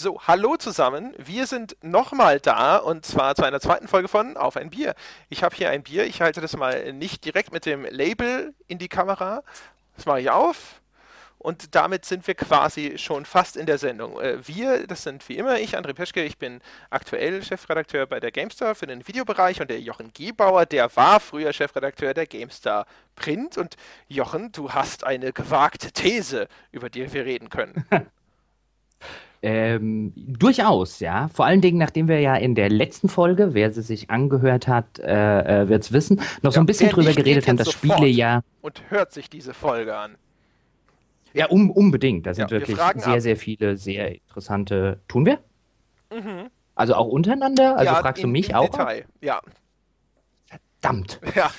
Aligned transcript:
So, 0.00 0.20
hallo 0.28 0.56
zusammen. 0.56 1.12
Wir 1.18 1.48
sind 1.48 1.76
nochmal 1.82 2.38
da 2.38 2.76
und 2.76 3.04
zwar 3.04 3.34
zu 3.34 3.42
einer 3.42 3.58
zweiten 3.58 3.88
Folge 3.88 4.06
von 4.06 4.36
Auf 4.36 4.56
ein 4.56 4.70
Bier. 4.70 4.94
Ich 5.28 5.42
habe 5.42 5.56
hier 5.56 5.70
ein 5.70 5.82
Bier. 5.82 6.04
Ich 6.06 6.20
halte 6.20 6.40
das 6.40 6.56
mal 6.56 6.92
nicht 6.92 7.24
direkt 7.24 7.52
mit 7.52 7.66
dem 7.66 7.84
Label 7.84 8.54
in 8.68 8.78
die 8.78 8.86
Kamera. 8.86 9.42
Das 9.96 10.06
mache 10.06 10.20
ich 10.20 10.30
auf. 10.30 10.80
Und 11.38 11.74
damit 11.74 12.04
sind 12.04 12.28
wir 12.28 12.36
quasi 12.36 12.96
schon 12.96 13.24
fast 13.24 13.56
in 13.56 13.66
der 13.66 13.78
Sendung. 13.78 14.20
Äh, 14.20 14.46
wir, 14.46 14.86
das 14.86 15.02
sind 15.02 15.28
wie 15.28 15.36
immer 15.36 15.58
ich, 15.58 15.76
André 15.76 15.94
Peschke. 15.94 16.22
Ich 16.22 16.38
bin 16.38 16.60
aktuell 16.90 17.42
Chefredakteur 17.42 18.06
bei 18.06 18.20
der 18.20 18.30
GameStar 18.30 18.76
für 18.76 18.86
den 18.86 19.08
Videobereich 19.08 19.60
und 19.60 19.68
der 19.68 19.80
Jochen 19.80 20.12
Gebauer, 20.12 20.64
der 20.64 20.94
war 20.94 21.18
früher 21.18 21.52
Chefredakteur 21.52 22.14
der 22.14 22.28
GameStar 22.28 22.86
Print. 23.16 23.58
Und 23.58 23.74
Jochen, 24.06 24.52
du 24.52 24.70
hast 24.70 25.02
eine 25.02 25.32
gewagte 25.32 25.90
These, 25.90 26.46
über 26.70 26.88
die 26.88 27.12
wir 27.12 27.24
reden 27.24 27.48
können. 27.50 27.84
Ähm, 29.40 30.12
durchaus, 30.16 30.98
ja. 31.00 31.28
Vor 31.28 31.46
allen 31.46 31.60
Dingen, 31.60 31.78
nachdem 31.78 32.08
wir 32.08 32.20
ja 32.20 32.34
in 32.34 32.54
der 32.54 32.70
letzten 32.70 33.08
Folge, 33.08 33.54
wer 33.54 33.70
sie 33.70 33.82
sich 33.82 34.10
angehört 34.10 34.66
hat, 34.66 34.98
äh, 34.98 35.62
äh 35.62 35.68
wird 35.68 35.84
es 35.84 35.92
wissen, 35.92 36.20
noch 36.42 36.50
ja, 36.50 36.50
so 36.52 36.60
ein 36.60 36.66
bisschen 36.66 36.90
drüber 36.90 37.12
geredet 37.12 37.46
haben, 37.46 37.56
dass 37.56 37.72
Spiele 37.72 38.06
ja. 38.06 38.42
Und 38.62 38.82
hört 38.90 39.12
sich 39.12 39.30
diese 39.30 39.54
Folge 39.54 39.96
an. 39.96 40.16
Ja, 41.34 41.46
um, 41.46 41.70
unbedingt. 41.70 42.26
Da 42.26 42.34
sind 42.34 42.50
ja, 42.50 42.58
wirklich 42.58 42.76
wir 42.76 43.00
sehr, 43.00 43.14
ab. 43.14 43.20
sehr 43.20 43.36
viele, 43.36 43.76
sehr 43.76 44.12
interessante. 44.12 45.00
Tun 45.06 45.26
wir? 45.26 45.38
Mhm. 46.10 46.50
Also 46.74 46.94
auch 46.94 47.06
untereinander? 47.06 47.76
Also 47.76 47.92
ja, 47.92 48.00
fragst 48.00 48.22
in, 48.22 48.28
du 48.28 48.32
mich 48.32 48.54
auch? 48.54 48.70
Detail, 48.70 49.04
ja. 49.20 49.40
Verdammt. 50.80 51.20
Ja. 51.34 51.50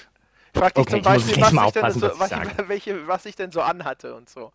Frag 0.53 0.73
dich 0.73 0.81
okay, 0.81 0.95
zum 0.95 1.01
Beispiel, 1.03 1.41
was 1.41 1.51
ich, 1.53 1.81
denn 1.81 1.91
so, 1.91 2.19
was, 2.19 2.31
ich, 2.31 2.37
welche, 2.67 3.07
was 3.07 3.25
ich 3.25 3.35
denn 3.35 3.51
so 3.51 3.61
anhatte 3.61 4.15
und 4.15 4.29
so. 4.29 4.51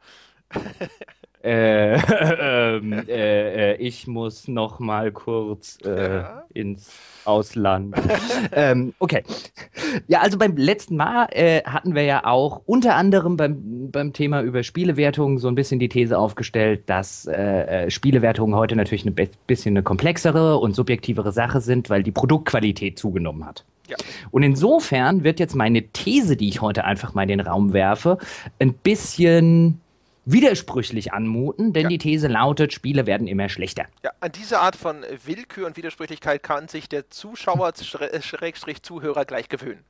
Äh, 1.44 1.96
ähm, 2.76 2.92
äh, 3.06 3.72
äh, 3.72 3.76
ich 3.76 4.06
muss 4.06 4.48
noch 4.48 4.78
mal 4.78 5.12
kurz 5.12 5.78
äh, 5.84 6.16
ja. 6.16 6.42
ins 6.54 6.90
Ausland. 7.26 7.94
ähm, 8.52 8.94
okay. 8.98 9.22
Ja, 10.08 10.20
also 10.20 10.38
beim 10.38 10.56
letzten 10.56 10.96
Mal 10.96 11.26
äh, 11.32 11.62
hatten 11.64 11.94
wir 11.94 12.04
ja 12.04 12.24
auch 12.24 12.62
unter 12.64 12.94
anderem 12.94 13.36
beim, 13.36 13.90
beim 13.90 14.14
Thema 14.14 14.40
über 14.40 14.62
Spielewertungen 14.62 15.36
so 15.36 15.48
ein 15.48 15.54
bisschen 15.54 15.78
die 15.78 15.90
These 15.90 16.18
aufgestellt, 16.18 16.84
dass 16.86 17.26
äh, 17.26 17.90
Spielewertungen 17.90 18.54
heute 18.54 18.74
natürlich 18.74 19.04
ein 19.04 19.14
bisschen 19.46 19.74
eine 19.74 19.82
komplexere 19.82 20.56
und 20.56 20.74
subjektivere 20.74 21.32
Sache 21.32 21.60
sind, 21.60 21.90
weil 21.90 22.02
die 22.02 22.12
Produktqualität 22.12 22.98
zugenommen 22.98 23.44
hat. 23.44 23.64
Ja. 23.88 23.96
Und 24.30 24.42
insofern 24.42 25.24
wird 25.24 25.40
jetzt 25.40 25.54
meine 25.54 25.82
These, 25.82 26.38
die 26.38 26.48
ich 26.48 26.62
heute 26.62 26.84
einfach 26.84 27.12
mal 27.12 27.22
in 27.22 27.28
den 27.28 27.40
Raum 27.40 27.74
werfe, 27.74 28.16
ein 28.58 28.72
bisschen 28.72 29.80
widersprüchlich 30.24 31.12
anmuten, 31.12 31.72
denn 31.72 31.84
ja. 31.84 31.88
die 31.88 31.98
These 31.98 32.28
lautet, 32.28 32.72
Spiele 32.72 33.06
werden 33.06 33.26
immer 33.26 33.48
schlechter. 33.48 33.86
Ja, 34.02 34.10
an 34.20 34.32
diese 34.32 34.60
Art 34.60 34.76
von 34.76 35.04
Willkür 35.24 35.66
und 35.66 35.76
Widersprüchlichkeit 35.76 36.42
kann 36.42 36.68
sich 36.68 36.88
der 36.88 37.10
Zuschauer, 37.10 37.72
äh, 38.00 38.22
Schrägstrich 38.22 38.82
Zuhörer 38.82 39.24
gleich 39.24 39.48
gewöhnen. 39.48 39.84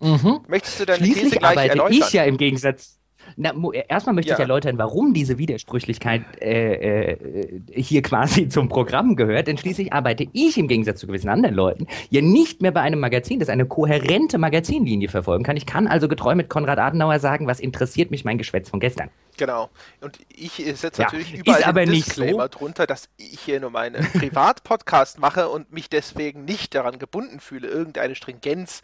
Mhm. 0.00 0.40
Möchtest 0.48 0.80
du 0.80 0.86
deine 0.86 0.98
Schließlich 0.98 1.24
These 1.24 1.36
gleich 1.36 1.50
arbeite 1.50 1.68
erläutern? 1.70 1.92
ich 1.92 2.12
ja 2.12 2.24
im 2.24 2.38
Gegensatz 2.38 2.99
na, 3.36 3.52
erstmal 3.88 4.14
möchte 4.14 4.30
ja. 4.30 4.36
ich 4.36 4.40
erläutern, 4.40 4.78
warum 4.78 5.14
diese 5.14 5.38
Widersprüchlichkeit 5.38 6.22
äh, 6.40 7.12
äh, 7.12 7.62
hier 7.72 8.02
quasi 8.02 8.48
zum 8.48 8.68
Programm 8.68 9.16
gehört, 9.16 9.48
denn 9.48 9.58
schließlich 9.58 9.92
arbeite 9.92 10.26
ich 10.32 10.58
im 10.58 10.68
Gegensatz 10.68 11.00
zu 11.00 11.06
gewissen 11.06 11.28
anderen 11.28 11.54
Leuten 11.54 11.86
ja 12.10 12.20
nicht 12.20 12.62
mehr 12.62 12.72
bei 12.72 12.80
einem 12.80 13.00
Magazin, 13.00 13.38
das 13.38 13.48
eine 13.48 13.66
kohärente 13.66 14.38
Magazinlinie 14.38 15.08
verfolgen 15.08 15.44
kann. 15.44 15.56
Ich 15.56 15.66
kann 15.66 15.86
also 15.86 16.08
getreu 16.08 16.34
mit 16.34 16.48
Konrad 16.48 16.78
Adenauer 16.78 17.18
sagen, 17.18 17.46
was 17.46 17.60
interessiert 17.60 18.10
mich 18.10 18.24
mein 18.24 18.38
Geschwätz 18.38 18.70
von 18.70 18.80
gestern. 18.80 19.10
Genau. 19.36 19.70
Und 20.00 20.18
ich 20.28 20.52
setze 20.74 21.02
ja, 21.02 21.06
natürlich 21.06 21.34
überall 21.34 21.64
aber 21.64 21.84
den 21.84 21.94
Disclaimer 21.94 22.44
so. 22.52 22.58
drunter, 22.58 22.86
dass 22.86 23.08
ich 23.16 23.40
hier 23.40 23.60
nur 23.60 23.70
meinen 23.70 24.04
Privatpodcast 24.12 25.18
mache 25.18 25.48
und 25.48 25.72
mich 25.72 25.88
deswegen 25.88 26.44
nicht 26.44 26.74
daran 26.74 26.98
gebunden 26.98 27.40
fühle, 27.40 27.68
irgendeine 27.68 28.14
Stringenz 28.14 28.82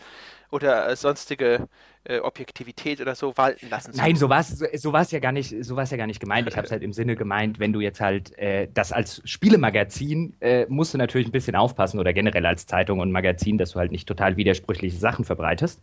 oder 0.51 0.89
äh, 0.89 0.97
sonstige 0.97 1.69
äh, 2.09 2.21
Objektivität 2.21 3.01
oder 3.01 3.15
so 3.15 3.37
walten 3.37 3.69
lassen 3.69 3.93
zu 3.93 3.99
Nein, 4.01 4.17
so 4.17 4.29
war 4.29 4.41
es 4.41 4.59
so 4.59 4.93
war's 4.93 5.11
ja 5.11 5.19
gar 5.19 5.33
nicht, 5.33 5.55
so 5.65 5.77
war's 5.77 5.91
ja 5.91 5.97
gar 5.97 6.07
nicht 6.07 6.21
gemeint. 6.21 6.49
Ich 6.49 6.57
habe 6.57 6.67
es 6.67 6.73
halt 6.73 6.83
im 6.83 6.93
Sinne 6.93 7.17
gemeint, 7.17 7.59
wenn 7.59 7.73
du 7.73 7.81
jetzt 7.81 8.01
halt 8.01 8.37
äh, 8.39 8.69
das 8.73 8.93
als 8.93 9.23
Spielemagazin 9.25 10.35
äh, 10.41 10.67
musst 10.69 10.95
du 10.95 10.99
natürlich 10.99 11.29
ein 11.29 11.33
bisschen 11.33 11.57
aufpassen 11.57 11.99
oder 11.99 12.13
generell 12.13 12.47
als 12.47 12.67
Zeitung 12.67 13.01
und 13.01 13.13
Magazin, 13.13 13.59
dass 13.59 13.73
du 13.73 13.79
halt 13.79 13.93
nicht 13.93 14.07
total 14.09 14.37
widersprüchliche 14.37 14.97
Sachen 14.97 15.25
verbreitest. 15.25 15.83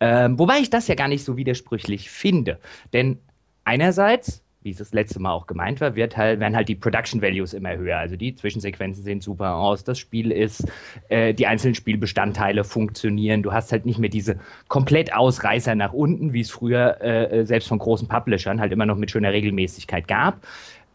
Ähm, 0.00 0.38
wobei 0.38 0.58
ich 0.58 0.70
das 0.70 0.88
ja 0.88 0.94
gar 0.94 1.08
nicht 1.08 1.24
so 1.24 1.36
widersprüchlich 1.36 2.10
finde. 2.10 2.58
Denn 2.92 3.18
einerseits 3.64 4.42
wie 4.62 4.70
es 4.70 4.76
das 4.76 4.92
letzte 4.92 5.20
Mal 5.20 5.32
auch 5.32 5.46
gemeint 5.46 5.80
war, 5.80 5.96
wird 5.96 6.16
halt, 6.16 6.38
werden 6.38 6.54
halt 6.54 6.68
die 6.68 6.74
Production 6.74 7.22
Values 7.22 7.54
immer 7.54 7.76
höher. 7.76 7.96
Also 7.96 8.16
die 8.16 8.34
Zwischensequenzen 8.34 9.02
sehen 9.02 9.20
super 9.20 9.54
aus, 9.54 9.84
das 9.84 9.98
Spiel 9.98 10.30
ist, 10.30 10.70
äh, 11.08 11.32
die 11.32 11.46
einzelnen 11.46 11.74
Spielbestandteile 11.74 12.64
funktionieren. 12.64 13.42
Du 13.42 13.52
hast 13.52 13.72
halt 13.72 13.86
nicht 13.86 13.98
mehr 13.98 14.10
diese 14.10 14.38
komplett 14.68 15.14
Ausreißer 15.14 15.74
nach 15.74 15.94
unten, 15.94 16.34
wie 16.34 16.40
es 16.40 16.50
früher 16.50 17.00
äh, 17.00 17.46
selbst 17.46 17.68
von 17.68 17.78
großen 17.78 18.06
Publishern 18.06 18.60
halt 18.60 18.72
immer 18.72 18.86
noch 18.86 18.96
mit 18.96 19.10
schöner 19.10 19.32
Regelmäßigkeit 19.32 20.06
gab. 20.06 20.46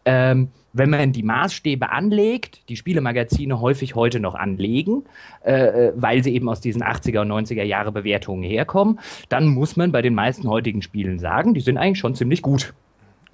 Ähm, 0.04 0.50
wenn 0.72 0.90
man 0.90 1.10
die 1.10 1.22
Maßstäbe 1.22 1.90
anlegt, 1.90 2.68
die 2.68 2.76
Spielemagazine 2.76 3.60
häufig 3.60 3.94
heute 3.94 4.20
noch 4.20 4.34
anlegen, 4.34 5.04
äh, 5.44 5.88
äh 5.88 5.92
weil 5.96 6.22
sie 6.22 6.34
eben 6.34 6.48
aus 6.48 6.60
diesen 6.60 6.84
80er 6.84 7.22
und 7.22 7.32
90er 7.32 7.64
Jahre 7.64 7.90
Bewertungen 7.90 8.44
herkommen, 8.44 9.00
dann 9.28 9.48
muss 9.48 9.76
man 9.76 9.90
bei 9.90 10.02
den 10.02 10.14
meisten 10.14 10.48
heutigen 10.48 10.82
Spielen 10.82 11.18
sagen, 11.18 11.54
die 11.54 11.60
sind 11.60 11.78
eigentlich 11.78 11.98
schon 11.98 12.14
ziemlich 12.14 12.42
gut. 12.42 12.74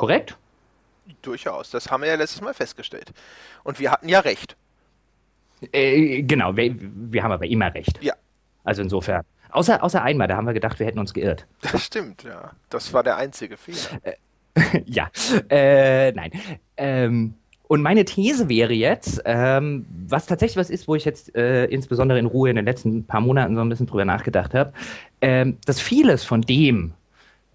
Korrekt? 0.02 0.36
Durchaus, 1.22 1.70
das 1.70 1.88
haben 1.88 2.02
wir 2.02 2.08
ja 2.08 2.16
letztes 2.16 2.40
Mal 2.40 2.54
festgestellt. 2.54 3.12
Und 3.62 3.78
wir 3.78 3.92
hatten 3.92 4.08
ja 4.08 4.18
recht. 4.18 4.56
Äh, 5.70 6.22
genau, 6.22 6.56
wir, 6.56 6.74
wir, 6.76 7.22
haben 7.22 7.30
aber 7.30 7.46
immer 7.46 7.72
recht. 7.72 8.02
Ja. 8.02 8.14
Also 8.64 8.82
insofern. 8.82 9.22
Außer, 9.52 9.80
außer 9.80 10.02
einmal, 10.02 10.26
da 10.26 10.36
haben 10.36 10.46
wir 10.46 10.54
gedacht, 10.54 10.80
wir 10.80 10.86
hätten 10.86 10.98
uns 10.98 11.14
geirrt. 11.14 11.46
Das 11.70 11.84
stimmt, 11.84 12.24
ja. 12.24 12.50
Das 12.68 12.92
war 12.92 13.04
der 13.04 13.16
einzige 13.16 13.56
Fehler. 13.56 13.78
Äh, 14.02 14.82
ja, 14.86 15.08
äh, 15.48 16.10
nein. 16.10 16.32
Ähm, 16.76 17.34
und 17.68 17.80
meine 17.82 18.04
These 18.04 18.48
wäre 18.48 18.72
jetzt, 18.72 19.22
ähm, 19.24 19.86
was 20.08 20.26
tatsächlich 20.26 20.56
was 20.56 20.68
ist, 20.68 20.88
wo 20.88 20.96
ich 20.96 21.04
jetzt 21.04 21.32
äh, 21.36 21.66
insbesondere 21.66 22.18
in 22.18 22.26
Ruhe 22.26 22.50
in 22.50 22.56
den 22.56 22.64
letzten 22.64 23.06
paar 23.06 23.20
Monaten 23.20 23.54
so 23.54 23.60
ein 23.60 23.68
bisschen 23.68 23.86
drüber 23.86 24.04
nachgedacht 24.04 24.52
habe, 24.52 24.72
ähm, 25.20 25.58
dass 25.64 25.78
vieles 25.78 26.24
von 26.24 26.40
dem, 26.40 26.92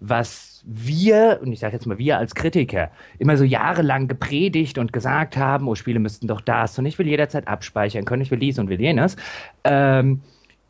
was 0.00 0.47
wir, 0.66 1.40
und 1.42 1.52
ich 1.52 1.60
sage 1.60 1.74
jetzt 1.74 1.86
mal 1.86 1.98
wir 1.98 2.18
als 2.18 2.34
Kritiker, 2.34 2.90
immer 3.18 3.36
so 3.36 3.44
jahrelang 3.44 4.08
gepredigt 4.08 4.78
und 4.78 4.92
gesagt 4.92 5.36
haben, 5.36 5.68
oh, 5.68 5.74
Spiele 5.74 5.98
müssten 5.98 6.26
doch 6.26 6.40
das 6.40 6.78
und 6.78 6.86
ich 6.86 6.98
will 6.98 7.06
jederzeit 7.06 7.48
abspeichern 7.48 8.04
können, 8.04 8.22
ich 8.22 8.30
will 8.30 8.38
dies 8.38 8.58
und 8.58 8.68
will 8.68 8.80
jenes, 8.80 9.16
ähm, 9.64 10.20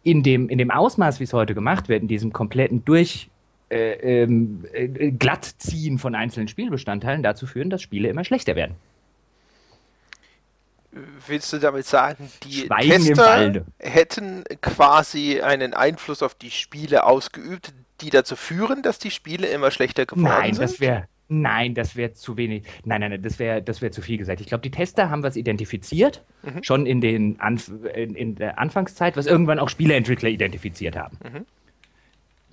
in, 0.03 0.23
dem, 0.23 0.49
in 0.49 0.59
dem 0.59 0.71
Ausmaß, 0.71 1.21
wie 1.21 1.25
es 1.25 1.33
heute 1.33 1.55
gemacht 1.55 1.89
wird, 1.89 2.03
in 2.03 2.09
diesem 2.09 2.33
kompletten 2.33 2.85
Durch, 2.85 3.29
äh, 3.71 4.23
ähm, 4.23 4.65
äh, 4.73 5.11
Glattziehen 5.11 5.99
von 5.99 6.15
einzelnen 6.15 6.49
Spielbestandteilen 6.49 7.23
dazu 7.23 7.47
führen, 7.47 7.69
dass 7.69 7.83
Spiele 7.83 8.09
immer 8.09 8.25
schlechter 8.25 8.57
werden. 8.57 8.77
Willst 11.27 11.53
du 11.53 11.59
damit 11.59 11.85
sagen, 11.85 12.31
die 12.45 12.67
Schweigen 12.67 13.05
Tester 13.05 13.65
hätten 13.79 14.45
quasi 14.63 15.43
einen 15.43 15.75
Einfluss 15.75 16.23
auf 16.23 16.35
die 16.35 16.51
Spiele 16.51 17.05
ausgeübt, 17.05 17.75
die 18.01 18.11
dazu 18.11 18.37
führen, 18.37 18.83
dass 18.83 18.99
die 18.99 19.11
Spiele 19.11 19.47
immer 19.49 19.71
schlechter 19.71 20.07
geworden 20.07 20.25
nein, 20.25 20.55
sind? 20.55 20.63
Das 20.63 20.81
wär, 20.81 21.09
nein, 21.29 21.75
das 21.75 21.97
wäre 21.97 22.13
zu 22.13 22.37
wenig. 22.37 22.65
Nein, 22.85 23.01
nein, 23.01 23.11
nein 23.11 23.23
das 23.23 23.39
wäre 23.39 23.63
das 23.63 23.83
wär 23.83 23.93
zu 23.93 24.03
viel 24.03 24.19
gesagt. 24.19 24.41
Ich 24.41 24.47
glaube, 24.47 24.63
die 24.63 24.71
Tester 24.71 25.11
haben 25.11 25.23
was 25.23 25.37
identifiziert, 25.37 26.23
mhm. 26.43 26.63
schon 26.63 26.87
in, 26.87 27.01
den 27.01 27.41
Anf 27.41 27.71
in, 27.95 28.15
in, 28.15 28.35
der 28.37 28.59
Anfangszeit, 28.59 29.17
was 29.17 29.27
irgendwann 29.27 29.59
auch 29.59 29.69
Spieleentwickler 29.69 30.29
identifiziert 30.29 30.97
haben. 30.97 31.19
Mhm. 31.23 31.47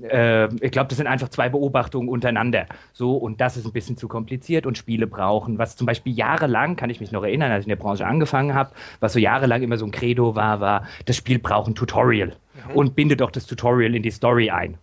Äh, 0.04 0.54
ich 0.56 0.72
glaube, 0.72 0.90
das 0.90 0.98
sind 0.98 1.08
einfach 1.08 1.30
zwei 1.30 1.48
Beobachtungen 1.50 2.10
untereinander. 2.10 2.66
So, 2.92 3.16
und 3.16 3.40
das 3.40 3.56
ist 3.56 3.66
ein 3.66 3.72
bisschen 3.72 3.98
zu 3.98 4.08
kompliziert 4.08 4.66
und 4.66 4.78
Spiele 4.78 5.08
brauchen, 5.08 5.58
was 5.58 5.78
zum 5.78 5.88
Beispiel 5.88 6.14
jahrelang, 6.14 6.76
kann 6.76 6.90
ich 6.90 7.00
mich 7.00 7.12
noch 7.12 7.24
erinnern, 7.24 7.52
als 7.52 7.62
ich 7.62 7.68
in 7.68 7.70
der 7.70 7.78
Branche 7.78 8.06
angefangen 8.06 8.54
habe, 8.54 8.72
was 9.00 9.14
so 9.14 9.20
jahrelang 9.20 9.62
immer 9.62 9.78
so 9.78 9.86
ein 9.86 9.92
Credo 9.92 10.36
war, 10.36 10.60
war, 10.60 10.88
das 11.06 11.16
Spiel 11.16 11.40
braucht 11.40 11.70
ein 11.70 11.76
Tutorial. 11.76 12.36
Mhm. 12.70 12.76
Und 12.76 12.96
binde 12.96 13.16
doch 13.16 13.32
das 13.32 13.46
Tutorial 13.46 13.96
in 13.96 14.04
die 14.04 14.12
Story 14.12 14.50
ein 14.50 14.78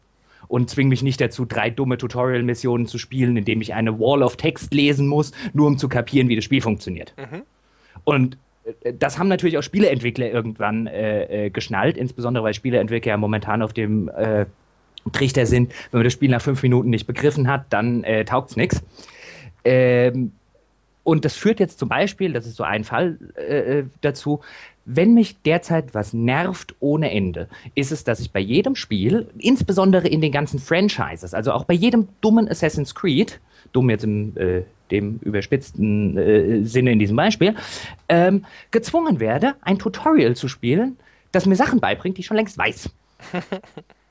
und 0.53 0.69
zwing 0.69 0.89
mich 0.89 1.03
nicht 1.03 1.19
dazu, 1.19 1.47
drei 1.47 1.71
dumme 1.71 1.97
Tutorial-Missionen 1.97 2.87
zu 2.87 2.99
spielen, 2.99 3.39
indem 3.39 3.63
ich 3.63 3.73
eine 3.73 3.99
Wall 3.99 4.23
of 4.23 4.37
Text 4.37 4.75
lesen 4.75 5.07
muss, 5.07 5.33
nur 5.55 5.67
um 5.67 5.79
zu 5.79 5.89
kapieren, 5.89 6.29
wie 6.29 6.37
das 6.37 6.45
Spiel 6.45 6.61
funktioniert. 6.61 7.15
Mhm. 7.17 7.43
Und 8.05 8.37
äh, 8.83 8.93
das 8.93 9.19
haben 9.19 9.29
natürlich 9.29 9.57
auch 9.57 9.63
Spieleentwickler 9.63 10.31
irgendwann 10.31 10.87
äh, 10.89 11.47
äh, 11.47 11.51
geschnallt, 11.51 11.97
insbesondere 11.97 12.45
weil 12.45 12.53
Spieleentwickler 12.53 13.13
ja 13.13 13.17
momentan 13.17 13.63
auf 13.63 13.73
dem 13.73 14.11
äh, 14.11 14.45
Trichter 15.13 15.47
sind, 15.47 15.73
wenn 15.91 16.01
man 16.01 16.05
das 16.05 16.13
Spiel 16.13 16.29
nach 16.29 16.43
fünf 16.43 16.63
Minuten 16.63 16.91
nicht 16.91 17.07
begriffen 17.07 17.49
hat, 17.49 17.65
dann 17.71 18.05
äh, 18.05 18.27
taugt 18.27 18.51
es 18.51 18.57
nichts. 18.57 18.83
Ähm, 19.65 20.33
und 21.05 21.25
das 21.25 21.35
führt 21.35 21.61
jetzt 21.61 21.79
zum 21.79 21.89
Beispiel, 21.89 22.33
das 22.33 22.47
ist 22.47 22.57
so 22.57 22.65
ein 22.65 22.85
Fall 22.85 23.19
äh, 23.37 23.81
äh 23.81 23.85
dazu, 24.01 24.41
wenn 24.85 25.15
mich 25.15 25.41
derzeit 25.43 25.95
was 25.95 26.13
nervt 26.13 26.75
ohne 26.81 27.11
Ende, 27.11 27.49
ist 27.75 27.93
es, 27.93 28.05
dass 28.05 28.21
ich 28.21 28.33
bei 28.33 28.41
jedem 28.41 28.75
Spiel, 28.75 29.29
insbesondere 29.39 30.09
in 30.09 30.21
den 30.21 30.33
ganzen 30.33 30.59
Franchises, 30.59 31.35
also 31.35 31.53
auch 31.53 31.65
bei 31.65 31.75
jedem 31.75 32.09
dummen 32.21 32.49
Assassin's 32.49 32.95
Creed, 32.95 33.41
dumm 33.73 33.91
jetzt 33.91 34.05
im 34.05 34.37
äh, 34.37 34.63
dem 34.91 35.19
überspitzten 35.23 36.17
äh, 36.19 36.65
Sinne 36.65 36.93
in 36.93 36.99
diesem 36.99 37.17
Beispiel, 37.17 37.55
ähm, 38.09 38.45
gezwungen 38.71 39.21
werde, 39.21 39.55
ein 39.63 39.79
Tutorial 39.79 40.37
zu 40.37 40.49
spielen, 40.49 40.99
das 41.33 41.47
mir 41.47 41.57
Sachen 41.57 41.81
beibringt, 41.81 42.19
die 42.19 42.21
ich 42.21 42.27
schon 42.27 42.37
längst 42.37 42.59
weiß. 42.59 42.91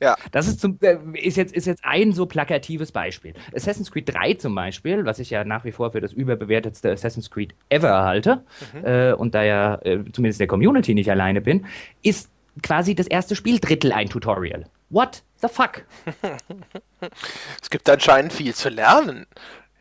Ja. 0.00 0.16
Das 0.32 0.48
ist, 0.48 0.60
zum, 0.60 0.78
äh, 0.82 0.96
ist, 1.14 1.36
jetzt, 1.36 1.54
ist 1.54 1.66
jetzt 1.66 1.84
ein 1.84 2.12
so 2.12 2.26
plakatives 2.26 2.92
Beispiel. 2.92 3.34
Assassin's 3.54 3.90
Creed 3.90 4.12
3 4.12 4.34
zum 4.34 4.54
Beispiel, 4.54 5.04
was 5.04 5.18
ich 5.18 5.30
ja 5.30 5.44
nach 5.44 5.64
wie 5.64 5.72
vor 5.72 5.92
für 5.92 6.00
das 6.00 6.12
überbewertetste 6.12 6.90
Assassin's 6.90 7.30
Creed 7.30 7.54
ever 7.68 8.04
halte, 8.04 8.44
mhm. 8.72 8.84
äh, 8.84 9.12
und 9.12 9.34
da 9.34 9.42
ja 9.42 9.74
äh, 9.82 10.04
zumindest 10.12 10.40
der 10.40 10.46
Community 10.46 10.94
nicht 10.94 11.10
alleine 11.10 11.40
bin, 11.40 11.66
ist 12.02 12.30
quasi 12.62 12.94
das 12.94 13.06
erste 13.06 13.36
Spieldrittel 13.36 13.92
ein 13.92 14.08
Tutorial. 14.08 14.66
What 14.90 15.22
the 15.40 15.48
fuck? 15.48 15.84
es 17.62 17.70
gibt 17.70 17.88
anscheinend 17.88 18.32
viel 18.32 18.54
zu 18.54 18.68
lernen 18.68 19.26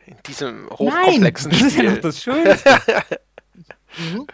in 0.06 0.16
diesem 0.26 0.70
hochkomplexen 0.70 1.52
Nein, 1.52 1.70
Spiel. 1.70 1.70
Das 1.70 1.74
ist 1.74 1.78
ja 1.78 1.92
noch 1.92 2.02
das 2.02 2.24
Schönste. 2.24 2.70
mhm. 3.98 4.28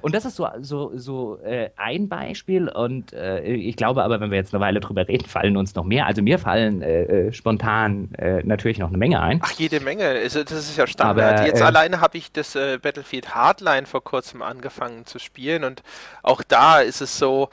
Und 0.00 0.14
das 0.14 0.24
ist 0.24 0.36
so, 0.36 0.48
so, 0.60 0.92
so 0.94 1.38
äh, 1.44 1.70
ein 1.76 2.08
Beispiel. 2.08 2.68
Und 2.68 3.12
äh, 3.12 3.42
ich 3.42 3.76
glaube 3.76 4.02
aber, 4.02 4.20
wenn 4.20 4.30
wir 4.30 4.38
jetzt 4.38 4.54
eine 4.54 4.60
Weile 4.60 4.80
drüber 4.80 5.06
reden, 5.06 5.26
fallen 5.26 5.56
uns 5.56 5.74
noch 5.74 5.84
mehr. 5.84 6.06
Also 6.06 6.22
mir 6.22 6.38
fallen 6.38 6.82
äh, 6.82 7.02
äh 7.02 7.32
spontan 7.32 8.14
äh, 8.14 8.42
natürlich 8.42 8.78
noch 8.78 8.88
eine 8.88 8.98
Menge 8.98 9.20
ein. 9.20 9.40
Ach, 9.42 9.52
jede 9.52 9.80
Menge. 9.80 10.04
Also, 10.04 10.42
das 10.44 10.52
ist 10.52 10.76
ja 10.76 10.86
Standard. 10.86 11.38
Aber, 11.38 11.46
jetzt 11.46 11.60
äh, 11.60 11.64
alleine 11.64 12.00
habe 12.00 12.18
ich 12.18 12.32
das 12.32 12.52
Battlefield 12.82 13.34
Hardline 13.34 13.86
vor 13.86 14.02
kurzem 14.02 14.42
angefangen 14.42 15.06
zu 15.06 15.18
spielen. 15.18 15.64
Und 15.64 15.82
auch 16.22 16.42
da 16.42 16.80
ist 16.80 17.00
es 17.00 17.18
so, 17.18 17.50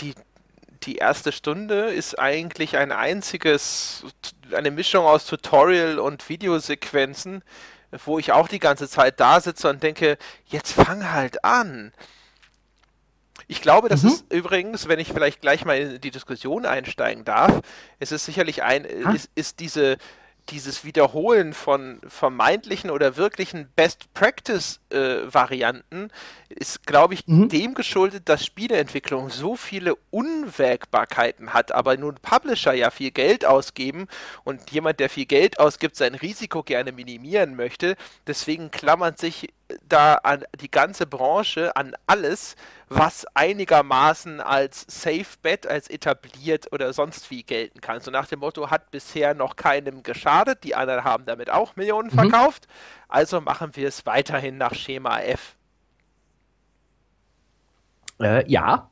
die, 0.00 0.14
die 0.84 0.96
erste 0.96 1.32
Stunde 1.32 1.90
ist 1.90 2.18
eigentlich 2.18 2.76
ein 2.76 2.92
einziges, 2.92 4.04
eine 4.54 4.70
Mischung 4.70 5.04
aus 5.04 5.26
Tutorial 5.26 5.98
und 5.98 6.28
Videosequenzen 6.28 7.42
wo 8.04 8.18
ich 8.18 8.32
auch 8.32 8.48
die 8.48 8.58
ganze 8.58 8.88
Zeit 8.88 9.20
da 9.20 9.40
sitze 9.40 9.68
und 9.68 9.82
denke, 9.82 10.16
jetzt 10.46 10.72
fang 10.72 11.12
halt 11.12 11.44
an. 11.44 11.92
Ich 13.48 13.60
glaube, 13.60 13.88
das 13.88 14.02
mhm. 14.02 14.08
ist 14.08 14.32
übrigens, 14.32 14.88
wenn 14.88 14.98
ich 14.98 15.12
vielleicht 15.12 15.40
gleich 15.40 15.64
mal 15.64 15.76
in 15.76 16.00
die 16.00 16.10
Diskussion 16.10 16.64
einsteigen 16.64 17.24
darf, 17.24 17.60
es 17.98 18.12
ist 18.12 18.24
sicherlich 18.24 18.62
ein, 18.62 18.84
ist, 18.84 19.30
ist 19.34 19.60
diese, 19.60 19.98
dieses 20.50 20.84
Wiederholen 20.84 21.54
von 21.54 22.00
vermeintlichen 22.06 22.90
oder 22.90 23.16
wirklichen 23.16 23.70
Best-Practice-Varianten 23.76 26.10
äh, 26.10 26.54
ist, 26.54 26.86
glaube 26.86 27.14
ich, 27.14 27.26
mhm. 27.26 27.48
dem 27.48 27.72
geschuldet, 27.74 28.28
dass 28.28 28.44
Spieleentwicklung 28.44 29.30
so 29.30 29.56
viele 29.56 29.94
Unwägbarkeiten 30.10 31.54
hat, 31.54 31.72
aber 31.72 31.96
nun 31.96 32.16
Publisher 32.16 32.74
ja 32.74 32.90
viel 32.90 33.10
Geld 33.10 33.46
ausgeben 33.46 34.06
und 34.44 34.70
jemand, 34.70 35.00
der 35.00 35.08
viel 35.08 35.24
Geld 35.26 35.58
ausgibt, 35.58 35.96
sein 35.96 36.14
Risiko 36.14 36.62
gerne 36.62 36.92
minimieren 36.92 37.56
möchte. 37.56 37.96
Deswegen 38.26 38.70
klammert 38.70 39.18
sich 39.18 39.48
da 39.88 40.14
an 40.14 40.44
die 40.60 40.70
ganze 40.70 41.06
Branche, 41.06 41.74
an 41.76 41.94
alles, 42.06 42.56
was 42.88 43.26
einigermaßen 43.34 44.40
als 44.40 44.84
Safe 44.88 45.26
Bet, 45.42 45.66
als 45.66 45.88
etabliert 45.88 46.72
oder 46.72 46.92
sonst 46.92 47.30
wie 47.30 47.42
gelten 47.42 47.80
kann. 47.80 48.00
So 48.00 48.10
nach 48.10 48.26
dem 48.26 48.40
Motto, 48.40 48.70
hat 48.70 48.90
bisher 48.90 49.34
noch 49.34 49.56
keinem 49.56 50.02
geschadet, 50.02 50.64
die 50.64 50.74
anderen 50.74 51.04
haben 51.04 51.24
damit 51.24 51.50
auch 51.50 51.76
Millionen 51.76 52.10
mhm. 52.10 52.30
verkauft, 52.30 52.66
also 53.08 53.40
machen 53.40 53.74
wir 53.74 53.88
es 53.88 54.06
weiterhin 54.06 54.58
nach 54.58 54.74
Schema 54.74 55.20
F. 55.20 55.56
Äh, 58.20 58.48
ja, 58.50 58.90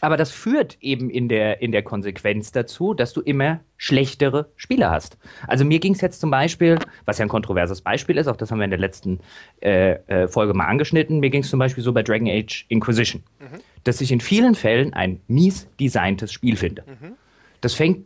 aber 0.00 0.16
das 0.16 0.30
führt 0.30 0.78
eben 0.80 1.10
in 1.10 1.28
der, 1.28 1.62
in 1.62 1.72
der 1.72 1.82
Konsequenz 1.82 2.52
dazu, 2.52 2.94
dass 2.94 3.12
du 3.12 3.20
immer 3.20 3.60
schlechtere 3.76 4.50
Spieler 4.56 4.90
hast. 4.90 5.18
Also 5.46 5.64
mir 5.64 5.78
ging 5.78 5.94
es 5.94 6.00
jetzt 6.00 6.20
zum 6.20 6.30
Beispiel, 6.30 6.78
was 7.04 7.18
ja 7.18 7.24
ein 7.24 7.28
kontroverses 7.28 7.80
Beispiel 7.80 8.16
ist, 8.16 8.26
auch 8.26 8.36
das 8.36 8.50
haben 8.50 8.58
wir 8.58 8.64
in 8.64 8.70
der 8.70 8.78
letzten 8.78 9.20
äh, 9.62 9.92
äh, 10.06 10.28
Folge 10.28 10.54
mal 10.54 10.66
angeschnitten, 10.66 11.20
mir 11.20 11.30
ging 11.30 11.42
es 11.42 11.50
zum 11.50 11.58
Beispiel 11.58 11.82
so 11.84 11.92
bei 11.92 12.02
Dragon 12.02 12.28
Age 12.28 12.66
Inquisition, 12.68 13.22
mhm. 13.38 13.60
dass 13.84 14.00
ich 14.00 14.12
in 14.12 14.20
vielen 14.20 14.54
Fällen 14.54 14.94
ein 14.94 15.20
mies 15.28 15.68
designtes 15.78 16.32
Spiel 16.32 16.56
finde. 16.56 16.84
Mhm. 16.86 17.12
Das 17.60 17.74
fängt 17.74 18.04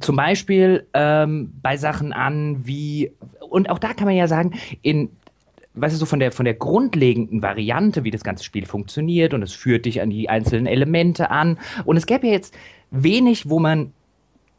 zum 0.00 0.16
Beispiel 0.16 0.86
ähm, 0.92 1.52
bei 1.62 1.76
Sachen 1.76 2.12
an 2.12 2.66
wie, 2.66 3.12
und 3.40 3.70
auch 3.70 3.78
da 3.78 3.94
kann 3.94 4.06
man 4.06 4.16
ja 4.16 4.26
sagen, 4.26 4.54
in 4.82 5.10
weißt 5.74 5.94
du, 5.94 5.98
so 5.98 6.06
von 6.06 6.20
der, 6.20 6.32
von 6.32 6.44
der 6.44 6.54
grundlegenden 6.54 7.42
Variante, 7.42 8.04
wie 8.04 8.10
das 8.10 8.24
ganze 8.24 8.44
Spiel 8.44 8.66
funktioniert 8.66 9.34
und 9.34 9.42
es 9.42 9.52
führt 9.52 9.86
dich 9.86 10.00
an 10.00 10.10
die 10.10 10.28
einzelnen 10.28 10.66
Elemente 10.66 11.30
an. 11.30 11.58
Und 11.84 11.96
es 11.96 12.06
gäbe 12.06 12.26
ja 12.26 12.32
jetzt 12.32 12.54
wenig, 12.90 13.48
wo 13.48 13.58
man 13.58 13.92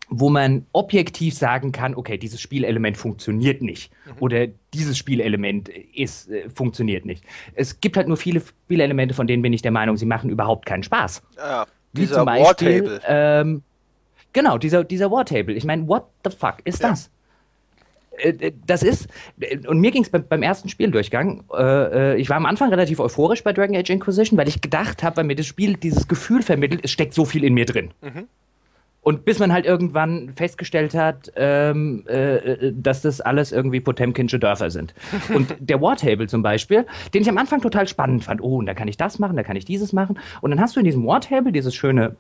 wo 0.07 0.29
man 0.29 0.65
objektiv 0.71 1.33
sagen 1.33 1.71
kann, 1.71 1.95
okay, 1.95 2.17
dieses 2.17 2.39
Spielelement 2.39 2.95
funktioniert 2.95 3.61
nicht 3.61 3.91
mhm. 4.05 4.11
oder 4.19 4.47
dieses 4.73 4.97
Spielelement 4.97 5.69
ist, 5.69 6.29
äh, 6.29 6.47
funktioniert 6.49 7.05
nicht. 7.05 7.23
Es 7.55 7.81
gibt 7.81 7.97
halt 7.97 8.07
nur 8.07 8.17
viele 8.17 8.41
Spielelemente, 8.41 9.15
von 9.15 9.27
denen 9.27 9.41
bin 9.41 9.53
ich 9.53 9.61
der 9.61 9.71
Meinung, 9.71 9.97
sie 9.97 10.05
machen 10.05 10.29
überhaupt 10.29 10.65
keinen 10.65 10.83
Spaß. 10.83 11.23
Ja, 11.37 11.65
dieser 11.93 12.25
Wartable. 12.25 13.01
Ähm, 13.07 13.63
genau, 14.33 14.57
dieser, 14.57 14.83
dieser 14.83 15.09
Wartable. 15.09 15.55
Ich 15.55 15.65
meine, 15.65 15.87
what 15.87 16.05
the 16.23 16.29
fuck 16.29 16.57
ist 16.65 16.83
ja. 16.83 16.89
das? 16.89 17.09
Äh, 18.17 18.29
äh, 18.29 18.51
das 18.65 18.83
ist, 18.83 19.07
äh, 19.39 19.57
und 19.67 19.79
mir 19.79 19.91
ging 19.91 20.03
es 20.03 20.09
beim, 20.09 20.27
beim, 20.27 20.43
ersten 20.43 20.69
Spieldurchgang, 20.69 21.43
äh, 21.53 22.19
ich 22.19 22.29
war 22.29 22.37
am 22.37 22.45
Anfang 22.45 22.69
relativ 22.69 22.99
euphorisch 22.99 23.43
bei 23.43 23.53
Dragon 23.53 23.75
Age 23.75 23.89
Inquisition, 23.89 24.37
weil 24.37 24.47
ich 24.47 24.61
gedacht 24.61 25.03
habe, 25.03 25.17
weil 25.17 25.23
mir 25.25 25.35
das 25.35 25.45
Spiel 25.45 25.75
dieses 25.75 26.07
Gefühl 26.07 26.41
vermittelt, 26.41 26.81
es 26.83 26.91
steckt 26.91 27.13
so 27.13 27.25
viel 27.25 27.43
in 27.43 27.53
mir 27.53 27.65
drin. 27.65 27.91
Mhm. 28.01 28.27
Und 29.01 29.23
bis 29.23 29.37
man 29.37 29.53
halt 29.53 29.67
irgendwann 29.67 30.33
festgestellt 30.35 30.95
hat, 30.95 31.31
ähm, 31.35 32.05
äh, 32.07 32.71
dass 32.73 33.03
das 33.03 33.21
alles 33.21 33.51
irgendwie 33.51 33.79
Potemkinsche 33.79 34.39
Dörfer 34.39 34.71
sind. 34.71 34.95
Und 35.33 35.55
der 35.59 35.79
Wartable 35.79 36.25
zum 36.25 36.41
Beispiel, 36.41 36.87
den 37.13 37.21
ich 37.21 37.29
am 37.29 37.37
Anfang 37.37 37.61
total 37.61 37.87
spannend 37.87 38.23
fand. 38.23 38.41
Oh, 38.41 38.57
und 38.57 38.65
da 38.65 38.73
kann 38.73 38.87
ich 38.87 38.97
das 38.97 39.19
machen, 39.19 39.35
da 39.35 39.43
kann 39.43 39.57
ich 39.57 39.65
dieses 39.65 39.93
machen. 39.93 40.17
Und 40.41 40.49
dann 40.49 40.59
hast 40.59 40.75
du 40.75 40.79
in 40.79 40.85
diesem 40.85 41.05
Wartable 41.05 41.51
dieses 41.51 41.75
schöne 41.75 42.15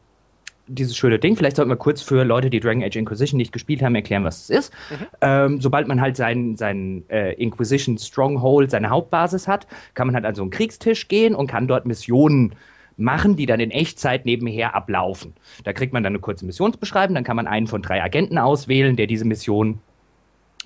dieses 0.67 0.95
schöne 0.95 1.19
Ding. 1.19 1.35
Vielleicht 1.35 1.55
sollten 1.55 1.69
wir 1.69 1.75
kurz 1.75 2.01
für 2.01 2.23
Leute, 2.23 2.49
die 2.49 2.59
Dragon 2.59 2.83
Age 2.83 2.95
Inquisition 2.95 3.37
nicht 3.37 3.51
gespielt 3.51 3.81
haben, 3.81 3.95
erklären, 3.95 4.23
was 4.23 4.43
es 4.43 4.49
ist. 4.49 4.73
Mhm. 4.89 5.05
Ähm, 5.21 5.61
sobald 5.61 5.87
man 5.87 6.01
halt 6.01 6.17
seinen 6.17 6.57
sein, 6.57 7.03
äh, 7.09 7.33
Inquisition 7.33 7.97
Stronghold, 7.97 8.71
seine 8.71 8.89
Hauptbasis 8.89 9.47
hat, 9.47 9.67
kann 9.93 10.07
man 10.07 10.15
halt 10.15 10.25
an 10.25 10.35
so 10.35 10.41
einen 10.41 10.51
Kriegstisch 10.51 11.07
gehen 11.07 11.35
und 11.35 11.47
kann 11.47 11.67
dort 11.67 11.85
Missionen 11.85 12.55
machen, 12.97 13.35
die 13.35 13.45
dann 13.45 13.59
in 13.59 13.71
Echtzeit 13.71 14.25
nebenher 14.25 14.75
ablaufen. 14.75 15.33
Da 15.63 15.73
kriegt 15.73 15.93
man 15.93 16.03
dann 16.03 16.11
eine 16.11 16.19
kurze 16.19 16.45
Missionsbeschreibung, 16.45 17.15
dann 17.15 17.23
kann 17.23 17.35
man 17.35 17.47
einen 17.47 17.67
von 17.67 17.81
drei 17.81 18.01
Agenten 18.01 18.37
auswählen, 18.37 18.95
der 18.95 19.07
diese 19.07 19.25
Mission 19.25 19.79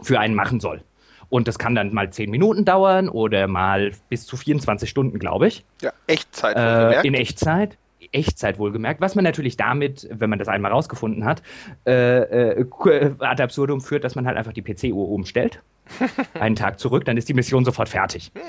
für 0.01 0.19
einen 0.19 0.35
machen 0.35 0.59
soll. 0.59 0.81
Und 1.29 1.47
das 1.47 1.59
kann 1.59 1.75
dann 1.75 1.93
mal 1.93 2.11
10 2.11 2.31
Minuten 2.31 2.65
dauern 2.65 3.07
oder 3.07 3.47
mal 3.47 3.91
bis 4.09 4.25
zu 4.25 4.35
24 4.35 4.89
Stunden, 4.89 5.19
glaube 5.19 5.47
ich. 5.47 5.63
Ja, 5.81 5.91
Echtzeit. 6.07 6.55
Äh, 6.57 7.07
in 7.07 7.13
Echtzeit. 7.13 7.77
Echtzeit 8.11 8.59
wohlgemerkt, 8.59 9.01
was 9.01 9.15
man 9.15 9.23
natürlich 9.23 9.57
damit, 9.57 10.07
wenn 10.11 10.29
man 10.29 10.39
das 10.39 10.47
einmal 10.47 10.71
rausgefunden 10.71 11.25
hat, 11.25 11.41
äh, 11.85 12.61
äh, 12.61 12.65
ad 13.19 13.41
absurdum 13.41 13.81
führt, 13.81 14.03
dass 14.03 14.15
man 14.15 14.25
halt 14.25 14.37
einfach 14.37 14.53
die 14.53 14.61
PC-Uhr 14.61 15.09
umstellt, 15.09 15.61
einen 16.39 16.55
Tag 16.55 16.79
zurück, 16.79 17.05
dann 17.05 17.17
ist 17.17 17.29
die 17.29 17.33
Mission 17.33 17.65
sofort 17.65 17.89
fertig. 17.89 18.31
Hm. 18.35 18.41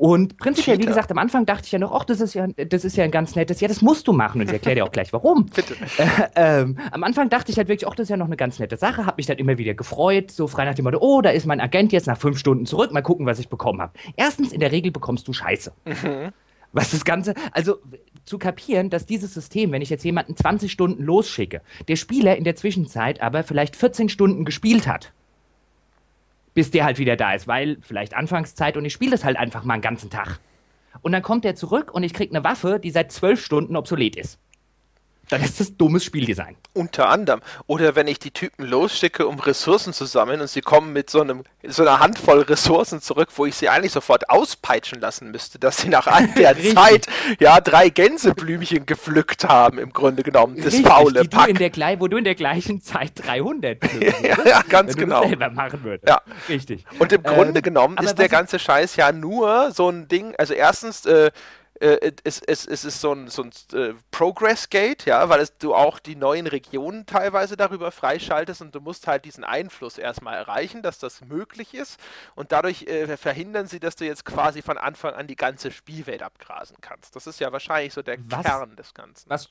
Und 0.00 0.38
prinzipiell, 0.38 0.76
Cheater. 0.76 0.86
wie 0.86 0.88
gesagt, 0.88 1.10
am 1.10 1.18
Anfang 1.18 1.44
dachte 1.44 1.66
ich 1.66 1.72
ja 1.72 1.78
noch, 1.78 1.92
ach, 1.92 2.04
das 2.04 2.22
ist 2.22 2.32
ja, 2.32 2.46
das 2.46 2.86
ist 2.86 2.96
ja 2.96 3.04
ein 3.04 3.10
ganz 3.10 3.36
nettes, 3.36 3.60
ja, 3.60 3.68
das 3.68 3.82
musst 3.82 4.08
du 4.08 4.14
machen. 4.14 4.40
Und 4.40 4.46
ich 4.46 4.52
erkläre 4.54 4.76
dir 4.76 4.84
auch 4.84 4.92
gleich, 4.92 5.12
warum. 5.12 5.44
Bitte. 5.54 5.74
Äh, 5.98 6.62
ähm, 6.62 6.78
am 6.90 7.04
Anfang 7.04 7.28
dachte 7.28 7.52
ich 7.52 7.58
halt 7.58 7.68
wirklich, 7.68 7.86
ach, 7.86 7.94
das 7.94 8.04
ist 8.04 8.08
ja 8.08 8.16
noch 8.16 8.24
eine 8.24 8.38
ganz 8.38 8.58
nette 8.58 8.78
Sache, 8.78 9.04
habe 9.04 9.16
mich 9.18 9.26
dann 9.26 9.36
immer 9.36 9.58
wieder 9.58 9.74
gefreut, 9.74 10.30
so 10.30 10.46
frei 10.46 10.64
nach 10.64 10.74
dem 10.74 10.84
Motto, 10.84 10.96
oh, 11.02 11.20
da 11.20 11.28
ist 11.28 11.44
mein 11.44 11.60
Agent 11.60 11.92
jetzt 11.92 12.06
nach 12.06 12.16
fünf 12.16 12.38
Stunden 12.38 12.64
zurück, 12.64 12.92
mal 12.92 13.02
gucken, 13.02 13.26
was 13.26 13.38
ich 13.40 13.50
bekommen 13.50 13.82
habe. 13.82 13.92
Erstens, 14.16 14.54
in 14.54 14.60
der 14.60 14.72
Regel 14.72 14.90
bekommst 14.90 15.28
du 15.28 15.34
Scheiße. 15.34 15.70
Mhm. 15.84 16.32
Was 16.72 16.92
das 16.92 17.04
Ganze, 17.04 17.34
also 17.52 17.78
zu 18.24 18.38
kapieren, 18.38 18.90
dass 18.90 19.06
dieses 19.06 19.34
System, 19.34 19.72
wenn 19.72 19.82
ich 19.82 19.90
jetzt 19.90 20.04
jemanden 20.04 20.36
20 20.36 20.70
Stunden 20.70 21.02
losschicke, 21.02 21.62
der 21.88 21.96
Spieler 21.96 22.36
in 22.36 22.44
der 22.44 22.54
Zwischenzeit 22.54 23.20
aber 23.20 23.42
vielleicht 23.42 23.74
14 23.74 24.08
Stunden 24.08 24.44
gespielt 24.44 24.86
hat, 24.86 25.12
bis 26.54 26.70
der 26.70 26.84
halt 26.84 26.98
wieder 26.98 27.16
da 27.16 27.32
ist, 27.34 27.48
weil 27.48 27.78
vielleicht 27.80 28.14
Anfangszeit 28.14 28.76
und 28.76 28.84
ich 28.84 28.92
spiele 28.92 29.12
das 29.12 29.24
halt 29.24 29.36
einfach 29.36 29.64
mal 29.64 29.74
einen 29.74 29.82
ganzen 29.82 30.10
Tag. 30.10 30.38
Und 31.02 31.12
dann 31.12 31.22
kommt 31.22 31.44
er 31.44 31.54
zurück 31.54 31.92
und 31.92 32.02
ich 32.02 32.12
kriege 32.12 32.34
eine 32.34 32.44
Waffe, 32.44 32.78
die 32.78 32.90
seit 32.90 33.10
zwölf 33.10 33.44
Stunden 33.44 33.76
obsolet 33.76 34.16
ist 34.16 34.38
dann 35.30 35.42
ist 35.42 35.60
das 35.60 35.76
dummes 35.76 36.04
Spieldesign. 36.04 36.56
Unter 36.72 37.08
anderem. 37.08 37.40
Oder 37.66 37.94
wenn 37.94 38.08
ich 38.08 38.18
die 38.18 38.30
Typen 38.30 38.66
losschicke, 38.66 39.26
um 39.26 39.38
Ressourcen 39.38 39.92
zu 39.92 40.04
sammeln 40.04 40.40
und 40.40 40.48
sie 40.48 40.60
kommen 40.60 40.92
mit 40.92 41.08
so, 41.08 41.20
einem, 41.20 41.44
so 41.66 41.82
einer 41.82 42.00
Handvoll 42.00 42.42
Ressourcen 42.42 43.00
zurück, 43.00 43.28
wo 43.36 43.46
ich 43.46 43.54
sie 43.54 43.68
eigentlich 43.68 43.92
sofort 43.92 44.28
auspeitschen 44.28 45.00
lassen 45.00 45.30
müsste, 45.30 45.58
dass 45.58 45.78
sie 45.78 45.88
nach 45.88 46.06
all 46.06 46.26
der 46.36 46.56
Zeit 46.74 47.06
ja 47.38 47.60
drei 47.60 47.88
Gänseblümchen 47.88 48.86
gepflückt 48.86 49.44
haben, 49.44 49.78
im 49.78 49.92
Grunde 49.92 50.22
genommen. 50.22 50.56
Das 50.56 50.66
Richtig, 50.66 50.86
faule 50.86 51.24
Pack. 51.24 51.46
Du 51.46 51.64
in 51.64 51.72
der, 51.72 52.00
wo 52.00 52.08
du 52.08 52.16
in 52.16 52.24
der 52.24 52.34
gleichen 52.34 52.82
Zeit 52.82 53.12
300 53.16 53.78
pflücken 53.78 54.24
ja, 54.24 54.36
ja, 54.44 54.62
ganz 54.68 54.96
genau. 54.96 55.26
selber 55.26 55.50
machen 55.50 55.84
würdest. 55.84 56.08
Ja. 56.08 56.20
Richtig. 56.48 56.84
Und 56.98 57.12
im 57.12 57.22
Grunde 57.22 57.58
ähm, 57.58 57.62
genommen 57.62 57.96
ist 57.98 58.18
der 58.18 58.28
ganze 58.28 58.58
Scheiß 58.58 58.96
ja 58.96 59.12
nur 59.12 59.70
so 59.72 59.88
ein 59.88 60.08
Ding, 60.08 60.34
also 60.38 60.54
erstens, 60.54 61.06
äh, 61.06 61.30
äh, 61.80 62.12
es, 62.24 62.40
es, 62.40 62.66
es 62.66 62.84
ist 62.84 63.00
so 63.00 63.12
ein, 63.12 63.28
so 63.28 63.42
ein 63.42 63.50
äh, 63.72 63.94
Progress-Gate, 64.10 65.06
ja, 65.06 65.28
weil 65.28 65.40
es, 65.40 65.56
du 65.56 65.74
auch 65.74 65.98
die 65.98 66.14
neuen 66.14 66.46
Regionen 66.46 67.06
teilweise 67.06 67.56
darüber 67.56 67.90
freischaltest 67.90 68.60
und 68.60 68.74
du 68.74 68.80
musst 68.80 69.06
halt 69.06 69.24
diesen 69.24 69.44
Einfluss 69.44 69.98
erstmal 69.98 70.36
erreichen, 70.36 70.82
dass 70.82 70.98
das 70.98 71.22
möglich 71.22 71.74
ist 71.74 71.98
und 72.34 72.52
dadurch 72.52 72.82
äh, 72.82 73.16
verhindern 73.16 73.66
sie, 73.66 73.80
dass 73.80 73.96
du 73.96 74.04
jetzt 74.04 74.24
quasi 74.24 74.62
von 74.62 74.78
Anfang 74.78 75.14
an 75.14 75.26
die 75.26 75.36
ganze 75.36 75.70
Spielwelt 75.70 76.22
abgrasen 76.22 76.76
kannst. 76.80 77.16
Das 77.16 77.26
ist 77.26 77.40
ja 77.40 77.50
wahrscheinlich 77.50 77.94
so 77.94 78.02
der 78.02 78.18
was, 78.26 78.44
Kern 78.44 78.76
des 78.76 78.92
Ganzen. 78.94 79.30
Was 79.30 79.48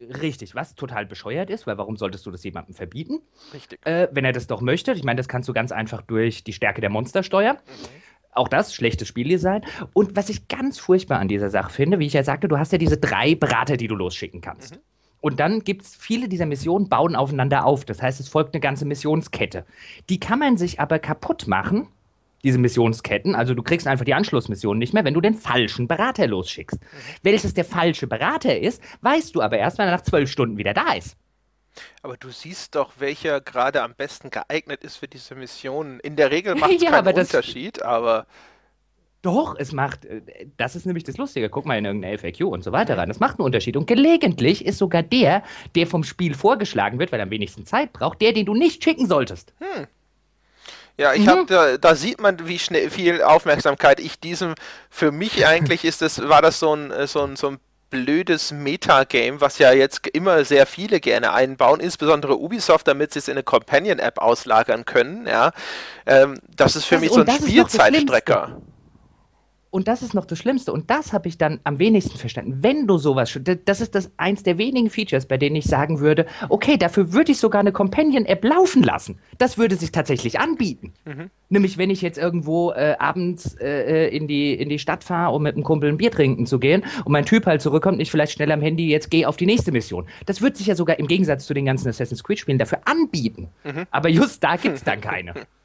Richtig, 0.00 0.54
was 0.54 0.74
total 0.74 1.04
bescheuert 1.04 1.50
ist, 1.50 1.66
weil 1.66 1.76
warum 1.76 1.98
solltest 1.98 2.24
du 2.24 2.30
das 2.30 2.42
jemandem 2.42 2.74
verbieten? 2.74 3.20
Richtig. 3.52 3.84
Äh, 3.86 4.08
wenn 4.12 4.24
er 4.24 4.32
das 4.32 4.46
doch 4.46 4.62
möchte. 4.62 4.92
Ich 4.92 5.04
meine, 5.04 5.18
das 5.18 5.28
kannst 5.28 5.46
du 5.46 5.52
ganz 5.52 5.72
einfach 5.72 6.00
durch 6.00 6.42
die 6.42 6.54
Stärke 6.54 6.80
der 6.80 6.88
Monstersteuer. 6.88 7.52
Mhm. 7.52 7.58
Auch 8.32 8.48
das, 8.48 8.74
schlechtes 8.74 9.08
Spieldesign. 9.08 9.62
Und 9.92 10.16
was 10.16 10.28
ich 10.28 10.48
ganz 10.48 10.78
furchtbar 10.78 11.18
an 11.18 11.28
dieser 11.28 11.50
Sache 11.50 11.72
finde, 11.72 11.98
wie 11.98 12.06
ich 12.06 12.12
ja 12.12 12.22
sagte, 12.22 12.48
du 12.48 12.58
hast 12.58 12.72
ja 12.72 12.78
diese 12.78 12.96
drei 12.96 13.34
Berater, 13.34 13.76
die 13.76 13.88
du 13.88 13.96
losschicken 13.96 14.40
kannst. 14.40 14.76
Mhm. 14.76 14.80
Und 15.20 15.40
dann 15.40 15.60
gibt 15.64 15.82
es 15.82 15.94
viele 15.96 16.28
dieser 16.28 16.46
Missionen, 16.46 16.88
bauen 16.88 17.14
aufeinander 17.14 17.66
auf. 17.66 17.84
Das 17.84 18.00
heißt, 18.00 18.20
es 18.20 18.28
folgt 18.28 18.54
eine 18.54 18.60
ganze 18.60 18.86
Missionskette. 18.86 19.66
Die 20.08 20.20
kann 20.20 20.38
man 20.38 20.56
sich 20.56 20.80
aber 20.80 20.98
kaputt 20.98 21.46
machen, 21.46 21.88
diese 22.42 22.58
Missionsketten. 22.58 23.34
Also 23.34 23.54
du 23.54 23.62
kriegst 23.62 23.86
einfach 23.86 24.04
die 24.04 24.14
Anschlussmission 24.14 24.78
nicht 24.78 24.94
mehr, 24.94 25.04
wenn 25.04 25.14
du 25.14 25.20
den 25.20 25.34
falschen 25.34 25.88
Berater 25.88 26.26
losschickst. 26.26 26.80
Mhm. 26.80 26.86
Welches 27.22 27.54
der 27.54 27.64
falsche 27.64 28.06
Berater 28.06 28.58
ist, 28.58 28.82
weißt 29.02 29.34
du 29.34 29.42
aber 29.42 29.58
erst, 29.58 29.78
wenn 29.78 29.86
er 29.86 29.92
nach 29.92 30.02
zwölf 30.02 30.30
Stunden 30.30 30.56
wieder 30.56 30.72
da 30.72 30.92
ist. 30.92 31.16
Aber 32.02 32.16
du 32.16 32.30
siehst 32.30 32.74
doch, 32.74 32.92
welcher 32.98 33.40
gerade 33.40 33.82
am 33.82 33.94
besten 33.94 34.30
geeignet 34.30 34.84
ist 34.84 34.96
für 34.96 35.08
diese 35.08 35.34
Missionen. 35.34 36.00
In 36.00 36.16
der 36.16 36.30
Regel 36.30 36.54
macht 36.56 36.72
es 36.72 36.82
ja, 36.82 36.90
keinen 36.90 37.16
Unterschied, 37.16 37.82
aber. 37.82 38.26
Doch, 39.22 39.54
es 39.58 39.72
macht, 39.72 40.06
äh, 40.06 40.22
das 40.56 40.74
ist 40.74 40.86
nämlich 40.86 41.04
das 41.04 41.18
Lustige. 41.18 41.50
Guck 41.50 41.66
mal 41.66 41.76
in 41.76 41.84
irgendeine 41.84 42.16
FAQ 42.16 42.46
und 42.46 42.64
so 42.64 42.72
weiter 42.72 42.96
rein. 42.96 43.08
Das 43.08 43.20
macht 43.20 43.38
einen 43.38 43.44
Unterschied. 43.44 43.76
Und 43.76 43.86
gelegentlich 43.86 44.64
ist 44.64 44.78
sogar 44.78 45.02
der, 45.02 45.42
der 45.74 45.86
vom 45.86 46.04
Spiel 46.04 46.34
vorgeschlagen 46.34 46.98
wird, 46.98 47.12
weil 47.12 47.20
er 47.20 47.24
am 47.24 47.30
wenigsten 47.30 47.66
Zeit 47.66 47.92
braucht, 47.92 48.22
der, 48.22 48.32
den 48.32 48.46
du 48.46 48.54
nicht 48.54 48.82
schicken 48.82 49.06
solltest. 49.06 49.52
Hm. 49.58 49.86
Ja, 50.96 51.12
ich 51.12 51.22
mhm. 51.22 51.28
habe 51.28 51.46
da, 51.46 51.76
da, 51.78 51.94
sieht 51.94 52.20
man, 52.20 52.46
wie 52.46 52.58
schnell 52.58 52.90
viel 52.90 53.22
Aufmerksamkeit 53.22 54.00
ich 54.00 54.20
diesem. 54.20 54.54
Für 54.88 55.12
mich 55.12 55.46
eigentlich 55.46 55.84
ist 55.84 56.02
das, 56.02 56.28
war 56.28 56.42
das 56.42 56.58
so 56.58 56.74
ein, 56.74 56.92
so 57.06 57.22
ein, 57.22 57.36
so 57.36 57.48
ein 57.48 57.58
blödes 57.90 58.52
Metagame, 58.52 59.40
was 59.40 59.58
ja 59.58 59.72
jetzt 59.72 60.06
immer 60.06 60.44
sehr 60.44 60.66
viele 60.66 61.00
gerne 61.00 61.32
einbauen, 61.32 61.80
insbesondere 61.80 62.38
Ubisoft, 62.38 62.88
damit 62.88 63.12
sie 63.12 63.18
es 63.18 63.28
in 63.28 63.32
eine 63.32 63.42
Companion-App 63.42 64.18
auslagern 64.18 64.84
können. 64.84 65.26
Ja, 65.26 65.52
ähm, 66.06 66.38
das 66.56 66.76
ist 66.76 66.86
für 66.86 66.94
das, 66.94 67.02
mich 67.02 67.12
so 67.12 67.20
ein 67.20 67.30
Spielzeitstrecker. 67.30 68.60
Und 69.70 69.86
das 69.86 70.02
ist 70.02 70.14
noch 70.14 70.24
das 70.24 70.38
Schlimmste. 70.38 70.72
Und 70.72 70.90
das 70.90 71.12
habe 71.12 71.28
ich 71.28 71.38
dann 71.38 71.60
am 71.64 71.78
wenigsten 71.78 72.18
verstanden. 72.18 72.58
Wenn 72.60 72.86
du 72.86 72.98
sowas, 72.98 73.38
das 73.64 73.80
ist 73.80 73.94
das 73.94 74.10
eins 74.16 74.42
der 74.42 74.58
wenigen 74.58 74.90
Features, 74.90 75.26
bei 75.26 75.36
denen 75.36 75.56
ich 75.56 75.66
sagen 75.66 76.00
würde, 76.00 76.26
okay, 76.48 76.76
dafür 76.76 77.12
würde 77.12 77.32
ich 77.32 77.38
sogar 77.38 77.60
eine 77.60 77.72
Companion-App 77.72 78.44
laufen 78.44 78.82
lassen. 78.82 79.18
Das 79.38 79.58
würde 79.58 79.76
sich 79.76 79.92
tatsächlich 79.92 80.40
anbieten. 80.40 80.92
Mhm. 81.04 81.30
Nämlich, 81.48 81.78
wenn 81.78 81.90
ich 81.90 82.02
jetzt 82.02 82.18
irgendwo 82.18 82.72
äh, 82.72 82.96
abends 82.98 83.54
äh, 83.54 84.06
äh 84.06 84.16
in, 84.16 84.26
die, 84.26 84.54
in 84.54 84.68
die 84.68 84.78
Stadt 84.78 85.04
fahre, 85.04 85.34
um 85.34 85.42
mit 85.42 85.54
einem 85.54 85.64
Kumpel 85.64 85.88
ein 85.88 85.96
Bier 85.98 86.10
trinken 86.10 86.46
zu 86.46 86.58
gehen 86.58 86.84
und 87.04 87.12
mein 87.12 87.24
Typ 87.24 87.46
halt 87.46 87.62
zurückkommt, 87.62 87.98
nicht 87.98 88.10
vielleicht 88.10 88.32
schnell 88.32 88.50
am 88.52 88.60
Handy, 88.60 88.88
jetzt 88.88 89.10
gehe 89.10 89.28
auf 89.28 89.36
die 89.36 89.46
nächste 89.46 89.72
Mission. 89.72 90.06
Das 90.26 90.42
wird 90.42 90.56
sich 90.56 90.66
ja 90.66 90.74
sogar 90.74 90.98
im 90.98 91.06
Gegensatz 91.06 91.46
zu 91.46 91.54
den 91.54 91.64
ganzen 91.64 91.88
Assassin's 91.88 92.24
Creed-Spielen 92.24 92.58
dafür 92.58 92.80
anbieten. 92.84 93.48
Mhm. 93.64 93.86
Aber 93.90 94.08
just 94.08 94.42
da 94.42 94.56
gibt 94.56 94.76
es 94.76 94.84
dann 94.84 95.00
keine. 95.00 95.34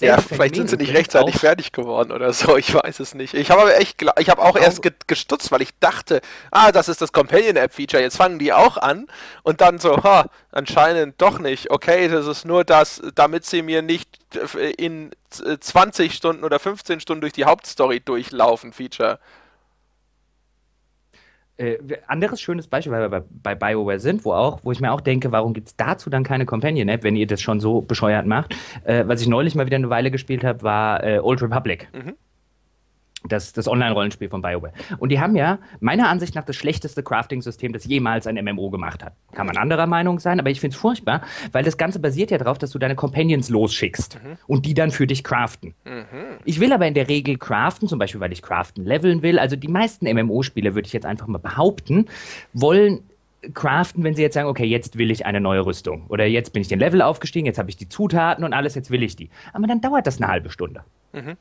ja, 0.00 0.18
vielleicht 0.18 0.56
sind 0.56 0.70
sie 0.70 0.76
nicht 0.76 0.94
rechtzeitig 0.94 1.38
fertig 1.38 1.72
geworden 1.72 2.12
oder 2.12 2.32
so, 2.32 2.56
ich 2.56 2.74
weiß 2.74 3.00
es 3.00 3.14
nicht. 3.14 3.34
Ich 3.34 3.50
habe 3.50 3.62
aber 3.62 3.78
echt, 3.78 4.02
ich 4.18 4.30
habe 4.30 4.42
auch 4.42 4.56
erst 4.56 4.80
gestutzt, 5.06 5.52
weil 5.52 5.62
ich 5.62 5.70
dachte, 5.78 6.20
ah, 6.50 6.72
das 6.72 6.88
ist 6.88 7.00
das 7.00 7.12
Companion-App-Feature, 7.12 8.02
jetzt 8.02 8.16
fangen 8.16 8.38
die 8.38 8.52
auch 8.52 8.76
an 8.76 9.06
und 9.42 9.60
dann 9.60 9.78
so, 9.78 10.02
ha, 10.02 10.26
anscheinend 10.52 11.20
doch 11.20 11.38
nicht. 11.38 11.70
Okay, 11.70 12.08
das 12.08 12.26
ist 12.26 12.44
nur 12.44 12.64
das, 12.64 13.02
damit 13.14 13.44
sie 13.44 13.62
mir 13.62 13.82
nicht 13.82 14.08
in 14.76 15.10
20 15.30 16.14
Stunden 16.14 16.44
oder 16.44 16.58
15 16.58 17.00
Stunden 17.00 17.20
durch 17.20 17.32
die 17.32 17.44
Hauptstory 17.44 18.00
durchlaufen, 18.00 18.72
Feature. 18.72 19.18
Äh, 21.60 21.78
anderes 22.06 22.40
schönes 22.40 22.66
Beispiel, 22.68 22.92
weil 22.92 23.10
wir 23.10 23.24
bei, 23.42 23.54
BioWare 23.54 24.00
sind, 24.00 24.24
wo 24.24 24.32
auch, 24.32 24.60
wo 24.62 24.72
ich 24.72 24.80
mir 24.80 24.90
auch 24.92 25.02
denke, 25.02 25.30
warum 25.30 25.52
gibt 25.52 25.68
es 25.68 25.76
dazu 25.76 26.08
dann 26.08 26.24
keine 26.24 26.46
Companion-App, 26.46 27.04
wenn 27.04 27.16
ihr 27.16 27.26
das 27.26 27.42
schon 27.42 27.60
so 27.60 27.82
bescheuert 27.82 28.26
macht? 28.26 28.56
Äh, 28.84 29.04
was 29.06 29.20
ich 29.20 29.28
neulich 29.28 29.54
mal 29.54 29.66
wieder 29.66 29.76
eine 29.76 29.90
Weile 29.90 30.10
gespielt 30.10 30.42
habe, 30.42 30.62
war 30.62 31.04
äh, 31.04 31.18
Old 31.18 31.42
Republic. 31.42 31.88
Mhm 31.92 32.14
das, 33.28 33.52
das 33.52 33.68
Online-Rollenspiel 33.68 34.28
von 34.28 34.42
BioWare. 34.42 34.72
Und 34.98 35.10
die 35.10 35.20
haben 35.20 35.36
ja 35.36 35.58
meiner 35.80 36.08
Ansicht 36.08 36.34
nach 36.34 36.44
das 36.44 36.56
schlechteste 36.56 37.02
Crafting-System, 37.02 37.72
das 37.72 37.84
jemals 37.84 38.26
ein 38.26 38.42
MMO 38.42 38.70
gemacht 38.70 39.04
hat. 39.04 39.12
Kann 39.32 39.46
man 39.46 39.56
anderer 39.56 39.86
Meinung 39.86 40.18
sein, 40.20 40.40
aber 40.40 40.50
ich 40.50 40.60
finde 40.60 40.74
es 40.74 40.80
furchtbar, 40.80 41.22
weil 41.52 41.64
das 41.64 41.76
Ganze 41.76 41.98
basiert 41.98 42.30
ja 42.30 42.38
darauf, 42.38 42.58
dass 42.58 42.70
du 42.70 42.78
deine 42.78 42.94
Companions 42.94 43.50
losschickst 43.50 44.18
mhm. 44.22 44.38
und 44.46 44.66
die 44.66 44.74
dann 44.74 44.90
für 44.90 45.06
dich 45.06 45.22
craften. 45.24 45.74
Mhm. 45.84 46.38
Ich 46.44 46.60
will 46.60 46.72
aber 46.72 46.86
in 46.86 46.94
der 46.94 47.08
Regel 47.08 47.36
craften, 47.36 47.88
zum 47.88 47.98
Beispiel, 47.98 48.20
weil 48.20 48.32
ich 48.32 48.42
craften 48.42 48.84
leveln 48.84 49.22
will. 49.22 49.38
Also 49.38 49.56
die 49.56 49.68
meisten 49.68 50.06
MMO-Spiele, 50.10 50.74
würde 50.74 50.86
ich 50.86 50.92
jetzt 50.92 51.06
einfach 51.06 51.26
mal 51.26 51.38
behaupten, 51.38 52.06
wollen 52.52 53.00
craften, 53.54 54.04
wenn 54.04 54.14
sie 54.14 54.22
jetzt 54.22 54.34
sagen, 54.34 54.48
okay, 54.48 54.66
jetzt 54.66 54.98
will 54.98 55.10
ich 55.10 55.26
eine 55.26 55.40
neue 55.40 55.64
Rüstung. 55.64 56.04
Oder 56.08 56.26
jetzt 56.26 56.52
bin 56.52 56.62
ich 56.62 56.68
den 56.68 56.78
Level 56.78 57.02
aufgestiegen, 57.02 57.46
jetzt 57.46 57.58
habe 57.58 57.70
ich 57.70 57.76
die 57.76 57.88
Zutaten 57.88 58.44
und 58.44 58.52
alles, 58.52 58.74
jetzt 58.74 58.90
will 58.90 59.02
ich 59.02 59.16
die. 59.16 59.30
Aber 59.52 59.66
dann 59.66 59.80
dauert 59.80 60.06
das 60.06 60.20
eine 60.20 60.30
halbe 60.30 60.50
Stunde. 60.50 60.84
Mhm. 61.12 61.36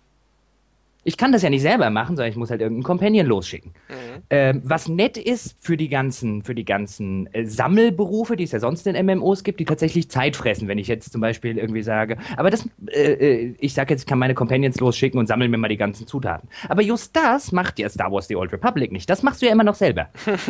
Ich 1.03 1.18
kann 1.18 1.32
das 1.32 1.41
ja 1.41 1.50
nicht 1.50 1.62
selber 1.62 1.89
machen, 1.89 2.15
sondern 2.15 2.29
ich 2.29 2.36
muss 2.36 2.50
halt 2.50 2.62
irgendeinen 2.62 2.84
Companion 2.84 3.25
losschicken. 3.25 3.72
Mhm. 3.88 4.24
Ähm, 4.29 4.62
was 4.65 4.88
nett 4.89 5.18
ist 5.18 5.56
für 5.60 5.77
die 5.77 5.88
ganzen, 5.88 6.44
für 6.44 6.53
die 6.53 6.65
ganzen 6.65 7.34
äh, 7.34 7.46
Sammelberufe, 7.46 8.36
die 8.36 8.44
es 8.44 8.51
ja 8.51 8.60
sonst 8.60 8.86
in 8.86 9.06
MMOs 9.06 9.44
gibt, 9.44 9.60
die 9.60 9.65
tatsächlich 9.65 10.10
Zeit 10.10 10.36
fressen, 10.36 10.68
wenn 10.68 10.77
ich 10.77 10.88
jetzt 10.88 11.12
zum 11.12 11.22
Beispiel 11.22 11.58
irgendwie 11.58 11.84
sage, 11.84 12.18
aber 12.36 12.50
das, 12.50 12.68
äh, 12.88 13.13
äh, 13.13 13.56
ich 13.60 13.74
sage 13.74 13.94
jetzt, 13.94 14.01
ich 14.01 14.08
kann 14.08 14.20
meine 14.20 14.34
Companions 14.34 14.79
losschicken 14.79 15.20
und 15.20 15.27
sammeln 15.27 15.51
mir 15.51 15.58
mal 15.58 15.70
die 15.70 15.77
ganzen 15.77 16.06
Zutaten. 16.06 16.50
Aber 16.68 16.82
just 16.82 17.15
das 17.15 17.51
macht 17.51 17.79
ja 17.79 17.89
Star 17.89 18.12
Wars 18.12 18.27
The 18.27 18.36
Old 18.36 18.51
Republic 18.51 18.91
nicht. 18.91 19.10
Das 19.10 19.24
machst 19.24 19.41
du 19.41 19.46
ja 19.46 19.53
immer 19.53 19.63
noch 19.63 19.75
selber. 19.75 20.10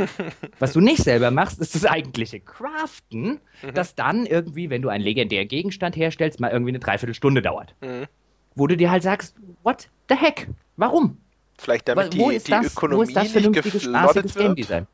was 0.60 0.74
du 0.74 0.82
nicht 0.82 1.04
selber 1.04 1.30
machst, 1.32 1.60
ist 1.60 1.76
das 1.76 1.86
eigentliche 1.86 2.40
Craften, 2.40 3.40
mhm. 3.62 3.74
das 3.74 3.96
dann 3.96 4.26
irgendwie, 4.26 4.70
wenn 4.70 4.82
du 4.82 4.90
einen 4.90 5.04
legendären 5.04 5.48
Gegenstand 5.48 5.96
herstellst, 5.96 6.40
mal 6.40 6.52
irgendwie 6.52 6.72
eine 6.72 6.80
Dreiviertelstunde 6.80 7.42
dauert. 7.42 7.76
Mhm 7.82 8.08
wo 8.56 8.68
du 8.68 8.78
dir 8.78 8.92
halt 8.92 9.04
sagst, 9.04 9.36
what 9.64 9.90
the 10.10 10.16
heck? 10.16 10.48
Warum? 10.78 11.18
Vielleicht 11.58 11.88
damit 11.88 12.18
wo 12.18 12.32
die, 12.32 12.40
die 12.40 12.52
das, 12.52 12.74
Ökonomie 12.74 13.14
nicht 13.14 13.54
geflottet 13.54 14.36
wird? 14.36 14.88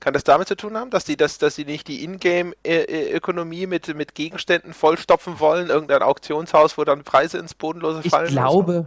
Kann 0.00 0.14
das 0.14 0.24
damit 0.24 0.48
zu 0.48 0.56
tun 0.56 0.78
haben, 0.78 0.90
dass 0.90 1.04
die, 1.04 1.16
das, 1.16 1.36
dass 1.36 1.56
sie 1.56 1.66
nicht 1.66 1.86
die 1.86 2.02
Ingame-Ökonomie 2.02 3.66
mit, 3.66 3.94
mit 3.94 4.14
Gegenständen 4.14 4.72
vollstopfen 4.72 5.40
wollen? 5.40 5.68
Irgendein 5.68 6.02
Auktionshaus, 6.02 6.78
wo 6.78 6.84
dann 6.84 7.04
Preise 7.04 7.36
ins 7.36 7.52
Bodenlose 7.52 8.08
fallen? 8.08 8.26
Ich 8.26 8.32
glaube, 8.32 8.86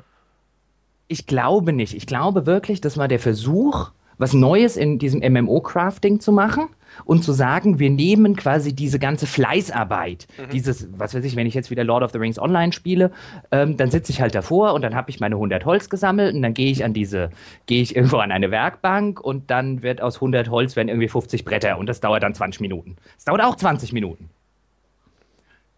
ich 1.08 1.28
glaube 1.28 1.72
nicht. 1.72 1.94
Ich 1.94 2.08
glaube 2.08 2.48
wirklich, 2.48 2.82
das 2.82 2.98
war 2.98 3.08
der 3.08 3.20
Versuch, 3.20 3.92
was 4.18 4.34
Neues 4.34 4.78
in 4.78 5.00
diesem 5.00 5.22
MMO-Crafting 5.22 6.20
zu 6.20 6.32
machen 6.32 6.70
und 7.06 7.24
zu 7.24 7.32
sagen, 7.32 7.80
wir 7.80 7.90
nehmen 7.90 8.36
quasi 8.36 8.74
diese 8.74 9.00
ganze 9.00 9.26
Fleißarbeit, 9.26 10.28
mhm. 10.38 10.50
dieses, 10.52 10.88
was 10.98 11.16
weiß 11.16 11.24
ich, 11.26 11.36
wenn 11.36 11.48
ich 11.48 11.54
jetzt 11.54 11.72
wieder 11.72 11.84
Lord 11.84 12.04
of 12.04 12.12
the 12.12 12.18
Rings 12.18 12.40
online 12.40 12.72
spiele, 12.72 13.12
ähm, 13.52 13.78
dann 13.78 13.92
sitze 13.92 14.12
ich 14.12 14.22
halt 14.22 14.36
davor 14.36 14.74
und 14.74 14.82
dann 14.82 14.96
habe 14.96 15.10
ich 15.10 15.20
meine 15.20 15.36
100 15.36 15.66
Holz 15.66 15.90
gesammelt 15.90 16.36
und 16.36 16.42
dann 16.42 16.54
gehe 16.54 16.72
ich 16.72 16.84
an 16.84 16.94
diese, 16.94 17.30
gehe 17.66 17.82
ich 17.82 17.96
irgendwo 17.96 18.18
an 18.18 18.32
eine 18.32 18.52
Werkbank 18.52 19.20
und 19.20 19.50
dann 19.50 19.82
wird 19.82 20.02
aus 20.02 20.16
100 20.16 20.50
Holz 20.50 20.76
werden 20.76 20.90
irgendwie 20.90 21.08
50 21.08 21.46
Bretter 21.46 21.78
und 21.78 21.88
das 21.88 22.00
dauert 22.00 22.24
dann 22.24 22.34
20 22.34 22.62
Minuten. 22.62 22.96
Es 23.18 23.26
dauert 23.26 23.42
auch 23.42 23.56
20 23.56 23.94
Minuten. 23.94 24.30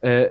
Äh, 0.02 0.28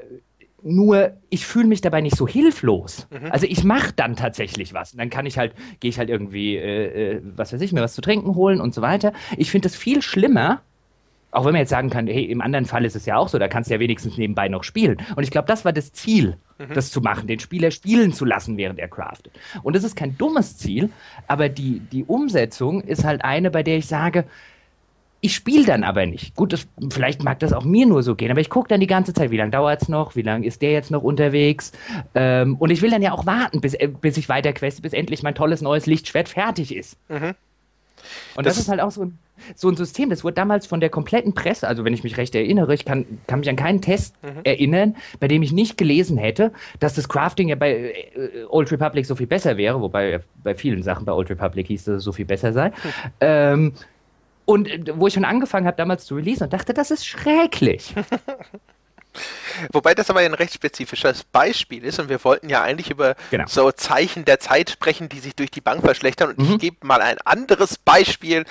nur 0.64 1.12
ich 1.28 1.46
fühle 1.46 1.66
mich 1.66 1.82
dabei 1.82 2.00
nicht 2.00 2.16
so 2.16 2.26
hilflos. 2.26 3.06
Mhm. 3.10 3.30
Also 3.30 3.46
ich 3.46 3.64
mache 3.64 3.92
dann 3.94 4.16
tatsächlich 4.16 4.72
was. 4.72 4.92
Und 4.92 4.98
dann 4.98 5.10
kann 5.10 5.26
ich 5.26 5.38
halt, 5.38 5.54
gehe 5.80 5.90
ich 5.90 5.98
halt 5.98 6.08
irgendwie, 6.08 6.56
äh, 6.56 7.16
äh, 7.16 7.20
was 7.36 7.52
weiß 7.52 7.60
ich, 7.60 7.72
mir 7.72 7.82
was 7.82 7.94
zu 7.94 8.00
trinken 8.00 8.34
holen 8.34 8.60
und 8.60 8.74
so 8.74 8.80
weiter. 8.80 9.12
Ich 9.36 9.50
finde 9.50 9.68
das 9.68 9.76
viel 9.76 10.00
schlimmer, 10.00 10.62
auch 11.30 11.44
wenn 11.44 11.52
man 11.52 11.60
jetzt 11.60 11.70
sagen 11.70 11.90
kann, 11.90 12.06
hey, 12.06 12.24
im 12.24 12.40
anderen 12.40 12.64
Fall 12.64 12.84
ist 12.84 12.96
es 12.96 13.06
ja 13.06 13.16
auch 13.16 13.28
so, 13.28 13.38
da 13.38 13.48
kannst 13.48 13.68
du 13.68 13.74
ja 13.74 13.80
wenigstens 13.80 14.16
nebenbei 14.16 14.48
noch 14.48 14.64
spielen. 14.64 14.98
Und 15.16 15.24
ich 15.24 15.30
glaube, 15.30 15.48
das 15.48 15.64
war 15.64 15.72
das 15.72 15.92
Ziel, 15.92 16.36
mhm. 16.58 16.72
das 16.72 16.90
zu 16.90 17.00
machen, 17.00 17.26
den 17.26 17.40
Spieler 17.40 17.70
spielen 17.70 18.12
zu 18.12 18.24
lassen, 18.24 18.56
während 18.56 18.78
er 18.78 18.88
craftet. 18.88 19.32
Und 19.62 19.76
das 19.76 19.84
ist 19.84 19.96
kein 19.96 20.16
dummes 20.16 20.56
Ziel, 20.56 20.90
aber 21.26 21.48
die, 21.48 21.80
die 21.80 22.04
Umsetzung 22.04 22.80
ist 22.80 23.04
halt 23.04 23.24
eine, 23.24 23.50
bei 23.50 23.62
der 23.62 23.78
ich 23.78 23.86
sage, 23.86 24.24
ich 25.24 25.34
spiele 25.34 25.64
dann 25.64 25.84
aber 25.84 26.04
nicht. 26.04 26.36
Gut, 26.36 26.52
das, 26.52 26.68
vielleicht 26.90 27.24
mag 27.24 27.38
das 27.38 27.54
auch 27.54 27.64
mir 27.64 27.86
nur 27.86 28.02
so 28.02 28.14
gehen, 28.14 28.30
aber 28.30 28.42
ich 28.42 28.50
gucke 28.50 28.68
dann 28.68 28.80
die 28.80 28.86
ganze 28.86 29.14
Zeit, 29.14 29.30
wie 29.30 29.38
lange 29.38 29.52
dauert 29.52 29.80
es 29.80 29.88
noch, 29.88 30.16
wie 30.16 30.22
lange 30.22 30.46
ist 30.46 30.60
der 30.60 30.72
jetzt 30.72 30.90
noch 30.90 31.02
unterwegs. 31.02 31.72
Ähm, 32.14 32.56
und 32.56 32.68
ich 32.68 32.82
will 32.82 32.90
dann 32.90 33.00
ja 33.00 33.12
auch 33.12 33.24
warten, 33.24 33.62
bis, 33.62 33.72
äh, 33.72 33.88
bis 33.88 34.18
ich 34.18 34.28
weiter 34.28 34.52
queste, 34.52 34.82
bis 34.82 34.92
endlich 34.92 35.22
mein 35.22 35.34
tolles 35.34 35.62
neues 35.62 35.86
Lichtschwert 35.86 36.28
fertig 36.28 36.76
ist. 36.76 36.98
Mhm. 37.08 37.34
Und 38.36 38.44
das, 38.44 38.56
das 38.56 38.64
ist 38.64 38.68
halt 38.68 38.80
auch 38.80 38.90
so 38.90 39.06
ein, 39.06 39.18
so 39.54 39.70
ein 39.70 39.76
System, 39.76 40.10
das 40.10 40.24
wurde 40.24 40.34
damals 40.34 40.66
von 40.66 40.80
der 40.80 40.90
kompletten 40.90 41.32
Presse, 41.32 41.66
also 41.66 41.86
wenn 41.86 41.94
ich 41.94 42.04
mich 42.04 42.18
recht 42.18 42.34
erinnere, 42.34 42.74
ich 42.74 42.84
kann, 42.84 43.06
kann 43.26 43.40
mich 43.40 43.48
an 43.48 43.56
keinen 43.56 43.80
Test 43.80 44.14
mhm. 44.22 44.40
erinnern, 44.44 44.96
bei 45.20 45.28
dem 45.28 45.42
ich 45.42 45.52
nicht 45.52 45.78
gelesen 45.78 46.18
hätte, 46.18 46.52
dass 46.80 46.92
das 46.92 47.08
Crafting 47.08 47.48
ja 47.48 47.56
bei 47.56 47.72
äh, 47.72 48.44
Old 48.50 48.70
Republic 48.70 49.06
so 49.06 49.14
viel 49.14 49.26
besser 49.26 49.56
wäre, 49.56 49.80
wobei 49.80 50.20
bei 50.42 50.54
vielen 50.54 50.82
Sachen 50.82 51.06
bei 51.06 51.12
Old 51.12 51.30
Republic 51.30 51.66
hieß, 51.68 51.84
dass 51.84 51.96
es 51.96 52.04
so 52.04 52.12
viel 52.12 52.26
besser 52.26 52.52
sei. 52.52 52.68
Mhm. 52.68 52.72
Ähm, 53.20 53.72
und 54.44 54.68
äh, 54.68 54.98
wo 54.98 55.06
ich 55.06 55.14
schon 55.14 55.24
angefangen 55.24 55.66
habe, 55.66 55.76
damals 55.76 56.04
zu 56.06 56.16
releasen 56.16 56.44
und 56.44 56.52
dachte, 56.52 56.74
das 56.74 56.90
ist 56.90 57.06
schrecklich. 57.06 57.94
Wobei 59.72 59.94
das 59.94 60.10
aber 60.10 60.20
ein 60.20 60.34
recht 60.34 60.54
spezifisches 60.54 61.22
Beispiel 61.22 61.84
ist 61.84 62.00
und 62.00 62.08
wir 62.08 62.22
wollten 62.24 62.48
ja 62.48 62.62
eigentlich 62.62 62.90
über 62.90 63.14
genau. 63.30 63.44
so 63.46 63.70
Zeichen 63.70 64.24
der 64.24 64.40
Zeit 64.40 64.70
sprechen, 64.70 65.08
die 65.08 65.20
sich 65.20 65.36
durch 65.36 65.52
die 65.52 65.60
Bank 65.60 65.84
verschlechtern 65.84 66.30
und 66.30 66.38
mhm. 66.38 66.54
ich 66.54 66.58
gebe 66.58 66.84
mal 66.84 67.00
ein 67.00 67.18
anderes 67.24 67.78
Beispiel 67.78 68.44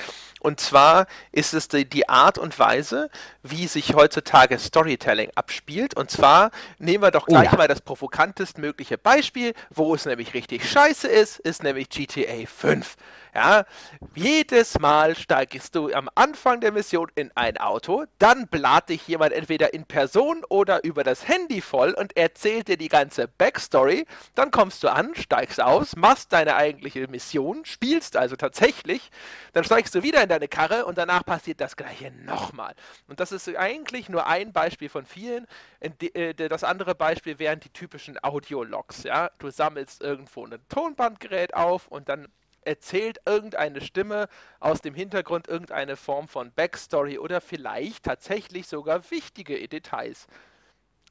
und 0.44 0.60
zwar 0.60 1.08
ist 1.32 1.54
es 1.54 1.70
die, 1.70 1.86
die, 1.86 2.10
Art 2.10 2.38
und 2.38 2.60
Weise, 2.60 3.10
wie 3.44 3.66
sich 3.66 3.96
heutzutage 3.96 4.60
Storytelling 4.60 5.32
abspielt. 5.36 5.96
Und 5.96 6.12
zwar 6.12 6.52
nehmen 6.80 7.02
wir 7.02 7.12
doch 7.12 7.28
gleich 7.28 7.48
oh 7.48 7.52
ja. 7.54 7.58
mal 7.58 7.68
das 7.70 7.80
provokantest 7.80 8.58
mögliche 8.58 8.98
Beispiel, 8.98 9.54
wo 9.70 9.96
es 9.96 10.06
nämlich 10.06 10.34
richtig 10.34 10.70
scheiße 10.70 11.08
ist, 11.08 11.40
ist 11.40 11.64
nämlich 11.64 11.90
GTA 11.90 12.46
5. 12.46 12.98
Ja, 13.36 13.66
jedes 14.13 14.78
Mal 14.78 15.16
steigst 15.16 15.74
du 15.74 15.92
am 15.92 16.08
Anfang 16.13 16.62
der 16.62 16.72
Mission 16.72 17.10
in 17.16 17.32
ein 17.34 17.58
Auto, 17.58 18.06
dann 18.20 18.48
bläht 18.48 18.90
dich 18.90 19.08
jemand 19.08 19.34
entweder 19.34 19.74
in 19.74 19.86
Person 19.86 20.44
oder 20.50 20.84
über 20.84 21.04
das 21.04 21.28
Handy 21.28 21.60
voll 21.62 21.94
und 21.94 22.16
erzählt 22.16 22.68
dir 22.68 22.78
die 22.78 22.90
ganze 22.90 23.28
Backstory. 23.28 24.06
Dann 24.36 24.52
kommst 24.52 24.84
du 24.84 24.88
an, 24.90 25.16
steigst 25.16 25.60
aus, 25.60 25.96
machst 25.96 26.32
deine 26.32 26.56
eigentliche 26.56 27.08
Mission, 27.08 27.66
spielst 27.66 28.18
also 28.18 28.36
tatsächlich, 28.36 29.10
dann 29.54 29.63
steigst 29.63 29.96
du 29.96 30.04
wieder 30.04 30.22
in 30.22 30.30
deine 30.30 30.48
Karre 30.48 30.86
und 30.86 31.00
danach 31.00 31.25
passiert 31.25 31.60
das 31.60 31.75
gleiche 31.75 32.12
nochmal. 32.12 32.75
Und 33.08 33.20
das 33.20 33.32
ist 33.32 33.50
eigentlich 33.56 34.10
nur 34.10 34.28
ein 34.28 34.54
Beispiel 34.54 34.90
von 34.90 35.08
vielen. 35.08 35.48
Äh, 35.80 36.36
das 36.36 36.63
andere 36.63 36.94
Beispiel 36.94 37.40
wären 37.40 37.60
die 37.60 37.70
typischen 37.70 38.24
Audiologs. 38.24 39.02
Ja? 39.04 39.32
Du 39.40 39.50
sammelst 39.50 40.04
irgendwo 40.04 40.46
ein 40.46 40.60
Tonbandgerät 40.70 41.56
auf 41.56 41.88
und 41.88 42.10
dann 42.10 42.28
erzählt 42.65 43.20
irgendeine 43.25 43.82
Stimme 43.82 44.27
aus 44.60 44.82
dem 44.82 44.93
Hintergrund 44.93 45.48
irgendeine 45.48 45.96
Form 45.96 46.27
von 46.27 46.51
Backstory 46.51 47.17
oder 47.17 47.41
vielleicht 47.41 48.03
tatsächlich 48.03 48.67
sogar 48.67 49.10
wichtige 49.12 49.67
Details. 49.67 50.27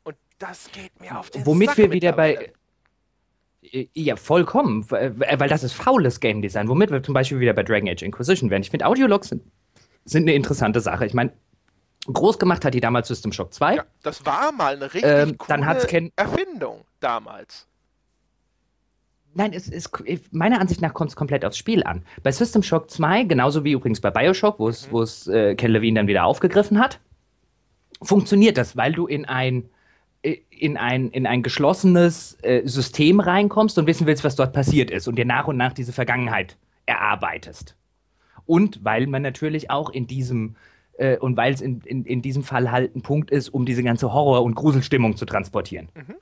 Und 0.04 0.16
das 0.38 0.70
geht 0.72 1.00
mir 1.00 1.18
auf 1.18 1.30
den 1.30 1.46
Womit 1.46 1.70
Sack 1.70 1.78
wir 1.78 1.92
wieder 1.92 2.12
bei. 2.12 2.52
Äh, 3.62 3.86
ja, 3.94 4.16
vollkommen, 4.16 4.90
weil 4.90 5.48
das 5.48 5.62
ist 5.62 5.72
faules 5.72 6.20
Game 6.20 6.42
Design, 6.42 6.68
womit 6.68 6.90
wir 6.90 7.02
zum 7.02 7.14
Beispiel 7.14 7.40
wieder 7.40 7.52
bei 7.52 7.62
Dragon 7.62 7.88
Age 7.88 8.02
Inquisition 8.02 8.50
wären. 8.50 8.62
Ich 8.62 8.70
finde, 8.70 8.86
Audiologs 8.86 9.28
sind, 9.28 9.42
sind 10.04 10.22
eine 10.22 10.34
interessante 10.34 10.80
Sache. 10.80 11.06
Ich 11.06 11.14
meine, 11.14 11.32
groß 12.06 12.38
gemacht 12.38 12.64
hat 12.64 12.74
die 12.74 12.80
damals 12.80 13.08
System 13.08 13.32
Shock 13.32 13.54
2. 13.54 13.76
Ja, 13.76 13.84
das 14.02 14.24
war 14.26 14.52
mal 14.52 14.74
eine 14.74 14.92
richtig 14.92 15.10
ähm, 15.10 15.38
coole 15.38 16.10
Erfindung 16.16 16.84
damals. 17.00 17.68
Nein, 19.34 19.52
es 19.54 19.68
ist, 19.68 19.90
meiner 20.30 20.60
Ansicht 20.60 20.82
nach 20.82 20.92
kommt 20.92 21.10
es 21.10 21.16
komplett 21.16 21.44
aufs 21.44 21.56
Spiel 21.56 21.82
an. 21.84 22.02
Bei 22.22 22.32
System 22.32 22.62
Shock 22.62 22.90
2, 22.90 23.24
genauso 23.24 23.64
wie 23.64 23.72
übrigens 23.72 24.00
bei 24.00 24.10
Bioshock, 24.10 24.58
wo 24.58 24.68
es, 24.68 24.86
mhm. 24.86 24.92
wo 24.92 25.02
es 25.02 25.26
äh, 25.28 25.54
Ken 25.54 25.70
Levine 25.70 26.00
dann 26.00 26.06
wieder 26.06 26.24
aufgegriffen 26.24 26.78
hat, 26.78 27.00
funktioniert 28.02 28.58
das, 28.58 28.76
weil 28.76 28.92
du 28.92 29.06
in 29.06 29.24
ein, 29.24 29.70
äh, 30.22 30.36
in 30.50 30.76
ein, 30.76 31.10
in 31.10 31.26
ein 31.26 31.42
geschlossenes 31.42 32.36
äh, 32.42 32.62
System 32.66 33.20
reinkommst 33.20 33.78
und 33.78 33.86
wissen 33.86 34.06
willst, 34.06 34.24
was 34.24 34.36
dort 34.36 34.52
passiert 34.52 34.90
ist 34.90 35.08
und 35.08 35.16
dir 35.16 35.24
nach 35.24 35.46
und 35.46 35.56
nach 35.56 35.72
diese 35.72 35.92
Vergangenheit 35.92 36.56
erarbeitest. 36.84 37.76
Und 38.44 38.84
weil 38.84 39.06
man 39.06 39.22
natürlich 39.22 39.70
auch 39.70 39.88
in 39.90 40.06
diesem, 40.06 40.56
äh, 40.98 41.16
und 41.16 41.36
weil 41.38 41.54
es 41.54 41.62
in, 41.62 41.80
in, 41.82 42.04
in 42.04 42.20
diesem 42.20 42.42
Fall 42.42 42.70
halt 42.70 42.94
ein 42.94 43.02
Punkt 43.02 43.30
ist, 43.30 43.48
um 43.48 43.64
diese 43.64 43.82
ganze 43.82 44.12
Horror- 44.12 44.42
und 44.42 44.56
Gruselstimmung 44.56 45.16
zu 45.16 45.24
transportieren. 45.24 45.88
Mhm. 45.94 46.14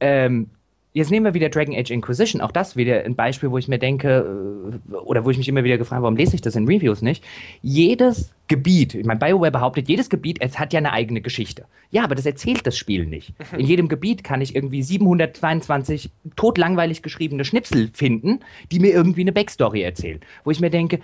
Ähm, 0.00 0.50
Jetzt 0.96 1.10
nehmen 1.10 1.26
wir 1.26 1.34
wieder 1.34 1.48
Dragon 1.48 1.74
Age 1.74 1.90
Inquisition, 1.90 2.40
auch 2.40 2.52
das 2.52 2.76
wieder 2.76 3.04
ein 3.04 3.16
Beispiel, 3.16 3.50
wo 3.50 3.58
ich 3.58 3.66
mir 3.66 3.80
denke, 3.80 4.78
äh, 4.88 4.94
oder 4.94 5.24
wo 5.24 5.30
ich 5.30 5.38
mich 5.38 5.48
immer 5.48 5.64
wieder 5.64 5.76
gefragt 5.76 5.96
habe, 5.96 6.04
warum 6.04 6.16
lese 6.16 6.36
ich 6.36 6.40
das 6.40 6.54
in 6.54 6.68
Reviews 6.68 7.02
nicht? 7.02 7.24
Jedes 7.62 8.32
Gebiet, 8.46 8.94
ich 8.94 9.04
meine, 9.04 9.18
BioWare 9.18 9.50
behauptet, 9.50 9.88
jedes 9.88 10.08
Gebiet, 10.08 10.36
es 10.40 10.56
hat 10.56 10.72
ja 10.72 10.78
eine 10.78 10.92
eigene 10.92 11.20
Geschichte. 11.20 11.64
Ja, 11.90 12.04
aber 12.04 12.14
das 12.14 12.26
erzählt 12.26 12.64
das 12.64 12.78
Spiel 12.78 13.06
nicht. 13.06 13.32
In 13.58 13.66
jedem 13.66 13.88
Gebiet 13.88 14.22
kann 14.22 14.40
ich 14.40 14.54
irgendwie 14.54 14.84
722 14.84 16.10
totlangweilig 16.36 17.02
geschriebene 17.02 17.44
Schnipsel 17.44 17.90
finden, 17.92 18.40
die 18.70 18.78
mir 18.78 18.92
irgendwie 18.92 19.22
eine 19.22 19.32
Backstory 19.32 19.82
erzählen. 19.82 20.20
Wo 20.44 20.52
ich 20.52 20.60
mir 20.60 20.70
denke, 20.70 21.00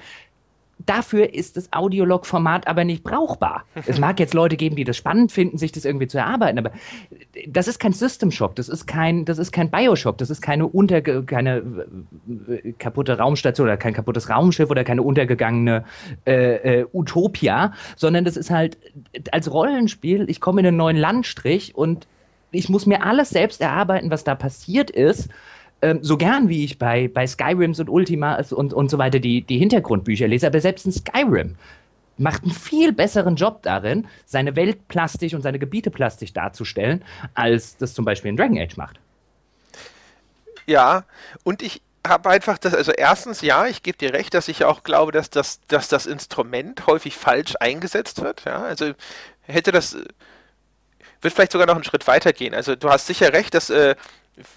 dafür 0.86 1.34
ist 1.34 1.56
das 1.56 1.72
Audiolog-Format 1.72 2.66
aber 2.66 2.84
nicht 2.84 3.02
brauchbar. 3.02 3.64
es 3.86 3.98
mag 3.98 4.20
jetzt 4.20 4.34
Leute 4.34 4.56
geben, 4.56 4.76
die 4.76 4.84
das 4.84 4.96
spannend 4.96 5.32
finden, 5.32 5.58
sich 5.58 5.72
das 5.72 5.84
irgendwie 5.84 6.06
zu 6.06 6.18
erarbeiten, 6.18 6.58
aber 6.58 6.72
das 7.46 7.68
ist 7.68 7.78
kein 7.78 7.92
System 7.92 8.30
Shock, 8.30 8.56
das 8.56 8.68
ist 8.68 8.86
kein, 8.86 9.24
das 9.24 9.38
ist 9.38 9.52
kein 9.52 9.70
Bioshock, 9.70 10.18
das 10.18 10.30
ist 10.30 10.40
keine 10.40 10.66
unter, 10.66 11.00
keine 11.02 11.62
äh, 12.48 12.72
kaputte 12.72 13.18
Raumstation 13.18 13.66
oder 13.66 13.76
kein 13.76 13.94
kaputtes 13.94 14.30
Raumschiff 14.30 14.70
oder 14.70 14.84
keine 14.84 15.02
untergegangene 15.02 15.84
äh, 16.26 16.80
äh, 16.80 16.86
Utopia, 16.92 17.72
sondern 17.96 18.24
das 18.24 18.36
ist 18.36 18.50
halt 18.50 18.78
als 19.32 19.52
Rollenspiel, 19.52 20.28
ich 20.28 20.40
komme 20.40 20.60
in 20.60 20.66
einen 20.66 20.76
neuen 20.76 20.96
Landstrich 20.96 21.74
und 21.74 22.06
ich 22.52 22.68
muss 22.68 22.86
mir 22.86 23.04
alles 23.04 23.30
selbst 23.30 23.60
erarbeiten, 23.60 24.10
was 24.10 24.24
da 24.24 24.34
passiert 24.34 24.90
ist 24.90 25.28
ähm, 25.82 26.00
so 26.02 26.16
gern 26.16 26.48
wie 26.48 26.64
ich 26.64 26.78
bei, 26.78 27.08
bei 27.08 27.26
Skyrims 27.26 27.80
und 27.80 27.88
Ultimas 27.88 28.52
und, 28.52 28.72
und 28.72 28.90
so 28.90 28.98
weiter 28.98 29.18
die, 29.18 29.42
die 29.42 29.58
Hintergrundbücher 29.58 30.28
lese, 30.28 30.46
aber 30.46 30.60
selbst 30.60 30.86
ein 30.86 30.92
Skyrim 30.92 31.56
macht 32.18 32.42
einen 32.42 32.52
viel 32.52 32.92
besseren 32.92 33.36
Job 33.36 33.62
darin, 33.62 34.06
seine 34.26 34.54
Welt 34.54 34.88
plastisch 34.88 35.32
und 35.32 35.42
seine 35.42 35.58
Gebiete 35.58 35.90
plastisch 35.90 36.32
darzustellen, 36.34 37.02
als 37.34 37.76
das 37.78 37.94
zum 37.94 38.04
Beispiel 38.04 38.28
in 38.28 38.36
Dragon 38.36 38.58
Age 38.58 38.76
macht. 38.76 39.00
Ja, 40.66 41.04
und 41.44 41.62
ich 41.62 41.80
habe 42.06 42.30
einfach 42.30 42.58
das, 42.58 42.74
also 42.74 42.92
erstens, 42.92 43.40
ja, 43.40 43.66
ich 43.66 43.82
gebe 43.82 43.98
dir 43.98 44.12
recht, 44.12 44.34
dass 44.34 44.48
ich 44.48 44.64
auch 44.64 44.82
glaube, 44.82 45.12
dass 45.12 45.30
das, 45.30 45.60
dass 45.68 45.88
das 45.88 46.06
Instrument 46.06 46.86
häufig 46.86 47.16
falsch 47.16 47.54
eingesetzt 47.58 48.22
wird. 48.22 48.44
Ja, 48.44 48.62
also 48.62 48.92
hätte 49.42 49.72
das, 49.72 49.96
wird 51.22 51.34
vielleicht 51.34 51.52
sogar 51.52 51.66
noch 51.66 51.74
einen 51.74 51.84
Schritt 51.84 52.06
weiter 52.06 52.32
gehen. 52.32 52.54
Also 52.54 52.76
du 52.76 52.88
hast 52.90 53.06
sicher 53.06 53.32
recht, 53.32 53.54
dass 53.54 53.70
äh, 53.70 53.96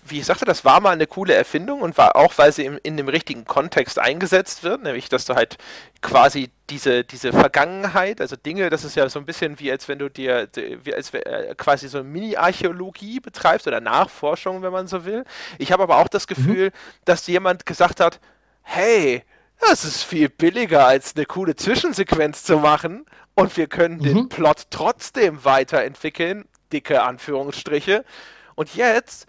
wie 0.06 0.20
ich 0.20 0.26
sagte, 0.26 0.46
das 0.46 0.66
war 0.66 0.80
mal 0.80 0.92
eine 0.92 1.08
coole 1.08 1.34
Erfindung 1.34 1.82
und 1.82 1.98
war 1.98 2.16
auch, 2.16 2.34
weil 2.38 2.52
sie 2.52 2.66
in, 2.66 2.78
in 2.80 2.98
dem 2.98 3.08
richtigen 3.08 3.46
Kontext 3.46 4.00
eingesetzt 4.00 4.64
wird, 4.64 4.84
nämlich 4.84 5.10
dass 5.10 5.26
du 5.26 5.36
halt 5.36 5.58
quasi 6.02 6.50
diese, 6.70 7.04
diese 7.04 7.32
Vergangenheit, 7.32 8.22
also 8.22 8.36
Dinge, 8.36 8.70
das 8.70 8.84
ist 8.84 8.96
ja 8.96 9.08
so 9.10 9.20
ein 9.20 9.26
bisschen 9.26 9.60
wie 9.60 9.72
als 9.72 9.88
wenn 9.88 10.00
du 10.00 10.10
dir 10.10 10.50
als 10.94 11.14
äh, 11.14 11.56
quasi 11.56 11.88
so 11.88 12.04
Mini-Archäologie 12.04 13.20
betreibst 13.20 13.68
oder 13.68 13.82
Nachforschung, 13.82 14.62
wenn 14.62 14.72
man 14.72 14.88
so 14.88 15.06
will. 15.06 15.24
Ich 15.58 15.72
habe 15.72 15.84
aber 15.84 15.98
auch 15.98 16.08
das 16.08 16.28
mhm. 16.30 16.36
Gefühl, 16.36 16.66
mhm. 16.68 16.72
dass 17.06 17.28
jemand 17.28 17.66
gesagt 17.66 18.00
hat, 18.00 18.20
hey, 18.62 19.24
das 19.60 19.86
ist 19.86 20.04
viel 20.04 20.30
billiger 20.30 20.88
als 20.88 21.16
eine 21.16 21.26
coole 21.26 21.56
Zwischensequenz 21.56 22.44
zu 22.44 22.58
machen 22.58 23.06
und 23.36 23.56
wir 23.58 23.68
können 23.68 23.98
mhm. 23.98 24.04
den 24.04 24.30
Plot 24.30 24.68
trotzdem 24.70 25.44
weiterentwickeln, 25.46 26.46
dicke 26.72 27.04
Anführungsstriche. 27.04 28.04
Und 28.56 28.76
jetzt 28.76 29.28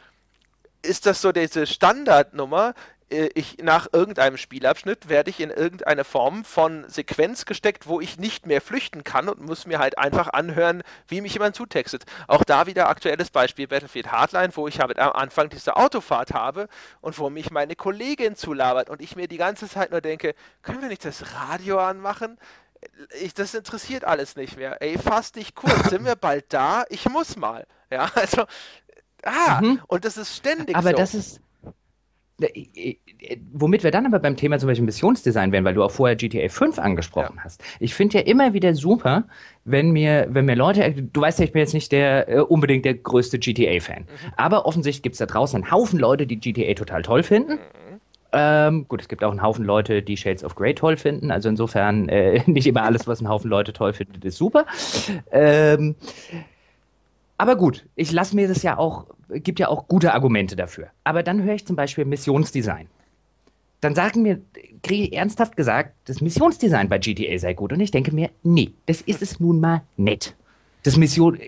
ist 0.84 1.06
das 1.06 1.20
so 1.20 1.32
diese 1.32 1.66
Standardnummer. 1.66 2.74
Äh, 3.10 3.28
ich, 3.34 3.58
nach 3.62 3.88
irgendeinem 3.92 4.36
Spielabschnitt 4.36 5.08
werde 5.08 5.30
ich 5.30 5.40
in 5.40 5.50
irgendeine 5.50 6.04
Form 6.04 6.44
von 6.44 6.88
Sequenz 6.88 7.44
gesteckt, 7.46 7.86
wo 7.86 8.00
ich 8.00 8.18
nicht 8.18 8.46
mehr 8.46 8.60
flüchten 8.60 9.04
kann 9.04 9.28
und 9.28 9.40
muss 9.40 9.66
mir 9.66 9.78
halt 9.78 9.98
einfach 9.98 10.28
anhören, 10.32 10.82
wie 11.08 11.20
mich 11.20 11.34
jemand 11.34 11.56
zutextet. 11.56 12.04
Auch 12.26 12.44
da 12.44 12.66
wieder 12.66 12.88
aktuelles 12.88 13.30
Beispiel 13.30 13.68
Battlefield 13.68 14.12
Hardline, 14.12 14.54
wo 14.54 14.68
ich 14.68 14.80
halt 14.80 14.98
am 14.98 15.12
Anfang 15.12 15.48
diese 15.48 15.76
Autofahrt 15.76 16.32
habe 16.32 16.68
und 17.00 17.18
wo 17.18 17.30
mich 17.30 17.50
meine 17.50 17.76
Kollegin 17.76 18.36
zulabert 18.36 18.90
und 18.90 19.00
ich 19.00 19.16
mir 19.16 19.28
die 19.28 19.38
ganze 19.38 19.68
Zeit 19.68 19.90
nur 19.90 20.00
denke, 20.00 20.34
können 20.62 20.82
wir 20.82 20.88
nicht 20.88 21.04
das 21.04 21.34
Radio 21.34 21.78
anmachen? 21.78 22.38
Ich, 23.20 23.32
das 23.32 23.54
interessiert 23.54 24.04
alles 24.04 24.36
nicht 24.36 24.58
mehr. 24.58 24.82
Ey, 24.82 24.98
fass 24.98 25.32
dich 25.32 25.54
kurz, 25.54 25.84
sind 25.90 26.04
wir 26.04 26.16
bald 26.16 26.52
da? 26.52 26.84
Ich 26.88 27.08
muss 27.08 27.36
mal. 27.36 27.66
Ja, 27.90 28.10
also 28.14 28.44
Ah, 29.24 29.60
mhm. 29.60 29.80
und 29.86 30.04
das 30.04 30.16
ist 30.16 30.36
ständig 30.36 30.76
aber 30.76 30.82
so. 30.82 30.88
Aber 30.90 30.98
das 30.98 31.14
ist. 31.14 31.40
Womit 33.52 33.84
wir 33.84 33.92
dann 33.92 34.06
aber 34.06 34.18
beim 34.18 34.36
Thema 34.36 34.58
zum 34.58 34.68
Beispiel 34.68 34.84
Missionsdesign 34.84 35.52
wären, 35.52 35.64
weil 35.64 35.74
du 35.74 35.84
auch 35.84 35.92
vorher 35.92 36.16
GTA 36.16 36.48
5 36.48 36.80
angesprochen 36.80 37.36
ja. 37.36 37.44
hast. 37.44 37.62
Ich 37.78 37.94
finde 37.94 38.18
ja 38.18 38.24
immer 38.24 38.52
wieder 38.52 38.74
super, 38.74 39.24
wenn 39.64 39.92
mir, 39.92 40.26
wenn 40.30 40.44
mir 40.44 40.56
Leute, 40.56 40.92
du 40.92 41.20
weißt 41.20 41.38
ja, 41.38 41.44
ich 41.44 41.52
bin 41.52 41.60
jetzt 41.60 41.74
nicht 41.74 41.92
der 41.92 42.28
äh, 42.28 42.40
unbedingt 42.40 42.84
der 42.84 42.94
größte 42.94 43.38
GTA-Fan, 43.38 44.02
mhm. 44.02 44.32
aber 44.36 44.66
offensichtlich 44.66 45.02
gibt 45.02 45.14
es 45.14 45.20
da 45.20 45.26
draußen 45.26 45.62
einen 45.62 45.70
Haufen 45.70 46.00
Leute, 46.00 46.26
die 46.26 46.40
GTA 46.40 46.74
total 46.74 47.02
toll 47.02 47.22
finden. 47.22 47.52
Mhm. 47.52 47.84
Ähm, 48.36 48.88
gut, 48.88 49.00
es 49.00 49.08
gibt 49.08 49.22
auch 49.22 49.30
einen 49.30 49.42
Haufen 49.42 49.64
Leute, 49.64 50.02
die 50.02 50.16
Shades 50.16 50.42
of 50.42 50.56
Grey 50.56 50.74
toll 50.74 50.96
finden. 50.96 51.30
Also 51.30 51.48
insofern 51.48 52.08
äh, 52.08 52.42
nicht 52.46 52.66
immer 52.66 52.82
alles, 52.82 53.06
was 53.06 53.20
ein 53.20 53.28
Haufen 53.28 53.48
Leute 53.48 53.72
toll 53.72 53.92
findet, 53.92 54.24
ist 54.24 54.36
super. 54.36 54.66
Ähm, 55.30 55.94
aber 57.36 57.56
gut, 57.56 57.86
ich 57.96 58.12
lasse 58.12 58.36
mir 58.36 58.48
das 58.48 58.62
ja 58.62 58.78
auch, 58.78 59.06
gibt 59.28 59.58
ja 59.58 59.68
auch 59.68 59.88
gute 59.88 60.14
Argumente 60.14 60.56
dafür. 60.56 60.88
Aber 61.02 61.22
dann 61.22 61.42
höre 61.42 61.54
ich 61.54 61.66
zum 61.66 61.76
Beispiel 61.76 62.04
Missionsdesign. 62.04 62.88
dann 63.80 63.94
sagen 63.94 64.22
mir, 64.22 64.40
kriege 64.82 65.04
ich 65.04 65.12
ernsthaft 65.12 65.56
gesagt, 65.56 65.94
das 66.06 66.20
Missionsdesign 66.20 66.88
bei 66.88 66.98
GTA 66.98 67.38
sei 67.38 67.52
gut. 67.54 67.72
Und 67.72 67.80
ich 67.80 67.90
denke 67.90 68.14
mir, 68.14 68.30
nee, 68.42 68.72
das 68.86 69.00
ist 69.02 69.20
es 69.20 69.40
nun 69.40 69.60
mal 69.60 69.82
nett. 69.96 70.34
Das 70.84 70.96
Mission, 70.96 71.38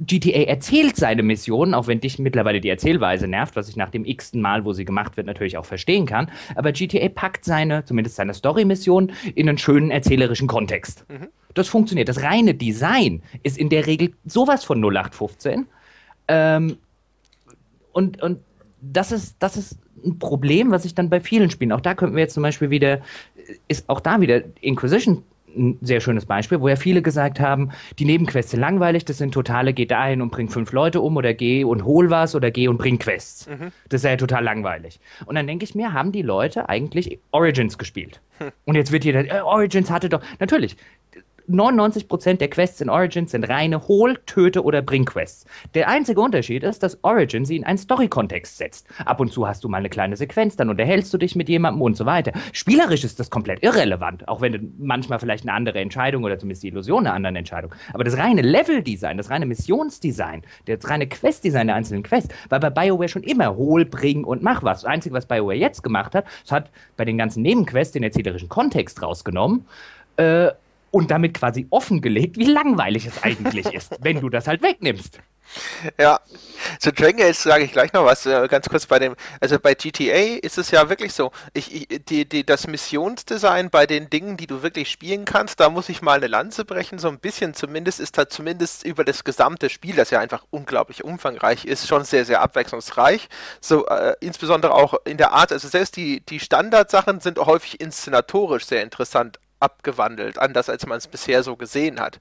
GTA 0.00 0.42
erzählt 0.42 0.96
seine 0.96 1.22
Mission, 1.22 1.72
auch 1.72 1.86
wenn 1.86 2.00
dich 2.00 2.18
mittlerweile 2.18 2.60
die 2.60 2.68
Erzählweise 2.68 3.28
nervt, 3.28 3.54
was 3.54 3.68
ich 3.68 3.76
nach 3.76 3.90
dem 3.90 4.04
x-ten 4.04 4.40
Mal, 4.40 4.64
wo 4.64 4.72
sie 4.72 4.84
gemacht 4.84 5.16
wird, 5.16 5.26
natürlich 5.26 5.56
auch 5.56 5.64
verstehen 5.64 6.04
kann. 6.06 6.30
Aber 6.56 6.72
GTA 6.72 7.08
packt 7.08 7.44
seine, 7.44 7.84
zumindest 7.84 8.16
seine 8.16 8.34
Story-Mission, 8.34 9.12
in 9.34 9.48
einen 9.48 9.58
schönen 9.58 9.90
erzählerischen 9.90 10.48
Kontext. 10.48 11.04
Mhm. 11.08 11.28
Das 11.54 11.68
funktioniert. 11.68 12.08
Das 12.08 12.22
reine 12.22 12.54
Design 12.54 13.22
ist 13.44 13.56
in 13.56 13.68
der 13.68 13.86
Regel 13.86 14.12
sowas 14.24 14.64
von 14.64 14.78
0815. 14.78 15.66
Ähm, 16.26 16.78
und, 17.92 18.20
und 18.20 18.40
das 18.80 19.12
ist, 19.12 19.36
das 19.38 19.56
ist 19.56 19.78
ein 20.04 20.18
Problem, 20.18 20.72
was 20.72 20.84
ich 20.84 20.94
dann 20.94 21.08
bei 21.08 21.20
vielen 21.20 21.50
Spielen, 21.50 21.72
auch 21.72 21.80
da 21.80 21.94
könnten 21.94 22.16
wir 22.16 22.22
jetzt 22.22 22.34
zum 22.34 22.42
Beispiel 22.42 22.70
wieder, 22.70 23.00
ist 23.68 23.88
auch 23.88 24.00
da 24.00 24.20
wieder 24.20 24.42
Inquisition 24.60 25.22
ein 25.56 25.78
sehr 25.80 26.00
schönes 26.00 26.26
Beispiel, 26.26 26.60
wo 26.60 26.68
ja 26.68 26.76
viele 26.76 27.02
gesagt 27.02 27.40
haben, 27.40 27.70
die 27.98 28.04
Nebenquests 28.04 28.52
sind 28.52 28.60
langweilig, 28.60 29.04
das 29.04 29.18
sind 29.18 29.32
totale, 29.32 29.72
geh 29.72 29.86
dahin 29.86 30.22
und 30.22 30.30
bring 30.30 30.48
fünf 30.48 30.72
Leute 30.72 31.00
um 31.00 31.16
oder 31.16 31.34
geh 31.34 31.64
und 31.64 31.84
hol 31.84 32.10
was 32.10 32.34
oder 32.34 32.50
geh 32.50 32.68
und 32.68 32.78
bring 32.78 32.98
Quests. 32.98 33.48
Mhm. 33.48 33.72
Das 33.88 34.00
ist 34.00 34.04
ja 34.04 34.16
total 34.16 34.44
langweilig. 34.44 35.00
Und 35.26 35.36
dann 35.36 35.46
denke 35.46 35.64
ich 35.64 35.74
mir, 35.74 35.92
haben 35.92 36.12
die 36.12 36.22
Leute 36.22 36.68
eigentlich 36.68 37.18
Origins 37.30 37.78
gespielt? 37.78 38.20
Hm. 38.38 38.50
Und 38.64 38.74
jetzt 38.74 38.90
wird 38.92 39.04
jeder, 39.04 39.24
äh, 39.24 39.40
Origins 39.40 39.90
hatte 39.90 40.08
doch, 40.08 40.20
natürlich, 40.40 40.76
99% 41.48 42.38
der 42.38 42.48
Quests 42.48 42.80
in 42.80 42.88
Origins 42.88 43.32
sind 43.32 43.44
reine 43.44 43.86
Hol-, 43.86 44.18
Töte- 44.26 44.62
oder 44.62 44.80
Bring-Quests. 44.82 45.44
Der 45.74 45.88
einzige 45.88 46.20
Unterschied 46.20 46.62
ist, 46.62 46.82
dass 46.82 47.02
Origin 47.02 47.44
sie 47.44 47.56
in 47.56 47.64
einen 47.64 47.78
Story-Kontext 47.78 48.56
setzt. 48.56 48.86
Ab 49.04 49.20
und 49.20 49.32
zu 49.32 49.46
hast 49.46 49.62
du 49.62 49.68
mal 49.68 49.78
eine 49.78 49.90
kleine 49.90 50.16
Sequenz, 50.16 50.56
dann 50.56 50.70
unterhältst 50.70 51.12
du 51.12 51.18
dich 51.18 51.36
mit 51.36 51.48
jemandem 51.48 51.82
und 51.82 51.96
so 51.96 52.06
weiter. 52.06 52.32
Spielerisch 52.52 53.04
ist 53.04 53.20
das 53.20 53.30
komplett 53.30 53.62
irrelevant, 53.62 54.26
auch 54.28 54.40
wenn 54.40 54.52
du 54.52 54.58
manchmal 54.78 55.18
vielleicht 55.18 55.44
eine 55.44 55.52
andere 55.52 55.80
Entscheidung 55.80 56.24
oder 56.24 56.38
zumindest 56.38 56.62
die 56.62 56.68
Illusion 56.68 57.06
einer 57.06 57.14
anderen 57.14 57.36
Entscheidung. 57.36 57.74
Aber 57.92 58.04
das 58.04 58.16
reine 58.16 58.42
Level-Design, 58.42 59.18
das 59.18 59.30
reine 59.30 59.46
Missionsdesign, 59.46 60.42
das 60.66 60.88
reine 60.88 61.06
Quest-Design 61.06 61.66
der 61.66 61.76
einzelnen 61.76 62.02
Quests, 62.02 62.34
war 62.48 62.60
bei 62.60 62.70
BioWare 62.70 63.08
schon 63.08 63.22
immer 63.22 63.54
Hol, 63.56 63.84
Bring 63.84 64.24
und 64.24 64.42
Mach 64.42 64.62
was. 64.62 64.82
Das 64.82 64.90
Einzige, 64.90 65.14
was 65.14 65.26
BioWare 65.26 65.56
jetzt 65.56 65.82
gemacht 65.82 66.14
hat, 66.14 66.24
es 66.44 66.52
hat 66.52 66.70
bei 66.96 67.04
den 67.04 67.18
ganzen 67.18 67.42
Nebenquests 67.42 67.92
den 67.92 68.02
erzählerischen 68.02 68.48
Kontext 68.48 69.02
rausgenommen. 69.02 69.66
Äh, 70.16 70.50
und 70.94 71.10
damit 71.10 71.34
quasi 71.34 71.66
offengelegt, 71.70 72.38
wie 72.38 72.44
langweilig 72.44 73.06
es 73.06 73.20
eigentlich 73.24 73.66
ist, 73.66 73.96
wenn 74.00 74.20
du 74.20 74.30
das 74.30 74.46
halt 74.46 74.62
wegnimmst. 74.62 75.18
Ja, 75.98 76.20
zu 76.78 76.92
Dragon 76.92 77.20
Age 77.20 77.36
sage 77.36 77.64
ich 77.64 77.72
gleich 77.72 77.92
noch 77.92 78.04
was, 78.04 78.26
äh, 78.26 78.46
ganz 78.48 78.68
kurz 78.68 78.86
bei 78.86 78.98
dem, 78.98 79.14
also 79.40 79.58
bei 79.58 79.74
GTA 79.74 80.38
ist 80.40 80.56
es 80.56 80.70
ja 80.70 80.88
wirklich 80.88 81.12
so, 81.12 81.32
ich, 81.52 81.90
ich, 81.90 82.04
die, 82.06 82.28
die, 82.28 82.46
das 82.46 82.66
Missionsdesign 82.66 83.70
bei 83.70 83.86
den 83.86 84.08
Dingen, 84.08 84.36
die 84.36 84.46
du 84.46 84.62
wirklich 84.62 84.90
spielen 84.90 85.24
kannst, 85.24 85.60
da 85.60 85.68
muss 85.68 85.88
ich 85.88 86.00
mal 86.00 86.16
eine 86.16 86.28
Lanze 86.28 86.64
brechen, 86.64 86.98
so 86.98 87.08
ein 87.08 87.18
bisschen 87.18 87.54
zumindest 87.54 88.00
ist 88.00 88.16
da 88.16 88.28
zumindest 88.28 88.84
über 88.84 89.04
das 89.04 89.24
gesamte 89.24 89.70
Spiel, 89.70 89.96
das 89.96 90.10
ja 90.10 90.20
einfach 90.20 90.44
unglaublich 90.50 91.04
umfangreich 91.04 91.64
ist, 91.64 91.88
schon 91.88 92.04
sehr, 92.04 92.24
sehr 92.24 92.40
abwechslungsreich, 92.40 93.28
so 93.60 93.86
äh, 93.86 94.14
insbesondere 94.20 94.74
auch 94.74 94.94
in 95.04 95.18
der 95.18 95.32
Art, 95.32 95.52
also 95.52 95.68
selbst 95.68 95.96
die, 95.96 96.20
die 96.20 96.40
Standardsachen 96.40 97.20
sind 97.20 97.38
häufig 97.38 97.80
inszenatorisch 97.80 98.64
sehr 98.64 98.82
interessant 98.82 99.38
abgewandelt, 99.64 100.38
anders 100.38 100.68
als 100.68 100.86
man 100.86 100.98
es 100.98 101.08
bisher 101.08 101.42
so 101.42 101.56
gesehen 101.56 101.98
hat. 101.98 102.18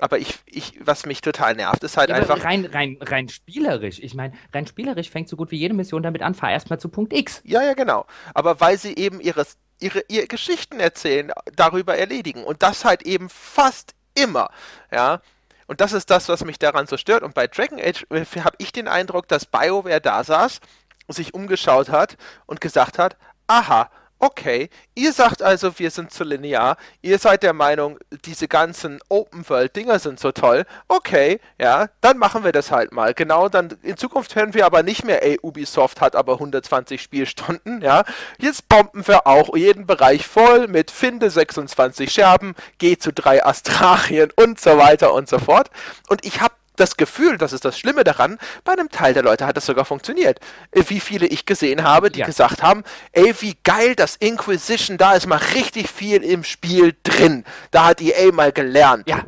Aber 0.00 0.18
ich, 0.18 0.38
ich, 0.46 0.74
was 0.80 1.06
mich 1.06 1.20
total 1.20 1.54
nervt, 1.54 1.84
ist 1.84 1.96
halt 1.96 2.10
ja, 2.10 2.16
einfach. 2.16 2.42
Rein, 2.42 2.64
rein, 2.64 2.98
rein 3.00 3.28
spielerisch. 3.28 3.98
Ich 4.00 4.14
meine, 4.14 4.32
rein 4.52 4.66
spielerisch 4.66 5.10
fängt 5.10 5.28
so 5.28 5.36
gut 5.36 5.50
wie 5.50 5.58
jede 5.58 5.74
Mission 5.74 6.02
damit 6.02 6.22
an, 6.22 6.34
fahr 6.34 6.50
erstmal 6.50 6.80
zu 6.80 6.88
Punkt 6.88 7.12
X. 7.12 7.42
Ja, 7.44 7.62
ja, 7.62 7.74
genau. 7.74 8.06
Aber 8.34 8.60
weil 8.60 8.78
sie 8.78 8.94
eben 8.96 9.20
ihre, 9.20 9.44
ihre, 9.78 10.02
ihre 10.08 10.26
Geschichten 10.26 10.80
erzählen, 10.80 11.32
darüber 11.54 11.96
erledigen. 11.96 12.42
Und 12.42 12.62
das 12.62 12.84
halt 12.84 13.02
eben 13.02 13.28
fast 13.28 13.94
immer. 14.14 14.50
Ja. 14.90 15.20
Und 15.66 15.80
das 15.80 15.92
ist 15.92 16.10
das, 16.10 16.28
was 16.28 16.44
mich 16.44 16.58
daran 16.58 16.86
so 16.86 16.96
stört. 16.96 17.22
Und 17.22 17.34
bei 17.34 17.46
Dragon 17.46 17.78
Age 17.80 18.06
äh, 18.10 18.24
habe 18.40 18.56
ich 18.58 18.72
den 18.72 18.88
Eindruck, 18.88 19.28
dass 19.28 19.46
BioWare 19.46 20.00
da 20.00 20.24
saß, 20.24 20.60
sich 21.08 21.34
umgeschaut 21.34 21.90
hat 21.90 22.16
und 22.46 22.60
gesagt 22.60 22.98
hat, 22.98 23.16
aha, 23.46 23.90
Okay, 24.18 24.70
ihr 24.94 25.12
sagt 25.12 25.42
also, 25.42 25.78
wir 25.78 25.90
sind 25.90 26.10
zu 26.10 26.24
linear. 26.24 26.78
Ihr 27.02 27.18
seid 27.18 27.42
der 27.42 27.52
Meinung, 27.52 27.98
diese 28.24 28.48
ganzen 28.48 28.98
Open-World-Dinger 29.10 29.98
sind 29.98 30.18
so 30.18 30.32
toll. 30.32 30.64
Okay, 30.88 31.38
ja, 31.60 31.88
dann 32.00 32.16
machen 32.16 32.42
wir 32.42 32.52
das 32.52 32.70
halt 32.70 32.92
mal. 32.92 33.12
Genau, 33.12 33.50
dann 33.50 33.76
in 33.82 33.98
Zukunft 33.98 34.34
hören 34.34 34.54
wir 34.54 34.64
aber 34.64 34.82
nicht 34.82 35.04
mehr, 35.04 35.22
ey, 35.22 35.38
Ubisoft 35.42 36.00
hat 36.00 36.16
aber 36.16 36.34
120 36.34 37.02
Spielstunden, 37.02 37.82
ja. 37.82 38.04
Jetzt 38.38 38.70
bomben 38.70 39.06
wir 39.06 39.26
auch 39.26 39.54
jeden 39.54 39.86
Bereich 39.86 40.26
voll 40.26 40.66
mit 40.66 40.90
finde 40.90 41.30
26 41.30 42.10
Scherben, 42.10 42.54
geh 42.78 42.96
zu 42.96 43.12
drei 43.12 43.44
Astralien 43.44 44.32
und 44.36 44.58
so 44.58 44.78
weiter 44.78 45.12
und 45.12 45.28
so 45.28 45.38
fort. 45.38 45.70
Und 46.08 46.24
ich 46.24 46.40
habe 46.40 46.54
das 46.76 46.96
Gefühl, 46.96 47.38
das 47.38 47.52
ist 47.52 47.64
das 47.64 47.78
Schlimme 47.78 48.04
daran, 48.04 48.38
bei 48.64 48.72
einem 48.72 48.90
Teil 48.90 49.14
der 49.14 49.22
Leute 49.22 49.46
hat 49.46 49.56
das 49.56 49.66
sogar 49.66 49.84
funktioniert. 49.84 50.40
Äh, 50.70 50.82
wie 50.88 51.00
viele 51.00 51.26
ich 51.26 51.46
gesehen 51.46 51.82
habe, 51.82 52.10
die 52.10 52.20
ja. 52.20 52.26
gesagt 52.26 52.62
haben, 52.62 52.84
ey, 53.12 53.34
wie 53.40 53.56
geil 53.64 53.94
das 53.94 54.16
Inquisition, 54.16 54.98
da 54.98 55.14
ist 55.14 55.26
mal 55.26 55.40
richtig 55.54 55.90
viel 55.90 56.22
im 56.22 56.44
Spiel 56.44 56.94
drin. 57.02 57.44
Da 57.70 57.86
hat 57.86 58.00
EA 58.00 58.32
mal 58.32 58.52
gelernt. 58.52 59.08
Ja. 59.08 59.24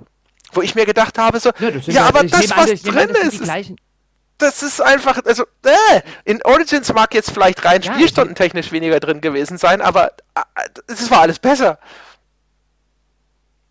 Wo 0.52 0.62
ich 0.62 0.74
mir 0.74 0.86
gedacht 0.86 1.18
habe, 1.18 1.40
so, 1.40 1.50
ja, 1.58 1.70
ja 1.86 2.04
aber 2.06 2.24
das, 2.24 2.50
was 2.50 2.70
an, 2.70 2.76
drin 2.82 3.10
ist, 3.10 3.40
ist 3.40 3.72
das 4.38 4.62
ist 4.62 4.80
einfach, 4.80 5.20
also, 5.24 5.44
äh, 5.64 6.00
in 6.24 6.40
Origins 6.44 6.92
mag 6.94 7.12
jetzt 7.12 7.32
vielleicht 7.32 7.64
rein 7.64 7.82
ja, 7.82 7.92
spielstundentechnisch 7.92 8.70
weniger 8.70 9.00
drin 9.00 9.20
gewesen 9.20 9.58
sein, 9.58 9.80
aber 9.80 10.12
äh, 10.34 10.40
es 10.86 11.10
war 11.10 11.22
alles 11.22 11.40
besser. 11.40 11.78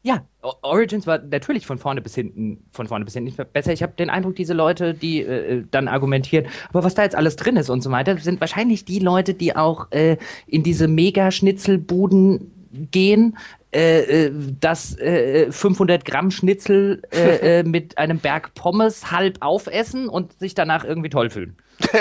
Ja, 0.04 0.26
Origins 0.62 1.08
war 1.08 1.20
natürlich 1.20 1.66
von 1.66 1.78
vorne 1.78 2.02
bis 2.02 2.16
hinten, 2.16 2.66
von 2.70 2.88
vorne 2.88 3.06
bis 3.06 3.14
hinten 3.14 3.26
nicht 3.26 3.54
besser. 3.54 3.74
Ich 3.74 3.84
habe 3.84 3.94
den 3.94 4.10
Eindruck, 4.10 4.36
diese 4.36 4.54
Leute, 4.54 4.94
die 4.94 5.22
äh, 5.22 5.64
dann 5.70 5.88
argumentieren, 5.88 6.48
aber 6.70 6.84
was 6.84 6.96
da 6.96 7.04
jetzt 7.04 7.16
alles 7.16 7.36
drin 7.36 7.58
ist 7.58 7.70
und 7.70 7.82
so 7.82 7.92
weiter, 7.92 8.18
sind 8.18 8.40
wahrscheinlich 8.40 8.86
die 8.86 9.00
Leute, 9.00 9.34
die 9.34 9.56
auch 9.56 9.92
äh, 9.92 10.18
in 10.46 10.64
diese 10.64 10.88
Mega-Schnitzelbuden 10.88 12.52
gehen, 12.92 13.38
äh, 13.74 14.26
äh 14.26 14.32
das 14.60 14.98
äh, 15.00 15.52
500 15.52 16.06
Gramm 16.06 16.32
Schnitzel 16.32 17.02
äh, 17.12 17.60
äh, 17.60 17.64
mit 17.64 17.98
einem 17.98 18.20
Berg 18.20 18.54
Pommes 18.54 19.12
halb 19.12 19.38
aufessen 19.42 20.10
und 20.10 20.38
sich 20.40 20.54
danach 20.54 20.84
irgendwie 20.84 21.10
toll 21.10 21.30
fühlen. 21.30 21.58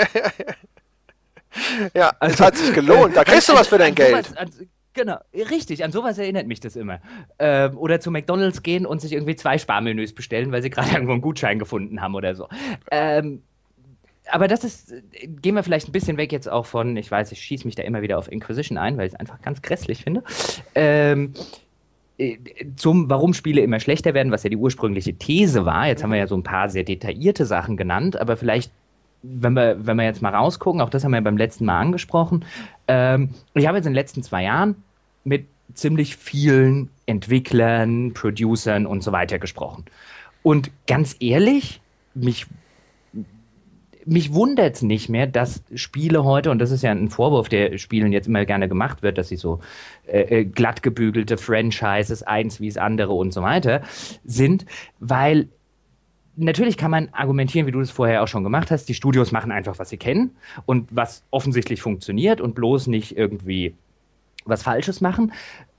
ja, 1.93 2.11
also, 2.19 2.33
es 2.33 2.41
hat 2.41 2.57
sich 2.57 2.73
gelohnt. 2.73 3.15
Da 3.15 3.23
kriegst 3.23 3.49
du 3.49 3.53
was 3.53 3.67
für 3.67 3.77
dein 3.77 3.95
Geld. 3.95 4.27
Sowas, 4.27 4.49
Genau, 4.97 5.17
richtig, 5.31 5.83
an 5.83 5.91
sowas 5.91 6.17
erinnert 6.17 6.47
mich 6.47 6.59
das 6.59 6.75
immer. 6.75 6.99
Ähm, 7.37 7.77
oder 7.77 7.99
zu 7.99 8.09
McDonalds 8.09 8.63
gehen 8.63 8.87
und 8.87 8.99
sich 8.99 9.13
irgendwie 9.13 9.35
zwei 9.35 9.59
Sparmenüs 9.59 10.15
bestellen, 10.15 10.51
weil 10.51 10.63
sie 10.63 10.69
gerade 10.71 10.89
irgendwo 10.91 11.11
einen 11.11 11.21
Gutschein 11.21 11.59
gefunden 11.59 12.01
haben 12.01 12.15
oder 12.15 12.33
so. 12.33 12.47
Ähm, 12.89 13.43
aber 14.31 14.47
das 14.47 14.63
ist, 14.63 14.91
gehen 15.21 15.53
wir 15.53 15.61
vielleicht 15.61 15.87
ein 15.87 15.91
bisschen 15.91 16.17
weg 16.17 16.31
jetzt 16.31 16.49
auch 16.49 16.65
von, 16.65 16.97
ich 16.97 17.11
weiß, 17.11 17.31
ich 17.31 17.39
schieße 17.39 17.67
mich 17.67 17.75
da 17.75 17.83
immer 17.83 18.01
wieder 18.01 18.17
auf 18.17 18.29
Inquisition 18.31 18.79
ein, 18.79 18.97
weil 18.97 19.05
ich 19.05 19.13
es 19.13 19.19
einfach 19.19 19.39
ganz 19.43 19.61
grässlich 19.61 20.03
finde. 20.03 20.23
Ähm, 20.73 21.33
äh, 22.17 22.37
zum, 22.75 23.07
warum 23.07 23.35
Spiele 23.35 23.61
immer 23.61 23.79
schlechter 23.79 24.15
werden, 24.15 24.31
was 24.31 24.41
ja 24.41 24.49
die 24.49 24.57
ursprüngliche 24.57 25.13
These 25.13 25.63
war. 25.65 25.85
Jetzt 25.87 26.03
haben 26.03 26.11
wir 26.11 26.17
ja 26.17 26.27
so 26.27 26.35
ein 26.35 26.43
paar 26.43 26.69
sehr 26.69 26.83
detaillierte 26.83 27.45
Sachen 27.45 27.77
genannt, 27.77 28.19
aber 28.19 28.35
vielleicht 28.35 28.71
wenn 29.23 29.53
wir, 29.53 29.85
wenn 29.85 29.97
wir 29.97 30.05
jetzt 30.05 30.21
mal 30.21 30.33
rausgucken, 30.33 30.81
auch 30.81 30.89
das 30.89 31.03
haben 31.03 31.11
wir 31.11 31.21
beim 31.21 31.37
letzten 31.37 31.65
Mal 31.65 31.79
angesprochen. 31.79 32.45
Ähm, 32.87 33.31
ich 33.53 33.67
habe 33.67 33.77
jetzt 33.77 33.85
in 33.85 33.91
den 33.91 33.95
letzten 33.95 34.23
zwei 34.23 34.43
Jahren 34.43 34.83
mit 35.27 35.45
ziemlich 35.73 36.15
vielen 36.15 36.89
Entwicklern, 37.05 38.13
Producern 38.13 38.85
und 38.85 39.03
so 39.03 39.11
weiter 39.11 39.39
gesprochen. 39.39 39.85
Und 40.41 40.71
ganz 40.87 41.17
ehrlich, 41.19 41.81
mich, 42.13 42.47
mich 44.05 44.33
wundert 44.33 44.75
es 44.75 44.81
nicht 44.81 45.09
mehr, 45.09 45.27
dass 45.27 45.61
Spiele 45.75 46.23
heute, 46.23 46.49
und 46.49 46.59
das 46.59 46.71
ist 46.71 46.81
ja 46.81 46.91
ein 46.91 47.09
Vorwurf, 47.09 47.49
der 47.49 47.77
Spielen 47.77 48.13
jetzt 48.13 48.27
immer 48.27 48.45
gerne 48.45 48.69
gemacht 48.69 49.03
wird, 49.03 49.17
dass 49.17 49.27
sie 49.27 49.35
so 49.35 49.59
äh, 50.07 50.39
äh 50.39 50.45
glatt 50.45 50.81
gebügelte 50.81 51.37
Franchises, 51.37 52.23
eins 52.23 52.61
wie 52.61 52.69
das 52.69 52.77
andere 52.77 53.13
und 53.13 53.33
so 53.33 53.41
weiter 53.41 53.81
sind, 54.23 54.65
weil 54.99 55.49
natürlich 56.37 56.77
kann 56.77 56.91
man 56.91 57.09
argumentieren, 57.11 57.67
wie 57.67 57.71
du 57.71 57.79
das 57.79 57.91
vorher 57.91 58.23
auch 58.23 58.27
schon 58.27 58.43
gemacht 58.43 58.71
hast, 58.71 58.87
die 58.87 58.93
Studios 58.93 59.33
machen 59.33 59.51
einfach, 59.51 59.77
was 59.79 59.89
sie 59.89 59.97
kennen 59.97 60.37
und 60.65 60.87
was 60.95 61.23
offensichtlich 61.31 61.81
funktioniert 61.81 62.39
und 62.39 62.55
bloß 62.55 62.87
nicht 62.87 63.17
irgendwie 63.17 63.75
was 64.49 64.63
Falsches 64.63 65.01
machen 65.01 65.31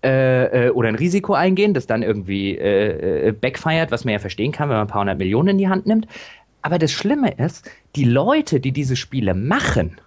äh, 0.04 0.66
äh, 0.66 0.70
oder 0.70 0.88
ein 0.88 0.94
Risiko 0.94 1.34
eingehen, 1.34 1.74
das 1.74 1.86
dann 1.86 2.02
irgendwie 2.02 2.56
äh, 2.56 3.28
äh, 3.28 3.32
backfeiert, 3.32 3.90
was 3.90 4.04
man 4.04 4.12
ja 4.12 4.18
verstehen 4.18 4.52
kann, 4.52 4.68
wenn 4.68 4.76
man 4.76 4.86
ein 4.86 4.90
paar 4.90 5.00
hundert 5.00 5.18
Millionen 5.18 5.48
in 5.48 5.58
die 5.58 5.68
Hand 5.68 5.86
nimmt. 5.86 6.06
Aber 6.62 6.78
das 6.78 6.92
Schlimme 6.92 7.32
ist, 7.32 7.70
die 7.96 8.04
Leute, 8.04 8.60
die 8.60 8.72
diese 8.72 8.96
Spiele 8.96 9.34
machen, 9.34 10.00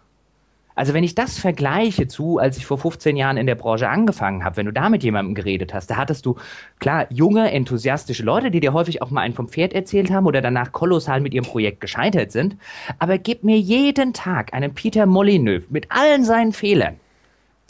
also 0.75 0.93
wenn 0.93 1.03
ich 1.03 1.15
das 1.15 1.37
vergleiche 1.37 2.07
zu, 2.07 2.37
als 2.37 2.57
ich 2.57 2.65
vor 2.65 2.77
15 2.77 3.17
Jahren 3.17 3.37
in 3.37 3.45
der 3.45 3.55
Branche 3.55 3.89
angefangen 3.89 4.43
habe, 4.43 4.57
wenn 4.57 4.65
du 4.65 4.73
da 4.73 4.89
mit 4.89 5.03
jemandem 5.03 5.35
geredet 5.35 5.73
hast, 5.73 5.87
da 5.87 5.97
hattest 5.97 6.25
du 6.25 6.37
klar 6.79 7.07
junge, 7.09 7.51
enthusiastische 7.51 8.23
Leute, 8.23 8.51
die 8.51 8.61
dir 8.61 8.73
häufig 8.73 9.01
auch 9.01 9.11
mal 9.11 9.21
einen 9.21 9.33
vom 9.33 9.49
Pferd 9.49 9.73
erzählt 9.73 10.11
haben 10.11 10.25
oder 10.25 10.41
danach 10.41 10.71
kolossal 10.71 11.19
mit 11.19 11.33
ihrem 11.33 11.45
Projekt 11.45 11.81
gescheitert 11.81 12.31
sind. 12.31 12.55
Aber 12.99 13.17
gib 13.17 13.43
mir 13.43 13.59
jeden 13.59 14.13
Tag 14.13 14.53
einen 14.53 14.73
Peter 14.73 15.05
Molyneux 15.05 15.65
mit 15.69 15.91
allen 15.91 16.23
seinen 16.23 16.53
Fehlern 16.53 16.95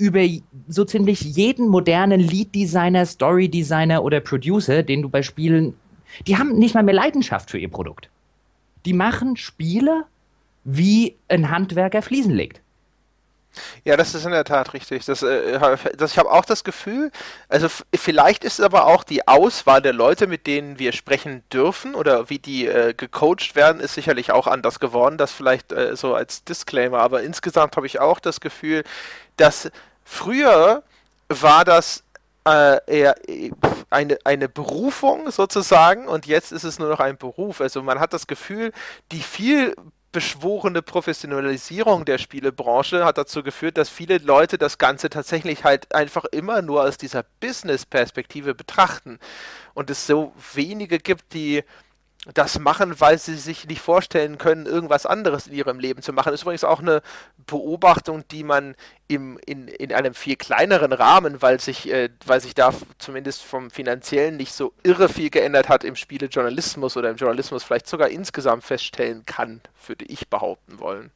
über 0.01 0.21
so 0.67 0.83
ziemlich 0.83 1.21
jeden 1.21 1.67
modernen 1.67 2.19
Lead-Designer, 2.19 3.05
Story-Designer 3.05 4.03
oder 4.03 4.19
Producer, 4.19 4.81
den 4.81 5.03
du 5.03 5.09
bei 5.09 5.21
Spielen, 5.21 5.75
die 6.25 6.37
haben 6.37 6.57
nicht 6.57 6.73
mal 6.73 6.81
mehr 6.81 6.95
Leidenschaft 6.95 7.51
für 7.51 7.59
ihr 7.59 7.69
Produkt. 7.69 8.09
Die 8.85 8.93
machen 8.93 9.37
Spiele, 9.37 10.05
wie 10.63 11.15
ein 11.27 11.51
Handwerker 11.51 12.01
Fliesen 12.01 12.33
legt. 12.33 12.61
Ja, 13.83 13.97
das 13.97 14.15
ist 14.15 14.25
in 14.25 14.31
der 14.31 14.45
Tat 14.45 14.73
richtig. 14.73 15.05
Das, 15.05 15.21
äh, 15.21 15.59
das, 15.97 16.13
ich 16.13 16.17
habe 16.17 16.31
auch 16.31 16.45
das 16.45 16.63
Gefühl, 16.63 17.11
also 17.49 17.67
vielleicht 17.93 18.43
ist 18.43 18.61
aber 18.61 18.87
auch 18.87 19.03
die 19.03 19.27
Auswahl 19.27 19.81
der 19.81 19.93
Leute, 19.93 20.25
mit 20.25 20.47
denen 20.47 20.79
wir 20.79 20.93
sprechen 20.93 21.43
dürfen 21.51 21.93
oder 21.93 22.29
wie 22.29 22.39
die 22.39 22.65
äh, 22.65 22.93
gecoacht 22.95 23.55
werden, 23.55 23.81
ist 23.81 23.93
sicherlich 23.93 24.31
auch 24.31 24.47
anders 24.47 24.79
geworden. 24.79 25.17
Das 25.17 25.31
vielleicht 25.31 25.73
äh, 25.73 25.95
so 25.95 26.15
als 26.15 26.43
Disclaimer. 26.43 26.99
Aber 26.99 27.21
insgesamt 27.21 27.75
habe 27.75 27.85
ich 27.85 27.99
auch 27.99 28.19
das 28.19 28.39
Gefühl, 28.39 28.83
dass 29.35 29.69
früher 30.11 30.83
war 31.29 31.63
das 31.63 32.03
äh, 32.45 32.79
eher 32.85 33.29
äh, 33.29 33.51
eine, 33.89 34.17
eine 34.25 34.49
Berufung 34.49 35.31
sozusagen 35.31 36.07
und 36.07 36.25
jetzt 36.25 36.51
ist 36.51 36.63
es 36.63 36.79
nur 36.79 36.89
noch 36.89 36.99
ein 36.99 37.17
Beruf. 37.17 37.61
Also 37.61 37.81
man 37.81 37.99
hat 37.99 38.13
das 38.13 38.27
Gefühl, 38.27 38.71
die 39.11 39.21
viel 39.21 39.75
beschworene 40.11 40.81
Professionalisierung 40.81 42.03
der 42.03 42.17
Spielebranche 42.17 43.05
hat 43.05 43.17
dazu 43.17 43.43
geführt, 43.43 43.77
dass 43.77 43.89
viele 43.89 44.17
Leute 44.17 44.57
das 44.57 44.77
Ganze 44.77 45.09
tatsächlich 45.09 45.63
halt 45.63 45.95
einfach 45.95 46.25
immer 46.25 46.61
nur 46.61 46.83
aus 46.83 46.97
dieser 46.97 47.23
Business-Perspektive 47.39 48.53
betrachten 48.53 49.19
und 49.73 49.89
es 49.89 50.05
so 50.05 50.33
wenige 50.53 50.99
gibt, 50.99 51.33
die 51.33 51.63
das 52.33 52.59
machen, 52.59 52.99
weil 52.99 53.17
sie 53.17 53.35
sich 53.35 53.67
nicht 53.67 53.81
vorstellen 53.81 54.37
können, 54.37 54.67
irgendwas 54.67 55.07
anderes 55.07 55.47
in 55.47 55.53
ihrem 55.53 55.79
Leben 55.79 56.03
zu 56.03 56.13
machen. 56.13 56.27
Das 56.29 56.35
ist 56.35 56.43
übrigens 56.43 56.63
auch 56.63 56.79
eine 56.79 57.01
Beobachtung, 57.47 58.23
die 58.29 58.43
man 58.43 58.75
im, 59.07 59.39
in, 59.45 59.67
in 59.67 59.91
einem 59.91 60.13
viel 60.13 60.35
kleineren 60.35 60.93
Rahmen, 60.93 61.41
weil 61.41 61.59
sich, 61.59 61.91
äh, 61.91 62.09
weil 62.25 62.39
sich 62.39 62.53
da 62.53 62.73
zumindest 62.99 63.41
vom 63.41 63.71
Finanziellen 63.71 64.37
nicht 64.37 64.53
so 64.53 64.71
irre 64.83 65.09
viel 65.09 65.31
geändert 65.31 65.67
hat, 65.67 65.83
im 65.83 65.95
Spielejournalismus 65.95 66.95
oder 66.95 67.09
im 67.09 67.15
Journalismus 67.15 67.63
vielleicht 67.63 67.87
sogar 67.87 68.09
insgesamt 68.09 68.63
feststellen 68.63 69.23
kann, 69.25 69.61
würde 69.87 70.05
ich 70.05 70.27
behaupten 70.27 70.79
wollen. 70.79 71.09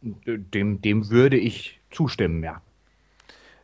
Dem, 0.00 0.80
dem 0.80 1.10
würde 1.10 1.36
ich 1.36 1.80
zustimmen, 1.90 2.42
ja. 2.42 2.62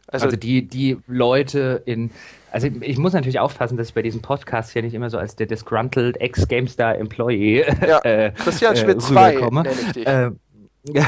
Also, 0.09 0.27
also, 0.27 0.37
die, 0.37 0.69
die 0.69 0.99
Leute 1.07 1.83
in. 1.87 2.11
Also 2.53 2.69
ich 2.81 2.99
muss 2.99 3.15
natürlich 3.15 3.39
aufpassen, 3.39 3.79
dass 3.79 3.89
ich 3.89 3.95
bei 3.95 4.03
diesem 4.03 4.21
Podcast 4.21 4.73
hier 4.73 4.83
nicht 4.83 4.93
immer 4.93 5.09
so 5.09 5.17
als 5.17 5.37
der 5.37 5.47
disgruntled 5.47 6.21
Ex-GameStar-Employee 6.21 7.65
ja, 7.87 7.99
äh, 8.05 8.33
Christian 8.33 8.77
Schmidt 8.77 9.01
2 9.01 9.35
äh, 9.35 9.51
nenne 9.51 9.71
ich 9.71 9.93
dich. 9.93 10.05
Ähm, 10.07 10.39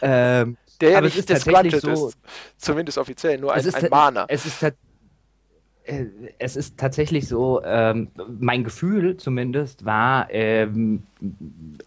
ähm, 0.00 0.56
der 0.80 0.90
ja 0.90 1.00
nicht 1.02 1.28
disgruntled 1.28 1.82
so, 1.82 2.08
ist, 2.08 2.18
zumindest 2.56 2.96
offiziell, 2.96 3.38
nur 3.38 3.52
ein, 3.52 3.74
ein 3.74 3.90
Mahner. 3.90 4.26
Es 4.28 4.46
ist, 4.46 4.62
äh, 4.62 4.72
es 6.38 6.56
ist 6.56 6.78
tatsächlich 6.78 7.28
so, 7.28 7.62
ähm, 7.64 8.08
mein 8.38 8.64
Gefühl 8.64 9.16
zumindest 9.16 9.84
war, 9.84 10.28
ähm, 10.30 11.04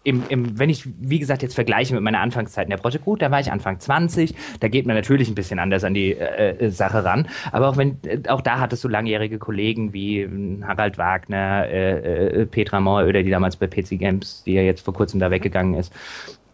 im, 0.02 0.22
im, 0.28 0.58
wenn 0.58 0.70
ich, 0.70 0.88
wie 0.98 1.18
gesagt, 1.18 1.42
jetzt 1.42 1.54
vergleiche 1.54 1.94
mit 1.94 2.02
meiner 2.02 2.20
Anfangszeit 2.20 2.64
in 2.64 2.70
der 2.70 2.78
Project 2.78 3.04
Gut, 3.04 3.22
da 3.22 3.30
war 3.30 3.40
ich 3.40 3.52
Anfang 3.52 3.78
20, 3.78 4.34
da 4.60 4.68
geht 4.68 4.86
man 4.86 4.96
natürlich 4.96 5.28
ein 5.28 5.34
bisschen 5.34 5.58
anders 5.58 5.84
an 5.84 5.94
die 5.94 6.12
äh, 6.12 6.56
äh, 6.56 6.70
Sache 6.70 7.04
ran, 7.04 7.28
aber 7.52 7.68
auch 7.68 7.76
wenn, 7.76 7.98
äh, 8.04 8.20
auch 8.28 8.40
da 8.40 8.58
hattest 8.58 8.82
du 8.84 8.88
langjährige 8.88 9.38
Kollegen 9.38 9.92
wie 9.92 10.24
hm, 10.24 10.66
Harald 10.66 10.96
Wagner, 10.98 11.66
äh, 11.68 12.42
äh, 12.42 12.46
Petra 12.46 12.80
Mooröder, 12.80 13.22
die 13.22 13.30
damals 13.30 13.56
bei 13.56 13.66
PC 13.66 13.98
Games, 13.98 14.42
die 14.44 14.54
ja 14.54 14.62
jetzt 14.62 14.84
vor 14.84 14.94
kurzem 14.94 15.20
da 15.20 15.30
weggegangen 15.30 15.74
ist, 15.74 15.92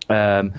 ähm, 0.09 0.53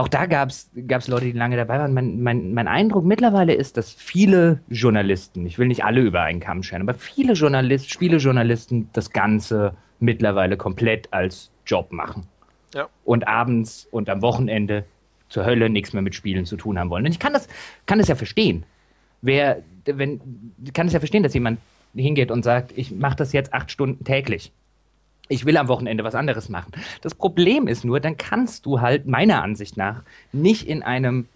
auch 0.00 0.08
da 0.08 0.24
gab 0.26 0.48
es 0.48 0.70
Leute, 1.08 1.26
die 1.26 1.32
lange 1.32 1.56
dabei 1.56 1.78
waren. 1.78 1.92
Mein, 1.92 2.22
mein, 2.22 2.54
mein 2.54 2.68
Eindruck 2.68 3.04
mittlerweile 3.04 3.52
ist, 3.52 3.76
dass 3.76 3.92
viele 3.92 4.60
Journalisten, 4.70 5.44
ich 5.44 5.58
will 5.58 5.68
nicht 5.68 5.84
alle 5.84 6.00
über 6.00 6.22
einen 6.22 6.40
Kamm 6.40 6.62
scheren, 6.62 6.82
aber 6.82 6.94
viele 6.94 7.34
Journalisten, 7.34 7.90
Spielejournalisten 7.90 8.88
das 8.94 9.10
Ganze 9.10 9.74
mittlerweile 9.98 10.56
komplett 10.56 11.12
als 11.12 11.50
Job 11.66 11.92
machen. 11.92 12.26
Ja. 12.74 12.88
Und 13.04 13.28
abends 13.28 13.86
und 13.90 14.08
am 14.08 14.22
Wochenende 14.22 14.86
zur 15.28 15.44
Hölle 15.44 15.68
nichts 15.68 15.92
mehr 15.92 16.02
mit 16.02 16.14
Spielen 16.14 16.46
zu 16.46 16.56
tun 16.56 16.78
haben 16.78 16.88
wollen. 16.88 17.04
Und 17.04 17.12
ich 17.12 17.18
kann 17.18 17.34
das, 17.34 17.48
kann 17.86 17.98
das 17.98 18.08
ja 18.08 18.14
verstehen. 18.14 18.64
Wer, 19.20 19.62
wenn, 19.84 20.20
kann 20.72 20.86
es 20.86 20.94
ja 20.94 20.98
verstehen, 20.98 21.22
dass 21.22 21.34
jemand 21.34 21.60
hingeht 21.94 22.30
und 22.30 22.42
sagt, 22.42 22.72
ich 22.74 22.90
mache 22.90 23.16
das 23.16 23.32
jetzt 23.32 23.52
acht 23.52 23.70
Stunden 23.70 24.02
täglich 24.04 24.52
ich 25.30 25.46
will 25.46 25.56
am 25.56 25.68
Wochenende 25.68 26.04
was 26.04 26.14
anderes 26.14 26.48
machen. 26.48 26.72
Das 27.00 27.14
Problem 27.14 27.68
ist 27.68 27.84
nur, 27.84 28.00
dann 28.00 28.16
kannst 28.16 28.66
du 28.66 28.80
halt 28.80 29.06
meiner 29.06 29.42
Ansicht 29.42 29.76
nach 29.76 30.02
nicht 30.32 30.66
in 30.66 30.82
einem 30.82 31.28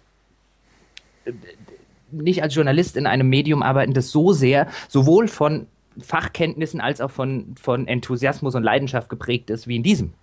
nicht 2.11 2.43
als 2.43 2.53
Journalist 2.53 2.97
in 2.97 3.07
einem 3.07 3.29
Medium 3.29 3.63
arbeiten, 3.63 3.93
das 3.93 4.11
so 4.11 4.31
sehr 4.31 4.67
sowohl 4.87 5.27
von 5.27 5.67
Fachkenntnissen 5.99 6.81
als 6.81 7.01
auch 7.01 7.09
von, 7.09 7.55
von 7.59 7.87
Enthusiasmus 7.87 8.53
und 8.53 8.63
Leidenschaft 8.63 9.09
geprägt 9.09 9.49
ist 9.49 9.67
wie 9.67 9.77
in 9.77 9.83
diesem. 9.83 10.13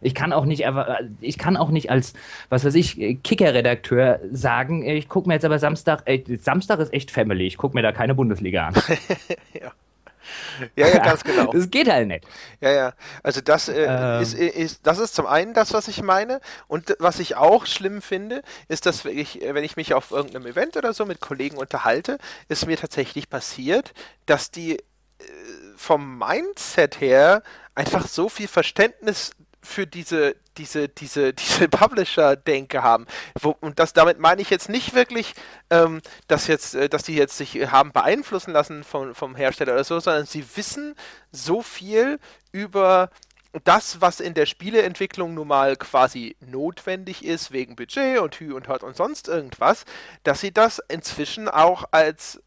Ich 0.00 0.14
kann 0.14 0.32
auch 0.32 0.46
nicht, 0.46 0.64
ich 1.20 1.36
kann 1.36 1.58
auch 1.58 1.68
nicht 1.68 1.90
als, 1.90 2.14
was 2.48 2.64
weiß 2.64 2.74
ich, 2.74 3.18
Kicker-Redakteur 3.22 4.20
sagen, 4.32 4.86
ich 4.86 5.10
gucke 5.10 5.28
mir 5.28 5.34
jetzt 5.34 5.44
aber 5.44 5.58
Samstag, 5.58 6.04
Samstag 6.38 6.78
ist 6.78 6.94
echt 6.94 7.10
Family, 7.10 7.46
ich 7.46 7.58
gucke 7.58 7.76
mir 7.76 7.82
da 7.82 7.92
keine 7.92 8.14
Bundesliga 8.14 8.68
an. 8.68 8.74
ja. 9.52 9.72
Ja, 10.76 10.88
ja, 10.88 10.98
ganz 10.98 11.24
genau. 11.24 11.52
Das 11.52 11.70
geht 11.70 11.88
halt 11.88 12.08
nicht. 12.08 12.24
Ja, 12.60 12.70
ja. 12.70 12.92
Also 13.22 13.40
das 13.40 13.68
äh, 13.68 13.84
ähm. 13.84 14.22
ist, 14.22 14.34
ist, 14.34 14.86
das 14.86 14.98
ist 14.98 15.14
zum 15.14 15.26
einen 15.26 15.54
das, 15.54 15.72
was 15.72 15.88
ich 15.88 16.02
meine. 16.02 16.40
Und 16.68 16.96
was 16.98 17.18
ich 17.18 17.36
auch 17.36 17.66
schlimm 17.66 18.02
finde, 18.02 18.42
ist, 18.68 18.86
dass 18.86 19.04
ich, 19.04 19.40
wenn 19.42 19.64
ich 19.64 19.76
mich 19.76 19.94
auf 19.94 20.10
irgendeinem 20.10 20.46
Event 20.46 20.76
oder 20.76 20.92
so 20.92 21.06
mit 21.06 21.20
Kollegen 21.20 21.56
unterhalte, 21.56 22.18
ist 22.48 22.66
mir 22.66 22.76
tatsächlich 22.76 23.28
passiert, 23.28 23.92
dass 24.26 24.50
die 24.50 24.76
äh, 24.76 24.82
vom 25.76 26.18
Mindset 26.18 27.00
her 27.00 27.42
einfach 27.74 28.06
so 28.06 28.28
viel 28.28 28.48
Verständnis 28.48 29.32
für 29.62 29.86
diese, 29.86 30.36
diese, 30.56 30.88
diese, 30.88 31.32
diese 31.34 31.68
Publisher-Denke 31.68 32.82
haben. 32.82 33.06
Wo, 33.40 33.56
und 33.60 33.78
das 33.78 33.92
damit 33.92 34.18
meine 34.18 34.42
ich 34.42 34.50
jetzt 34.50 34.68
nicht 34.68 34.94
wirklich, 34.94 35.34
ähm, 35.70 36.00
dass 36.28 36.46
jetzt, 36.46 36.74
äh, 36.74 36.88
dass 36.88 37.02
die 37.02 37.14
jetzt 37.14 37.36
sich 37.36 37.54
haben 37.70 37.92
beeinflussen 37.92 38.52
lassen 38.52 38.84
vom, 38.84 39.14
vom 39.14 39.34
Hersteller 39.34 39.74
oder 39.74 39.84
so, 39.84 40.00
sondern 40.00 40.26
sie 40.26 40.44
wissen 40.56 40.94
so 41.32 41.62
viel 41.62 42.18
über 42.52 43.10
das, 43.64 44.00
was 44.00 44.20
in 44.20 44.34
der 44.34 44.46
Spieleentwicklung 44.46 45.34
nun 45.34 45.48
mal 45.48 45.76
quasi 45.76 46.36
notwendig 46.40 47.24
ist, 47.24 47.50
wegen 47.50 47.74
Budget 47.74 48.20
und 48.20 48.38
Hü 48.38 48.54
und 48.54 48.68
Hört 48.68 48.84
und 48.84 48.96
sonst 48.96 49.28
irgendwas, 49.28 49.84
dass 50.22 50.40
sie 50.40 50.52
das 50.52 50.80
inzwischen 50.88 51.48
auch 51.48 51.84
als 51.90 52.40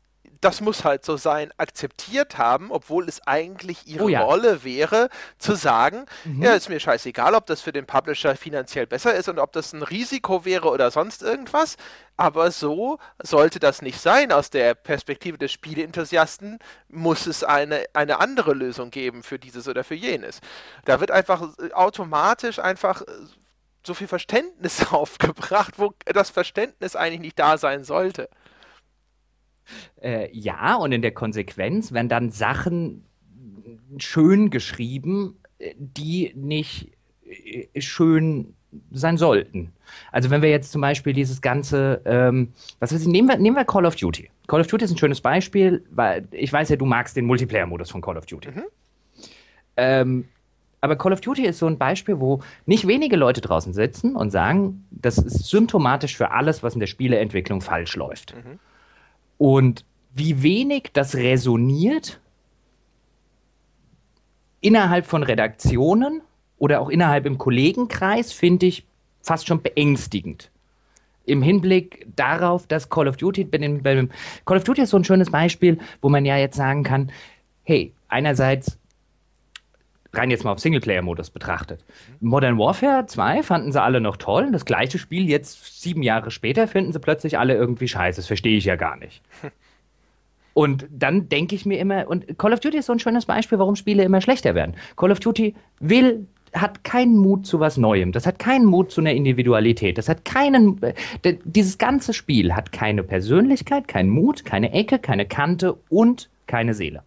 das 0.44 0.62
muss 0.62 0.84
halt 0.84 1.06
so 1.06 1.18
sein, 1.18 1.52
akzeptiert 1.58 2.38
haben, 2.38 2.72
obwohl 2.72 3.08
es 3.08 3.26
eigentlich 3.26 3.88
ihre 3.88 4.04
oh 4.04 4.10
ja. 4.10 4.22
Rolle 4.22 4.64
wäre, 4.64 5.10
zu 5.38 5.56
sagen, 5.56 6.06
mhm. 6.26 6.44
ja, 6.44 6.54
ist 6.54 6.70
mir 6.70 6.80
scheißegal, 6.80 7.36
ob 7.36 7.46
das 7.46 7.62
für 7.62 7.72
den 7.72 7.86
Publisher 7.86 8.36
finanziell 8.36 8.88
besser 8.88 9.14
ist 9.14 9.30
und 9.30 9.40
ob 9.40 9.54
das 9.54 9.74
ein 9.74 9.84
Risiko 9.84 10.46
wäre 10.46 10.70
oder 10.70 10.92
sonst 10.92 11.24
irgendwas, 11.24 11.78
aber 12.18 12.52
so 12.52 13.00
sollte 13.22 13.60
das 13.60 13.82
nicht 13.82 14.00
sein. 14.00 14.32
Aus 14.32 14.50
der 14.50 14.76
Perspektive 14.76 15.38
des 15.38 15.52
Spieleenthusiasten 15.52 16.60
muss 16.90 17.26
es 17.26 17.44
eine, 17.44 17.86
eine 17.94 18.20
andere 18.20 18.54
Lösung 18.54 18.92
geben 18.92 19.24
für 19.24 19.40
dieses 19.40 19.68
oder 19.68 19.84
für 19.84 19.96
jenes. 19.96 20.42
Da 20.86 21.00
wird 21.00 21.12
einfach 21.12 21.48
automatisch 21.74 22.60
einfach 22.60 23.04
so 23.86 23.94
viel 23.94 24.08
Verständnis 24.08 24.88
aufgebracht, 24.92 25.76
wo 25.78 25.94
das 26.06 26.30
Verständnis 26.30 26.96
eigentlich 26.96 27.22
nicht 27.22 27.40
da 27.40 27.58
sein 27.58 27.84
sollte. 27.84 28.30
Äh, 30.02 30.30
ja, 30.32 30.76
und 30.76 30.92
in 30.92 31.02
der 31.02 31.12
Konsequenz 31.12 31.92
werden 31.92 32.10
dann 32.10 32.30
Sachen 32.30 33.04
schön 33.98 34.50
geschrieben, 34.50 35.38
die 35.78 36.34
nicht 36.36 36.92
äh, 37.26 37.82
schön 37.82 38.56
sein 38.92 39.18
sollten. 39.18 39.72
Also 40.12 40.30
wenn 40.30 40.42
wir 40.42 40.50
jetzt 40.50 40.72
zum 40.72 40.82
Beispiel 40.82 41.14
dieses 41.14 41.42
ganze, 41.42 42.02
ähm, 42.06 42.54
was 42.80 42.94
weiß 42.94 43.02
ich, 43.02 43.08
nehmen 43.08 43.28
wir, 43.28 43.38
nehmen 43.38 43.56
wir 43.56 43.66
Call 43.66 43.86
of 43.86 43.96
Duty. 43.96 44.30
Call 44.48 44.62
of 44.62 44.68
Duty 44.68 44.86
ist 44.86 44.92
ein 44.92 44.98
schönes 44.98 45.22
Beispiel, 45.22 45.84
weil 45.92 46.28
ich 46.32 46.52
weiß 46.52 46.70
ja, 46.70 46.76
du 46.76 46.86
magst 46.86 47.16
den 47.16 47.26
Multiplayer-Modus 47.26 47.92
von 47.92 48.02
Call 48.02 48.18
of 48.18 48.26
Duty. 48.26 48.50
Mhm. 48.50 48.64
Ähm, 49.78 50.26
aber 50.82 50.96
Call 50.96 51.14
of 51.14 51.22
Duty 51.22 51.46
ist 51.46 51.60
so 51.60 51.68
ein 51.68 51.78
Beispiel, 51.78 52.20
wo 52.20 52.42
nicht 52.66 52.88
wenige 52.88 53.16
Leute 53.16 53.42
draußen 53.42 53.74
sitzen 53.74 54.16
und 54.16 54.32
sagen, 54.32 54.86
das 54.92 55.18
ist 55.18 55.46
symptomatisch 55.46 56.18
für 56.18 56.32
alles, 56.32 56.64
was 56.64 56.74
in 56.74 56.80
der 56.80 56.88
Spieleentwicklung 56.88 57.62
falsch 57.62 57.96
läuft. 57.96 58.36
Mhm. 58.36 58.60
Und 59.44 59.84
wie 60.14 60.42
wenig 60.42 60.92
das 60.94 61.16
resoniert 61.16 62.22
innerhalb 64.62 65.06
von 65.06 65.22
Redaktionen 65.22 66.22
oder 66.58 66.80
auch 66.80 66.88
innerhalb 66.88 67.26
im 67.26 67.38
Kollegenkreis, 67.38 68.32
finde 68.32 68.68
ich 68.68 68.86
fast 69.20 69.46
schon 69.46 69.62
beängstigend. 69.62 70.50
Im 71.26 71.42
Hinblick 71.42 72.08
darauf, 72.16 72.68
dass 72.68 72.90
Call 72.90 73.10
of 73.10 73.18
Duty, 73.18 73.44
bei 73.44 73.58
dem, 73.58 73.84
bei 73.84 73.96
dem 73.96 74.12
Call 74.46 74.60
of 74.60 74.64
Duty 74.64 74.84
ist 74.84 74.92
so 74.92 74.98
ein 74.98 75.04
schönes 75.04 75.30
Beispiel, 75.30 75.78
wo 76.02 76.08
man 76.08 76.24
ja 76.24 76.38
jetzt 76.38 76.56
sagen 76.56 76.84
kann, 76.84 77.12
hey, 77.64 77.92
einerseits 78.08 78.80
rein 80.14 80.32
jetzt 80.32 80.44
mal 80.44 80.52
auf 80.52 80.60
Singleplayer-Modus 80.60 81.30
betrachtet. 81.30 81.84
Modern 82.20 82.58
Warfare 82.58 83.06
2 83.06 83.44
fanden 83.44 83.72
sie 83.72 83.82
alle 83.82 84.00
noch 84.00 84.18
toll. 84.18 84.52
Das 84.52 84.66
gleiche 84.66 85.00
Spiel 85.00 85.30
jetzt 85.30 85.82
sieben 85.82 86.04
Jahre 86.04 86.32
später 86.32 86.68
finden 86.68 86.94
sie 86.94 87.00
plötzlich 87.00 87.38
alle 87.38 87.56
irgendwie 87.56 87.88
scheiße. 87.88 88.20
Das 88.20 88.28
verstehe 88.28 88.58
ich 88.58 88.66
ja 88.66 88.76
gar 88.76 88.98
nicht. 88.98 89.22
Und 90.54 90.88
dann 90.92 91.30
denke 91.30 91.56
ich 91.56 91.66
mir 91.66 91.80
immer, 91.80 92.08
und 92.08 92.38
Call 92.38 92.54
of 92.54 92.60
Duty 92.60 92.78
ist 92.78 92.86
so 92.86 92.94
ein 92.94 93.00
schönes 93.00 93.26
Beispiel, 93.26 93.58
warum 93.58 93.76
Spiele 93.76 94.04
immer 94.04 94.22
schlechter 94.22 94.54
werden. 94.54 94.76
Call 94.96 95.12
of 95.12 95.20
Duty 95.20 95.56
will 95.80 96.28
hat 96.54 96.84
keinen 96.84 97.18
Mut 97.18 97.48
zu 97.48 97.60
was 97.60 97.78
Neuem. 97.78 98.12
Das 98.12 98.28
hat 98.28 98.38
keinen 98.38 98.66
Mut 98.66 98.92
zu 98.92 99.02
einer 99.02 99.14
Individualität. 99.14 99.98
Das 99.98 100.08
hat 100.08 100.24
keinen. 100.24 100.80
Äh, 101.24 101.38
dieses 101.44 101.80
ganze 101.80 102.14
Spiel 102.14 102.54
hat 102.54 102.72
keine 102.72 103.02
Persönlichkeit, 103.02 103.88
keinen 103.88 104.10
Mut, 104.10 104.46
keine 104.46 104.72
Ecke, 104.74 105.00
keine 105.00 105.26
Kante 105.26 105.76
und 105.90 106.30
keine 106.46 106.76
Seele. 106.76 107.02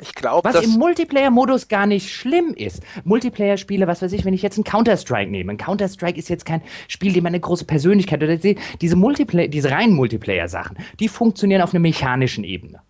Ich 0.00 0.14
glaube, 0.14 0.48
was 0.48 0.64
im 0.64 0.72
Multiplayer-Modus 0.72 1.68
gar 1.68 1.86
nicht 1.86 2.12
schlimm 2.12 2.52
ist. 2.54 2.82
Multiplayer-Spiele, 3.04 3.86
was 3.86 4.02
weiß 4.02 4.12
ich, 4.12 4.24
wenn 4.24 4.34
ich 4.34 4.42
jetzt 4.42 4.56
einen 4.56 4.64
Counter-Strike 4.64 5.30
nehme. 5.30 5.52
Ein 5.52 5.56
Counter-Strike 5.56 6.18
ist 6.18 6.28
jetzt 6.28 6.44
kein 6.44 6.62
Spiel, 6.88 7.12
dem 7.12 7.26
eine 7.26 7.38
große 7.38 7.64
Persönlichkeit 7.64 8.22
oder 8.22 8.36
diese 8.36 8.96
Multiplayer, 8.96 9.48
diese 9.48 9.70
reinen 9.70 9.94
Multiplayer-Sachen, 9.94 10.78
die 10.98 11.08
funktionieren 11.08 11.62
auf 11.62 11.72
einer 11.72 11.80
mechanischen 11.80 12.42
Ebene. 12.42 12.80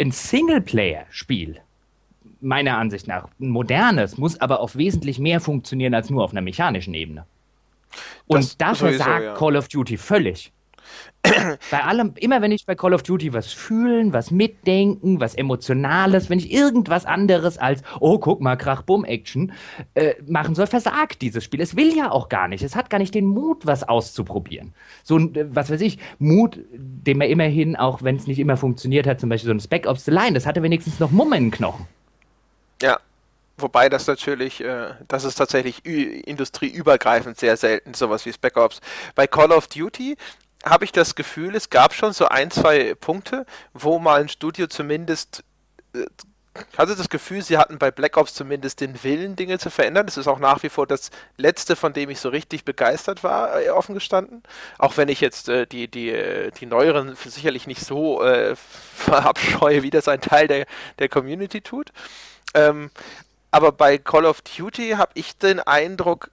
Ein 0.00 0.10
Singleplayer-Spiel 0.10 1.60
meiner 2.40 2.78
Ansicht 2.78 3.06
nach 3.06 3.28
ein 3.40 3.48
modernes, 3.48 4.16
muss 4.16 4.40
aber 4.40 4.60
auf 4.60 4.76
wesentlich 4.76 5.18
mehr 5.18 5.40
funktionieren 5.40 5.94
als 5.94 6.08
nur 6.08 6.24
auf 6.24 6.30
einer 6.30 6.40
mechanischen 6.40 6.94
Ebene. 6.94 7.26
Und 8.26 8.38
das, 8.38 8.56
das 8.56 8.78
versagt 8.78 9.24
ja. 9.24 9.34
Call 9.34 9.56
of 9.56 9.68
Duty 9.68 9.96
völlig. 9.96 10.52
bei 11.70 11.82
allem, 11.82 12.14
immer 12.16 12.42
wenn 12.42 12.52
ich 12.52 12.64
bei 12.64 12.74
Call 12.74 12.94
of 12.94 13.02
Duty 13.02 13.32
was 13.32 13.52
fühlen, 13.52 14.12
was 14.12 14.30
mitdenken, 14.30 15.20
was 15.20 15.34
Emotionales, 15.34 16.30
wenn 16.30 16.38
ich 16.38 16.52
irgendwas 16.52 17.06
anderes 17.06 17.58
als, 17.58 17.82
oh, 18.00 18.18
guck 18.18 18.40
mal, 18.40 18.56
Krach-Bumm-Action 18.56 19.52
äh, 19.94 20.14
machen 20.26 20.54
soll, 20.54 20.66
versagt 20.66 21.20
dieses 21.22 21.44
Spiel. 21.44 21.60
Es 21.60 21.76
will 21.76 21.94
ja 21.96 22.10
auch 22.10 22.28
gar 22.28 22.48
nicht. 22.48 22.62
Es 22.62 22.76
hat 22.76 22.90
gar 22.90 22.98
nicht 22.98 23.14
den 23.14 23.26
Mut, 23.26 23.66
was 23.66 23.88
auszuprobieren. 23.88 24.74
So 25.02 25.18
ein, 25.18 25.34
äh, 25.34 25.46
was 25.54 25.70
weiß 25.70 25.80
ich, 25.80 25.98
Mut, 26.18 26.58
den 26.72 27.18
man 27.18 27.28
immerhin, 27.28 27.76
auch 27.76 28.02
wenn 28.02 28.16
es 28.16 28.26
nicht 28.26 28.38
immer 28.38 28.56
funktioniert 28.56 29.06
hat, 29.06 29.20
zum 29.20 29.28
Beispiel 29.28 29.48
so 29.48 29.54
ein 29.54 29.60
Spec 29.60 29.86
Ops 29.86 30.04
The 30.04 30.10
Line, 30.12 30.34
das 30.34 30.46
hatte 30.46 30.62
wenigstens 30.62 31.00
noch 31.00 31.10
Mumm 31.10 31.32
in 31.32 31.50
Knochen. 31.50 31.86
Ja, 32.80 33.00
wobei 33.56 33.88
das 33.88 34.06
natürlich, 34.06 34.62
äh, 34.62 34.94
das 35.08 35.24
ist 35.24 35.34
tatsächlich 35.34 35.84
industrieübergreifend 35.84 37.38
sehr 37.38 37.56
selten, 37.56 37.94
sowas 37.94 38.24
wie 38.24 38.32
Spec 38.32 38.56
Ops. 38.56 38.80
Bei 39.14 39.26
Call 39.26 39.50
of 39.50 39.66
Duty 39.66 40.16
habe 40.70 40.84
ich 40.84 40.92
das 40.92 41.14
Gefühl, 41.14 41.54
es 41.54 41.70
gab 41.70 41.94
schon 41.94 42.12
so 42.12 42.28
ein, 42.28 42.50
zwei 42.50 42.94
Punkte, 42.94 43.46
wo 43.72 43.98
mal 43.98 44.20
ein 44.20 44.28
Studio 44.28 44.66
zumindest 44.66 45.44
äh, 45.94 46.06
hatte 46.76 46.96
das 46.96 47.08
Gefühl, 47.08 47.42
sie 47.42 47.58
hatten 47.58 47.78
bei 47.78 47.90
Black 47.90 48.16
Ops 48.16 48.34
zumindest 48.34 48.80
den 48.80 49.02
Willen, 49.02 49.36
Dinge 49.36 49.58
zu 49.58 49.70
verändern. 49.70 50.06
Das 50.06 50.16
ist 50.16 50.28
auch 50.28 50.38
nach 50.38 50.62
wie 50.62 50.68
vor 50.68 50.86
das 50.86 51.10
letzte, 51.36 51.76
von 51.76 51.92
dem 51.92 52.10
ich 52.10 52.20
so 52.20 52.28
richtig 52.28 52.64
begeistert 52.64 53.22
war, 53.22 53.60
äh, 53.60 53.70
offen 53.70 53.94
gestanden. 53.94 54.42
Auch 54.78 54.96
wenn 54.96 55.08
ich 55.08 55.20
jetzt 55.20 55.48
äh, 55.48 55.66
die, 55.66 55.88
die, 55.88 56.10
äh, 56.10 56.50
die 56.50 56.66
neueren 56.66 57.16
sicherlich 57.16 57.66
nicht 57.66 57.84
so 57.84 58.22
äh, 58.22 58.56
verabscheue, 58.94 59.82
wie 59.82 59.90
das 59.90 60.08
ein 60.08 60.20
Teil 60.20 60.48
der, 60.48 60.66
der 60.98 61.08
Community 61.08 61.60
tut. 61.60 61.92
Ähm, 62.54 62.90
aber 63.50 63.72
bei 63.72 63.98
Call 63.98 64.26
of 64.26 64.42
Duty 64.42 64.90
habe 64.90 65.12
ich 65.14 65.38
den 65.38 65.60
Eindruck, 65.60 66.30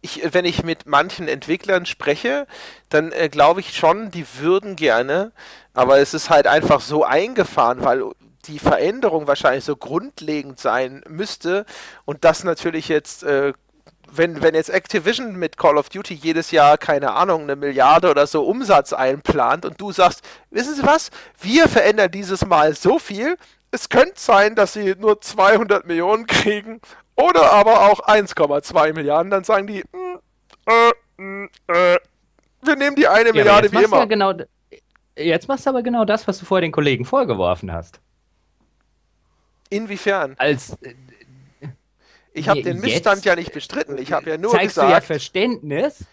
ich, 0.00 0.22
wenn 0.32 0.44
ich 0.44 0.62
mit 0.62 0.86
manchen 0.86 1.28
Entwicklern 1.28 1.86
spreche, 1.86 2.46
dann 2.88 3.12
äh, 3.12 3.28
glaube 3.28 3.60
ich 3.60 3.76
schon, 3.76 4.10
die 4.10 4.26
würden 4.38 4.76
gerne, 4.76 5.32
aber 5.74 5.98
es 5.98 6.14
ist 6.14 6.30
halt 6.30 6.46
einfach 6.46 6.80
so 6.80 7.04
eingefahren, 7.04 7.84
weil 7.84 8.04
die 8.46 8.58
Veränderung 8.58 9.26
wahrscheinlich 9.26 9.64
so 9.64 9.76
grundlegend 9.76 10.58
sein 10.58 11.02
müsste 11.08 11.66
und 12.04 12.24
das 12.24 12.44
natürlich 12.44 12.88
jetzt 12.88 13.22
äh, 13.22 13.52
wenn, 14.10 14.42
wenn 14.42 14.54
jetzt 14.54 14.70
Activision 14.70 15.36
mit 15.36 15.58
Call 15.58 15.76
of 15.76 15.90
Duty 15.90 16.14
jedes 16.14 16.50
Jahr, 16.50 16.78
keine 16.78 17.12
Ahnung, 17.12 17.42
eine 17.42 17.56
Milliarde 17.56 18.10
oder 18.10 18.26
so 18.26 18.42
Umsatz 18.42 18.94
einplant 18.94 19.66
und 19.66 19.78
du 19.80 19.92
sagst, 19.92 20.22
wissen 20.50 20.74
Sie 20.74 20.82
was, 20.82 21.10
wir 21.40 21.68
verändern 21.68 22.10
dieses 22.10 22.46
Mal 22.46 22.74
so 22.74 22.98
viel, 22.98 23.36
es 23.70 23.88
könnte 23.90 24.14
sein, 24.16 24.54
dass 24.54 24.72
sie 24.72 24.94
nur 24.98 25.20
200 25.20 25.86
Millionen 25.86 26.26
kriegen 26.26 26.80
oder 27.18 27.52
aber 27.52 27.90
auch 27.90 28.00
1,2 28.00 28.94
Milliarden. 28.94 29.30
Dann 29.30 29.44
sagen 29.44 29.66
die, 29.66 29.82
mm, 29.82 30.18
äh, 30.66 31.22
mm, 31.22 31.48
äh, 31.68 31.98
wir 32.62 32.76
nehmen 32.76 32.96
die 32.96 33.08
eine 33.08 33.28
ja, 33.28 33.34
Milliarde 33.34 33.72
wie 33.72 33.82
immer. 33.82 33.98
Ja 33.98 34.04
genau, 34.04 34.32
jetzt 35.16 35.48
machst 35.48 35.66
du 35.66 35.70
aber 35.70 35.82
genau 35.82 36.04
das, 36.04 36.28
was 36.28 36.38
du 36.38 36.46
vorher 36.46 36.62
den 36.62 36.72
Kollegen 36.72 37.04
vorgeworfen 37.04 37.72
hast. 37.72 38.00
Inwiefern? 39.70 40.34
Als 40.38 40.76
äh, 40.82 40.94
ich 42.32 42.48
habe 42.48 42.62
den 42.62 42.80
Missstand 42.80 43.24
ja 43.24 43.34
nicht 43.34 43.52
bestritten. 43.52 43.98
Ich 43.98 44.12
habe 44.12 44.30
ja 44.30 44.38
nur 44.38 44.52
zeigst 44.52 44.76
gesagt. 44.76 44.88
Du 44.88 44.92
ja 44.92 45.00
Verständnis 45.00 46.04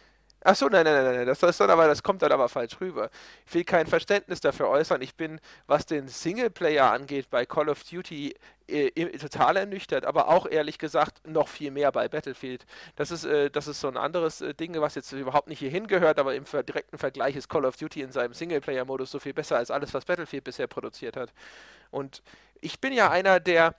Ach 0.47 0.55
so, 0.55 0.67
nein, 0.67 0.83
nein, 0.85 1.03
nein, 1.03 1.15
nein, 1.15 1.25
das, 1.25 1.39
das, 1.39 1.59
aber, 1.59 1.87
das 1.87 2.03
kommt 2.03 2.21
dann 2.21 2.31
aber 2.31 2.47
falsch 2.49 2.79
rüber. 2.79 3.09
Ich 3.47 3.53
will 3.55 3.63
kein 3.63 3.87
Verständnis 3.87 4.41
dafür 4.41 4.67
äußern. 4.69 5.01
Ich 5.01 5.15
bin, 5.15 5.41
was 5.65 5.87
den 5.87 6.07
Singleplayer 6.07 6.91
angeht, 6.91 7.31
bei 7.31 7.47
Call 7.47 7.67
of 7.67 7.83
Duty 7.83 8.35
äh, 8.67 8.91
total 9.17 9.57
ernüchtert, 9.57 10.05
aber 10.05 10.27
auch 10.27 10.45
ehrlich 10.45 10.77
gesagt 10.77 11.27
noch 11.27 11.47
viel 11.47 11.71
mehr 11.71 11.91
bei 11.91 12.07
Battlefield. 12.09 12.67
Das 12.95 13.09
ist, 13.09 13.25
äh, 13.25 13.49
das 13.49 13.67
ist 13.67 13.79
so 13.79 13.87
ein 13.87 13.97
anderes 13.97 14.41
äh, 14.41 14.53
Ding, 14.53 14.79
was 14.79 14.93
jetzt 14.93 15.11
überhaupt 15.13 15.47
nicht 15.47 15.57
hierhin 15.57 15.87
gehört, 15.87 16.19
aber 16.19 16.35
im 16.35 16.43
direkten 16.45 16.99
Vergleich 16.99 17.35
ist 17.35 17.49
Call 17.49 17.65
of 17.65 17.77
Duty 17.77 18.01
in 18.01 18.11
seinem 18.11 18.35
Singleplayer-Modus 18.35 19.09
so 19.09 19.17
viel 19.17 19.33
besser 19.33 19.57
als 19.57 19.71
alles, 19.71 19.95
was 19.95 20.05
Battlefield 20.05 20.43
bisher 20.43 20.67
produziert 20.67 21.17
hat. 21.17 21.33
Und 21.89 22.21
ich 22.61 22.79
bin 22.79 22.93
ja 22.93 23.09
einer, 23.09 23.39
der 23.39 23.73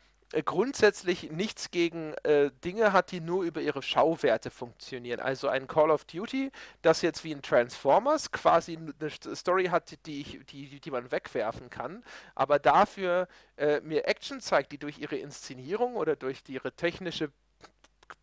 grundsätzlich 0.45 1.31
nichts 1.31 1.71
gegen 1.71 2.15
äh, 2.25 2.51
Dinge 2.65 2.93
hat, 2.93 3.12
die 3.12 3.21
nur 3.21 3.45
über 3.45 3.61
ihre 3.61 3.83
Schauwerte 3.83 4.51
funktionieren. 4.51 5.21
Also 5.21 5.49
ein 5.49 5.67
Call 5.67 5.91
of 5.91 6.05
Duty, 6.05 6.51
das 6.83 7.03
jetzt 7.03 7.23
wie 7.25 7.33
ein 7.35 7.43
Transformers 7.43 8.33
quasi 8.33 8.77
eine 8.77 9.11
Story 9.37 9.67
hat, 9.67 10.05
die, 10.07 10.21
ich, 10.21 10.41
die, 10.47 10.81
die 10.81 10.91
man 10.91 11.11
wegwerfen 11.12 11.71
kann, 11.71 12.05
aber 12.35 12.59
dafür 12.59 13.29
äh, 13.57 13.81
mir 13.81 14.07
Action 14.07 14.41
zeigt, 14.41 14.73
die 14.73 14.79
durch 14.79 14.99
ihre 14.99 15.17
Inszenierung 15.17 15.95
oder 15.95 16.17
durch 16.17 16.43
ihre 16.49 16.73
technische 16.73 17.31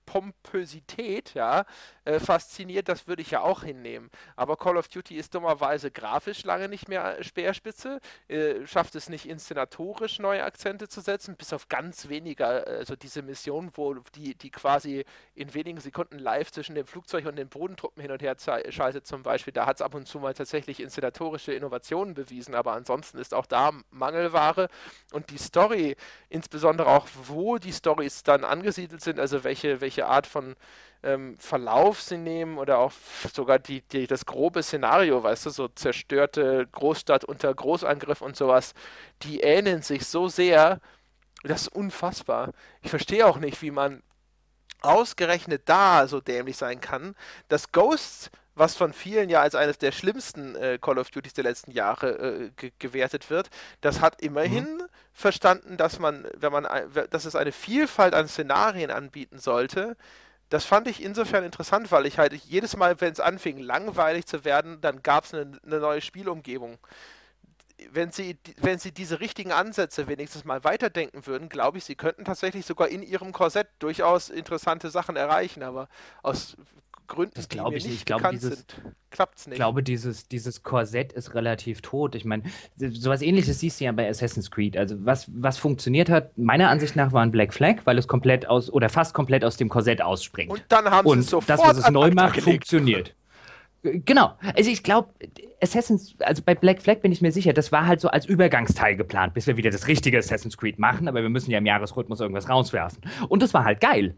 Pompösität, 0.06 1.34
ja, 1.34 1.66
äh, 2.06 2.20
fasziniert, 2.20 2.90
das 2.90 3.08
würde 3.08 3.22
ich 3.22 3.32
ja 3.32 3.42
auch 3.42 3.64
hinnehmen. 3.64 4.10
Aber 4.36 4.58
Call 4.58 4.78
of 4.78 4.88
Duty 4.88 5.16
ist 5.16 5.34
dummerweise 5.36 5.92
grafisch 5.92 6.44
lange 6.44 6.68
nicht 6.68 6.90
mehr 6.90 7.20
äh, 7.20 7.24
Speerspitze, 7.24 8.00
äh, 8.28 8.66
schafft 8.68 8.96
es 8.96 9.10
nicht 9.10 9.28
inszenatorisch 9.28 10.20
neue 10.20 10.44
Akzente 10.44 10.88
zu 10.88 11.02
setzen, 11.02 11.36
bis 11.36 11.54
auf 11.54 11.70
ganz 11.70 12.10
weniger, 12.10 12.68
also 12.68 12.96
diese 12.96 13.22
Mission, 13.22 13.72
wo 13.76 13.96
die, 14.16 14.36
die 14.36 14.52
quasi 14.52 15.06
in 15.36 15.54
wenigen 15.54 15.80
Sekunden 15.80 16.20
live 16.20 16.52
zwischen 16.52 16.76
dem 16.76 16.86
Flugzeug 16.86 17.26
und 17.26 17.38
den 17.38 17.48
Bodentruppen 17.50 18.02
hin 18.02 18.12
und 18.12 18.22
her 18.22 18.36
schaltet 18.70 19.08
zum 19.08 19.24
Beispiel, 19.24 19.54
da 19.54 19.66
hat 19.66 19.78
es 19.78 19.82
ab 19.82 19.96
und 19.96 20.08
zu 20.08 20.20
mal 20.20 20.34
tatsächlich 20.34 20.80
inszenatorische 20.80 21.54
Innovationen 21.54 22.14
bewiesen, 22.14 22.56
aber 22.56 22.74
ansonsten 22.74 23.18
ist 23.18 23.34
auch 23.34 23.46
da 23.46 23.72
Mangelware 23.92 24.68
und 25.14 25.30
die 25.30 25.38
Story, 25.38 25.96
insbesondere 26.30 26.88
auch 26.88 27.08
wo 27.26 27.58
die 27.58 27.74
Stories 27.74 28.24
dann 28.24 28.44
angesiedelt 28.44 29.02
sind, 29.02 29.20
also 29.20 29.44
welche, 29.44 29.82
welche 29.82 30.08
Art 30.08 30.28
von 30.28 30.56
ähm, 31.04 31.38
Verlauf 31.38 32.02
sie 32.02 32.18
nehmen 32.18 32.58
oder 32.58 32.80
auch 32.80 32.92
sogar 33.34 33.60
die, 33.60 33.82
die, 33.82 34.08
das 34.08 34.26
grobe 34.26 34.64
Szenario, 34.64 35.22
weißt 35.24 35.46
du, 35.46 35.50
so 35.50 35.68
zerstörte 35.68 36.68
Großstadt 36.72 37.26
unter 37.26 37.54
Großangriff 37.54 38.22
und 38.22 38.36
sowas, 38.36 38.74
die 39.22 39.42
ähneln 39.42 39.82
sich 39.82 40.06
so 40.06 40.28
sehr, 40.28 40.80
das 41.44 41.64
ist 41.64 41.68
unfassbar. 41.70 42.52
Ich 42.82 42.90
verstehe 42.90 43.28
auch 43.28 43.38
nicht, 43.38 43.62
wie 43.62 43.72
man 43.72 44.02
ausgerechnet 44.82 45.64
da 45.66 46.08
so 46.08 46.20
dämlich 46.20 46.58
sein 46.58 46.82
kann, 46.82 47.16
dass 47.48 47.72
Ghosts 47.72 48.30
was 48.56 48.76
von 48.76 48.94
vielen 48.94 49.30
ja 49.30 49.42
als 49.42 49.56
eines 49.56 49.78
der 49.78 49.92
schlimmsten 49.92 50.56
äh, 50.56 50.78
Call 50.80 51.00
of 51.00 51.10
Duties 51.10 51.34
der 51.34 51.44
letzten 51.44 51.72
Jahre 51.72 52.12
äh, 52.12 52.50
ge 52.56 52.72
gewertet 52.78 53.30
wird, 53.30 53.50
das 53.82 54.00
hat 54.00 54.22
immerhin 54.22 54.78
mhm. 54.78 54.88
verstanden, 55.12 55.78
dass 55.78 56.00
man, 56.00 56.28
wenn 56.38 56.52
man, 56.52 56.68
dass 57.10 57.26
es 57.26 57.36
eine 57.36 57.52
Vielfalt 57.52 58.14
an 58.14 58.28
Szenarien 58.28 58.92
anbieten 58.92 59.40
sollte, 59.40 59.98
das 60.54 60.66
fand 60.66 60.88
ich 60.88 61.02
insofern 61.02 61.44
interessant, 61.44 61.92
weil 61.92 62.06
ich 62.06 62.20
halt 62.20 62.32
jedes 62.32 62.78
Mal, 62.78 63.02
wenn 63.02 63.12
es 63.12 63.20
anfing, 63.20 63.58
langweilig 63.58 64.28
zu 64.28 64.46
werden, 64.46 64.80
dann 64.82 65.02
gab 65.02 65.24
es 65.24 65.34
eine, 65.34 65.60
eine 65.66 65.80
neue 65.80 66.00
Spielumgebung. 66.00 66.78
Wenn 67.90 68.12
sie, 68.12 68.38
wenn 68.58 68.78
sie 68.78 68.92
diese 68.92 69.20
richtigen 69.20 69.52
Ansätze 69.52 70.08
wenigstens 70.08 70.46
mal 70.46 70.64
weiterdenken 70.64 71.26
würden, 71.26 71.50
glaube 71.50 71.80
ich, 71.80 71.86
sie 71.86 71.96
könnten 71.96 72.24
tatsächlich 72.24 72.68
sogar 72.68 72.88
in 72.90 73.02
ihrem 73.02 73.32
Korsett 73.32 73.68
durchaus 73.80 74.30
interessante 74.30 74.92
Sachen 74.92 75.16
erreichen. 75.16 75.64
Aber 75.64 75.90
aus 76.22 76.56
Gründen, 77.08 77.34
das 77.36 77.50
glaube 77.50 77.76
ich 77.78 77.86
nicht. 77.86 77.96
Ich 77.96 78.06
glaube, 78.06 78.30
dieses, 78.32 78.66
klappt's 79.12 79.48
nicht. 79.48 79.54
Ich 79.54 79.58
glaube, 79.58 79.84
dieses, 79.84 80.28
dieses 80.28 80.64
Korsett 80.64 81.14
ist 81.14 81.34
relativ 81.36 81.82
tot. 81.82 82.16
Ich 82.16 82.26
meine, 82.26 82.44
sowas 82.78 83.22
ähnliches 83.22 83.60
siehst 83.60 83.80
du 83.80 83.86
ja 83.86 83.92
bei 83.92 84.10
Assassin's 84.10 84.52
Creed. 84.52 84.78
Also 84.78 84.96
was, 85.00 85.28
was 85.34 85.58
funktioniert 85.58 86.10
hat, 86.10 86.38
meiner 86.38 86.70
Ansicht 86.70 86.96
nach 86.96 87.12
war 87.12 87.22
ein 87.22 87.32
Black 87.32 87.54
Flag, 87.54 87.78
weil 87.86 87.98
es 87.98 88.08
komplett 88.08 88.48
aus 88.48 88.72
oder 88.72 88.90
fast 88.90 89.14
komplett 89.14 89.44
aus 89.46 89.58
dem 89.58 89.70
Korsett 89.70 90.02
ausspringt. 90.02 90.52
Und 90.52 90.64
dann 90.70 90.86
haben 90.86 91.08
Und 91.08 91.22
sie 91.22 91.30
sofort 91.30 91.50
das, 91.50 91.62
was 91.62 91.78
es 91.78 91.90
neu 91.90 92.12
macht, 92.12 92.40
funktioniert. 92.42 93.16
Genau. 93.84 94.38
Also 94.56 94.72
ich 94.72 94.82
glaube, 94.82 95.10
Assassin's, 95.62 96.16
also 96.20 96.42
bei 96.44 96.56
Black 96.56 96.82
Flag 96.82 97.02
bin 97.02 97.12
ich 97.12 97.22
mir 97.22 97.34
sicher, 97.34 97.52
das 97.52 97.72
war 97.72 97.86
halt 97.86 98.00
so 98.00 98.08
als 98.08 98.26
Übergangsteil 98.26 98.96
geplant, 98.96 99.34
bis 99.34 99.46
wir 99.46 99.58
wieder 99.58 99.72
das 99.72 99.88
richtige 99.88 100.18
Assassin's 100.18 100.58
Creed 100.58 100.80
machen, 100.80 101.08
aber 101.08 101.22
wir 101.22 101.30
müssen 101.30 101.52
ja 101.52 101.58
im 101.58 101.66
Jahresrhythmus 101.66 102.22
irgendwas 102.22 102.48
rauswerfen. 102.48 103.04
Und 103.28 103.44
das 103.44 103.54
war 103.54 103.66
halt 103.66 103.82
geil. 103.82 104.16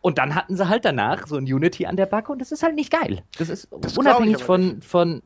Und 0.00 0.18
dann 0.18 0.34
hatten 0.34 0.56
sie 0.56 0.68
halt 0.68 0.84
danach 0.84 1.26
so 1.26 1.36
ein 1.36 1.44
Unity 1.44 1.86
an 1.86 1.96
der 1.96 2.06
Backe 2.06 2.32
und 2.32 2.40
das 2.40 2.52
ist 2.52 2.62
halt 2.62 2.74
nicht 2.74 2.92
geil. 2.92 3.22
Das 3.38 3.48
ist 3.48 3.68
das 3.80 3.98
unabhängig 3.98 4.42
von, 4.42 4.80
von, 4.80 5.22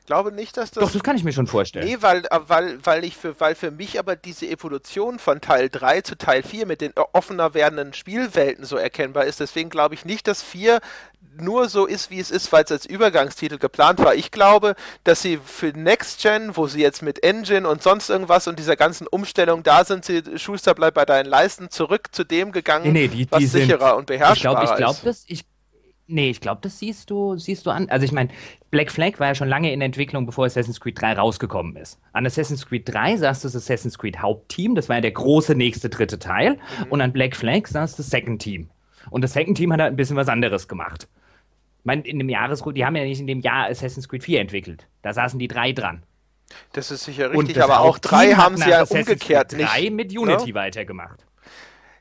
ich 0.00 0.06
glaube 0.06 0.32
nicht, 0.32 0.56
dass 0.56 0.70
das. 0.70 0.84
Doch, 0.84 0.92
das 0.92 1.02
kann 1.02 1.16
ich 1.16 1.24
mir 1.24 1.32
schon 1.32 1.46
vorstellen. 1.46 1.86
Nee, 1.86 1.98
weil, 2.00 2.24
äh, 2.26 2.40
weil, 2.46 2.84
weil, 2.84 3.04
ich 3.04 3.16
für, 3.16 3.38
weil 3.40 3.54
für 3.54 3.70
mich 3.70 3.98
aber 3.98 4.16
diese 4.16 4.46
Evolution 4.46 5.18
von 5.18 5.40
Teil 5.40 5.68
3 5.70 6.02
zu 6.02 6.16
Teil 6.16 6.42
4 6.42 6.66
mit 6.66 6.80
den 6.80 6.92
offener 7.12 7.54
werdenden 7.54 7.92
Spielwelten 7.92 8.64
so 8.64 8.76
erkennbar 8.76 9.24
ist. 9.24 9.40
Deswegen 9.40 9.70
glaube 9.70 9.94
ich 9.94 10.04
nicht, 10.04 10.26
dass 10.26 10.42
4 10.42 10.80
nur 11.36 11.68
so 11.68 11.86
ist, 11.86 12.10
wie 12.10 12.20
es 12.20 12.30
ist, 12.30 12.52
weil 12.52 12.64
es 12.64 12.72
als 12.72 12.86
Übergangstitel 12.86 13.58
geplant 13.58 13.98
war. 14.00 14.14
Ich 14.14 14.30
glaube, 14.30 14.76
dass 15.04 15.22
sie 15.22 15.38
für 15.44 15.68
Next 15.68 16.22
Gen, 16.22 16.56
wo 16.56 16.66
sie 16.66 16.80
jetzt 16.80 17.02
mit 17.02 17.22
Engine 17.22 17.68
und 17.68 17.82
sonst 17.82 18.10
irgendwas 18.10 18.46
und 18.46 18.58
dieser 18.58 18.76
ganzen 18.76 19.06
Umstellung 19.06 19.62
da 19.62 19.84
sind, 19.84 20.04
sie 20.04 20.22
Schuster 20.36 20.74
bleibt 20.74 20.94
bei 20.94 21.04
deinen 21.04 21.26
Leisten 21.26 21.70
zurück 21.70 22.08
zu 22.12 22.24
dem 22.24 22.52
gegangen, 22.52 22.92
nee, 22.92 23.08
nee, 23.08 23.08
die, 23.08 23.30
was 23.30 23.40
die 23.40 23.46
sicherer 23.46 23.90
sind, 23.90 23.98
und 23.98 24.06
beherrschbarer 24.06 24.62
ich 24.62 24.68
glaub, 24.68 24.70
ich 24.70 24.76
glaub, 24.76 24.96
ist. 24.96 25.06
Das, 25.06 25.24
ich 25.26 25.44
Nee, 26.06 26.30
ich 26.30 26.40
glaube, 26.40 26.60
das 26.62 26.78
siehst 26.78 27.08
du, 27.08 27.36
siehst 27.36 27.64
du 27.64 27.70
an. 27.70 27.88
Also 27.88 28.04
ich 28.04 28.12
meine, 28.12 28.28
Black 28.70 28.90
Flag 28.90 29.18
war 29.18 29.28
ja 29.28 29.34
schon 29.34 29.48
lange 29.48 29.72
in 29.72 29.80
Entwicklung, 29.80 30.26
bevor 30.26 30.44
Assassin's 30.44 30.78
Creed 30.78 31.00
3 31.00 31.14
rausgekommen 31.14 31.76
ist. 31.76 31.98
An 32.12 32.26
Assassin's 32.26 32.66
Creed 32.66 32.82
3 32.86 33.16
saß 33.16 33.40
das 33.40 33.56
Assassin's 33.56 33.96
Creed 33.96 34.20
Hauptteam, 34.20 34.74
das 34.74 34.90
war 34.90 34.96
ja 34.96 35.02
der 35.02 35.12
große 35.12 35.54
nächste 35.54 35.88
dritte 35.88 36.18
Teil. 36.18 36.58
Mhm. 36.80 36.86
Und 36.90 37.00
an 37.00 37.12
Black 37.12 37.34
Flag 37.34 37.66
saß 37.66 37.96
das 37.96 38.10
Second 38.10 38.42
Team. 38.42 38.68
Und 39.10 39.22
das 39.22 39.32
Second 39.32 39.56
Team 39.56 39.72
hat 39.72 39.80
halt 39.80 39.94
ein 39.94 39.96
bisschen 39.96 40.16
was 40.16 40.28
anderes 40.28 40.68
gemacht. 40.68 41.08
Ich 41.78 41.84
meine, 41.84 42.02
in 42.02 42.18
dem 42.18 42.28
Jahresrhythmus, 42.28 42.74
die 42.74 42.84
haben 42.84 42.96
ja 42.96 43.04
nicht 43.04 43.20
in 43.20 43.26
dem 43.26 43.40
Jahr 43.40 43.68
Assassin's 43.68 44.08
Creed 44.08 44.24
4 44.24 44.40
entwickelt. 44.40 44.86
Da 45.00 45.14
saßen 45.14 45.38
die 45.38 45.48
drei 45.48 45.72
dran. 45.72 46.02
Das 46.72 46.90
ist 46.90 47.04
sicher 47.04 47.32
richtig, 47.32 47.62
aber 47.62 47.80
auch 47.80 47.98
drei 47.98 48.34
haben 48.34 48.58
sie 48.58 48.68
ja 48.68 48.82
umgekehrt 48.82 49.52
Creed 49.52 49.66
3 49.68 49.90
mit 49.90 50.16
Unity 50.16 50.40
ja? 50.40 50.46
Ne? 50.46 50.54
weitergemacht. 50.54 51.24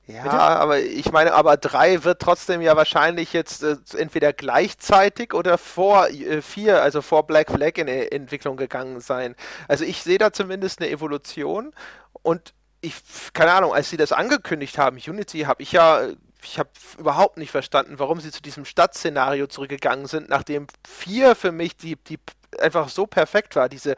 Ja, 0.05 0.23
Bitte? 0.23 0.35
aber 0.35 0.79
ich 0.79 1.11
meine, 1.13 1.33
aber 1.33 1.55
3 1.55 2.03
wird 2.03 2.21
trotzdem 2.21 2.61
ja 2.61 2.75
wahrscheinlich 2.75 3.31
jetzt 3.31 3.63
äh, 3.63 3.77
entweder 3.97 4.33
gleichzeitig 4.33 5.33
oder 5.33 5.57
vor 5.57 6.07
4, 6.07 6.41
äh, 6.67 6.71
also 6.71 7.01
vor 7.01 7.25
Black 7.25 7.49
Flag 7.49 7.77
in 7.77 7.87
e 7.87 8.07
Entwicklung 8.07 8.57
gegangen 8.57 8.99
sein. 8.99 9.35
Also 9.69 9.85
ich 9.85 10.03
sehe 10.03 10.17
da 10.17 10.33
zumindest 10.33 10.81
eine 10.81 10.89
Evolution 10.89 11.73
und 12.21 12.53
ich, 12.81 12.95
keine 13.33 13.53
Ahnung, 13.53 13.73
als 13.73 13.89
sie 13.89 13.97
das 13.97 14.11
angekündigt 14.11 14.77
haben, 14.77 14.97
Unity, 14.97 15.41
habe 15.41 15.63
ich 15.63 15.71
ja 15.71 16.09
ich 16.43 16.59
habe 16.59 16.69
überhaupt 16.97 17.37
nicht 17.37 17.51
verstanden, 17.51 17.99
warum 17.99 18.19
sie 18.19 18.31
zu 18.31 18.41
diesem 18.41 18.65
Stadtszenario 18.65 19.47
zurückgegangen 19.47 20.07
sind, 20.07 20.29
nachdem 20.29 20.67
4 20.85 21.35
für 21.35 21.53
mich 21.53 21.77
die, 21.77 21.95
die 21.95 22.19
einfach 22.59 22.89
so 22.89 23.05
perfekt 23.05 23.55
war. 23.55 23.69
Diese, 23.69 23.95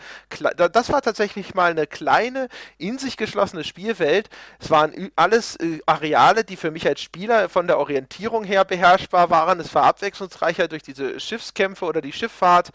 das 0.56 0.92
war 0.92 1.02
tatsächlich 1.02 1.54
mal 1.54 1.72
eine 1.72 1.88
kleine, 1.88 2.48
in 2.78 2.98
sich 2.98 3.18
geschlossene 3.18 3.64
Spielwelt. 3.64 4.30
Es 4.60 4.70
waren 4.70 5.12
alles 5.16 5.56
äh, 5.58 5.80
Areale, 5.86 6.44
die 6.44 6.56
für 6.56 6.72
mich 6.72 6.88
als 6.88 7.02
Spieler 7.02 7.50
von 7.50 7.68
der 7.68 7.80
Orientierung 7.80 8.44
her 8.44 8.66
beherrschbar 8.66 9.30
waren. 9.30 9.60
Es 9.60 9.74
war 9.76 9.84
abwechslungsreicher 9.84 10.68
durch 10.68 10.84
diese 10.84 11.20
Schiffskämpfe 11.20 11.86
oder 11.86 12.02
die 12.02 12.14
Schifffahrt. 12.14 12.70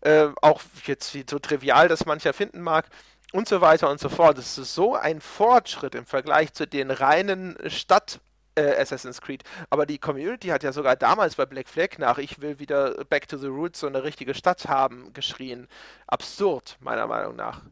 Äh, 0.00 0.28
auch 0.42 0.60
jetzt 0.84 1.16
so 1.28 1.38
trivial 1.38 1.88
das 1.88 2.04
mancher 2.04 2.32
finden 2.32 2.60
mag 2.60 2.86
und 3.32 3.48
so 3.48 3.60
weiter 3.60 3.90
und 3.90 4.00
so 4.00 4.08
fort. 4.08 4.38
Es 4.38 4.58
ist 4.58 4.74
so 4.74 4.94
ein 4.94 5.20
Fortschritt 5.20 5.94
im 5.94 6.06
Vergleich 6.06 6.52
zu 6.52 6.66
den 6.66 6.90
reinen 6.90 7.56
Stadt- 7.68 8.20
äh, 8.54 8.76
Assassin's 8.80 9.20
Creed. 9.20 9.42
Aber 9.70 9.86
die 9.86 9.98
Community 9.98 10.48
hat 10.48 10.62
ja 10.62 10.72
sogar 10.72 10.96
damals 10.96 11.36
bei 11.36 11.46
Black 11.46 11.68
Flag 11.68 11.98
nach 11.98 12.18
Ich 12.18 12.40
will 12.40 12.58
wieder 12.58 13.04
Back 13.04 13.28
to 13.28 13.36
the 13.36 13.46
Roots 13.46 13.80
so 13.80 13.86
eine 13.86 14.02
richtige 14.04 14.34
Stadt 14.34 14.66
haben 14.68 15.12
geschrien. 15.12 15.68
Absurd, 16.06 16.76
meiner 16.80 17.06
Meinung 17.06 17.36
nach. 17.36 17.62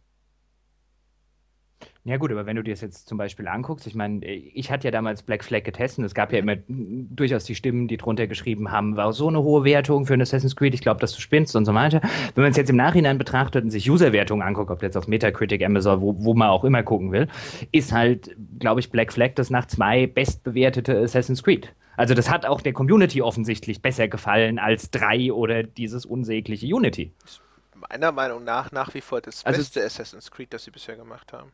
Ja 2.04 2.16
gut, 2.16 2.32
aber 2.32 2.46
wenn 2.46 2.56
du 2.56 2.64
dir 2.64 2.72
das 2.72 2.80
jetzt 2.80 3.06
zum 3.06 3.16
Beispiel 3.16 3.46
anguckst, 3.46 3.86
ich 3.86 3.94
meine, 3.94 4.26
ich 4.26 4.72
hatte 4.72 4.88
ja 4.88 4.90
damals 4.90 5.22
Black 5.22 5.44
Flag 5.44 5.62
getestet, 5.62 6.04
es 6.04 6.14
gab 6.14 6.32
ja 6.32 6.40
immer 6.40 6.56
durchaus 6.66 7.44
die 7.44 7.54
Stimmen, 7.54 7.86
die 7.86 7.96
drunter 7.96 8.26
geschrieben 8.26 8.72
haben, 8.72 8.96
war 8.96 9.12
so 9.12 9.28
eine 9.28 9.40
hohe 9.40 9.62
Wertung 9.62 10.04
für 10.04 10.14
ein 10.14 10.20
Assassin's 10.20 10.56
Creed, 10.56 10.74
ich 10.74 10.80
glaube, 10.80 10.98
dass 10.98 11.12
du 11.12 11.20
spinnst 11.20 11.54
und 11.54 11.64
so 11.64 11.74
weiter. 11.74 12.00
Wenn 12.34 12.42
man 12.42 12.50
es 12.50 12.56
jetzt 12.56 12.70
im 12.70 12.76
Nachhinein 12.76 13.18
betrachtet 13.18 13.62
und 13.62 13.70
sich 13.70 13.88
User-Wertungen 13.88 14.44
anguckt, 14.44 14.72
ob 14.72 14.82
jetzt 14.82 14.96
auf 14.96 15.06
Metacritic, 15.06 15.64
Amazon, 15.64 16.00
wo, 16.00 16.16
wo 16.18 16.34
man 16.34 16.48
auch 16.48 16.64
immer 16.64 16.82
gucken 16.82 17.12
will, 17.12 17.28
ist 17.70 17.92
halt, 17.92 18.34
glaube 18.58 18.80
ich, 18.80 18.90
Black 18.90 19.12
Flag 19.12 19.34
das 19.36 19.50
nach 19.50 19.66
zwei 19.66 20.08
bestbewertete 20.08 20.98
Assassin's 20.98 21.44
Creed. 21.44 21.72
Also 21.96 22.14
das 22.14 22.28
hat 22.28 22.46
auch 22.46 22.62
der 22.62 22.72
Community 22.72 23.22
offensichtlich 23.22 23.80
besser 23.80 24.08
gefallen 24.08 24.58
als 24.58 24.90
drei 24.90 25.32
oder 25.32 25.62
dieses 25.62 26.04
unsägliche 26.04 26.66
Unity. 26.66 27.12
Meiner 27.88 28.10
Meinung 28.10 28.42
nach 28.42 28.72
nach 28.72 28.92
wie 28.94 29.00
vor 29.00 29.20
das 29.20 29.44
also 29.46 29.60
beste 29.60 29.84
Assassin's 29.84 30.32
Creed, 30.32 30.52
das 30.52 30.64
sie 30.64 30.72
bisher 30.72 30.96
gemacht 30.96 31.32
haben. 31.32 31.52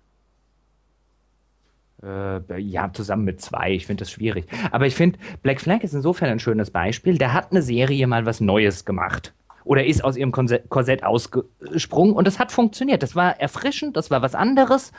Äh, 2.02 2.60
ja, 2.60 2.92
zusammen 2.92 3.24
mit 3.24 3.40
zwei. 3.40 3.72
Ich 3.72 3.86
finde 3.86 4.02
das 4.02 4.10
schwierig. 4.10 4.46
Aber 4.70 4.86
ich 4.86 4.94
finde, 4.94 5.18
Black 5.42 5.60
Flag 5.60 5.82
ist 5.82 5.94
insofern 5.94 6.28
ein 6.30 6.38
schönes 6.38 6.70
Beispiel. 6.70 7.18
Der 7.18 7.32
hat 7.32 7.50
eine 7.50 7.62
Serie 7.62 8.06
mal 8.06 8.24
was 8.24 8.40
Neues 8.40 8.84
gemacht. 8.84 9.34
Oder 9.64 9.84
ist 9.84 10.02
aus 10.02 10.16
ihrem 10.16 10.32
Korsett 10.32 11.04
ausgesprungen 11.04 12.14
und 12.14 12.26
das 12.26 12.38
hat 12.38 12.52
funktioniert. 12.52 13.02
Das 13.02 13.14
war 13.14 13.38
erfrischend, 13.38 13.98
das 13.98 14.10
war 14.10 14.22
was 14.22 14.34
anderes. 14.34 14.92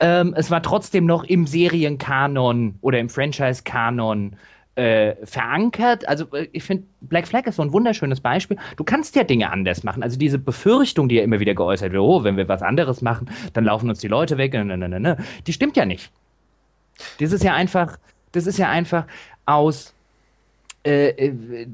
Ähm, 0.00 0.34
es 0.36 0.50
war 0.50 0.62
trotzdem 0.62 1.06
noch 1.06 1.22
im 1.22 1.46
Serienkanon 1.46 2.76
oder 2.80 2.98
im 2.98 3.08
Franchise-Kanon 3.08 4.34
äh, 4.74 5.14
verankert. 5.24 6.08
Also 6.08 6.24
äh, 6.32 6.48
ich 6.52 6.64
finde, 6.64 6.86
Black 7.02 7.28
Flag 7.28 7.46
ist 7.46 7.56
so 7.56 7.62
ein 7.62 7.72
wunderschönes 7.72 8.20
Beispiel. 8.20 8.56
Du 8.76 8.82
kannst 8.82 9.14
ja 9.14 9.22
Dinge 9.22 9.52
anders 9.52 9.84
machen. 9.84 10.02
Also 10.02 10.18
diese 10.18 10.40
Befürchtung, 10.40 11.08
die 11.08 11.16
ja 11.16 11.22
immer 11.22 11.38
wieder 11.38 11.54
geäußert 11.54 11.92
wird, 11.92 12.02
oh, 12.02 12.24
wenn 12.24 12.36
wir 12.36 12.48
was 12.48 12.62
anderes 12.62 13.02
machen, 13.02 13.30
dann 13.52 13.64
laufen 13.64 13.88
uns 13.88 14.00
die 14.00 14.08
Leute 14.08 14.38
weg, 14.38 14.54
ne, 14.54 14.64
ne, 14.64 14.76
ne, 14.76 14.98
ne 14.98 15.16
die 15.46 15.52
stimmt 15.52 15.76
ja 15.76 15.84
nicht. 15.84 16.10
Das 17.18 17.32
ist 17.32 17.44
ja 17.44 17.54
einfach, 17.54 17.98
das 18.32 18.46
ist 18.46 18.58
ja 18.58 18.68
einfach 18.68 19.06
aus 19.44 19.94
äh, 20.84 21.08
äh, 21.08 21.66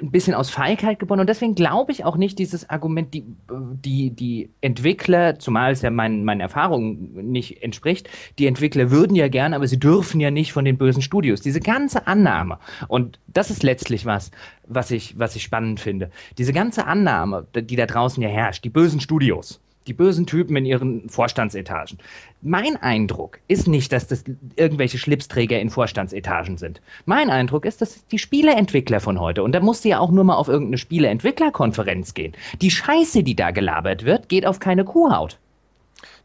ein 0.00 0.10
bisschen 0.10 0.34
aus 0.34 0.50
Feigheit 0.50 0.98
geboren 0.98 1.20
und 1.20 1.28
deswegen 1.28 1.54
glaube 1.54 1.92
ich 1.92 2.04
auch 2.04 2.16
nicht 2.16 2.38
dieses 2.38 2.68
Argument, 2.70 3.12
die, 3.12 3.24
die, 3.50 4.10
die 4.10 4.50
Entwickler, 4.60 5.38
zumal 5.38 5.72
es 5.72 5.82
ja 5.82 5.90
meinen, 5.90 6.24
meinen 6.24 6.40
Erfahrungen 6.40 7.30
nicht 7.30 7.62
entspricht, 7.62 8.08
die 8.38 8.46
Entwickler 8.46 8.90
würden 8.90 9.16
ja 9.16 9.28
gerne, 9.28 9.56
aber 9.56 9.66
sie 9.66 9.78
dürfen 9.78 10.20
ja 10.20 10.30
nicht 10.30 10.52
von 10.52 10.64
den 10.64 10.78
bösen 10.78 11.02
Studios. 11.02 11.40
Diese 11.40 11.60
ganze 11.60 12.06
Annahme, 12.06 12.58
und 12.88 13.18
das 13.26 13.50
ist 13.50 13.62
letztlich 13.62 14.06
was, 14.06 14.30
was 14.66 14.90
ich, 14.90 15.18
was 15.18 15.36
ich 15.36 15.42
spannend 15.42 15.80
finde, 15.80 16.10
diese 16.38 16.52
ganze 16.52 16.86
Annahme, 16.86 17.46
die 17.54 17.76
da 17.76 17.86
draußen 17.86 18.22
ja 18.22 18.28
herrscht, 18.28 18.64
die 18.64 18.70
bösen 18.70 19.00
Studios, 19.00 19.60
die 19.86 19.94
bösen 19.94 20.26
Typen 20.26 20.56
in 20.56 20.64
ihren 20.64 21.08
Vorstandsetagen. 21.08 21.98
Mein 22.42 22.76
Eindruck 22.76 23.38
ist 23.48 23.66
nicht, 23.66 23.92
dass 23.92 24.06
das 24.06 24.24
irgendwelche 24.56 24.98
Schlipsträger 24.98 25.58
in 25.58 25.70
Vorstandsetagen 25.70 26.58
sind. 26.58 26.80
Mein 27.06 27.30
Eindruck 27.30 27.64
ist, 27.64 27.80
dass 27.80 28.06
die 28.06 28.18
Spieleentwickler 28.18 29.00
von 29.00 29.18
heute, 29.20 29.42
und 29.42 29.52
da 29.52 29.60
musst 29.60 29.84
du 29.84 29.88
ja 29.88 29.98
auch 29.98 30.10
nur 30.10 30.24
mal 30.24 30.36
auf 30.36 30.48
irgendeine 30.48 30.78
Spieleentwicklerkonferenz 30.78 32.14
gehen, 32.14 32.34
die 32.60 32.70
Scheiße, 32.70 33.22
die 33.22 33.36
da 33.36 33.50
gelabert 33.50 34.04
wird, 34.04 34.28
geht 34.28 34.46
auf 34.46 34.60
keine 34.60 34.84
Kuhhaut. 34.84 35.38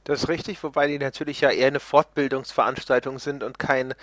Das 0.04 0.22
ist 0.24 0.30
richtig, 0.30 0.64
wobei 0.64 0.88
die 0.88 1.00
natürlich 1.00 1.42
ja 1.42 1.50
eher 1.50 1.68
eine 1.68 1.80
Fortbildungsveranstaltung 1.80 3.18
sind 3.18 3.44
und 3.44 3.58
kein 3.58 3.96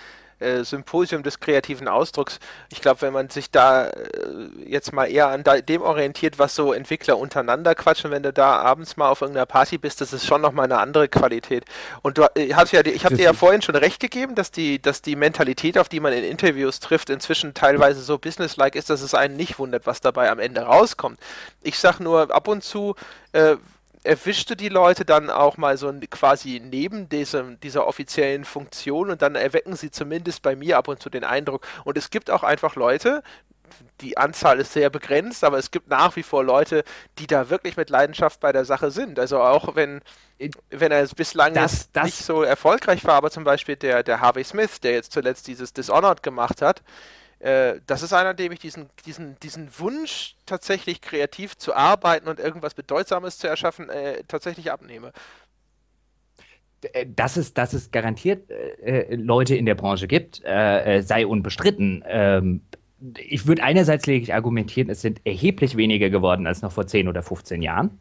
äh, 0.42 0.64
Symposium 0.64 1.22
des 1.22 1.40
kreativen 1.40 1.88
Ausdrucks. 1.88 2.38
Ich 2.70 2.80
glaube, 2.80 3.02
wenn 3.02 3.12
man 3.12 3.30
sich 3.30 3.50
da 3.50 3.86
äh, 3.86 3.92
jetzt 4.66 4.92
mal 4.92 5.06
eher 5.06 5.28
an 5.28 5.44
da, 5.44 5.60
dem 5.60 5.82
orientiert, 5.82 6.38
was 6.38 6.54
so 6.54 6.72
Entwickler 6.72 7.18
untereinander 7.18 7.74
quatschen, 7.74 8.10
wenn 8.10 8.22
du 8.22 8.32
da 8.32 8.56
abends 8.56 8.96
mal 8.96 9.08
auf 9.08 9.20
irgendeiner 9.22 9.46
Party 9.46 9.78
bist, 9.78 10.00
das 10.00 10.12
ist 10.12 10.26
schon 10.26 10.40
nochmal 10.40 10.64
eine 10.64 10.78
andere 10.78 11.08
Qualität. 11.08 11.64
Und 12.02 12.18
du 12.18 12.26
äh, 12.34 12.46
ja, 12.46 12.62
ich 12.64 13.04
habe 13.04 13.16
dir 13.16 13.24
ja 13.24 13.32
vorhin 13.32 13.62
schon 13.62 13.76
recht 13.76 14.00
gegeben, 14.00 14.34
dass 14.34 14.50
die, 14.50 14.80
dass 14.80 15.02
die 15.02 15.16
Mentalität, 15.16 15.78
auf 15.78 15.88
die 15.88 16.00
man 16.00 16.12
in 16.12 16.24
Interviews 16.24 16.80
trifft, 16.80 17.10
inzwischen 17.10 17.54
teilweise 17.54 18.02
so 18.02 18.18
businesslike 18.18 18.78
ist, 18.78 18.90
dass 18.90 19.02
es 19.02 19.14
einen 19.14 19.36
nicht 19.36 19.58
wundert, 19.58 19.86
was 19.86 20.00
dabei 20.00 20.30
am 20.30 20.38
Ende 20.38 20.62
rauskommt. 20.62 21.18
Ich 21.62 21.78
sag 21.78 22.00
nur 22.00 22.34
ab 22.34 22.48
und 22.48 22.64
zu, 22.64 22.94
äh, 23.32 23.56
erwischte 24.04 24.56
die 24.56 24.68
Leute 24.68 25.04
dann 25.04 25.30
auch 25.30 25.56
mal 25.56 25.76
so 25.76 25.92
quasi 26.10 26.60
neben 26.64 27.08
diesem, 27.08 27.60
dieser 27.60 27.86
offiziellen 27.86 28.44
Funktion 28.44 29.10
und 29.10 29.22
dann 29.22 29.34
erwecken 29.34 29.76
sie 29.76 29.90
zumindest 29.90 30.42
bei 30.42 30.56
mir 30.56 30.78
ab 30.78 30.88
und 30.88 31.02
zu 31.02 31.10
den 31.10 31.24
Eindruck. 31.24 31.66
Und 31.84 31.96
es 31.96 32.10
gibt 32.10 32.30
auch 32.30 32.42
einfach 32.42 32.74
Leute, 32.74 33.22
die 34.00 34.18
Anzahl 34.18 34.58
ist 34.58 34.72
sehr 34.72 34.90
begrenzt, 34.90 35.44
aber 35.44 35.58
es 35.58 35.70
gibt 35.70 35.88
nach 35.88 36.16
wie 36.16 36.22
vor 36.22 36.44
Leute, 36.44 36.84
die 37.18 37.26
da 37.26 37.48
wirklich 37.48 37.76
mit 37.76 37.90
Leidenschaft 37.90 38.40
bei 38.40 38.52
der 38.52 38.64
Sache 38.64 38.90
sind. 38.90 39.18
Also 39.18 39.40
auch 39.40 39.74
wenn, 39.74 40.00
wenn 40.70 40.92
er 40.92 41.06
bislang 41.06 41.54
das, 41.54 41.90
das 41.92 42.04
nicht 42.04 42.24
so 42.24 42.42
erfolgreich 42.42 43.04
war, 43.04 43.14
aber 43.14 43.30
zum 43.30 43.44
Beispiel 43.44 43.76
der, 43.76 44.02
der 44.02 44.20
Harvey 44.20 44.44
Smith, 44.44 44.80
der 44.80 44.92
jetzt 44.92 45.12
zuletzt 45.12 45.46
dieses 45.46 45.72
Dishonored 45.72 46.22
gemacht 46.22 46.60
hat, 46.60 46.82
äh, 47.42 47.80
das 47.86 48.02
ist 48.02 48.12
einer, 48.12 48.34
dem 48.34 48.52
ich 48.52 48.60
diesen, 48.60 48.88
diesen, 49.04 49.36
diesen 49.40 49.68
Wunsch, 49.78 50.36
tatsächlich 50.46 51.00
kreativ 51.00 51.56
zu 51.56 51.74
arbeiten 51.74 52.28
und 52.28 52.38
irgendwas 52.38 52.74
Bedeutsames 52.74 53.38
zu 53.38 53.48
erschaffen, 53.48 53.88
äh, 53.88 54.22
tatsächlich 54.28 54.70
abnehme. 54.70 55.12
Äh, 56.92 57.06
dass 57.06 57.36
es, 57.36 57.52
dass 57.52 57.72
es 57.72 57.90
garantiert 57.90 58.48
äh, 58.50 59.14
Leute 59.16 59.56
in 59.56 59.66
der 59.66 59.74
Branche 59.74 60.06
gibt, 60.06 60.40
äh, 60.44 61.02
sei 61.02 61.26
unbestritten. 61.26 62.04
Ähm, 62.06 62.62
ich 63.18 63.48
würde 63.48 63.64
einerseits 63.64 64.06
lediglich 64.06 64.34
argumentieren, 64.34 64.88
es 64.88 65.00
sind 65.00 65.20
erheblich 65.24 65.76
weniger 65.76 66.10
geworden 66.10 66.46
als 66.46 66.62
noch 66.62 66.70
vor 66.70 66.86
10 66.86 67.08
oder 67.08 67.24
15 67.24 67.60
Jahren. 67.60 67.98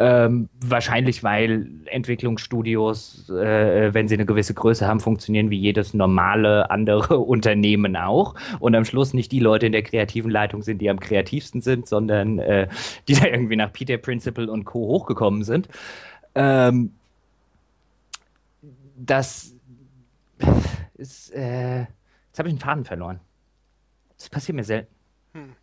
Ähm, 0.00 0.48
wahrscheinlich, 0.60 1.24
weil 1.24 1.66
Entwicklungsstudios, 1.86 3.28
äh, 3.30 3.92
wenn 3.92 4.06
sie 4.06 4.14
eine 4.14 4.26
gewisse 4.26 4.54
Größe 4.54 4.86
haben, 4.86 5.00
funktionieren 5.00 5.50
wie 5.50 5.58
jedes 5.58 5.92
normale 5.92 6.70
andere 6.70 7.18
Unternehmen 7.18 7.96
auch. 7.96 8.36
Und 8.60 8.76
am 8.76 8.84
Schluss 8.84 9.12
nicht 9.12 9.32
die 9.32 9.40
Leute 9.40 9.66
in 9.66 9.72
der 9.72 9.82
kreativen 9.82 10.30
Leitung 10.30 10.62
sind, 10.62 10.78
die 10.78 10.88
am 10.88 11.00
kreativsten 11.00 11.62
sind, 11.62 11.88
sondern 11.88 12.38
äh, 12.38 12.68
die 13.08 13.14
da 13.14 13.26
irgendwie 13.26 13.56
nach 13.56 13.72
Peter 13.72 13.96
Principle 13.98 14.50
und 14.50 14.64
Co. 14.64 14.86
hochgekommen 14.86 15.42
sind. 15.42 15.68
Ähm, 16.36 16.92
das 18.96 19.54
ist. 20.94 21.30
Äh, 21.34 21.80
jetzt 21.80 22.38
habe 22.38 22.48
ich 22.48 22.52
einen 22.52 22.60
Faden 22.60 22.84
verloren. 22.84 23.20
Das 24.16 24.28
passiert 24.28 24.54
mir 24.54 24.64
selten. 24.64 24.94
Hm. 25.32 25.54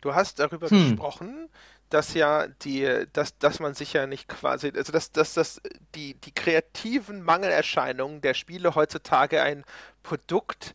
Du 0.00 0.14
hast 0.14 0.38
darüber 0.38 0.68
hm. 0.68 0.90
gesprochen, 0.90 1.48
dass 1.90 2.14
ja 2.14 2.46
die, 2.62 3.04
dass, 3.12 3.38
dass 3.38 3.60
man 3.60 3.74
sich 3.74 3.92
ja 3.92 4.06
nicht 4.06 4.28
quasi, 4.28 4.72
also 4.74 4.92
dass, 4.92 5.12
dass, 5.12 5.34
dass 5.34 5.60
die, 5.94 6.14
die 6.14 6.32
kreativen 6.32 7.22
Mangelerscheinungen 7.22 8.20
der 8.20 8.34
Spiele 8.34 8.74
heutzutage 8.74 9.42
ein 9.42 9.64
Produkt 10.02 10.74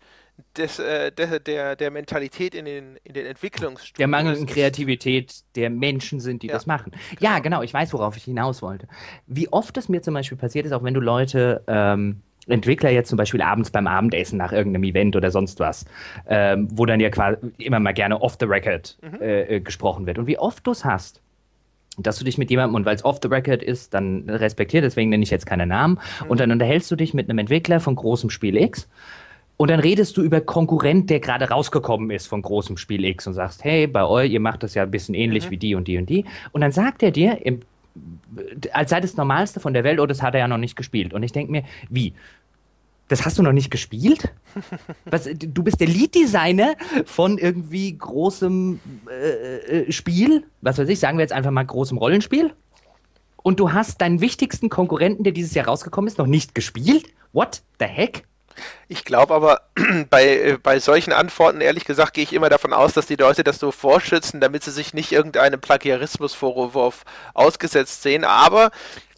des, 0.58 0.80
äh, 0.80 1.12
der, 1.12 1.40
der, 1.40 1.76
der 1.76 1.92
Mentalität 1.92 2.56
in 2.56 2.66
den, 2.66 2.98
in 3.04 3.14
den 3.14 3.26
Entwicklungsstudios. 3.26 3.98
Der 3.98 4.08
mangelnden 4.08 4.46
Kreativität 4.46 5.44
der 5.56 5.70
Menschen 5.70 6.20
sind, 6.20 6.44
die 6.44 6.48
ja. 6.48 6.54
das 6.54 6.66
machen. 6.66 6.92
Genau. 6.92 7.22
Ja, 7.22 7.40
genau, 7.40 7.62
ich 7.62 7.74
weiß, 7.74 7.94
worauf 7.94 8.18
ich 8.18 8.24
hinaus 8.24 8.62
wollte. 8.62 8.88
Wie 9.28 9.52
oft 9.52 9.78
es 9.78 9.90
mir 9.90 10.02
zum 10.02 10.14
Beispiel 10.14 10.38
passiert 10.38 10.66
ist, 10.66 10.72
auch 10.72 10.84
wenn 10.84 10.94
du 10.94 11.00
Leute 11.00 11.64
ähm, 11.68 12.22
Entwickler 12.48 12.90
jetzt 12.90 13.10
zum 13.10 13.18
Beispiel 13.18 13.42
abends 13.42 13.72
beim 13.72 13.88
Abendessen 13.88 14.38
nach 14.38 14.52
irgendeinem 14.52 14.84
Event 14.84 15.16
oder 15.16 15.32
sonst 15.32 15.60
was, 15.60 15.86
ähm, 16.28 16.68
wo 16.72 16.86
dann 16.86 17.00
ja 17.00 17.10
quasi 17.10 17.38
immer 17.58 17.80
mal 17.80 17.94
gerne 17.94 18.22
off 18.22 18.38
the 18.40 18.46
record 18.46 18.98
mhm. 19.02 19.22
äh, 19.22 19.60
gesprochen 19.62 20.06
wird. 20.06 20.18
Und 20.18 20.28
wie 20.28 20.38
oft 20.38 20.66
du 20.68 20.72
es 20.72 20.84
hast, 20.84 21.22
dass 21.98 22.18
du 22.18 22.26
dich 22.26 22.38
mit 22.38 22.50
jemandem, 22.50 22.76
und 22.76 22.86
weil 22.86 22.96
es 22.96 23.06
off 23.06 23.20
the 23.22 23.28
record 23.30 23.62
ist, 23.62 23.94
dann 23.94 24.30
respektiert, 24.30 24.84
deswegen 24.84 25.10
nenne 25.10 25.24
ich 25.24 25.30
jetzt 25.30 25.46
keine 25.46 25.66
Namen, 25.66 26.00
mhm. 26.22 26.30
und 26.30 26.40
dann 26.40 26.52
unterhältst 26.52 26.90
du 26.92 26.96
dich 26.96 27.14
mit 27.14 27.30
einem 27.30 27.40
Entwickler 27.40 27.80
von 27.80 27.96
großem 27.96 28.30
Spiel 28.30 28.58
X 28.58 28.90
und 29.56 29.70
dann 29.70 29.80
redest 29.80 30.18
du 30.18 30.24
über 30.24 30.42
Konkurrent, 30.42 31.10
der 31.10 31.20
gerade 31.20 31.50
rausgekommen 31.50 32.10
ist 32.10 32.28
von 32.28 32.42
großem 32.42 32.78
Spiel 32.78 33.06
X 33.06 33.28
und 33.28 33.34
sagst, 33.34 33.64
hey, 33.64 33.88
bei 33.88 34.04
euch, 34.04 34.32
ihr 34.32 34.40
macht 34.40 34.64
das 34.64 34.74
ja 34.74 34.84
ein 34.84 34.92
bisschen 34.92 35.16
ähnlich 35.16 35.46
mhm. 35.46 35.52
wie 35.52 35.58
die 35.58 35.76
und 35.76 35.88
die 35.88 35.98
und 35.98 36.10
die. 36.10 36.26
Und 36.52 36.62
dann 36.62 36.72
sagt 36.72 37.04
er 37.04 37.12
dir 37.12 37.46
im 37.46 37.62
als 38.72 38.90
sei 38.90 39.02
das 39.02 39.18
Normalste 39.18 39.60
von 39.60 39.74
der 39.74 39.84
Welt, 39.84 40.00
oh, 40.00 40.06
das 40.06 40.22
hat 40.22 40.34
er 40.34 40.42
ja 40.42 40.48
noch 40.48 40.58
nicht 40.58 40.76
gespielt. 40.76 41.14
Und 41.14 41.24
ich 41.24 41.32
denke 41.32 41.52
mir, 41.52 41.64
wie? 41.90 42.14
Das 43.08 43.26
hast 43.26 43.38
du 43.38 43.44
noch 43.44 43.52
nicht 43.52 43.70
gespielt? 43.70 44.34
Was, 45.06 45.26
du 45.26 45.64
bist 45.64 45.80
der 45.80 45.88
Lead-Designer 45.88 46.76
von 47.06 47.38
irgendwie 47.38 47.96
großem 47.96 48.80
äh, 49.10 49.82
äh, 49.82 49.92
Spiel, 49.92 50.46
was 50.62 50.78
weiß 50.78 50.88
ich, 50.88 51.00
sagen 51.00 51.18
wir 51.18 51.24
jetzt 51.24 51.34
einfach 51.34 51.52
mal 51.52 51.66
großem 51.66 51.98
Rollenspiel. 51.98 52.54
Und 53.44 53.60
du 53.60 53.74
hast 53.74 54.02
deinen 54.02 54.22
wichtigsten 54.22 54.70
Konkurrenten, 54.70 55.24
der 55.24 55.34
dieses 55.34 55.54
Jahr 55.54 55.68
rausgekommen 55.68 56.08
ist, 56.08 56.18
noch 56.18 56.28
nicht 56.28 56.56
gespielt? 56.56 57.06
What 57.34 57.62
the 57.80 57.86
heck? 57.86 58.24
Ich 58.88 59.06
glaube 59.06 59.34
aber, 59.34 59.62
bei, 60.10 60.28
äh, 60.28 60.58
bei 60.62 60.80
solchen 60.80 61.14
Antworten, 61.14 61.62
ehrlich 61.62 61.86
gesagt, 61.86 62.14
gehe 62.14 62.24
ich 62.24 62.34
immer 62.34 62.50
davon 62.50 62.74
aus, 62.74 62.94
dass 62.94 63.06
die 63.06 63.16
Leute 63.16 63.44
das 63.44 63.60
so 63.60 63.72
vorschützen, 63.72 64.42
damit 64.42 64.64
sie 64.64 64.72
sich 64.72 64.94
nicht 64.94 65.12
irgendeinem 65.12 65.60
Plagiarismusvorwurf 65.62 67.04
ausgesetzt 67.34 68.02
sehen. 68.04 68.24
Aber 68.24 68.72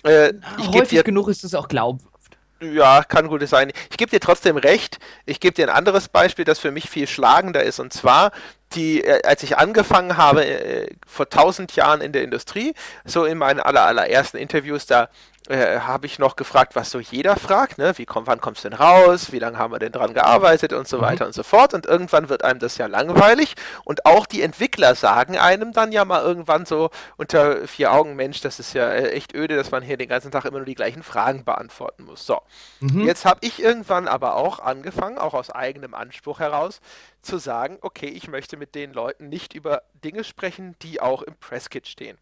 äh, 0.04 0.34
ich 0.60 0.68
häufig 0.68 0.90
dir, 0.90 1.04
genug 1.04 1.28
ist 1.30 1.44
es 1.44 1.54
auch 1.56 1.68
glaubhaft. 1.68 2.16
Ja, 2.62 3.04
kann 3.04 3.28
gut 3.28 3.48
sein. 3.48 3.72
Ich 3.90 3.98
gebe 3.98 4.10
dir 4.10 4.22
trotzdem 4.22 4.56
recht. 4.56 5.00
Ich 5.26 5.40
gebe 5.40 5.54
dir 5.54 5.68
ein 5.68 5.76
anderes 5.76 6.08
Beispiel, 6.08 6.46
das 6.46 6.60
für 6.60 6.72
mich 6.72 6.90
viel 6.90 7.06
schlagender 7.06 7.64
ist. 7.64 7.80
Und 7.80 7.92
zwar, 7.92 8.32
die, 8.74 9.04
äh, 9.04 9.22
als 9.24 9.44
ich 9.44 9.58
angefangen 9.58 10.16
habe, 10.16 10.46
äh, 10.46 10.90
vor 11.06 11.30
tausend 11.30 11.76
Jahren 11.76 12.02
in 12.02 12.14
der 12.14 12.24
Industrie, 12.24 12.74
so 13.04 13.26
in 13.26 13.38
meinen 13.38 13.60
aller, 13.60 13.86
allerersten 13.86 14.38
Interviews, 14.38 14.86
da 14.86 15.10
äh, 15.48 15.80
habe 15.80 16.08
ich 16.08 16.18
noch 16.18 16.36
gefragt, 16.36 16.76
was 16.76 16.90
so 16.90 17.00
jeder 17.00 17.36
fragt, 17.36 17.78
ne? 17.78 17.94
Wie 17.98 18.06
komm, 18.06 18.26
wann 18.26 18.42
kommst 18.42 18.64
du 18.64 18.70
denn 18.70 18.80
raus? 18.80 19.32
Wie 19.32 19.40
lange 19.40 19.58
haben 19.58 19.72
wir 19.72 19.80
denn 19.80 19.92
dran 19.92 20.14
gearbeitet 20.14 20.74
und 20.74 20.88
so 20.88 20.98
mhm. 20.98 21.02
weiter 21.02 21.26
und 21.26 21.34
so 21.34 21.44
fort. 21.44 21.74
Und 21.74 21.86
irgendwann 21.86 22.30
wird 22.30 22.44
einem 22.44 22.60
das 22.60 22.78
ja 22.78 22.88
langweilig. 22.88 23.56
Und 23.84 24.06
auch 24.06 24.26
die 24.26 24.42
Entwickler 24.42 24.96
sagen 24.96 25.38
einem 25.38 25.72
dann 25.72 25.92
ja 25.92 26.04
mal 26.04 26.24
irgendwann 26.24 26.66
so 26.66 26.90
unter 27.18 27.68
vier 27.68 27.92
Augen, 27.92 28.16
Mensch, 28.16 28.42
das 28.42 28.60
ist 28.60 28.74
ja 28.74 28.90
äh, 28.90 29.12
echt 29.12 29.36
öde, 29.36 29.56
dass 29.56 29.72
man 29.72 29.84
hier 29.84 29.98
den 29.98 30.10
ganzen 30.10 30.32
Tag 30.32 30.46
immer 30.46 30.58
nur 30.58 30.66
die 30.66 30.76
gleichen 30.76 31.04
Fragen 31.04 31.46
beantworten 31.46 32.06
muss. 32.06 32.26
So, 32.26 32.42
mhm. 32.80 33.06
jetzt 33.06 33.26
habe 33.26 33.40
ich 33.42 33.62
irgendwann 33.62 34.08
aber 34.08 34.36
auch 34.36 34.60
angefangen, 34.60 35.18
auch 35.18 35.34
aus 35.34 35.52
eigenem 35.52 35.94
Anspruch 35.94 36.40
heraus, 36.40 36.82
zu 37.22 37.38
sagen, 37.38 37.78
okay, 37.82 38.08
ich 38.08 38.28
möchte 38.28 38.58
mit 38.58 38.76
den 38.76 38.94
Leuten 38.94 39.30
nicht 39.30 39.54
über 39.54 39.84
Dinge 40.04 40.24
sprechen, 40.24 40.76
die 40.82 41.02
auch 41.02 41.22
im 41.22 41.36
Presskit 41.36 41.88
stehen. 41.88 42.18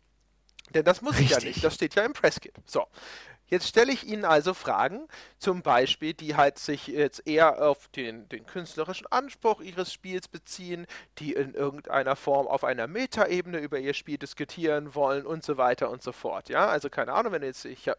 Denn 0.71 0.85
das 0.85 1.01
muss 1.01 1.19
Richtig. 1.19 1.37
ich 1.37 1.43
ja 1.43 1.49
nicht, 1.49 1.63
das 1.63 1.75
steht 1.75 1.95
ja 1.95 2.03
im 2.03 2.13
Presskit. 2.13 2.53
So, 2.65 2.87
Jetzt 3.53 3.67
stelle 3.67 3.91
ich 3.91 4.07
Ihnen 4.07 4.25
also 4.25 4.55
Fragen, 4.55 5.07
zum 5.37 5.61
Beispiel, 5.61 6.15
die 6.15 6.35
halt 6.35 6.57
sich 6.57 6.87
jetzt 6.87 7.27
eher 7.27 7.63
auf 7.63 7.87
den, 7.89 8.27
den 8.29 8.47
künstlerischen 8.47 9.05
Anspruch 9.11 9.61
Ihres 9.61 9.93
Spiels 9.93 10.27
beziehen, 10.27 10.87
die 11.19 11.33
in 11.33 11.53
irgendeiner 11.53 12.15
Form 12.15 12.47
auf 12.47 12.63
einer 12.63 12.87
Metaebene 12.87 13.59
über 13.59 13.77
Ihr 13.77 13.93
Spiel 13.93 14.17
diskutieren 14.17 14.95
wollen 14.95 15.27
und 15.27 15.43
so 15.43 15.57
weiter 15.57 15.91
und 15.91 16.01
so 16.01 16.13
fort. 16.13 16.49
Ja, 16.49 16.67
also 16.67 16.89
keine 16.89 17.13
Ahnung, 17.13 17.31
wenn 17.33 17.43
jetzt 17.43 17.65
ich 17.65 17.91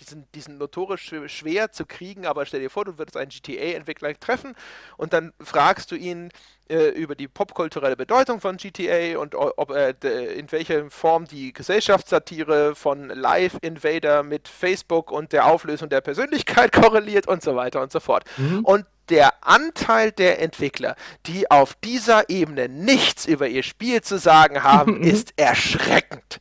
die 0.00 0.04
sind, 0.04 0.26
die 0.34 0.40
sind 0.40 0.58
notorisch 0.58 1.12
schwer 1.26 1.72
zu 1.72 1.86
kriegen, 1.86 2.26
aber 2.26 2.46
stell 2.46 2.60
dir 2.60 2.70
vor, 2.70 2.84
du 2.84 2.98
würdest 2.98 3.16
einen 3.16 3.30
GTA-Entwickler 3.30 4.14
treffen 4.18 4.54
und 4.96 5.12
dann 5.12 5.32
fragst 5.40 5.90
du 5.90 5.96
ihn 5.96 6.30
äh, 6.68 6.88
über 6.88 7.14
die 7.14 7.28
popkulturelle 7.28 7.96
Bedeutung 7.96 8.40
von 8.40 8.56
GTA 8.56 9.18
und 9.18 9.34
ob 9.34 9.70
äh, 9.70 9.90
in 10.34 10.50
welcher 10.52 10.90
Form 10.90 11.26
die 11.26 11.52
Gesellschaftssatire 11.52 12.74
von 12.74 13.08
Live 13.08 13.56
Invader 13.62 14.22
mit 14.22 14.48
Facebook 14.48 15.10
und 15.10 15.32
der 15.32 15.46
Auflösung 15.46 15.88
der 15.88 16.00
Persönlichkeit 16.00 16.72
korreliert 16.72 17.26
und 17.26 17.42
so 17.42 17.56
weiter 17.56 17.80
und 17.82 17.90
so 17.90 18.00
fort. 18.00 18.24
Mhm. 18.36 18.64
Und 18.64 18.86
der 19.08 19.32
Anteil 19.46 20.12
der 20.12 20.40
Entwickler, 20.42 20.94
die 21.26 21.50
auf 21.50 21.74
dieser 21.82 22.28
Ebene 22.28 22.68
nichts 22.68 23.24
über 23.24 23.48
ihr 23.48 23.62
Spiel 23.62 24.02
zu 24.02 24.18
sagen 24.18 24.62
haben, 24.62 25.02
ist 25.02 25.32
erschreckend. 25.36 26.40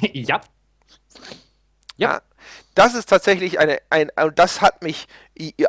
Ja. 0.00 0.40
Ja 1.98 2.22
das 2.74 2.94
ist 2.94 3.08
tatsächlich 3.08 3.58
eine, 3.58 3.78
ein, 3.90 4.10
das 4.34 4.60
hat 4.60 4.82
mich 4.82 5.06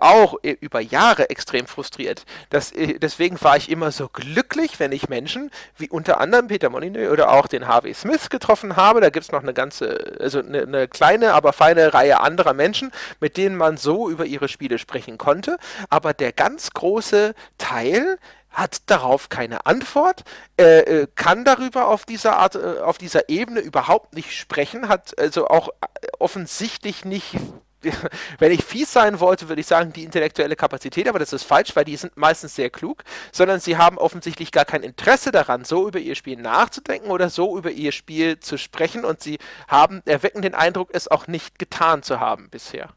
auch 0.01 0.35
über 0.43 0.79
Jahre 0.79 1.29
extrem 1.29 1.67
frustriert. 1.67 2.25
Das, 2.49 2.71
äh, 2.71 2.99
deswegen 2.99 3.41
war 3.41 3.57
ich 3.57 3.69
immer 3.69 3.91
so 3.91 4.09
glücklich, 4.09 4.79
wenn 4.79 4.91
ich 4.91 5.09
Menschen 5.09 5.51
wie 5.77 5.89
unter 5.89 6.19
anderem 6.19 6.47
Peter 6.47 6.69
Molyneux 6.69 7.11
oder 7.11 7.31
auch 7.31 7.47
den 7.47 7.67
Harvey 7.67 7.93
Smith 7.93 8.29
getroffen 8.29 8.75
habe. 8.75 9.01
Da 9.01 9.09
gibt 9.09 9.25
es 9.25 9.31
noch 9.31 9.41
eine 9.41 9.53
ganze, 9.53 10.17
also 10.19 10.39
eine, 10.39 10.63
eine, 10.63 10.87
kleine, 10.87 11.33
aber 11.33 11.53
feine 11.53 11.93
Reihe 11.93 12.19
anderer 12.19 12.53
Menschen, 12.53 12.91
mit 13.19 13.37
denen 13.37 13.55
man 13.55 13.77
so 13.77 14.09
über 14.09 14.25
ihre 14.25 14.47
Spiele 14.47 14.77
sprechen 14.77 15.17
konnte. 15.17 15.57
Aber 15.89 16.13
der 16.13 16.33
ganz 16.33 16.71
große 16.71 17.33
Teil 17.57 18.17
hat 18.53 18.89
darauf 18.89 19.29
keine 19.29 19.65
Antwort, 19.65 20.23
äh, 20.57 20.79
äh, 20.79 21.07
kann 21.15 21.43
darüber 21.43 21.87
auf 21.87 22.05
dieser 22.05 22.37
Art, 22.37 22.55
äh, 22.55 22.79
auf 22.79 22.97
dieser 22.97 23.27
Ebene 23.29 23.59
überhaupt 23.59 24.13
nicht 24.15 24.33
sprechen, 24.33 24.87
hat 24.87 25.17
also 25.19 25.47
auch 25.47 25.69
äh, 25.69 26.07
offensichtlich 26.19 27.03
nicht 27.03 27.35
wenn 28.39 28.51
ich 28.51 28.63
fies 28.63 28.91
sein 28.91 29.19
wollte, 29.19 29.49
würde 29.49 29.59
ich 29.59 29.67
sagen, 29.67 29.93
die 29.93 30.03
intellektuelle 30.03 30.55
Kapazität, 30.55 31.07
aber 31.07 31.19
das 31.19 31.33
ist 31.33 31.43
falsch, 31.43 31.75
weil 31.75 31.85
die 31.85 31.95
sind 31.95 32.15
meistens 32.17 32.55
sehr 32.55 32.69
klug, 32.69 33.03
sondern 33.31 33.59
sie 33.59 33.77
haben 33.77 33.97
offensichtlich 33.97 34.51
gar 34.51 34.65
kein 34.65 34.83
Interesse 34.83 35.31
daran, 35.31 35.65
so 35.65 35.87
über 35.87 35.99
ihr 35.99 36.15
Spiel 36.15 36.37
nachzudenken 36.37 37.09
oder 37.09 37.29
so 37.29 37.57
über 37.57 37.71
ihr 37.71 37.91
Spiel 37.91 38.39
zu 38.39 38.57
sprechen 38.57 39.05
und 39.05 39.21
sie 39.21 39.37
haben, 39.67 40.01
erwecken 40.05 40.41
den 40.41 40.55
Eindruck, 40.55 40.89
es 40.93 41.09
auch 41.09 41.27
nicht 41.27 41.59
getan 41.59 42.03
zu 42.03 42.19
haben 42.19 42.49
bisher. 42.49 42.89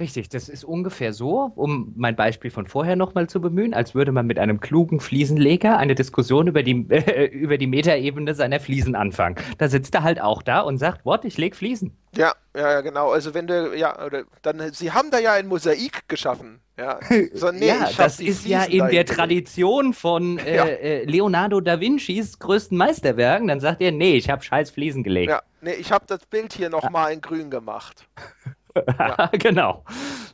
Richtig, 0.00 0.28
das 0.28 0.48
ist 0.48 0.64
ungefähr 0.64 1.12
so, 1.12 1.52
um 1.56 1.92
mein 1.96 2.14
Beispiel 2.14 2.50
von 2.50 2.66
vorher 2.66 2.94
nochmal 2.94 3.28
zu 3.28 3.40
bemühen, 3.40 3.74
als 3.74 3.94
würde 3.94 4.12
man 4.12 4.26
mit 4.26 4.38
einem 4.38 4.60
klugen 4.60 5.00
Fliesenleger 5.00 5.76
eine 5.76 5.94
Diskussion 5.94 6.46
über 6.46 6.62
die, 6.62 6.86
äh, 6.90 7.26
über 7.26 7.58
die 7.58 7.66
Metaebene 7.66 8.34
seiner 8.34 8.60
Fliesen 8.60 8.94
anfangen. 8.94 9.36
Da 9.58 9.68
sitzt 9.68 9.94
er 9.94 10.02
halt 10.02 10.20
auch 10.20 10.42
da 10.42 10.60
und 10.60 10.78
sagt, 10.78 11.04
what, 11.04 11.24
ich 11.24 11.38
leg 11.38 11.56
Fliesen. 11.56 11.96
Ja, 12.14 12.32
ja, 12.56 12.80
genau. 12.80 13.10
Also 13.10 13.34
wenn 13.34 13.46
du, 13.46 13.76
ja, 13.76 14.04
oder, 14.04 14.24
dann, 14.42 14.72
sie 14.72 14.92
haben 14.92 15.10
da 15.10 15.18
ja 15.18 15.32
ein 15.32 15.46
Mosaik 15.46 16.08
geschaffen. 16.08 16.60
Ja, 16.78 17.00
so, 17.34 17.50
nee, 17.50 17.66
ja 17.66 17.90
das 17.96 18.20
ist 18.20 18.46
ja 18.46 18.62
in 18.62 18.86
der 18.88 19.04
Tradition 19.04 19.92
von 19.92 20.38
äh, 20.38 20.56
ja. 20.56 20.64
äh, 20.64 21.04
Leonardo 21.04 21.60
da 21.60 21.80
Vincis 21.80 22.38
größten 22.38 22.78
Meisterwerken. 22.78 23.48
Dann 23.48 23.60
sagt 23.60 23.80
er, 23.80 23.90
nee, 23.90 24.16
ich 24.16 24.30
habe 24.30 24.42
scheiß 24.42 24.70
Fliesen 24.70 25.02
gelegt. 25.02 25.30
Ja, 25.30 25.42
nee, 25.60 25.74
ich 25.74 25.90
habe 25.90 26.04
das 26.06 26.24
Bild 26.26 26.52
hier 26.52 26.70
nochmal 26.70 27.08
ja. 27.08 27.14
in 27.14 27.20
grün 27.20 27.50
gemacht. 27.50 28.06
Ja. 28.74 29.26
genau, 29.32 29.84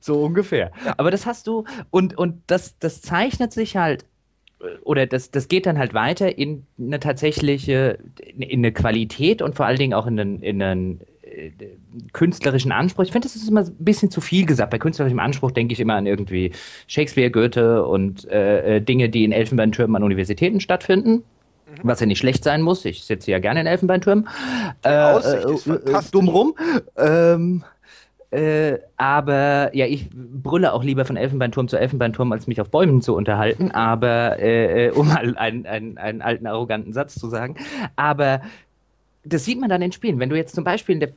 so 0.01 0.23
ungefähr. 0.23 0.71
Ja. 0.85 0.95
Aber 0.97 1.11
das 1.11 1.27
hast 1.27 1.47
du, 1.47 1.65
und, 1.91 2.17
und 2.17 2.43
das, 2.47 2.79
das 2.79 3.03
zeichnet 3.03 3.53
sich 3.53 3.77
halt, 3.77 4.05
oder 4.83 5.07
das, 5.07 5.31
das 5.31 5.49
geht 5.49 5.67
dann 5.67 5.79
halt 5.79 5.95
weiter 5.95 6.39
in 6.39 6.65
eine 6.79 7.01
tatsächliche, 7.01 7.99
in 8.37 8.61
eine 8.61 8.73
Qualität 8.73 9.43
und 9.43 9.55
vor 9.55 9.67
allen 9.67 9.79
Dingen 9.79 9.95
auch 9.95 10.07
in 10.07 10.19
einen, 10.19 10.43
in 10.43 10.63
einen 10.63 11.01
äh, 11.23 11.51
künstlerischen 12.13 12.73
Anspruch. 12.73 13.05
Ich 13.05 13.13
finde, 13.13 13.27
das 13.27 13.37
ist 13.37 13.49
immer 13.49 13.63
ein 13.63 13.77
bisschen 13.79 14.11
zu 14.11 14.21
viel 14.21 14.47
gesagt. 14.47 14.71
Bei 14.71 14.79
künstlerischem 14.79 15.19
Anspruch 15.19 15.51
denke 15.51 15.73
ich 15.73 15.81
immer 15.81 15.95
an 15.95 16.07
irgendwie 16.07 16.53
Shakespeare, 16.87 17.31
Goethe 17.31 17.85
und 17.85 18.29
äh, 18.31 18.77
äh 18.77 18.81
Dinge, 18.81 19.09
die 19.09 19.25
in 19.25 19.33
Elfenbeintürmen 19.33 19.97
an 19.97 20.03
Universitäten 20.03 20.61
stattfinden. 20.61 21.11
Mhm. 21.13 21.81
Was 21.83 22.01
ja 22.01 22.07
nicht 22.07 22.19
schlecht 22.19 22.45
sein 22.45 22.63
muss. 22.63 22.85
Ich 22.85 23.05
sitze 23.05 23.31
ja 23.31 23.39
gerne 23.39 23.61
in 23.61 23.67
Elfenbeintürmen. 23.67 24.29
Die 24.85 24.89
Aussicht 24.89 25.45
ist 25.45 25.65
fantastisch. 25.65 26.11
Dumm 26.11 26.29
rum. 26.29 26.55
Ähm, 26.97 27.65
äh, 28.35 28.81
aber 28.97 29.71
ja, 29.77 29.87
ich 29.87 30.11
brülle 30.11 30.73
auch 30.73 30.83
lieber 30.83 31.05
von 31.05 31.17
Elfenbeinturm 31.17 31.69
zu 31.69 31.77
Elfenbeinturm, 31.77 32.33
als 32.33 32.49
mich 32.49 32.61
auf 32.61 32.69
Bäumen 32.69 33.01
zu 33.01 33.15
unterhalten. 33.15 33.71
Aber 33.71 34.41
äh, 34.41 34.87
äh 34.87 34.91
um 34.91 35.07
mal 35.07 35.37
einen, 35.37 35.67
einen, 35.67 35.99
einen 35.99 36.21
alten, 36.21 36.47
arroganten 36.49 36.93
Satz 36.93 37.15
zu 37.15 37.29
sagen. 37.29 37.57
Aber 37.95 38.43
das 39.25 39.45
sieht 39.45 39.61
man 39.61 39.71
dann 39.71 39.83
in 39.83 39.93
Spielen. 39.93 40.19
Wenn 40.19 40.31
du 40.31 40.37
jetzt 40.37 40.55
zum 40.55 40.65
Beispiel, 40.65 40.99
der, 40.99 41.11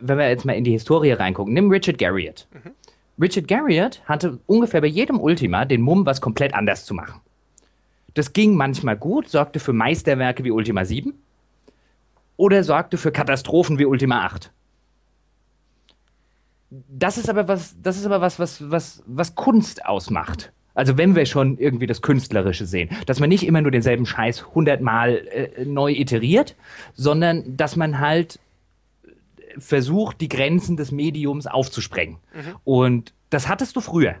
wenn 0.00 0.18
wir 0.18 0.28
jetzt 0.28 0.44
mal 0.44 0.52
in 0.52 0.64
die 0.64 0.72
Historie 0.72 1.12
reingucken, 1.12 1.54
nimm 1.54 1.70
Richard 1.70 1.96
Garriott. 1.96 2.46
Mhm. 2.52 2.72
Richard 3.22 3.48
Garriott 3.48 4.02
hatte 4.04 4.38
ungefähr 4.46 4.82
bei 4.82 4.86
jedem 4.86 5.18
Ultima 5.18 5.64
den 5.64 5.80
Mumm, 5.80 6.04
was 6.04 6.20
komplett 6.20 6.52
anders 6.52 6.84
zu 6.84 6.92
machen. 6.92 7.20
Das 8.12 8.34
ging 8.34 8.54
manchmal 8.54 8.98
gut, 8.98 9.28
sorgte 9.28 9.60
für 9.60 9.72
Meisterwerke 9.72 10.44
wie 10.44 10.50
Ultima 10.50 10.84
7 10.84 11.14
oder 12.36 12.64
sorgte 12.64 12.98
für 12.98 13.12
Katastrophen 13.12 13.78
wie 13.78 13.86
Ultima 13.86 14.24
8 14.26 14.52
das 16.70 17.18
ist 17.18 17.28
aber 17.28 17.48
was, 17.48 17.76
das 17.82 17.96
ist 17.96 18.06
aber 18.06 18.20
was, 18.20 18.38
was, 18.38 18.70
was, 18.70 19.02
was 19.06 19.34
Kunst 19.34 19.84
ausmacht. 19.84 20.52
Also 20.74 20.96
wenn 20.96 21.16
wir 21.16 21.26
schon 21.26 21.58
irgendwie 21.58 21.86
das 21.86 22.00
Künstlerische 22.00 22.64
sehen, 22.64 22.90
dass 23.06 23.18
man 23.18 23.28
nicht 23.28 23.44
immer 23.44 23.60
nur 23.60 23.72
denselben 23.72 24.06
Scheiß 24.06 24.54
hundertmal 24.54 25.16
äh, 25.16 25.64
neu 25.64 25.92
iteriert, 25.92 26.56
sondern 26.94 27.56
dass 27.56 27.76
man 27.76 27.98
halt 27.98 28.38
versucht, 29.58 30.20
die 30.20 30.28
Grenzen 30.28 30.76
des 30.76 30.92
Mediums 30.92 31.46
aufzusprengen. 31.46 32.18
Mhm. 32.32 32.56
Und 32.64 33.14
das 33.30 33.48
hattest 33.48 33.74
du 33.74 33.80
früher. 33.80 34.16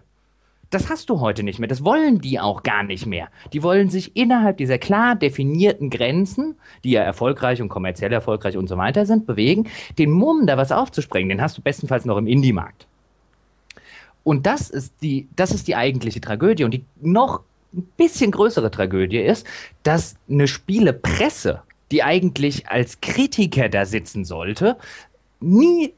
Das 0.70 0.88
hast 0.88 1.10
du 1.10 1.18
heute 1.18 1.42
nicht 1.42 1.58
mehr. 1.58 1.68
Das 1.68 1.84
wollen 1.84 2.20
die 2.20 2.38
auch 2.38 2.62
gar 2.62 2.84
nicht 2.84 3.04
mehr. 3.04 3.28
Die 3.52 3.64
wollen 3.64 3.90
sich 3.90 4.16
innerhalb 4.16 4.56
dieser 4.56 4.78
klar 4.78 5.16
definierten 5.16 5.90
Grenzen, 5.90 6.54
die 6.84 6.92
ja 6.92 7.02
erfolgreich 7.02 7.60
und 7.60 7.68
kommerziell 7.68 8.12
erfolgreich 8.12 8.56
und 8.56 8.68
so 8.68 8.76
weiter 8.76 9.04
sind, 9.04 9.26
bewegen. 9.26 9.68
Den 9.98 10.12
Mumm, 10.12 10.46
da 10.46 10.56
was 10.56 10.70
aufzusprengen, 10.70 11.28
den 11.28 11.42
hast 11.42 11.58
du 11.58 11.62
bestenfalls 11.62 12.04
noch 12.04 12.16
im 12.16 12.28
Indie-Markt. 12.28 12.86
Und 14.22 14.46
das 14.46 14.70
ist 14.70 14.94
die, 15.02 15.26
das 15.34 15.50
ist 15.50 15.66
die 15.66 15.74
eigentliche 15.74 16.20
Tragödie. 16.20 16.62
Und 16.62 16.72
die 16.72 16.84
noch 17.00 17.40
ein 17.74 17.88
bisschen 17.96 18.30
größere 18.30 18.70
Tragödie 18.70 19.18
ist, 19.18 19.44
dass 19.82 20.14
eine 20.28 20.46
Spielepresse, 20.46 21.62
die 21.90 22.04
eigentlich 22.04 22.68
als 22.68 23.00
Kritiker 23.00 23.68
da 23.68 23.86
sitzen 23.86 24.24
sollte, 24.24 24.76
nie 25.40 25.92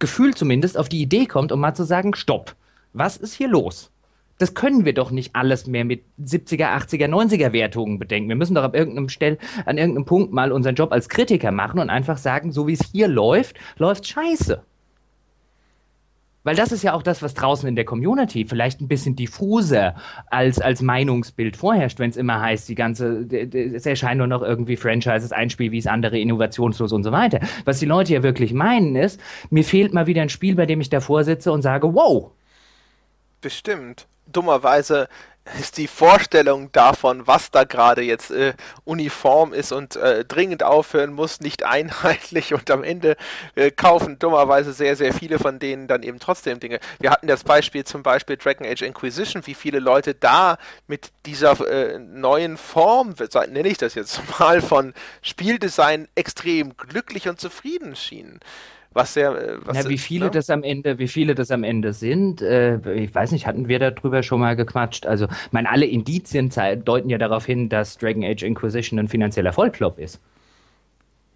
gefühlt 0.00 0.36
zumindest 0.36 0.76
auf 0.76 0.88
die 0.88 1.00
Idee 1.00 1.26
kommt, 1.26 1.52
um 1.52 1.60
mal 1.60 1.74
zu 1.74 1.84
sagen, 1.84 2.16
stopp 2.16 2.56
was 2.92 3.16
ist 3.16 3.34
hier 3.34 3.48
los? 3.48 3.90
Das 4.38 4.54
können 4.54 4.84
wir 4.84 4.94
doch 4.94 5.10
nicht 5.10 5.34
alles 5.34 5.66
mehr 5.66 5.84
mit 5.84 6.04
70er, 6.22 6.76
80er, 6.76 7.08
90er 7.08 7.52
Wertungen 7.52 7.98
bedenken. 7.98 8.28
Wir 8.28 8.36
müssen 8.36 8.54
doch 8.54 8.62
ab 8.62 8.76
irgendeinem 8.76 9.08
Stell, 9.08 9.38
an 9.66 9.78
irgendeinem 9.78 10.04
Punkt 10.04 10.32
mal 10.32 10.52
unseren 10.52 10.76
Job 10.76 10.92
als 10.92 11.08
Kritiker 11.08 11.50
machen 11.50 11.80
und 11.80 11.90
einfach 11.90 12.18
sagen, 12.18 12.52
so 12.52 12.68
wie 12.68 12.74
es 12.74 12.90
hier 12.92 13.08
läuft, 13.08 13.56
läuft 13.78 14.06
scheiße. 14.06 14.62
Weil 16.44 16.54
das 16.54 16.72
ist 16.72 16.82
ja 16.82 16.94
auch 16.94 17.02
das, 17.02 17.20
was 17.20 17.34
draußen 17.34 17.68
in 17.68 17.76
der 17.76 17.84
Community 17.84 18.46
vielleicht 18.46 18.80
ein 18.80 18.88
bisschen 18.88 19.16
diffuser 19.16 19.96
als, 20.30 20.60
als 20.60 20.80
Meinungsbild 20.80 21.58
vorherrscht, 21.58 21.98
wenn 21.98 22.08
es 22.08 22.16
immer 22.16 22.40
heißt, 22.40 22.68
die 22.68 22.74
ganze, 22.74 23.26
es 23.52 23.84
erscheinen 23.84 24.18
nur 24.18 24.28
noch 24.28 24.42
irgendwie 24.42 24.76
Franchises, 24.76 25.32
ein 25.32 25.50
Spiel 25.50 25.72
wie 25.72 25.78
es 25.78 25.86
andere, 25.86 26.18
innovationslos 26.18 26.92
und 26.92 27.02
so 27.02 27.12
weiter. 27.12 27.40
Was 27.66 27.80
die 27.80 27.86
Leute 27.86 28.14
ja 28.14 28.22
wirklich 28.22 28.54
meinen 28.54 28.94
ist, 28.96 29.20
mir 29.50 29.64
fehlt 29.64 29.92
mal 29.92 30.06
wieder 30.06 30.22
ein 30.22 30.30
Spiel, 30.30 30.54
bei 30.54 30.64
dem 30.64 30.80
ich 30.80 30.88
davor 30.88 31.24
sitze 31.24 31.52
und 31.52 31.60
sage, 31.60 31.92
wow, 31.92 32.30
Bestimmt. 33.40 34.06
Dummerweise 34.26 35.08
ist 35.58 35.78
die 35.78 35.86
Vorstellung 35.86 36.70
davon, 36.72 37.26
was 37.26 37.50
da 37.50 37.64
gerade 37.64 38.02
jetzt 38.02 38.30
äh, 38.30 38.54
uniform 38.84 39.52
ist 39.52 39.72
und 39.72 39.96
äh, 39.96 40.24
dringend 40.24 40.62
aufhören 40.62 41.12
muss, 41.12 41.40
nicht 41.40 41.62
einheitlich 41.64 42.52
und 42.54 42.70
am 42.70 42.84
Ende 42.84 43.16
äh, 43.54 43.70
kaufen 43.70 44.18
dummerweise 44.18 44.72
sehr, 44.72 44.96
sehr 44.96 45.14
viele 45.14 45.38
von 45.38 45.58
denen 45.58 45.86
dann 45.86 46.02
eben 46.02 46.18
trotzdem 46.18 46.60
Dinge. 46.60 46.80
Wir 46.98 47.10
hatten 47.10 47.26
das 47.26 47.44
Beispiel 47.44 47.84
zum 47.84 48.02
Beispiel 48.02 48.36
Dragon 48.36 48.66
Age 48.66 48.82
Inquisition, 48.82 49.46
wie 49.46 49.54
viele 49.54 49.78
Leute 49.78 50.14
da 50.14 50.58
mit 50.86 51.10
dieser 51.26 51.58
äh, 51.66 51.98
neuen 51.98 52.56
Form, 52.56 53.14
nenne 53.48 53.68
ich 53.68 53.78
das 53.78 53.94
jetzt 53.94 54.20
mal, 54.38 54.60
von 54.60 54.94
Spieldesign 55.22 56.08
extrem 56.14 56.76
glücklich 56.76 57.28
und 57.28 57.40
zufrieden 57.40 57.96
schienen 57.96 58.40
was 58.92 59.14
sehr. 59.14 59.30
Äh, 59.30 59.58
was, 59.64 59.76
ja, 59.76 59.88
wie 59.88 59.98
viele 59.98 60.26
ne? 60.26 60.30
das 60.30 60.50
am 60.50 60.62
Ende, 60.62 60.98
wie 60.98 61.08
viele 61.08 61.34
das 61.34 61.50
am 61.50 61.64
Ende 61.64 61.92
sind, 61.92 62.42
äh, 62.42 62.78
ich 62.94 63.14
weiß 63.14 63.32
nicht, 63.32 63.46
hatten 63.46 63.68
wir 63.68 63.78
darüber 63.78 64.22
schon 64.22 64.40
mal 64.40 64.56
gequatscht. 64.56 65.06
Also, 65.06 65.26
ich 65.26 65.52
meine, 65.52 65.70
alle 65.70 65.86
Indizien 65.86 66.50
deuten 66.84 67.10
ja 67.10 67.18
darauf 67.18 67.44
hin, 67.44 67.68
dass 67.68 67.98
Dragon 67.98 68.24
Age 68.24 68.42
Inquisition 68.42 68.98
ein 68.98 69.08
finanzieller 69.08 69.52
Vollklop 69.52 69.98
ist. 69.98 70.20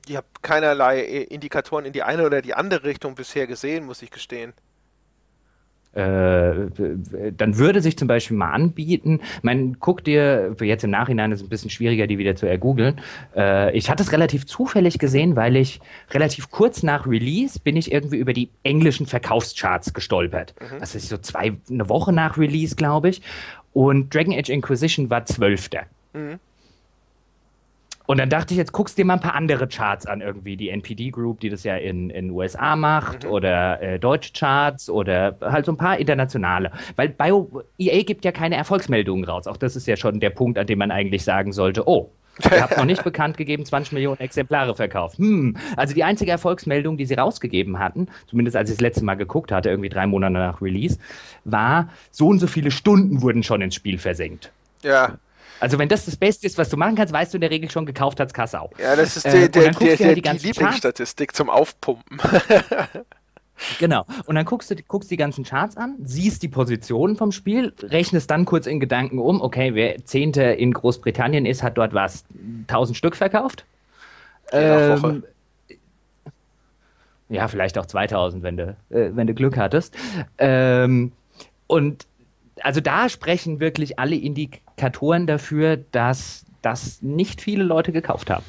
Ich 0.09 0.17
habe 0.17 0.27
keinerlei 0.43 1.01
äh, 1.01 1.23
Indikatoren 1.25 1.85
in 1.85 1.93
die 1.93 2.03
eine 2.03 2.27
oder 2.27 2.43
die 2.43 2.55
andere 2.55 2.85
Richtung 2.85 3.15
bisher 3.15 3.47
gesehen, 3.47 3.87
muss 3.87 4.03
ich 4.03 4.11
gestehen. 4.11 4.53
Äh, 5.95 6.71
dann 7.37 7.59
würde 7.59 7.83
sich 7.83 7.99
zum 7.99 8.09
Beispiel 8.09 8.37
mal 8.37 8.51
anbieten, 8.51 9.21
man 9.43 9.75
guckt 9.79 10.07
dir, 10.07 10.57
jetzt 10.61 10.85
im 10.85 10.91
Nachhinein 10.91 11.33
ist 11.33 11.41
es 11.41 11.47
ein 11.47 11.51
bisschen 11.51 11.71
schwieriger, 11.71 12.07
die 12.07 12.17
wieder 12.17 12.35
zu 12.35 12.47
ergoogeln. 12.47 13.01
Äh, 13.37 13.77
ich 13.77 13.91
hatte 13.91 14.03
es 14.03 14.13
relativ 14.13 14.47
zufällig 14.47 14.99
gesehen, 14.99 15.37
weil 15.37 15.57
ich 15.57 15.81
relativ 16.11 16.51
kurz 16.51 16.83
nach 16.83 17.07
Release 17.07 17.61
bin 17.61 17.77
ich 17.77 17.93
irgendwie 17.93 18.17
über 18.17 18.33
die 18.33 18.49
englischen 18.63 19.07
Verkaufscharts 19.07 19.93
gestolpert. 19.93 20.55
Mhm. 20.61 20.81
Das 20.81 20.95
ist 20.95 21.09
so 21.09 21.19
zwei, 21.19 21.53
eine 21.71 21.89
Woche 21.89 22.13
nach 22.13 22.39
Release, 22.39 22.75
glaube 22.75 23.11
ich. 23.11 23.21
Und 23.75 24.15
Dragon 24.15 24.35
Age 24.35 24.49
Inquisition 24.49 25.11
war 25.11 25.27
Zwölfter. 25.27 25.83
Mhm. 26.15 26.39
Und 28.07 28.19
dann 28.19 28.29
dachte 28.29 28.55
ich, 28.55 28.59
jetzt 28.59 28.73
guckst 28.73 28.97
du 28.97 29.03
dir 29.03 29.07
mal 29.07 29.15
ein 29.15 29.21
paar 29.21 29.35
andere 29.35 29.69
Charts 29.69 30.07
an, 30.07 30.21
irgendwie 30.21 30.57
die 30.57 30.71
NPD 30.71 31.11
Group, 31.11 31.41
die 31.41 31.49
das 31.49 31.65
ja 31.65 31.77
in 31.77 32.09
den 32.09 32.31
USA 32.31 32.77
macht, 32.77 33.25
mhm. 33.25 33.31
oder 33.31 33.83
äh, 33.83 33.99
deutsche 33.99 34.33
Charts 34.33 34.91
oder 34.91 35.37
halt 35.41 35.67
so 35.67 35.73
ein 35.73 35.77
paar 35.77 35.99
internationale. 35.99 36.73
Weil 36.97 37.09
Bio 37.09 37.63
EA 37.79 38.03
gibt 38.03 38.25
ja 38.25 38.33
keine 38.33 38.57
Erfolgsmeldungen 38.57 39.25
raus. 39.25 39.47
Auch 39.47 39.57
das 39.57 39.77
ist 39.77 39.87
ja 39.87 39.97
schon 39.97 40.21
der 40.21 40.31
Punkt, 40.31 40.59
an 40.59 40.67
dem 40.67 40.79
man 40.79 40.91
eigentlich 40.91 41.25
sagen 41.25 41.53
sollte, 41.53 41.87
oh, 41.89 42.11
Ihr 42.51 42.63
habt 42.63 42.77
noch 42.77 42.85
nicht 42.85 43.05
bekannt 43.05 43.37
gegeben, 43.37 43.65
20 43.65 43.93
Millionen 43.93 44.21
Exemplare 44.21 44.75
verkauft. 44.75 45.19
Hm. 45.19 45.57
Also 45.77 45.95
die 45.95 46.05
einzige 46.05 46.31
Erfolgsmeldung, 46.31 46.97
die 46.97 47.05
sie 47.05 47.15
rausgegeben 47.15 47.79
hatten, 47.79 48.09
zumindest 48.27 48.57
als 48.57 48.71
ich 48.71 48.77
das 48.77 48.81
letzte 48.81 49.05
Mal 49.05 49.17
geguckt 49.17 49.53
hatte, 49.53 49.69
irgendwie 49.69 49.91
drei 49.91 50.07
Monate 50.07 50.33
nach 50.35 50.63
Release, 50.63 50.99
war, 51.45 51.91
so 52.11 52.29
und 52.29 52.39
so 52.39 52.47
viele 52.47 52.71
Stunden 52.71 53.23
wurden 53.23 53.43
schon 53.43 53.61
ins 53.61 53.75
Spiel 53.75 53.99
versenkt. 53.99 54.51
Ja. 54.83 55.19
Also 55.63 55.79
wenn 55.79 55.89
das 55.89 56.07
das 56.07 56.17
Beste 56.17 56.45
ist, 56.45 56.59
was 56.59 56.71
du 56.71 56.77
machen 56.77 56.97
kannst, 56.97 57.15
weißt 57.15 57.33
du 57.33 57.37
in 57.37 57.41
der 57.41 57.51
Regel 57.51 57.71
schon, 57.71 57.87
gekauft 57.87 58.19
hat's 58.19 58.35
Kassau. 58.35 58.71
Ja, 58.81 58.97
das 58.97 59.17
ist 59.17 59.27
äh, 59.27 59.49
der, 59.49 59.49
der, 59.49 59.71
der, 59.71 59.97
halt 59.97 60.17
die, 60.17 60.23
die 60.23 60.47
Lieblingsstatistik 60.49 61.37
zum 61.37 61.49
Aufpumpen. 61.49 62.19
Genau. 63.79 64.05
Und 64.27 64.35
dann 64.35 64.45
guckst 64.45 64.73
du 64.73 64.77
guckst 64.89 65.09
die 65.13 65.17
ganzen 65.17 65.45
Charts 65.45 65.77
an, 65.77 65.95
siehst 66.03 66.43
die 66.43 66.49
Positionen 66.49 67.15
vom 67.15 67.31
Spiel, 67.31 67.73
rechnest 67.81 68.29
dann 68.29 68.45
kurz 68.45 68.67
in 68.67 68.81
Gedanken 68.81 69.21
um, 69.21 69.41
okay, 69.41 69.77
wer 69.77 70.05
Zehnte 70.05 70.43
in 70.43 70.73
Großbritannien 70.73 71.47
ist, 71.47 71.63
hat 71.63 71.79
dort 71.79 71.95
was, 71.95 72.25
1000 72.63 72.97
Stück 72.97 73.15
verkauft. 73.15 73.65
Ähm, 74.51 75.23
ja, 77.29 77.47
vielleicht 77.47 77.79
auch 77.79 77.87
2000, 77.87 78.43
wenn 78.43 78.57
du, 78.57 78.77
äh, 78.91 79.11
wenn 79.15 79.29
du 79.29 79.35
Glück 79.35 79.57
hattest. 79.57 79.95
Ähm, 80.39 81.13
und 81.69 82.09
also 82.63 82.81
da 82.81 83.09
sprechen 83.09 83.61
wirklich 83.61 84.01
alle 84.01 84.17
Indikatoren 84.17 84.72
dafür, 85.27 85.77
dass 85.77 86.45
das 86.63 87.03
nicht 87.03 87.41
viele 87.41 87.65
Leute 87.65 87.93
gekauft 87.93 88.31
haben. 88.31 88.45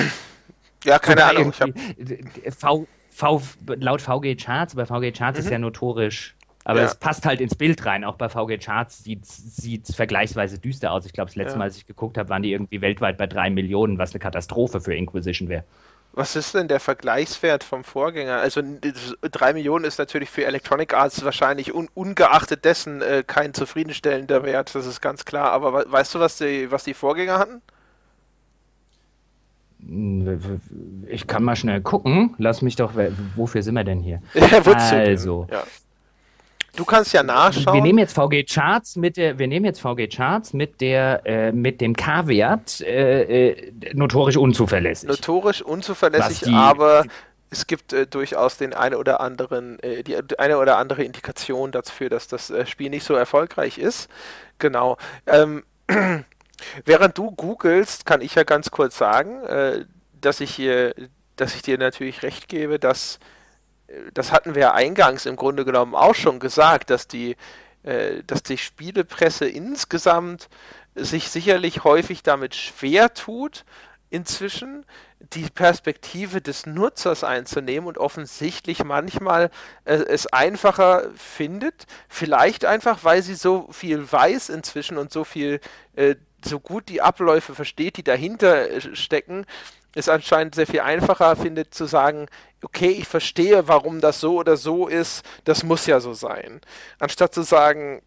Ja, 0.84 0.98
keine 0.98 1.24
Ahnung. 1.24 1.52
V, 1.52 2.86
v, 3.08 3.40
laut 3.76 4.02
VG 4.02 4.36
Charts, 4.36 4.74
bei 4.74 4.84
VG 4.84 5.12
Charts 5.16 5.38
mhm. 5.38 5.44
ist 5.44 5.50
ja 5.52 5.58
notorisch, 5.60 6.34
aber 6.64 6.80
ja. 6.80 6.86
es 6.86 6.94
passt 6.94 7.26
halt 7.26 7.40
ins 7.40 7.54
Bild 7.54 7.84
rein. 7.84 8.04
Auch 8.04 8.16
bei 8.16 8.28
VG 8.28 8.58
Charts 8.58 9.04
sieht 9.04 9.88
es 9.88 9.94
vergleichsweise 9.94 10.58
düster 10.58 10.92
aus. 10.92 11.06
Ich 11.06 11.12
glaube, 11.12 11.28
das 11.28 11.36
letzte 11.36 11.52
ja. 11.52 11.58
Mal, 11.58 11.64
als 11.64 11.76
ich 11.76 11.86
geguckt 11.86 12.18
habe, 12.18 12.28
waren 12.28 12.42
die 12.42 12.52
irgendwie 12.52 12.80
weltweit 12.80 13.18
bei 13.18 13.26
drei 13.26 13.50
Millionen, 13.50 13.98
was 13.98 14.12
eine 14.12 14.20
Katastrophe 14.20 14.80
für 14.80 14.94
Inquisition 14.94 15.48
wäre. 15.48 15.64
Was 16.14 16.36
ist 16.36 16.54
denn 16.54 16.68
der 16.68 16.80
Vergleichswert 16.80 17.64
vom 17.64 17.84
Vorgänger? 17.84 18.36
Also 18.36 18.60
3 19.22 19.54
Millionen 19.54 19.86
ist 19.86 19.98
natürlich 19.98 20.28
für 20.28 20.44
Electronic 20.44 20.92
Arts 20.92 21.24
wahrscheinlich 21.24 21.74
un 21.74 21.88
ungeachtet 21.94 22.66
dessen 22.66 23.00
äh, 23.00 23.24
kein 23.26 23.54
zufriedenstellender 23.54 24.42
Wert, 24.42 24.74
das 24.74 24.86
ist 24.86 25.00
ganz 25.00 25.24
klar. 25.24 25.52
Aber 25.52 25.90
weißt 25.90 26.14
du, 26.14 26.20
was 26.20 26.36
die, 26.36 26.70
was 26.70 26.84
die 26.84 26.92
Vorgänger 26.92 27.38
hatten? 27.38 27.62
Ich 31.08 31.26
kann 31.26 31.42
mal 31.42 31.56
schnell 31.56 31.80
gucken. 31.80 32.34
Lass 32.38 32.62
mich 32.62 32.76
doch. 32.76 32.92
Wofür 33.34 33.62
sind 33.62 33.74
wir 33.74 33.84
denn 33.84 34.00
hier? 34.00 34.22
also, 34.64 35.46
ja. 35.50 35.64
Du 36.74 36.86
kannst 36.86 37.12
ja 37.12 37.22
nachschauen. 37.22 37.74
Wir 37.74 37.82
nehmen 37.82 37.98
jetzt 37.98 38.14
VG 38.14 38.44
Charts 38.44 38.96
mit 38.96 39.18
der, 39.18 39.38
wir 39.38 39.46
nehmen 39.46 39.66
jetzt 39.66 39.80
VG 39.80 40.08
Charts 40.08 40.54
mit 40.54 40.80
der, 40.80 41.22
äh, 41.26 41.52
mit 41.52 41.82
dem 41.82 41.94
K-Wert 41.94 42.80
äh, 42.80 43.50
äh, 43.50 43.72
notorisch 43.92 44.38
unzuverlässig. 44.38 45.08
Notorisch 45.08 45.60
unzuverlässig, 45.60 46.40
die, 46.40 46.54
aber 46.54 47.04
es 47.50 47.66
gibt 47.66 47.92
äh, 47.92 48.06
durchaus 48.06 48.56
den 48.56 48.72
eine 48.72 48.96
oder 48.96 49.20
anderen, 49.20 49.78
äh, 49.80 50.02
die 50.02 50.16
eine 50.38 50.58
oder 50.58 50.78
andere 50.78 51.04
Indikation 51.04 51.70
dafür, 51.70 52.08
dass 52.08 52.26
das 52.26 52.48
äh, 52.48 52.64
Spiel 52.64 52.88
nicht 52.88 53.04
so 53.04 53.14
erfolgreich 53.14 53.76
ist. 53.76 54.08
Genau. 54.58 54.96
Ähm, 55.26 55.64
während 56.86 57.18
du 57.18 57.30
googelst, 57.32 58.06
kann 58.06 58.22
ich 58.22 58.34
ja 58.34 58.44
ganz 58.44 58.70
kurz 58.70 58.96
sagen, 58.96 59.42
dass 60.20 60.40
ich 60.40 60.54
hier, 60.54 60.94
dass 61.36 61.54
ich 61.54 61.62
dir 61.62 61.76
natürlich 61.76 62.22
recht 62.22 62.48
gebe, 62.48 62.78
dass 62.78 63.18
das 64.14 64.32
hatten 64.32 64.54
wir 64.54 64.74
eingangs 64.74 65.26
im 65.26 65.36
Grunde 65.36 65.64
genommen 65.64 65.94
auch 65.94 66.14
schon 66.14 66.38
gesagt, 66.40 66.90
dass 66.90 67.08
die, 67.08 67.36
äh, 67.82 68.22
dass 68.26 68.42
die 68.42 68.58
Spielepresse 68.58 69.46
insgesamt 69.46 70.48
sich 70.94 71.30
sicherlich 71.30 71.84
häufig 71.84 72.22
damit 72.22 72.54
schwer 72.54 73.14
tut, 73.14 73.64
inzwischen 74.10 74.84
die 75.32 75.48
Perspektive 75.48 76.42
des 76.42 76.66
Nutzers 76.66 77.24
einzunehmen 77.24 77.88
und 77.88 77.96
offensichtlich 77.96 78.84
manchmal 78.84 79.50
äh, 79.84 79.94
es 79.94 80.26
einfacher 80.26 81.10
findet, 81.16 81.86
vielleicht 82.08 82.64
einfach, 82.64 83.04
weil 83.04 83.22
sie 83.22 83.34
so 83.34 83.68
viel 83.72 84.10
weiß 84.10 84.50
inzwischen 84.50 84.98
und 84.98 85.10
so 85.12 85.24
viel, 85.24 85.60
äh, 85.96 86.16
so 86.44 86.60
gut 86.60 86.88
die 86.88 87.00
Abläufe 87.00 87.54
versteht, 87.54 87.96
die 87.96 88.02
dahinter 88.02 88.70
äh, 88.70 88.94
stecken, 88.94 89.46
es 89.94 90.08
anscheinend 90.08 90.54
sehr 90.54 90.66
viel 90.66 90.80
einfacher 90.80 91.36
findet 91.36 91.74
zu 91.74 91.86
sagen, 91.86 92.26
okay, 92.62 92.90
ich 92.90 93.06
verstehe, 93.06 93.68
warum 93.68 94.00
das 94.00 94.20
so 94.20 94.36
oder 94.38 94.56
so 94.56 94.88
ist, 94.88 95.24
das 95.44 95.64
muss 95.64 95.86
ja 95.86 96.00
so 96.00 96.14
sein. 96.14 96.60
Anstatt 96.98 97.34
zu 97.34 97.42
sagen, 97.42 98.02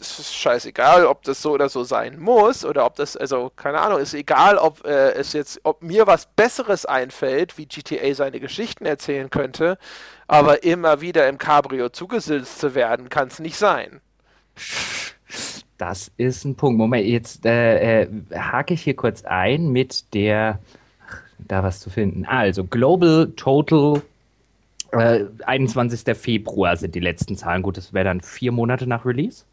es 0.00 0.18
ist 0.18 0.34
scheißegal, 0.34 1.06
ob 1.06 1.22
das 1.22 1.42
so 1.42 1.52
oder 1.52 1.68
so 1.68 1.84
sein 1.84 2.18
muss 2.18 2.64
oder 2.64 2.84
ob 2.84 2.96
das, 2.96 3.16
also 3.16 3.52
keine 3.54 3.80
Ahnung, 3.80 4.00
ist 4.00 4.14
egal, 4.14 4.58
ob 4.58 4.84
äh, 4.84 5.12
es 5.12 5.32
jetzt, 5.32 5.60
ob 5.62 5.82
mir 5.82 6.06
was 6.06 6.26
Besseres 6.26 6.86
einfällt, 6.86 7.56
wie 7.56 7.66
GTA 7.66 8.12
seine 8.14 8.40
Geschichten 8.40 8.84
erzählen 8.84 9.30
könnte, 9.30 9.78
aber 10.26 10.64
immer 10.64 11.00
wieder 11.00 11.28
im 11.28 11.38
Cabrio 11.38 11.88
zugesülzt 11.88 12.58
zu 12.58 12.74
werden, 12.74 13.08
kann 13.08 13.28
es 13.28 13.38
nicht 13.38 13.56
sein. 13.56 14.00
Das 15.78 16.10
ist 16.16 16.44
ein 16.44 16.56
Punkt. 16.56 16.78
Moment, 16.78 17.06
jetzt 17.06 17.44
äh, 17.46 18.02
äh, 18.02 18.08
hake 18.34 18.74
ich 18.74 18.82
hier 18.82 18.96
kurz 18.96 19.24
ein 19.24 19.68
mit 19.68 20.14
der, 20.14 20.58
da 21.48 21.62
was 21.62 21.80
zu 21.80 21.90
finden. 21.90 22.24
Also 22.24 22.64
Global 22.64 23.32
Total 23.36 24.02
äh, 24.92 25.24
21. 25.46 26.16
Februar 26.16 26.76
sind 26.76 26.94
die 26.94 27.00
letzten 27.00 27.36
Zahlen. 27.36 27.62
Gut, 27.62 27.76
das 27.76 27.92
wäre 27.92 28.04
dann 28.04 28.20
vier 28.20 28.52
Monate 28.52 28.86
nach 28.86 29.04
Release. 29.04 29.44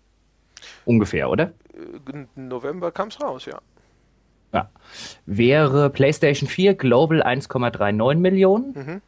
Ungefähr, 0.85 1.29
oder? 1.29 1.53
Im 2.11 2.27
November 2.35 2.91
kam 2.91 3.07
es 3.07 3.21
raus, 3.21 3.45
ja. 3.45 3.59
Ja. 4.53 4.69
Wäre 5.25 5.89
PlayStation 5.89 6.49
4 6.49 6.73
Global 6.73 7.23
1,39 7.23 8.15
Millionen. 8.15 9.01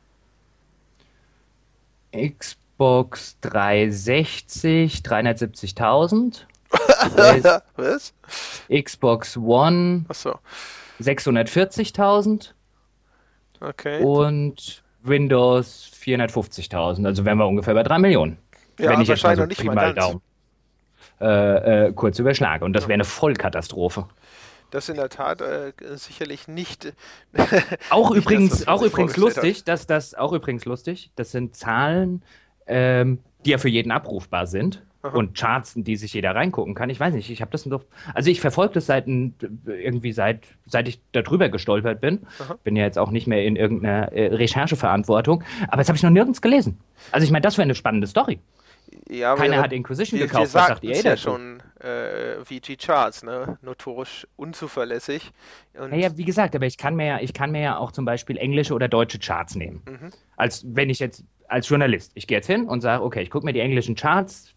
Mhm. 2.14 2.34
Xbox 2.38 3.38
360 3.42 5.02
370.000. 5.02 6.42
Was? 7.76 8.14
Xbox 8.70 9.36
One 9.36 10.06
Achso. 10.08 10.40
640.000. 11.02 12.52
Okay. 13.62 14.04
Und 14.04 14.84
Windows 15.04 15.92
450.000. 16.04 17.06
Also 17.06 17.26
wären 17.26 17.38
wir 17.38 17.48
ungefähr 17.48 17.74
bei 17.74 17.84
3 17.84 18.00
Millionen. 18.00 18.38
Ja, 18.80 18.92
wenn 18.92 19.02
ich 19.02 19.08
jetzt 19.08 19.24
mal 19.24 19.36
so 19.36 19.46
nicht 19.46 19.64
mal. 19.64 19.94
Daumen 19.94 20.22
äh, 21.22 21.88
äh, 21.88 21.94
kurz 21.94 22.20
überschlage. 22.20 22.66
Und 22.66 22.74
das 22.74 22.86
wäre 22.86 22.96
eine 22.96 23.04
Vollkatastrophe. 23.04 24.08
Das 24.72 24.90
in 24.90 24.96
der 24.96 25.10
Tat 25.10 25.42
äh, 25.42 25.74
sicherlich 25.96 26.48
nicht. 26.48 26.94
Auch 27.90 28.10
nicht 28.10 28.24
übrigens, 28.24 28.60
das, 28.60 28.68
auch 28.68 28.82
übrigens 28.82 29.18
lustig, 29.18 29.64
dass 29.66 29.86
das 29.86 30.16
auch 30.16 30.32
übrigens 30.32 30.66
lustig, 30.66 31.12
das 31.16 31.32
sind 31.32 31.56
Zahlen, 31.56 32.24
ähm, 32.68 33.20
die 33.46 33.52
ja 33.52 33.58
für 33.58 33.68
jeden 33.70 33.92
abrufbar 33.92 34.48
sind. 34.48 34.82
Aha. 35.04 35.18
Und 35.18 35.36
Charts, 35.38 35.76
in 35.76 35.84
die 35.84 35.96
sich 35.96 36.14
jeder 36.14 36.36
reingucken 36.36 36.76
kann. 36.76 36.90
Ich 36.92 37.00
weiß 37.00 37.14
nicht, 37.16 37.30
ich 37.30 37.42
habe 37.42 37.50
das 37.52 37.66
noch. 37.66 37.84
Also 38.14 38.30
ich 38.30 38.40
verfolge 38.40 38.76
das 38.76 38.86
seit 38.86 39.08
irgendwie 39.08 40.12
seit, 40.12 40.42
seit 40.68 40.88
ich 40.88 41.02
darüber 41.12 41.50
gestolpert 41.50 42.02
bin. 42.02 42.28
Aha. 42.40 42.56
Bin 42.64 42.76
ja 42.76 42.84
jetzt 42.84 43.00
auch 43.00 43.10
nicht 43.12 43.26
mehr 43.28 43.44
in 43.44 43.56
irgendeiner 43.56 44.12
äh, 44.14 44.28
Rechercheverantwortung. 44.36 45.44
Aber 45.68 45.78
das 45.78 45.88
habe 45.90 45.98
ich 45.98 46.04
noch 46.04 46.12
nirgends 46.12 46.42
gelesen. 46.42 46.80
Also 47.12 47.26
ich 47.26 47.32
meine, 47.32 47.42
das 47.42 47.58
wäre 47.58 47.64
eine 47.64 47.76
spannende 47.76 48.06
Story. 48.08 48.40
Ja, 49.10 49.36
Keiner 49.36 49.58
wir- 49.58 49.62
hat 49.64 49.74
Inquisition 49.74 50.20
wir, 50.20 50.28
gekauft. 50.28 50.54
Wir 50.54 50.60
Was 50.60 50.68
sagt 50.68 50.84
ihr 50.84 50.96
sagten's 50.96 51.04
ja 51.04 51.18
schon, 51.18 51.64
äh, 51.80 52.44
VG 52.46 52.76
Charts, 52.78 53.24
ne? 53.24 53.58
Notorisch 53.62 54.28
unzuverlässig. 54.36 55.32
Und 55.80 55.92
Naja, 55.92 56.10
wie 56.18 56.26
gesagt, 56.26 56.56
aber 56.56 56.66
ich 56.66 56.78
kann 56.78 56.96
mir 56.96 57.06
ja, 57.08 57.20
ich 57.22 57.34
kann 57.34 57.52
mir 57.52 57.62
ja 57.62 57.78
auch 57.78 57.92
zum 57.92 58.06
Beispiel 58.06 58.38
englische 58.38 58.74
oder 58.74 58.88
deutsche 58.88 59.18
Charts 59.20 59.56
nehmen. 59.56 59.82
Mhm. 59.88 60.12
Als 60.38 60.64
wenn 60.68 60.90
ich 60.90 61.00
jetzt 61.00 61.24
als 61.48 61.68
Journalist, 61.68 62.12
ich 62.16 62.28
gehe 62.28 62.38
jetzt 62.38 62.48
hin 62.48 62.66
und 62.66 62.82
sage, 62.82 63.04
okay, 63.04 63.22
ich 63.22 63.30
gucke 63.30 63.46
mir 63.46 63.54
die 63.54 63.60
englischen 63.60 63.96
Charts 63.96 64.54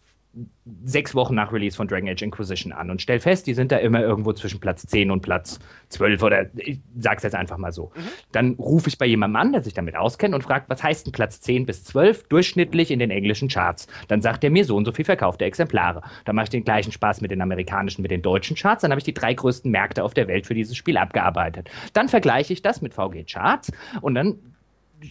sechs 0.83 1.15
Wochen 1.15 1.35
nach 1.35 1.53
Release 1.53 1.77
von 1.77 1.87
Dragon 1.87 2.09
Age 2.09 2.21
Inquisition 2.21 2.73
an 2.73 2.89
und 2.89 3.01
stell 3.01 3.19
fest, 3.19 3.47
die 3.47 3.53
sind 3.53 3.71
da 3.71 3.77
immer 3.77 4.01
irgendwo 4.01 4.33
zwischen 4.33 4.59
Platz 4.59 4.85
10 4.85 5.09
und 5.09 5.21
Platz 5.21 5.59
12 5.89 6.21
oder 6.23 6.45
ich 6.57 6.79
sag's 6.99 7.23
jetzt 7.23 7.35
einfach 7.35 7.57
mal 7.57 7.71
so. 7.71 7.91
Dann 8.31 8.55
rufe 8.55 8.89
ich 8.89 8.97
bei 8.97 9.05
jemandem 9.05 9.37
an, 9.37 9.51
der 9.53 9.63
sich 9.63 9.73
damit 9.73 9.95
auskennt 9.95 10.35
und 10.35 10.43
fragt, 10.43 10.69
was 10.69 10.83
heißt 10.83 11.05
denn 11.05 11.13
Platz 11.13 11.39
10 11.39 11.65
bis 11.65 11.85
12 11.85 12.27
durchschnittlich 12.27 12.91
in 12.91 12.99
den 12.99 13.11
englischen 13.11 13.47
Charts? 13.47 13.87
Dann 14.09 14.21
sagt 14.21 14.43
er 14.43 14.49
mir 14.49 14.65
so 14.65 14.75
und 14.75 14.85
so 14.85 14.91
viel 14.91 15.05
verkaufte 15.05 15.45
Exemplare. 15.45 16.01
Dann 16.25 16.35
mache 16.35 16.45
ich 16.45 16.49
den 16.49 16.65
gleichen 16.65 16.91
Spaß 16.91 17.21
mit 17.21 17.31
den 17.31 17.41
amerikanischen, 17.41 18.01
mit 18.01 18.11
den 18.11 18.21
deutschen 18.21 18.57
Charts. 18.57 18.81
Dann 18.81 18.91
habe 18.91 18.99
ich 18.99 19.05
die 19.05 19.13
drei 19.13 19.33
größten 19.33 19.71
Märkte 19.71 20.03
auf 20.03 20.13
der 20.13 20.27
Welt 20.27 20.45
für 20.45 20.53
dieses 20.53 20.75
Spiel 20.75 20.97
abgearbeitet. 20.97 21.69
Dann 21.93 22.09
vergleiche 22.09 22.51
ich 22.51 22.61
das 22.61 22.81
mit 22.81 22.93
VG 22.93 23.25
Charts 23.25 23.71
und 24.01 24.15
dann 24.15 24.39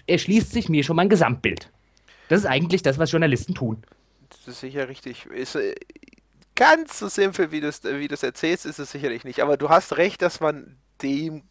erschließt 0.06 0.52
sich 0.52 0.68
mir 0.68 0.84
schon 0.84 0.96
mal 0.96 1.02
ein 1.02 1.08
Gesamtbild. 1.08 1.70
Das 2.28 2.40
ist 2.40 2.46
eigentlich 2.46 2.82
das, 2.82 2.98
was 2.98 3.12
Journalisten 3.12 3.54
tun. 3.54 3.78
Das 4.38 4.54
ist 4.54 4.60
sicher 4.60 4.88
richtig. 4.88 5.26
Ist, 5.26 5.54
äh, 5.56 5.74
ganz 6.54 6.98
so 6.98 7.08
simpel, 7.08 7.50
wie 7.50 7.60
du 7.60 7.68
es 7.68 7.82
wie 7.84 8.08
du's 8.08 8.22
erzählst, 8.22 8.66
ist 8.66 8.78
es 8.78 8.90
sicherlich 8.90 9.24
nicht. 9.24 9.40
Aber 9.40 9.56
du 9.56 9.68
hast 9.68 9.96
recht, 9.96 10.22
dass 10.22 10.40
man 10.40 10.76
dem 11.02 11.42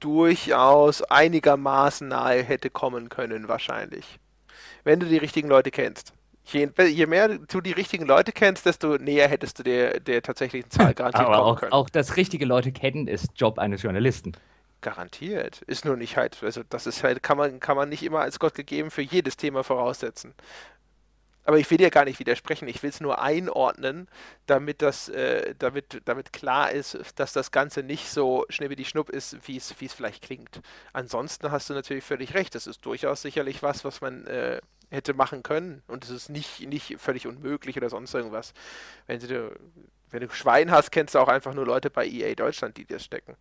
durchaus 0.00 1.02
einigermaßen 1.02 2.08
nahe 2.08 2.42
hätte 2.42 2.70
kommen 2.70 3.08
können, 3.08 3.48
wahrscheinlich. 3.48 4.18
Wenn 4.84 5.00
du 5.00 5.06
die 5.06 5.16
richtigen 5.16 5.48
Leute 5.48 5.70
kennst. 5.70 6.12
Je, 6.44 6.68
je 6.78 7.06
mehr 7.06 7.38
du 7.38 7.60
die 7.60 7.72
richtigen 7.72 8.06
Leute 8.06 8.30
kennst, 8.30 8.66
desto 8.66 8.98
näher 8.98 9.26
hättest 9.26 9.58
du 9.58 9.62
der, 9.64 9.98
der 9.98 10.22
tatsächlichen 10.22 10.70
Zahl 10.70 10.94
garantiert 10.94 11.26
Aber 11.26 11.38
kommen 11.38 11.50
auch, 11.50 11.60
können. 11.60 11.72
auch 11.72 11.90
das 11.90 12.16
richtige 12.16 12.44
Leute 12.44 12.70
kennen 12.70 13.08
ist 13.08 13.30
Job 13.34 13.58
eines 13.58 13.82
Journalisten. 13.82 14.32
Garantiert. 14.80 15.62
Ist 15.62 15.84
nur 15.84 15.96
nicht 15.96 16.16
halt, 16.16 16.38
also 16.44 16.62
das 16.68 16.86
ist 16.86 17.02
halt, 17.02 17.22
kann 17.24 17.36
man, 17.36 17.58
kann 17.58 17.76
man 17.76 17.88
nicht 17.88 18.04
immer 18.04 18.20
als 18.20 18.38
Gott 18.38 18.54
gegeben 18.54 18.92
für 18.92 19.02
jedes 19.02 19.36
Thema 19.36 19.64
voraussetzen. 19.64 20.34
Aber 21.46 21.58
ich 21.58 21.70
will 21.70 21.78
dir 21.78 21.90
gar 21.90 22.04
nicht 22.04 22.18
widersprechen, 22.18 22.66
ich 22.66 22.82
will 22.82 22.90
es 22.90 23.00
nur 23.00 23.22
einordnen, 23.22 24.08
damit 24.46 24.82
das, 24.82 25.08
äh, 25.08 25.54
damit, 25.56 26.02
damit 26.04 26.32
klar 26.32 26.72
ist, 26.72 26.98
dass 27.14 27.32
das 27.32 27.52
Ganze 27.52 27.84
nicht 27.84 28.10
so 28.10 28.44
schnippidi 28.48 28.84
schnupp 28.84 29.10
ist, 29.10 29.38
wie 29.46 29.56
es, 29.56 29.72
vielleicht 29.92 30.24
klingt. 30.24 30.60
Ansonsten 30.92 31.52
hast 31.52 31.70
du 31.70 31.74
natürlich 31.74 32.02
völlig 32.02 32.34
recht, 32.34 32.56
das 32.56 32.66
ist 32.66 32.84
durchaus 32.84 33.22
sicherlich 33.22 33.62
was, 33.62 33.84
was 33.84 34.00
man 34.00 34.26
äh, 34.26 34.60
hätte 34.90 35.14
machen 35.14 35.44
können. 35.44 35.84
Und 35.86 36.02
es 36.02 36.10
ist 36.10 36.30
nicht, 36.30 36.66
nicht 36.66 36.96
völlig 36.98 37.28
unmöglich 37.28 37.76
oder 37.76 37.90
sonst 37.90 38.12
irgendwas. 38.12 38.52
Wenn 39.06 39.20
du, 39.20 39.56
wenn 40.10 40.20
du 40.20 40.30
Schwein 40.30 40.72
hast, 40.72 40.90
kennst 40.90 41.14
du 41.14 41.20
auch 41.20 41.28
einfach 41.28 41.54
nur 41.54 41.64
Leute 41.64 41.90
bei 41.90 42.08
EA 42.08 42.34
Deutschland, 42.34 42.76
die 42.76 42.84
dir 42.84 42.98
stecken. 42.98 43.36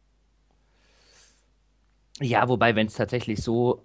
Ja, 2.22 2.48
wobei, 2.48 2.76
wenn 2.76 2.86
es 2.86 2.94
tatsächlich 2.94 3.42
so, 3.42 3.82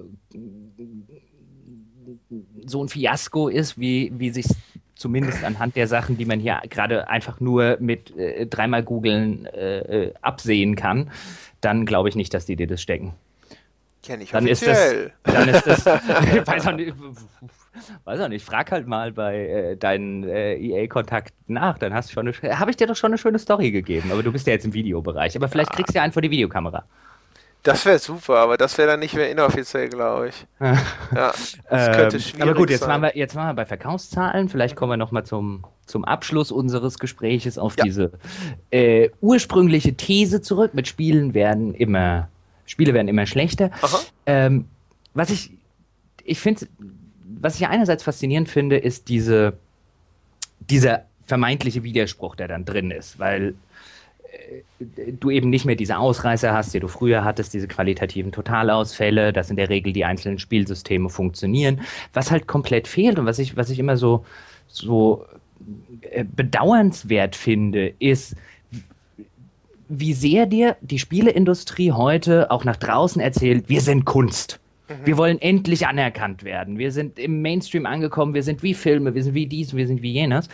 so 2.66 2.84
ein 2.84 2.88
Fiasko 2.88 3.48
ist, 3.48 3.78
wie, 3.78 4.12
wie 4.16 4.30
sich 4.30 4.46
zumindest 4.94 5.44
anhand 5.44 5.76
der 5.76 5.88
Sachen, 5.88 6.18
die 6.18 6.26
man 6.26 6.40
hier 6.40 6.60
gerade 6.68 7.08
einfach 7.08 7.40
nur 7.40 7.78
mit 7.80 8.16
äh, 8.16 8.46
dreimal 8.46 8.82
googeln 8.82 9.46
äh, 9.46 9.78
äh, 9.78 10.14
absehen 10.20 10.76
kann, 10.76 11.10
dann 11.60 11.86
glaube 11.86 12.08
ich 12.08 12.16
nicht, 12.16 12.34
dass 12.34 12.46
die 12.46 12.56
dir 12.56 12.66
das 12.66 12.82
stecken. 12.82 13.14
Ja, 14.06 14.16
nicht 14.16 14.32
Dann 14.32 14.46
ist 14.46 14.66
das, 14.66 14.78
offiziell. 14.78 15.12
dann 15.24 15.48
ist 15.48 15.66
das, 15.66 15.78
ich 15.80 15.86
weiß 16.46 16.66
auch 16.66 16.72
nicht, 16.72 16.94
weiß 18.04 18.20
auch 18.20 18.28
nicht, 18.28 18.44
frag 18.44 18.72
halt 18.72 18.86
mal 18.86 19.12
bei 19.12 19.46
äh, 19.46 19.76
deinen 19.76 20.24
äh, 20.24 20.56
EA-Kontakten 20.56 21.54
nach, 21.54 21.76
dann 21.78 21.92
hast 21.92 22.08
du 22.08 22.14
schon 22.14 22.26
eine, 22.26 22.58
habe 22.58 22.70
ich 22.70 22.78
dir 22.78 22.86
doch 22.86 22.96
schon 22.96 23.10
eine 23.10 23.18
schöne 23.18 23.38
Story 23.38 23.70
gegeben, 23.70 24.10
aber 24.10 24.22
du 24.22 24.32
bist 24.32 24.46
ja 24.46 24.54
jetzt 24.54 24.64
im 24.64 24.72
Videobereich, 24.72 25.36
aber 25.36 25.48
vielleicht 25.48 25.72
kriegst 25.72 25.94
du 25.94 25.98
ja 25.98 26.02
einen 26.02 26.14
vor 26.14 26.22
die 26.22 26.30
Videokamera. 26.30 26.84
Das 27.62 27.84
wäre 27.84 27.98
super, 27.98 28.38
aber 28.38 28.56
das 28.56 28.78
wäre 28.78 28.88
dann 28.88 29.00
nicht 29.00 29.14
mehr 29.14 29.30
inoffiziell, 29.30 29.88
glaube 29.90 30.28
ich. 30.28 30.46
Ja, 31.14 31.32
das 31.68 31.96
könnte 31.96 32.16
Ähm, 32.16 32.22
schwierig 32.22 32.42
aber 32.42 32.54
gut, 32.54 32.70
jetzt 32.70 32.80
sein. 32.80 32.88
waren 32.88 33.02
wir, 33.02 33.16
jetzt 33.16 33.34
waren 33.34 33.48
wir 33.48 33.54
bei 33.54 33.66
Verkaufszahlen. 33.66 34.48
Vielleicht 34.48 34.76
kommen 34.76 34.92
wir 34.92 34.96
nochmal 34.96 35.24
zum, 35.26 35.64
zum 35.86 36.04
Abschluss 36.04 36.50
unseres 36.52 36.98
Gespräches 36.98 37.58
auf 37.58 37.76
Ja. 37.76 37.84
diese 37.84 38.12
äh, 38.70 39.10
ursprüngliche 39.20 39.94
These 39.94 40.40
zurück. 40.40 40.72
Mit 40.74 40.88
Spielen 40.88 41.34
werden 41.34 41.74
immer, 41.74 42.28
Spiele 42.64 42.94
werden 42.94 43.08
immer 43.08 43.26
schlechter. 43.26 43.70
Ähm, 44.24 44.66
was 45.12 45.28
ich, 45.30 45.50
ich 46.24 46.38
finde, 46.40 46.66
was 47.40 47.56
ich 47.56 47.66
einerseits 47.66 48.02
faszinierend 48.04 48.48
finde, 48.48 48.78
ist 48.78 49.08
diese, 49.08 49.54
dieser 50.60 51.04
vermeintliche 51.26 51.82
Widerspruch, 51.82 52.36
der 52.36 52.48
dann 52.48 52.64
drin 52.64 52.90
ist, 52.90 53.18
weil 53.18 53.54
du 55.20 55.30
eben 55.30 55.50
nicht 55.50 55.64
mehr 55.64 55.76
diese 55.76 55.98
Ausreißer 55.98 56.52
hast, 56.52 56.72
die 56.74 56.80
du 56.80 56.88
früher 56.88 57.24
hattest, 57.24 57.52
diese 57.54 57.68
qualitativen 57.68 58.32
Totalausfälle, 58.32 59.32
dass 59.32 59.50
in 59.50 59.56
der 59.56 59.68
Regel 59.68 59.92
die 59.92 60.04
einzelnen 60.04 60.38
Spielsysteme 60.38 61.08
funktionieren. 61.08 61.80
Was 62.12 62.30
halt 62.30 62.46
komplett 62.46 62.88
fehlt 62.88 63.18
und 63.18 63.26
was 63.26 63.38
ich, 63.38 63.56
was 63.56 63.70
ich 63.70 63.78
immer 63.78 63.96
so, 63.96 64.24
so 64.66 65.24
äh, 66.02 66.24
bedauernswert 66.24 67.36
finde, 67.36 67.92
ist, 67.98 68.36
wie 69.88 70.12
sehr 70.12 70.46
dir 70.46 70.76
die 70.80 70.98
Spieleindustrie 70.98 71.92
heute 71.92 72.50
auch 72.50 72.64
nach 72.64 72.76
draußen 72.76 73.20
erzählt, 73.20 73.68
wir 73.68 73.80
sind 73.80 74.04
Kunst. 74.04 74.60
Mhm. 74.88 74.94
Wir 75.04 75.16
wollen 75.16 75.42
endlich 75.42 75.86
anerkannt 75.86 76.44
werden. 76.44 76.78
Wir 76.78 76.92
sind 76.92 77.18
im 77.18 77.42
Mainstream 77.42 77.86
angekommen. 77.86 78.32
Wir 78.32 78.44
sind 78.44 78.62
wie 78.62 78.74
Filme. 78.74 79.14
Wir 79.14 79.24
sind 79.24 79.34
wie 79.34 79.46
dies. 79.46 79.74
Wir 79.74 79.86
sind 79.86 80.00
wie 80.00 80.12
jenes 80.12 80.48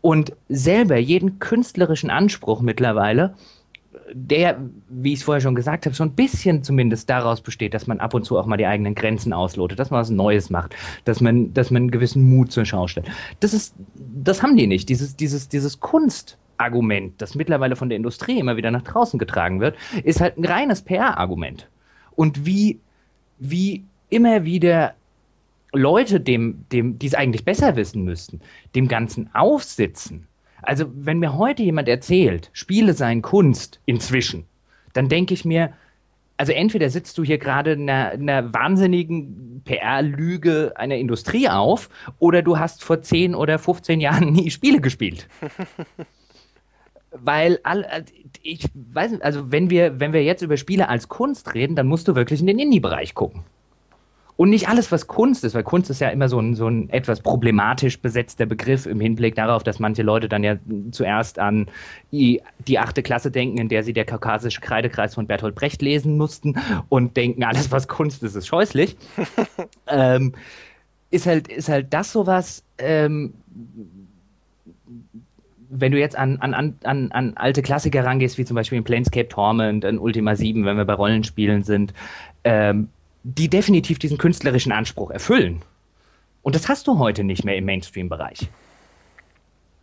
und 0.00 0.32
selber 0.48 0.96
jeden 0.96 1.38
künstlerischen 1.38 2.10
Anspruch 2.10 2.60
mittlerweile, 2.60 3.34
der, 4.12 4.58
wie 4.88 5.12
ich 5.12 5.20
es 5.20 5.24
vorher 5.24 5.40
schon 5.40 5.54
gesagt 5.54 5.86
habe, 5.86 5.94
schon 5.94 6.08
ein 6.08 6.14
bisschen 6.14 6.62
zumindest 6.62 7.10
daraus 7.10 7.40
besteht, 7.40 7.74
dass 7.74 7.86
man 7.86 8.00
ab 8.00 8.14
und 8.14 8.24
zu 8.24 8.38
auch 8.38 8.46
mal 8.46 8.56
die 8.56 8.66
eigenen 8.66 8.94
Grenzen 8.94 9.32
auslotet, 9.32 9.78
dass 9.78 9.90
man 9.90 10.00
was 10.00 10.10
Neues 10.10 10.50
macht, 10.50 10.74
dass 11.04 11.20
man, 11.20 11.52
dass 11.52 11.70
man 11.70 11.82
einen 11.82 11.90
gewissen 11.90 12.28
Mut 12.28 12.52
zur 12.52 12.64
Schau 12.64 12.86
stellt. 12.86 13.08
Das 13.40 13.52
ist, 13.52 13.74
das 13.96 14.42
haben 14.42 14.56
die 14.56 14.66
nicht. 14.66 14.88
Dieses, 14.88 15.16
dieses, 15.16 15.48
dieses 15.48 15.80
Kunstargument, 15.80 17.20
das 17.20 17.34
mittlerweile 17.34 17.76
von 17.76 17.88
der 17.88 17.96
Industrie 17.96 18.38
immer 18.38 18.56
wieder 18.56 18.70
nach 18.70 18.82
draußen 18.82 19.18
getragen 19.18 19.60
wird, 19.60 19.76
ist 20.04 20.20
halt 20.20 20.38
ein 20.38 20.44
reines 20.44 20.82
PR-Argument. 20.82 21.68
Und 22.14 22.46
wie, 22.46 22.80
wie 23.38 23.84
immer 24.10 24.44
wieder 24.44 24.94
Leute, 25.72 26.20
dem, 26.20 26.64
dem, 26.72 26.98
die 26.98 27.06
es 27.06 27.14
eigentlich 27.14 27.44
besser 27.44 27.76
wissen 27.76 28.04
müssten, 28.04 28.40
dem 28.74 28.88
Ganzen 28.88 29.30
aufsitzen. 29.34 30.26
Also, 30.62 30.86
wenn 30.94 31.18
mir 31.18 31.36
heute 31.36 31.62
jemand 31.62 31.88
erzählt, 31.88 32.50
Spiele 32.52 32.94
seien 32.94 33.22
Kunst 33.22 33.80
inzwischen, 33.86 34.46
dann 34.92 35.08
denke 35.08 35.34
ich 35.34 35.44
mir, 35.44 35.72
also 36.36 36.52
entweder 36.52 36.88
sitzt 36.88 37.18
du 37.18 37.24
hier 37.24 37.38
gerade 37.38 37.72
einer, 37.72 38.10
einer 38.10 38.54
wahnsinnigen 38.54 39.62
PR-Lüge 39.64 40.72
einer 40.76 40.96
Industrie 40.96 41.48
auf, 41.48 41.90
oder 42.18 42.42
du 42.42 42.58
hast 42.58 42.82
vor 42.84 43.02
10 43.02 43.34
oder 43.34 43.58
15 43.58 44.00
Jahren 44.00 44.32
nie 44.32 44.50
Spiele 44.50 44.80
gespielt. 44.80 45.28
Weil 47.10 47.58
all, 47.62 48.04
ich 48.42 48.68
weiß, 48.74 49.20
also 49.20 49.50
wenn 49.50 49.70
wir, 49.70 49.98
wenn 49.98 50.12
wir 50.12 50.22
jetzt 50.22 50.42
über 50.42 50.56
Spiele 50.56 50.88
als 50.88 51.08
Kunst 51.08 51.54
reden, 51.54 51.74
dann 51.74 51.86
musst 51.86 52.06
du 52.06 52.14
wirklich 52.14 52.40
in 52.40 52.46
den 52.46 52.58
Indie-Bereich 52.58 53.14
gucken. 53.14 53.44
Und 54.38 54.50
nicht 54.50 54.68
alles, 54.68 54.92
was 54.92 55.08
Kunst 55.08 55.42
ist, 55.42 55.54
weil 55.56 55.64
Kunst 55.64 55.90
ist 55.90 56.00
ja 56.00 56.10
immer 56.10 56.28
so 56.28 56.38
ein, 56.38 56.54
so 56.54 56.68
ein 56.68 56.88
etwas 56.90 57.22
problematisch 57.22 58.00
besetzter 58.00 58.46
Begriff 58.46 58.86
im 58.86 59.00
Hinblick 59.00 59.34
darauf, 59.34 59.64
dass 59.64 59.80
manche 59.80 60.04
Leute 60.04 60.28
dann 60.28 60.44
ja 60.44 60.54
zuerst 60.92 61.40
an 61.40 61.66
die, 62.12 62.40
die 62.68 62.78
achte 62.78 63.02
Klasse 63.02 63.32
denken, 63.32 63.58
in 63.58 63.68
der 63.68 63.82
sie 63.82 63.92
der 63.92 64.04
kaukasische 64.04 64.60
Kreidekreis 64.60 65.16
von 65.16 65.26
Bertolt 65.26 65.56
Brecht 65.56 65.82
lesen 65.82 66.16
mussten 66.16 66.54
und 66.88 67.16
denken, 67.16 67.42
alles, 67.42 67.72
was 67.72 67.88
Kunst 67.88 68.22
ist, 68.22 68.36
ist 68.36 68.46
scheußlich. 68.46 68.96
ähm, 69.88 70.34
ist, 71.10 71.26
halt, 71.26 71.48
ist 71.48 71.68
halt 71.68 71.92
das 71.92 72.12
sowas, 72.12 72.62
ähm, 72.78 73.34
wenn 75.68 75.90
du 75.90 75.98
jetzt 75.98 76.14
an, 76.14 76.36
an, 76.36 76.76
an, 76.84 77.10
an 77.10 77.32
alte 77.34 77.62
Klassiker 77.62 78.04
rangehst, 78.04 78.38
wie 78.38 78.44
zum 78.44 78.54
Beispiel 78.54 78.78
in 78.78 78.84
Planescape 78.84 79.28
Torment, 79.28 79.84
in 79.84 79.98
Ultima 79.98 80.36
7, 80.36 80.64
wenn 80.64 80.76
wir 80.76 80.84
bei 80.84 80.94
Rollenspielen 80.94 81.64
sind, 81.64 81.92
ähm, 82.44 82.88
die 83.22 83.48
definitiv 83.48 83.98
diesen 83.98 84.18
künstlerischen 84.18 84.72
Anspruch 84.72 85.10
erfüllen. 85.10 85.62
Und 86.42 86.54
das 86.54 86.68
hast 86.68 86.86
du 86.86 86.98
heute 86.98 87.24
nicht 87.24 87.44
mehr 87.44 87.56
im 87.56 87.64
Mainstream-Bereich. 87.64 88.48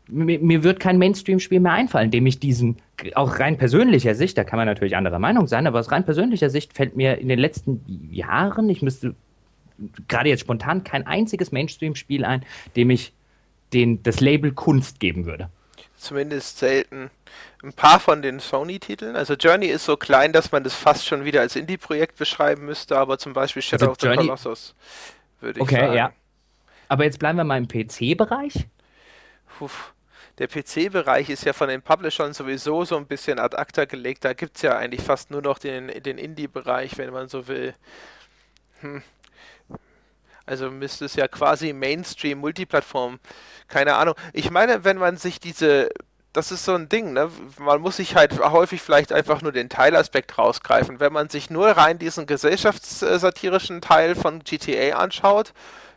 Mir, 0.07 0.39
mir, 0.39 0.63
wird 0.63 0.79
kein 0.79 0.97
Mainstream-Spiel 0.97 1.59
mehr 1.59 1.73
einfallen, 1.73 2.11
dem 2.11 2.25
ich 2.27 2.39
diesen, 2.39 2.77
auch 3.15 3.39
rein 3.39 3.57
persönlicher 3.57 4.13
Sicht, 4.13 4.37
da 4.37 4.43
kann 4.43 4.57
man 4.57 4.67
natürlich 4.67 4.95
anderer 4.95 5.19
Meinung 5.19 5.47
sein, 5.47 5.65
aber 5.65 5.79
aus 5.79 5.91
rein 5.91 6.05
persönlicher 6.05 6.49
Sicht 6.49 6.73
fällt 6.73 6.95
mir 6.95 7.17
in 7.17 7.27
den 7.27 7.39
letzten 7.39 7.83
Jahren, 8.11 8.69
ich 8.69 8.83
müsste 8.83 9.15
gerade 10.07 10.29
jetzt 10.29 10.41
spontan 10.41 10.83
kein 10.83 11.07
einziges 11.07 11.51
Mainstream-Spiel 11.51 12.23
ein, 12.23 12.45
dem 12.75 12.91
ich 12.91 13.13
den, 13.73 14.03
das 14.03 14.19
Label 14.19 14.51
Kunst 14.51 14.99
geben 14.99 15.25
würde 15.25 15.49
zumindest 15.97 16.59
selten 16.59 17.09
ein 17.63 17.73
paar 17.73 17.99
von 17.99 18.21
den 18.21 18.39
Sony-Titeln. 18.39 19.15
Also 19.15 19.33
Journey 19.33 19.67
ist 19.67 19.85
so 19.85 19.97
klein, 19.97 20.33
dass 20.33 20.51
man 20.51 20.63
das 20.63 20.73
fast 20.75 21.05
schon 21.05 21.25
wieder 21.25 21.41
als 21.41 21.55
Indie-Projekt 21.55 22.17
beschreiben 22.17 22.65
müsste, 22.65 22.97
aber 22.97 23.17
zum 23.17 23.33
Beispiel 23.33 23.61
Shadow 23.61 23.85
also 23.85 23.91
of 23.91 23.97
the 23.99 24.07
Journey... 24.07 24.27
Colossus 24.27 24.75
würde 25.41 25.59
ich 25.59 25.63
okay, 25.63 25.75
sagen. 25.75 25.87
Okay, 25.87 25.97
ja. 25.97 26.13
Aber 26.87 27.03
jetzt 27.03 27.19
bleiben 27.19 27.37
wir 27.37 27.43
mal 27.43 27.57
im 27.57 27.67
PC-Bereich. 27.67 28.67
Der 30.37 30.47
PC-Bereich 30.47 31.29
ist 31.29 31.45
ja 31.45 31.53
von 31.53 31.69
den 31.69 31.81
Publishern 31.81 32.33
sowieso 32.33 32.83
so 32.83 32.97
ein 32.97 33.07
bisschen 33.07 33.39
ad 33.39 33.55
acta 33.55 33.85
gelegt. 33.85 34.25
Da 34.25 34.33
gibt 34.33 34.57
es 34.57 34.61
ja 34.61 34.77
eigentlich 34.77 35.01
fast 35.01 35.31
nur 35.31 35.41
noch 35.41 35.57
den, 35.57 35.87
den 36.03 36.17
Indie-Bereich, 36.17 36.97
wenn 36.97 37.11
man 37.11 37.29
so 37.29 37.47
will. 37.47 37.73
Hm. 38.81 39.01
Also 40.45 40.69
müsste 40.69 41.05
es 41.05 41.15
ja 41.15 41.27
quasi 41.27 41.73
Mainstream, 41.73 42.39
Multiplattform, 42.39 43.19
keine 43.67 43.95
Ahnung. 43.95 44.13
Ich 44.31 44.51
meine, 44.51 44.83
wenn 44.83 44.97
man 44.97 45.17
sich 45.17 45.39
diese, 45.39 45.89
das 46.35 46.51
ist 46.51 46.65
so 46.65 46.75
ein 46.75 46.89
Ding, 46.89 47.13
ne? 47.13 47.31
Man 47.59 47.81
muss 47.81 47.97
sich 47.97 48.15
halt 48.15 48.37
häufig 48.39 48.81
vielleicht 48.81 49.13
einfach 49.13 49.41
nur 49.41 49.51
den 49.51 49.69
Teilaspekt 49.69 50.37
rausgreifen. 50.37 50.99
Wenn 50.99 51.13
man 51.13 51.29
sich 51.29 51.49
nur 51.49 51.69
rein 51.69 51.97
diesen 51.97 52.25
gesellschaftssatirischen 52.25 53.81
Teil 53.81 54.15
von 54.15 54.39
GTA 54.43 54.97
anschaut, 54.97 55.53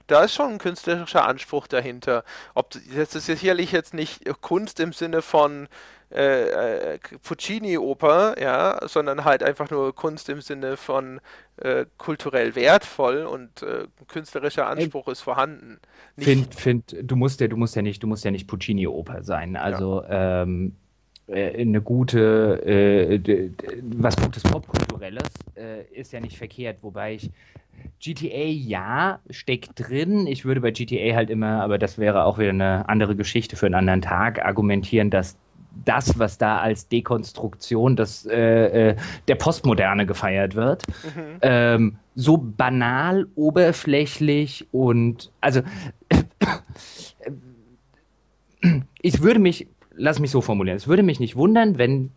da 0.07 0.23
ist 0.23 0.35
schon 0.35 0.53
ein 0.53 0.59
künstlerischer 0.59 1.25
Anspruch 1.27 1.67
dahinter. 1.67 2.25
Ob 2.55 2.71
das 2.71 3.15
ist 3.15 3.27
sicherlich 3.27 3.73
jetzt 3.73 3.95
nicht 3.95 4.23
Kunst 4.41 4.81
im 4.81 4.93
Sinne 4.93 5.23
von 5.23 5.69
äh, 6.11 6.95
äh, 6.95 6.99
Puccini-Oper, 7.23 8.41
ja, 8.41 8.81
sondern 8.89 9.25
halt 9.25 9.43
einfach 9.43 9.71
nur 9.71 9.95
Kunst 9.95 10.31
im 10.31 10.41
Sinne 10.41 10.79
von 10.79 11.21
äh, 11.59 11.85
kulturell 11.99 12.55
wertvoll 12.55 13.27
und 13.27 13.63
äh, 13.63 13.85
künstlerischer 14.07 14.67
Anspruch 14.67 15.09
Ey, 15.09 15.13
ist 15.13 15.21
vorhanden. 15.21 15.79
Find, 16.17 16.55
find, 16.55 16.97
du 17.03 17.15
musst 17.15 17.43
ja, 17.43 17.49
du 17.49 17.59
musst 17.59 17.77
ja 17.77 17.83
nicht, 17.83 18.03
du 18.03 18.07
musst 18.07 18.25
ja 18.25 18.31
nicht 18.31 18.47
Puccini-Oper 18.47 19.23
sein. 19.23 19.57
Also 19.57 20.03
ja. 20.03 20.43
ähm, 20.43 20.77
äh, 21.27 21.61
eine 21.61 21.83
gute, 21.83 22.63
äh, 22.65 23.51
was 23.83 24.17
Gutes 24.17 24.45
Popkulturelles 24.45 25.29
ist 25.93 26.13
ja 26.13 26.21
nicht 26.21 26.39
verkehrt, 26.39 26.79
wobei 26.83 27.17
ich 27.17 27.31
GTA 28.01 28.47
ja 28.47 29.21
steckt 29.29 29.73
drin. 29.75 30.27
Ich 30.27 30.45
würde 30.45 30.61
bei 30.61 30.71
GTA 30.71 31.17
halt 31.17 31.31
immer, 31.31 31.63
aber 31.63 31.79
das 31.79 31.99
wäre 31.99 32.25
auch 32.25 32.39
wieder 32.39 32.51
eine 32.51 32.89
andere 32.89 33.17
Geschichte 33.17 33.57
für 33.57 33.67
einen 33.67 33.75
anderen 33.75 34.03
Tag, 34.03 34.45
argumentieren, 34.45 35.11
dass 35.11 35.37
das, 35.85 36.19
was 36.19 36.39
da 36.39 36.59
als 36.59 36.89
Dekonstruktion 36.89 37.97
des, 37.97 38.27
äh, 38.27 38.91
äh, 38.91 38.97
der 39.27 39.35
Postmoderne 39.37 40.07
gefeiert 40.07 40.55
wird, 40.55 40.85
mhm. 41.05 41.39
ähm, 41.43 41.97
so 42.15 42.37
banal, 42.37 43.27
oberflächlich 43.37 44.67
und 44.73 45.31
also 45.41 45.63
ich 49.03 49.23
würde 49.23 49.41
mich, 49.41 49.69
lass 49.95 50.19
mich 50.19 50.31
so 50.31 50.41
formulieren, 50.41 50.77
es 50.77 50.89
würde 50.89 51.03
mich 51.03 51.21
nicht 51.21 51.37
wundern, 51.37 51.79
wenn 51.79 52.11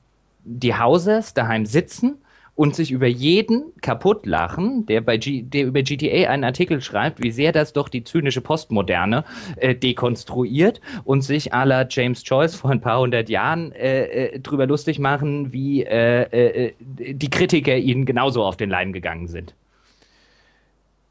die 0.44 0.76
Hausers 0.76 1.34
daheim 1.34 1.66
sitzen 1.66 2.18
und 2.62 2.76
sich 2.76 2.92
über 2.92 3.08
jeden 3.08 3.74
kaputt 3.82 4.28
lachen, 4.28 4.86
der, 4.86 5.02
bei 5.02 5.18
G 5.18 5.42
der 5.42 5.66
über 5.66 5.82
GTA 5.82 6.30
einen 6.30 6.44
Artikel 6.44 6.80
schreibt, 6.80 7.20
wie 7.24 7.32
sehr 7.32 7.52
das 7.52 7.74
doch 7.74 7.90
die 7.90 8.04
zynische 8.04 8.40
Postmoderne 8.40 9.26
äh, 9.56 9.74
dekonstruiert 9.74 10.80
und 11.04 11.24
sich 11.24 11.56
à 11.56 11.66
la 11.66 11.88
James 11.90 12.22
Joyce 12.24 12.56
vor 12.56 12.70
ein 12.70 12.80
paar 12.80 13.00
hundert 13.00 13.30
Jahren 13.30 13.72
äh, 13.72 14.04
äh, 14.04 14.40
drüber 14.40 14.68
lustig 14.68 15.00
machen, 15.00 15.52
wie 15.52 15.82
äh, 15.82 16.70
äh, 16.70 16.74
die 16.80 17.30
Kritiker 17.32 17.76
ihnen 17.76 18.06
genauso 18.06 18.44
auf 18.44 18.58
den 18.58 18.70
Leim 18.70 18.94
gegangen 18.94 19.28
sind. 19.28 19.56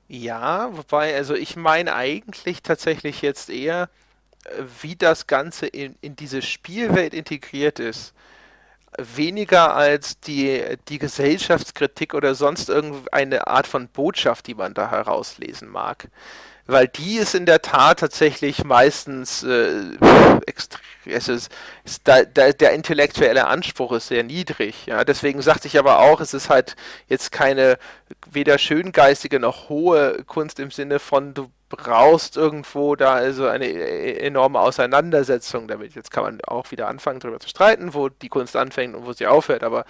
Ja, 0.07 0.70
wobei, 0.70 1.16
also 1.16 1.34
ich 1.34 1.57
meine 1.57 1.96
eigentlich 1.96 2.62
tatsächlich 2.62 3.22
jetzt 3.22 3.51
eher, 3.51 3.90
äh, 4.44 4.62
wie 4.82 4.94
das 4.94 5.26
Ganze 5.26 5.66
in, 5.66 5.96
in 6.01 6.14
diese 6.14 6.42
Spielwelt 6.42 7.12
integriert 7.12 7.80
ist 7.80 8.14
weniger 8.99 9.74
als 9.74 10.20
die, 10.20 10.62
die 10.88 10.99
Gesellschaftskritik 10.99 12.14
oder 12.14 12.34
sonst 12.34 12.68
irgendeine 12.68 13.47
Art 13.47 13.66
von 13.66 13.88
Botschaft, 13.88 14.47
die 14.47 14.55
man 14.55 14.74
da 14.74 14.91
herauslesen 14.91 15.68
mag. 15.68 16.09
Weil 16.66 16.88
die 16.88 17.16
ist 17.16 17.34
in 17.34 17.47
der 17.47 17.62
Tat 17.62 18.01
tatsächlich 18.01 18.64
meistens 18.64 19.43
äh, 19.43 19.97
es 21.07 21.28
ist, 21.28 21.51
ist 21.84 22.03
da, 22.05 22.22
da, 22.22 22.53
der 22.53 22.72
intellektuelle 22.72 23.47
Anspruch 23.47 23.93
ist 23.93 24.09
sehr 24.09 24.22
niedrig. 24.22 24.86
Ja? 24.86 25.05
Deswegen 25.05 25.43
sagte 25.43 25.68
ich 25.68 25.78
aber 25.78 26.01
auch, 26.01 26.20
es 26.20 26.34
ist 26.34 26.51
halt 26.51 26.76
jetzt 27.09 27.32
keine 27.32 27.78
weder 28.30 28.59
schöngeistige 28.59 29.41
noch 29.41 29.68
hohe 29.68 30.24
Kunst 30.24 30.61
im 30.61 30.70
Sinne 30.70 30.99
von 30.99 31.34
du 31.34 31.51
brauchst 31.70 32.36
irgendwo 32.36 32.96
da 32.96 33.14
also 33.14 33.46
eine 33.46 33.66
e-, 33.66 34.18
enorme 34.18 34.60
Auseinandersetzung 34.60 35.68
damit. 35.68 35.94
Jetzt 35.94 36.10
kann 36.10 36.24
man 36.24 36.40
auch 36.42 36.70
wieder 36.70 36.88
anfangen, 36.88 37.20
darüber 37.20 37.40
zu 37.40 37.48
streiten, 37.48 37.94
wo 37.94 38.10
die 38.10 38.28
Kunst 38.28 38.56
anfängt 38.56 38.94
und 38.94 39.06
wo 39.06 39.12
sie 39.14 39.26
aufhört, 39.26 39.64
aber 39.64 39.86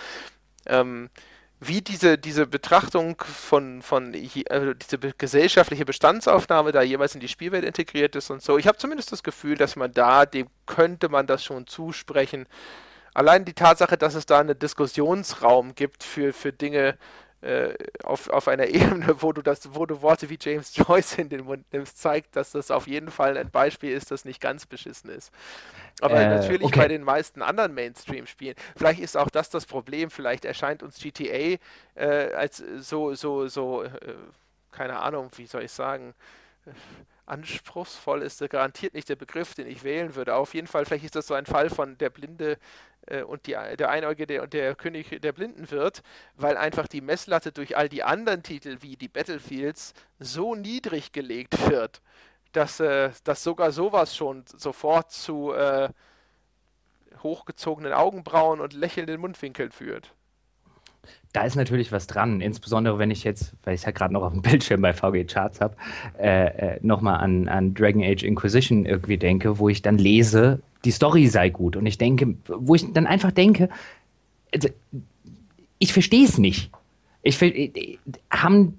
ähm, 0.67 1.11
wie 1.59 1.83
diese, 1.83 2.17
diese 2.17 2.47
Betrachtung 2.47 3.17
von, 3.21 3.83
von 3.83 4.15
also 4.49 4.73
diese 4.75 4.99
gesellschaftliche 5.19 5.85
Bestandsaufnahme 5.85 6.73
da 6.73 6.81
jeweils 6.81 7.15
in 7.15 7.21
die 7.21 7.29
Spielwelt 7.29 7.65
integriert 7.65 8.17
ist 8.17 8.31
und 8.31 8.43
so. 8.43 8.57
Ich 8.57 8.67
habe 8.67 8.79
zumindest 8.79 9.13
das 9.13 9.23
Gefühl, 9.23 9.57
dass 9.57 9.77
man 9.77 9.93
da, 9.93 10.25
dem 10.25 10.47
könnte 10.67 11.11
man 11.11 11.27
das 11.27 11.45
schon 11.45 11.67
zusprechen. 11.67 12.47
allein 13.13 13.45
die 13.45 13.53
Tatsache, 13.53 13.99
dass 13.99 14.15
es 14.15 14.25
da 14.25 14.41
einen 14.41 14.59
Diskussionsraum 14.59 15.75
gibt 15.75 16.03
für, 16.05 16.33
für 16.33 16.53
Dinge, 16.53 16.97
äh, 17.43 17.75
auf, 18.03 18.29
auf 18.29 18.49
einer 18.49 18.67
Ebene, 18.69 19.23
wo 19.23 19.33
du 19.33 19.43
das, 19.43 19.75
wo 19.75 19.87
du 19.87 20.03
Worte 20.03 20.29
wie 20.29 20.39
James 20.41 20.77
Joyce 20.77 21.19
in 21.19 21.29
den 21.29 21.45
Mund 21.45 21.65
nimmst, 21.73 21.99
zeigt, 21.99 22.37
dass 22.37 22.53
das 22.53 22.71
auf 22.71 22.87
jeden 22.87 23.11
Fall 23.11 23.37
ein 23.37 23.51
Beispiel 23.51 23.93
ist, 23.93 24.11
das 24.11 24.25
nicht 24.25 24.41
ganz 24.41 24.67
beschissen 24.67 25.11
ist. 25.11 25.33
Aber 26.01 26.21
äh, 26.21 26.29
natürlich 26.29 26.65
okay. 26.65 26.81
bei 26.81 26.89
den 26.89 27.03
meisten 27.03 27.43
anderen 27.43 27.75
Mainstream-Spielen. 27.75 28.55
Vielleicht 28.77 29.01
ist 29.01 29.17
auch 29.17 29.31
das 29.31 29.51
das 29.51 29.67
Problem. 29.67 30.11
Vielleicht 30.11 30.45
erscheint 30.45 30.83
uns 30.83 30.99
GTA 30.99 31.59
äh, 31.95 32.35
als 32.35 32.63
so, 32.79 33.15
so, 33.15 33.49
so, 33.49 33.85
äh, 33.85 33.91
keine 34.73 34.99
Ahnung, 34.99 35.31
wie 35.37 35.47
soll 35.47 35.65
ich 35.65 35.73
sagen, 35.73 36.15
anspruchsvoll 37.31 38.23
ist 38.23 38.41
garantiert 38.51 38.95
nicht 38.95 39.09
der 39.09 39.17
Begriff, 39.17 39.55
den 39.55 39.67
ich 39.67 39.85
wählen 39.85 40.15
würde. 40.15 40.35
Auf 40.35 40.55
jeden 40.55 40.67
Fall, 40.67 40.85
vielleicht 40.85 41.05
ist 41.05 41.17
das 41.17 41.27
so 41.27 41.35
ein 41.35 41.47
Fall 41.47 41.71
von 41.71 41.97
der 41.99 42.11
Blinde 42.11 42.59
äh, 43.11 43.23
und 43.23 43.47
die, 43.47 43.53
der 43.53 43.91
Einäugige 43.91 44.43
und 44.43 44.53
der 44.53 44.75
König 44.75 45.21
der 45.21 45.33
Blinden 45.33 45.71
wird, 45.71 46.03
weil 46.37 46.57
einfach 46.57 46.89
die 46.89 47.01
Messlatte 47.01 47.53
durch 47.53 47.77
all 47.77 47.89
die 47.89 48.03
anderen 48.03 48.43
Titel 48.43 48.79
wie 48.81 48.97
die 48.97 49.09
Battlefields 49.09 49.95
so 50.19 50.55
niedrig 50.55 51.13
gelegt 51.13 51.69
wird, 51.69 52.01
dass, 52.53 52.81
äh, 52.81 53.11
dass 53.25 53.43
sogar 53.43 53.73
sowas 53.73 54.17
schon 54.17 54.45
sofort 54.47 55.13
zu 55.13 55.53
äh, 55.53 55.91
hochgezogenen 57.23 57.93
Augenbrauen 57.93 58.61
und 58.61 58.73
lächelnden 58.73 59.21
Mundwinkeln 59.21 59.73
führt. 59.73 60.15
Da 61.33 61.45
ist 61.45 61.55
natürlich 61.55 61.93
was 61.93 62.09
dran, 62.09 62.41
insbesondere 62.41 62.99
wenn 62.99 63.11
ich 63.11 63.23
jetzt, 63.23 63.53
weil 63.63 63.75
ich 63.75 63.85
ja 63.85 63.93
gerade 63.93 64.13
noch 64.13 64.23
auf 64.23 64.33
dem 64.33 64.43
Bildschirm 64.43 64.81
bei 64.83 64.93
VG 64.93 65.25
Charts 65.25 65.61
habe, 65.61 65.77
äh, 66.19 66.75
äh, 66.75 66.79
nochmal 66.83 67.21
an, 67.21 67.49
an 67.49 67.75
Dragon 67.75 68.03
Age 68.03 68.25
Inquisition 68.25 68.85
irgendwie 68.85 69.19
denke, 69.19 69.59
wo 69.59 69.69
ich 69.69 69.83
dann 69.83 69.99
lese, 69.99 70.61
die 70.85 70.91
Story 70.91 71.29
sei 71.29 71.51
gut. 71.51 71.77
Und 71.77 71.87
ich 71.87 71.99
denke, 71.99 72.35
wo 72.47 72.75
ich 72.75 72.93
dann 72.93 73.07
einfach 73.07 73.31
denke, 73.31 73.69
also, 74.53 74.69
ich 75.79 75.93
verstehe 75.93 76.25
es 76.25 76.39
nicht. 76.39 76.71
Ich 77.23 77.41
äh, 77.41 77.99
haben 78.31 78.77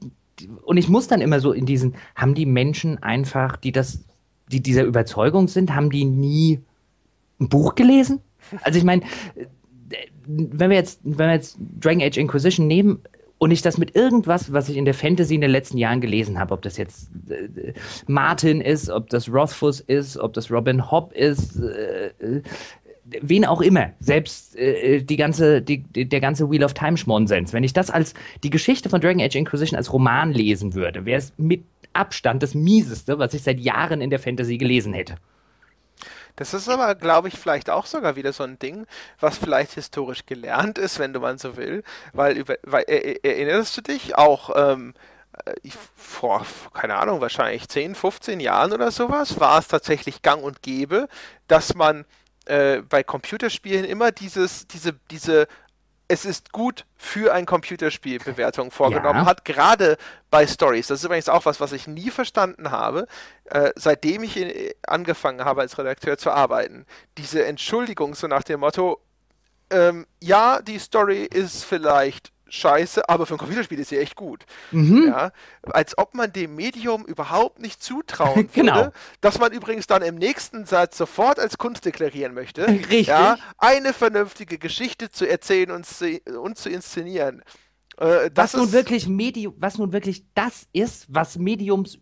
und 0.63 0.77
ich 0.77 0.89
muss 0.89 1.07
dann 1.07 1.21
immer 1.21 1.39
so 1.39 1.51
in 1.51 1.65
diesen, 1.65 1.95
haben 2.15 2.33
die 2.33 2.45
Menschen 2.45 3.01
einfach, 3.01 3.57
die 3.57 3.71
das, 3.71 4.03
die 4.51 4.61
dieser 4.61 4.83
Überzeugung 4.83 5.47
sind, 5.47 5.75
haben 5.75 5.89
die 5.89 6.05
nie 6.05 6.59
ein 7.39 7.49
Buch 7.49 7.75
gelesen? 7.75 8.21
Also 8.63 8.77
ich 8.77 8.83
meine, 8.83 9.03
wenn 10.27 10.69
wir 10.69 10.77
jetzt, 10.77 10.99
wenn 11.03 11.27
wir 11.27 11.33
jetzt 11.33 11.57
Dragon 11.79 12.01
Age 12.01 12.17
Inquisition 12.17 12.67
nehmen 12.67 13.01
und 13.37 13.51
ich 13.51 13.61
das 13.61 13.77
mit 13.77 13.95
irgendwas, 13.95 14.53
was 14.53 14.69
ich 14.69 14.77
in 14.77 14.85
der 14.85 14.93
Fantasy 14.93 15.35
in 15.35 15.41
den 15.41 15.51
letzten 15.51 15.77
Jahren 15.77 15.99
gelesen 15.99 16.37
habe, 16.37 16.53
ob 16.53 16.61
das 16.61 16.77
jetzt 16.77 17.09
äh, 17.29 17.73
Martin 18.07 18.61
ist, 18.61 18.89
ob 18.89 19.09
das 19.09 19.27
Rothfuss 19.29 19.79
ist, 19.79 20.17
ob 20.17 20.33
das 20.33 20.51
Robin 20.51 20.91
Hobb 20.91 21.13
ist, 21.13 21.59
äh, 21.59 22.11
wen 23.21 23.45
auch 23.45 23.61
immer, 23.61 23.91
selbst 23.99 24.55
äh, 24.55 25.01
die 25.01 25.17
ganze, 25.17 25.61
die, 25.61 25.83
der 25.83 26.19
ganze 26.19 26.49
Wheel 26.49 26.63
of 26.63 26.73
Time 26.73 26.97
Schmonsens, 26.97 27.51
wenn 27.51 27.63
ich 27.63 27.73
das 27.73 27.89
als 27.89 28.13
die 28.43 28.49
Geschichte 28.49 28.89
von 28.89 29.01
Dragon 29.01 29.21
Age 29.21 29.35
Inquisition 29.35 29.77
als 29.77 29.91
Roman 29.91 30.31
lesen 30.31 30.73
würde, 30.73 31.05
wäre 31.05 31.19
es 31.19 31.33
mit 31.37 31.63
Abstand 31.93 32.41
das 32.41 32.53
mieseste, 32.53 33.19
was 33.19 33.33
ich 33.33 33.41
seit 33.41 33.59
Jahren 33.59 34.01
in 34.01 34.09
der 34.09 34.19
Fantasy 34.19 34.57
gelesen 34.57 34.93
hätte. 34.93 35.15
Das 36.41 36.55
ist 36.55 36.67
aber, 36.69 36.95
glaube 36.95 37.27
ich, 37.27 37.37
vielleicht 37.37 37.69
auch 37.69 37.85
sogar 37.85 38.15
wieder 38.15 38.33
so 38.33 38.41
ein 38.41 38.57
Ding, 38.57 38.87
was 39.19 39.37
vielleicht 39.37 39.73
historisch 39.73 40.25
gelernt 40.25 40.79
ist, 40.79 40.97
wenn 40.97 41.13
du 41.13 41.19
man 41.19 41.37
so 41.37 41.55
will, 41.55 41.83
weil, 42.13 42.35
über, 42.35 42.55
weil 42.63 42.83
erinnerst 42.85 43.77
du 43.77 43.81
dich 43.81 44.17
auch 44.17 44.49
ähm, 44.55 44.95
äh, 45.45 45.69
vor, 45.95 46.43
keine 46.73 46.95
Ahnung, 46.95 47.21
wahrscheinlich 47.21 47.69
10, 47.69 47.93
15 47.93 48.39
Jahren 48.39 48.73
oder 48.73 48.89
sowas, 48.89 49.39
war 49.39 49.59
es 49.59 49.67
tatsächlich 49.67 50.23
gang 50.23 50.43
und 50.43 50.63
gäbe, 50.63 51.09
dass 51.47 51.75
man 51.75 52.05
äh, 52.45 52.81
bei 52.89 53.03
Computerspielen 53.03 53.85
immer 53.85 54.11
dieses, 54.11 54.65
diese, 54.65 54.93
diese 55.11 55.47
es 56.11 56.25
ist 56.25 56.51
gut 56.51 56.85
für 56.97 57.33
ein 57.33 57.45
Computerspiel 57.45 58.19
Bewertung 58.19 58.69
vorgenommen 58.69 59.21
ja. 59.21 59.25
hat, 59.25 59.45
gerade 59.45 59.97
bei 60.29 60.45
Stories. 60.45 60.87
Das 60.87 60.99
ist 60.99 61.05
übrigens 61.05 61.29
auch 61.29 61.45
was, 61.45 61.61
was 61.61 61.71
ich 61.71 61.87
nie 61.87 62.09
verstanden 62.09 62.69
habe, 62.69 63.07
äh, 63.45 63.71
seitdem 63.77 64.23
ich 64.23 64.35
in, 64.35 64.73
angefangen 64.85 65.45
habe 65.45 65.61
als 65.61 65.77
Redakteur 65.77 66.17
zu 66.17 66.31
arbeiten. 66.31 66.85
Diese 67.17 67.45
Entschuldigung 67.45 68.13
so 68.13 68.27
nach 68.27 68.43
dem 68.43 68.59
Motto, 68.59 68.99
ähm, 69.69 70.05
ja, 70.19 70.61
die 70.61 70.79
Story 70.79 71.23
ist 71.23 71.63
vielleicht 71.63 72.33
scheiße, 72.51 73.07
aber 73.09 73.25
für 73.25 73.35
ein 73.35 73.37
Computerspiel 73.37 73.79
ist 73.79 73.89
sie 73.89 73.97
echt 73.97 74.15
gut. 74.15 74.45
Mhm. 74.71 75.07
Ja, 75.07 75.31
als 75.63 75.97
ob 75.97 76.13
man 76.13 76.31
dem 76.31 76.55
Medium 76.55 77.05
überhaupt 77.05 77.59
nicht 77.59 77.81
zutrauen 77.81 78.49
genau. 78.53 78.75
würde, 78.75 78.93
dass 79.21 79.39
man 79.39 79.51
übrigens 79.51 79.87
dann 79.87 80.01
im 80.01 80.15
nächsten 80.15 80.65
Satz 80.65 80.97
sofort 80.97 81.39
als 81.39 81.57
Kunst 81.57 81.85
deklarieren 81.85 82.33
möchte, 82.33 82.67
Richtig. 82.67 83.07
Ja, 83.07 83.37
eine 83.57 83.93
vernünftige 83.93 84.57
Geschichte 84.57 85.09
zu 85.09 85.27
erzählen 85.27 85.71
und, 85.71 85.87
und 86.37 86.57
zu 86.57 86.69
inszenieren. 86.69 87.41
Äh, 87.97 88.29
was 88.35 88.53
nun 88.53 88.71
wirklich 88.71 89.07
Medium, 89.07 89.55
was 89.57 89.77
nun 89.77 89.93
wirklich 89.93 90.25
das 90.33 90.67
ist, 90.73 91.05
was 91.09 91.37
Mediums 91.37 91.99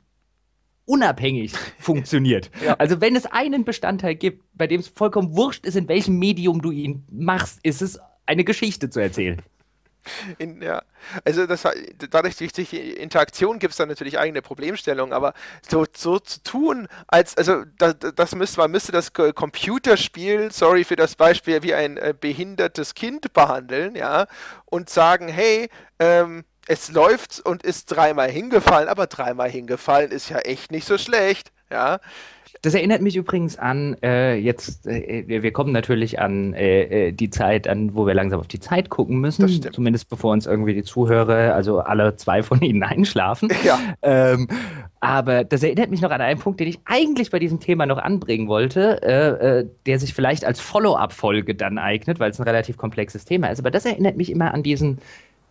unabhängig 0.85 1.53
funktioniert. 1.79 2.49
ja. 2.65 2.75
Also 2.75 2.99
wenn 2.99 3.15
es 3.15 3.27
einen 3.27 3.63
Bestandteil 3.63 4.15
gibt, 4.15 4.43
bei 4.53 4.65
dem 4.65 4.79
es 4.79 4.87
vollkommen 4.87 5.35
wurscht 5.35 5.65
ist, 5.65 5.75
in 5.75 5.87
welchem 5.87 6.17
Medium 6.17 6.61
du 6.61 6.71
ihn 6.71 7.05
machst, 7.11 7.59
ist 7.63 7.81
es 7.81 7.99
eine 8.25 8.43
Geschichte 8.43 8.89
zu 8.89 8.99
erzählen. 8.99 9.41
In, 10.37 10.61
ja, 10.61 10.81
also 11.23 11.45
das, 11.45 11.67
dadurch 12.09 12.37
durch 12.37 12.53
die 12.53 12.91
Interaktion 12.93 13.59
gibt 13.59 13.71
es 13.71 13.77
dann 13.77 13.89
natürlich 13.89 14.17
eigene 14.17 14.41
Problemstellungen, 14.41 15.13
aber 15.13 15.33
so, 15.67 15.85
so 15.95 16.19
zu 16.19 16.41
tun, 16.43 16.87
als, 17.07 17.37
also 17.37 17.63
das, 17.77 17.95
das 18.15 18.35
müsste, 18.35 18.59
man 18.59 18.71
müsste 18.71 18.91
das 18.91 19.13
Computerspiel, 19.13 20.51
sorry 20.51 20.83
für 20.83 20.95
das 20.95 21.15
Beispiel, 21.15 21.61
wie 21.63 21.73
ein 21.73 21.97
äh, 21.97 22.13
behindertes 22.19 22.95
Kind 22.95 23.33
behandeln, 23.33 23.95
ja, 23.95 24.27
und 24.65 24.89
sagen, 24.89 25.27
hey, 25.27 25.69
ähm, 25.99 26.43
es 26.69 26.91
läuft 26.91 27.41
und 27.43 27.63
ist 27.63 27.87
dreimal 27.87 28.29
hingefallen, 28.29 28.89
aber 28.89 29.07
dreimal 29.07 29.49
hingefallen 29.49 30.11
ist 30.11 30.29
ja 30.29 30.37
echt 30.37 30.71
nicht 30.71 30.85
so 30.85 30.99
schlecht, 30.99 31.51
ja. 31.71 31.99
Das 32.61 32.73
erinnert 32.73 33.01
mich 33.01 33.15
übrigens 33.15 33.57
an, 33.57 33.95
äh, 34.03 34.35
jetzt, 34.35 34.85
äh, 34.85 35.23
wir 35.27 35.51
kommen 35.51 35.71
natürlich 35.71 36.19
an 36.19 36.53
äh, 36.53 37.07
äh, 37.07 37.11
die 37.11 37.29
Zeit, 37.29 37.67
an 37.67 37.95
wo 37.95 38.05
wir 38.05 38.13
langsam 38.13 38.39
auf 38.39 38.47
die 38.47 38.59
Zeit 38.59 38.89
gucken 38.89 39.19
müssen, 39.19 39.47
zumindest 39.71 40.09
bevor 40.09 40.33
uns 40.33 40.45
irgendwie 40.45 40.73
die 40.73 40.83
Zuhörer, 40.83 41.55
also 41.55 41.79
alle 41.79 42.17
zwei 42.17 42.43
von 42.43 42.61
ihnen 42.61 42.83
einschlafen. 42.83 43.49
Ja. 43.63 43.79
Ähm, 44.01 44.47
aber 44.99 45.45
das 45.45 45.63
erinnert 45.63 45.89
mich 45.89 46.01
noch 46.01 46.11
an 46.11 46.21
einen 46.21 46.39
Punkt, 46.39 46.59
den 46.59 46.67
ich 46.67 46.79
eigentlich 46.85 47.31
bei 47.31 47.39
diesem 47.39 47.59
Thema 47.59 47.85
noch 47.85 47.97
anbringen 47.97 48.47
wollte, 48.47 49.01
äh, 49.01 49.59
äh, 49.59 49.69
der 49.85 49.99
sich 49.99 50.13
vielleicht 50.13 50.43
als 50.43 50.59
Follow-up-Folge 50.59 51.55
dann 51.55 51.77
eignet, 51.77 52.19
weil 52.19 52.31
es 52.31 52.39
ein 52.39 52.43
relativ 52.43 52.77
komplexes 52.77 53.25
Thema 53.25 53.47
ist. 53.47 53.59
Aber 53.59 53.71
das 53.71 53.85
erinnert 53.85 54.17
mich 54.17 54.29
immer 54.29 54.53
an 54.53 54.63
diesen, 54.63 54.99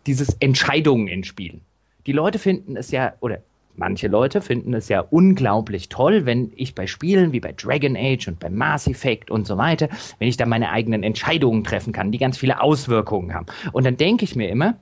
dieses 0.09 0.35
Entscheidungen 0.39 1.07
in 1.07 1.23
Spielen. 1.23 1.61
Die 2.07 2.11
Leute 2.11 2.39
finden 2.39 2.75
es 2.75 2.89
ja, 2.91 3.13
oder 3.19 3.39
Manche 3.75 4.09
Leute 4.09 4.41
finden 4.41 4.73
es 4.73 4.89
ja 4.89 4.99
unglaublich 4.99 5.87
toll, 5.87 6.25
wenn 6.25 6.51
ich 6.57 6.75
bei 6.75 6.85
Spielen 6.85 7.31
wie 7.31 7.39
bei 7.39 7.53
Dragon 7.53 7.95
Age 7.95 8.27
und 8.27 8.37
bei 8.37 8.49
Mass 8.49 8.87
Effect 8.87 9.31
und 9.31 9.47
so 9.47 9.57
weiter, 9.57 9.87
wenn 10.17 10.27
ich 10.27 10.35
da 10.35 10.45
meine 10.45 10.71
eigenen 10.71 11.01
Entscheidungen 11.01 11.63
treffen 11.63 11.93
kann, 11.93 12.11
die 12.11 12.17
ganz 12.17 12.37
viele 12.37 12.59
Auswirkungen 12.59 13.33
haben. 13.33 13.45
Und 13.71 13.85
dann 13.85 13.95
denke 13.95 14.25
ich 14.25 14.35
mir 14.35 14.49
immer, 14.49 14.75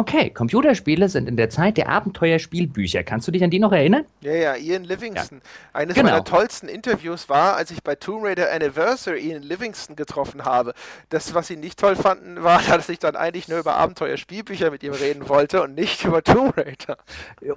Okay, 0.00 0.30
Computerspiele 0.30 1.10
sind 1.10 1.28
in 1.28 1.36
der 1.36 1.50
Zeit 1.50 1.76
der 1.76 1.90
Abenteuerspielbücher. 1.90 3.02
Kannst 3.02 3.28
du 3.28 3.32
dich 3.32 3.44
an 3.44 3.50
die 3.50 3.58
noch 3.58 3.70
erinnern? 3.70 4.06
Ja, 4.22 4.32
ja, 4.32 4.56
Ian 4.56 4.84
Livingston. 4.84 5.42
Ja. 5.44 5.78
Eines 5.78 5.94
genau. 5.94 6.08
meiner 6.08 6.24
tollsten 6.24 6.68
Interviews 6.68 7.28
war, 7.28 7.54
als 7.56 7.70
ich 7.70 7.82
bei 7.82 7.96
Tomb 7.96 8.24
Raider 8.24 8.50
Anniversary 8.50 9.20
Ian 9.20 9.42
Livingston 9.42 9.96
getroffen 9.96 10.46
habe. 10.46 10.72
Das, 11.10 11.34
was 11.34 11.48
sie 11.48 11.56
nicht 11.56 11.78
toll 11.78 11.96
fanden, 11.96 12.42
war, 12.42 12.62
dass 12.66 12.88
ich 12.88 12.98
dann 12.98 13.14
eigentlich 13.14 13.48
nur 13.48 13.58
über 13.58 13.74
Abenteuerspielbücher 13.74 14.70
mit 14.70 14.82
ihm 14.82 14.94
reden 14.94 15.28
wollte 15.28 15.62
und 15.62 15.74
nicht 15.74 16.02
über 16.02 16.24
Tomb 16.24 16.56
Raider. 16.56 16.96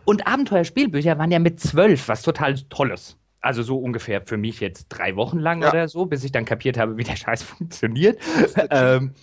Und 0.04 0.28
Abenteuerspielbücher 0.28 1.18
waren 1.18 1.32
ja 1.32 1.40
mit 1.40 1.62
zwölf 1.62 2.10
was 2.10 2.24
total 2.24 2.56
Tolles. 2.56 3.16
Also 3.40 3.64
so 3.64 3.78
ungefähr 3.78 4.20
für 4.20 4.36
mich 4.36 4.60
jetzt 4.60 4.88
drei 4.90 5.16
Wochen 5.16 5.40
lang 5.40 5.62
ja. 5.62 5.70
oder 5.70 5.88
so, 5.88 6.08
bis 6.08 6.26
ich 6.26 6.34
dann 6.34 6.44
kapiert 6.44 6.78
habe, 6.78 6.98
wie 6.98 7.06
der 7.06 7.16
Scheiß 7.16 7.42
funktioniert. 7.44 8.20
Ähm, 8.70 9.14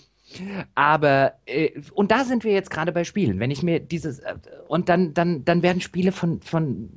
aber, 0.74 1.34
äh, 1.46 1.70
und 1.94 2.10
da 2.10 2.24
sind 2.24 2.44
wir 2.44 2.52
jetzt 2.52 2.70
gerade 2.70 2.92
bei 2.92 3.04
Spielen. 3.04 3.40
Wenn 3.40 3.50
ich 3.50 3.62
mir 3.62 3.80
dieses, 3.80 4.20
äh, 4.20 4.34
und 4.68 4.88
dann, 4.88 5.14
dann, 5.14 5.44
dann 5.44 5.62
werden 5.62 5.80
Spiele 5.80 6.12
von, 6.12 6.40
von 6.40 6.90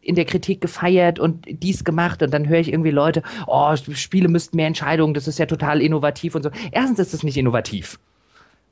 in 0.00 0.14
der 0.14 0.24
Kritik 0.24 0.60
gefeiert 0.60 1.18
und 1.18 1.44
dies 1.48 1.84
gemacht 1.84 2.22
und 2.22 2.32
dann 2.32 2.48
höre 2.48 2.58
ich 2.58 2.72
irgendwie 2.72 2.90
Leute, 2.90 3.22
oh, 3.46 3.74
Spiele 3.76 4.28
müssten 4.28 4.56
mehr 4.56 4.66
Entscheidungen, 4.66 5.14
das 5.14 5.28
ist 5.28 5.38
ja 5.38 5.46
total 5.46 5.82
innovativ 5.82 6.34
und 6.34 6.42
so. 6.42 6.50
Erstens 6.72 6.98
ist 6.98 7.14
es 7.14 7.22
nicht 7.22 7.36
innovativ. 7.36 7.98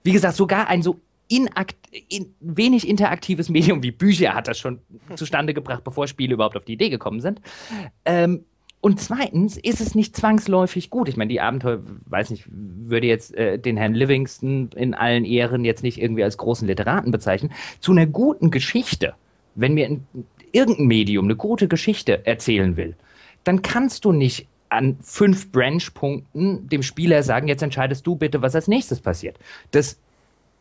Wie 0.03 0.13
gesagt, 0.13 0.37
sogar 0.37 0.69
ein 0.69 0.83
so 0.83 1.01
inakt 1.29 1.77
in, 2.09 2.35
wenig 2.41 2.89
interaktives 2.89 3.51
Medium 3.51 3.83
wie 3.83 3.91
Bücher 3.91 4.35
hat 4.35 4.49
das 4.49 4.59
schon 4.59 4.81
zustande 5.15 5.53
gebracht, 5.53 5.85
bevor 5.85 6.09
Spiele 6.09 6.35
überhaupt 6.35 6.57
auf 6.57 6.65
die 6.65 6.73
Idee 6.73 6.89
gekommen 6.89 7.21
sind. 7.21 7.41
Ähm, 8.05 8.45
und 8.81 9.01
zweitens 9.01 9.57
ist 9.57 9.81
es 9.81 9.95
nicht 9.95 10.17
zwangsläufig 10.17 10.91
gut. 10.91 11.09
Ich 11.09 11.17
meine, 11.17 11.31
die 11.31 11.41
Abenteuer, 11.41 11.81
weiß 12.07 12.31
nicht, 12.31 12.45
würde 12.49 13.09
jetzt 13.09 13.35
äh, 13.35 13.59
den 13.59 13.77
Herrn 13.77 13.95
Livingston 13.95 14.71
in 14.77 14.95
allen 14.95 15.25
Ehren 15.25 15.65
jetzt 15.65 15.83
nicht 15.83 16.01
irgendwie 16.01 16.23
als 16.23 16.39
großen 16.39 16.67
Literaten 16.69 17.11
bezeichnen. 17.11 17.53
Zu 17.81 17.93
einer 17.93 18.07
guten 18.07 18.51
Geschichte, 18.53 19.15
wenn 19.57 19.75
mir 19.75 19.87
in, 19.87 20.07
irgendein 20.53 20.87
Medium 20.87 21.25
eine 21.25 21.35
gute 21.37 21.67
Geschichte 21.67 22.25
erzählen 22.25 22.77
will, 22.77 22.95
dann 23.43 23.63
kannst 23.63 24.05
du 24.05 24.13
nicht 24.13 24.47
an 24.69 24.99
fünf 25.03 25.51
Branch-Punkten 25.51 26.69
dem 26.69 26.83
Spieler 26.83 27.23
sagen, 27.23 27.49
jetzt 27.49 27.63
entscheidest 27.63 28.07
du 28.07 28.15
bitte, 28.15 28.43
was 28.43 28.55
als 28.55 28.69
nächstes 28.69 29.01
passiert. 29.01 29.39
Das 29.73 29.99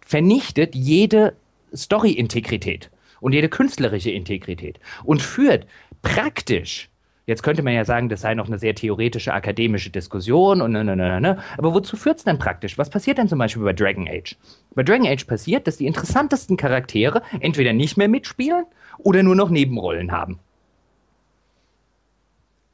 vernichtet 0.02 0.74
jede 0.74 1.34
Story-Integrität 1.76 2.90
und 3.20 3.34
jede 3.34 3.50
künstlerische 3.50 4.12
Integrität 4.12 4.80
und 5.04 5.22
führt 5.22 5.68
praktisch 6.02 6.90
Jetzt 7.28 7.44
könnte 7.44 7.62
man 7.62 7.74
ja 7.74 7.84
sagen, 7.84 8.08
das 8.08 8.22
sei 8.22 8.36
noch 8.36 8.48
eine 8.48 8.58
sehr 8.58 8.74
theoretische 8.74 9.34
akademische 9.34 9.90
Diskussion 9.90 10.62
und 10.62 10.72
ne, 10.72 10.86
ne, 10.86 10.96
ne, 10.96 11.20
ne. 11.20 11.38
Aber 11.58 11.74
wozu 11.74 11.98
führt 11.98 12.20
es 12.20 12.24
denn 12.24 12.40
praktisch? 12.40 12.78
Was 12.78 12.90
passiert 12.90 13.18
denn 13.18 13.28
zum 13.28 13.38
Beispiel 13.38 13.64
bei 13.64 13.74
Dragon 13.74 14.08
Age? 14.08 14.38
Bei 14.76 14.84
Dragon 14.84 15.06
Age 15.06 15.26
passiert, 15.26 15.68
dass 15.68 15.76
die 15.76 15.88
interessantesten 15.88 16.56
Charaktere 16.56 17.22
entweder 17.42 17.74
nicht 17.74 17.98
mehr 17.98 18.08
mitspielen 18.08 18.66
oder 19.00 19.24
nur 19.24 19.36
noch 19.36 19.50
Nebenrollen 19.50 20.14
haben. 20.14 20.40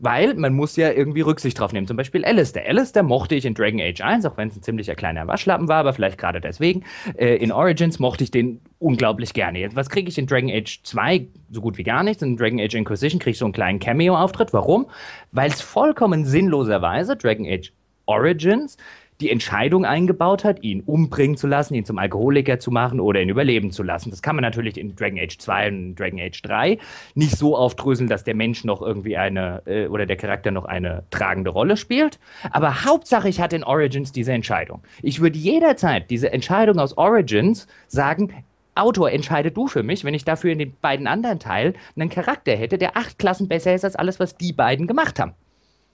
Weil 0.04 0.34
man 0.34 0.54
muss 0.54 0.76
ja 0.76 0.92
irgendwie 0.92 1.22
Rücksicht 1.22 1.58
drauf 1.58 1.72
nehmen. 1.72 1.88
Zum 1.88 1.96
Beispiel 1.96 2.26
Alistair. 2.26 2.68
Alistair 2.68 3.04
mochte 3.04 3.36
ich 3.36 3.46
in 3.46 3.54
Dragon 3.54 3.80
Age 3.80 4.02
1, 4.02 4.26
auch 4.26 4.36
wenn 4.36 4.50
es 4.50 4.58
ein 4.58 4.62
ziemlicher 4.62 4.96
kleiner 4.96 5.28
Waschlappen 5.28 5.70
war, 5.70 5.78
aber 5.78 5.94
vielleicht 5.94 6.18
gerade 6.18 6.42
deswegen. 6.42 6.84
Äh, 7.16 7.38
in 7.38 7.54
Origins 7.54 8.00
mochte 8.00 8.26
ich 8.26 8.30
den 8.30 8.60
unglaublich 8.80 9.34
gerne. 9.34 9.60
Jetzt, 9.60 9.78
was 9.78 9.90
kriege 9.90 10.10
ich 10.10 10.18
in 10.18 10.28
Dragon 10.28 10.50
Age 10.50 10.82
2? 10.84 11.26
So 11.52 11.62
gut 11.62 11.78
wie 11.78 11.84
gar 11.84 12.04
nichts. 12.04 12.22
In 12.22 12.36
Dragon 12.36 12.60
Age 12.60 12.76
Inquisition 12.76 13.20
kriege 13.20 13.32
ich 13.32 13.38
so 13.38 13.46
einen 13.46 13.54
kleinen 13.54 13.80
Cameo-Auftritt. 13.80 14.52
Warum? 14.52 14.88
Weil 15.32 15.50
es 15.50 15.62
vollkommen 15.62 16.26
sinnloserweise 16.26 17.16
Dragon 17.16 17.46
Age 17.46 17.72
Origins 18.06 18.76
die 19.22 19.30
Entscheidung 19.30 19.86
eingebaut 19.86 20.44
hat, 20.44 20.64
ihn 20.64 20.82
umbringen 20.82 21.38
zu 21.38 21.48
lassen, 21.48 21.74
ihn 21.76 21.86
zum 21.86 21.98
Alkoholiker 21.98 22.60
zu 22.60 22.72
machen 22.72 23.00
oder 23.00 23.22
ihn 23.22 23.30
überleben 23.30 23.72
zu 23.72 23.84
lassen. 23.84 24.10
Das 24.10 24.22
kann 24.22 24.36
man 24.36 24.44
natürlich 24.44 24.78
in 24.78 24.96
Dragon 24.96 25.20
Age 25.20 25.38
2 25.38 25.68
und 25.68 25.96
Dragon 25.96 26.20
Age 26.20 26.42
3 26.42 26.78
nicht 27.16 27.38
so 27.38 27.56
aufdröseln, 27.56 28.10
dass 28.10 28.24
der 28.24 28.36
Mensch 28.36 28.64
noch 28.64 28.82
irgendwie 28.82 29.18
eine 29.18 29.62
äh, 29.66 29.88
oder 29.88 30.06
der 30.06 30.18
Charakter 30.18 30.52
noch 30.52 30.66
eine 30.66 31.04
tragende 31.12 31.52
Rolle 31.52 31.78
spielt. 31.78 32.20
Aber 32.52 32.86
Hauptsache, 32.86 33.30
ich 33.30 33.40
hatte 33.40 33.56
in 33.56 33.64
Origins 33.64 34.12
diese 34.12 34.34
Entscheidung. 34.34 34.82
Ich 35.02 35.22
würde 35.22 35.38
jederzeit 35.38 36.10
diese 36.10 36.32
Entscheidung 36.32 36.80
aus 36.80 36.98
Origins 36.98 37.68
sagen, 37.88 38.44
Autor, 38.76 39.12
entscheide 39.12 39.52
du 39.52 39.68
für 39.68 39.84
mich, 39.84 40.04
wenn 40.04 40.14
ich 40.14 40.26
dafür 40.26 40.52
in 40.52 40.60
den 40.60 40.76
beiden 40.82 41.06
anderen 41.06 41.40
Teilen 41.40 41.76
einen 41.96 42.10
Charakter 42.10 42.56
hätte, 42.56 42.78
der 42.78 42.98
acht 42.98 43.20
Klassen 43.20 43.48
besser 43.48 43.74
ist 43.74 43.86
als 43.86 43.96
alles, 43.96 44.20
was 44.20 44.36
die 44.36 44.52
beiden 44.52 44.88
gemacht 44.88 45.20
haben. 45.20 45.34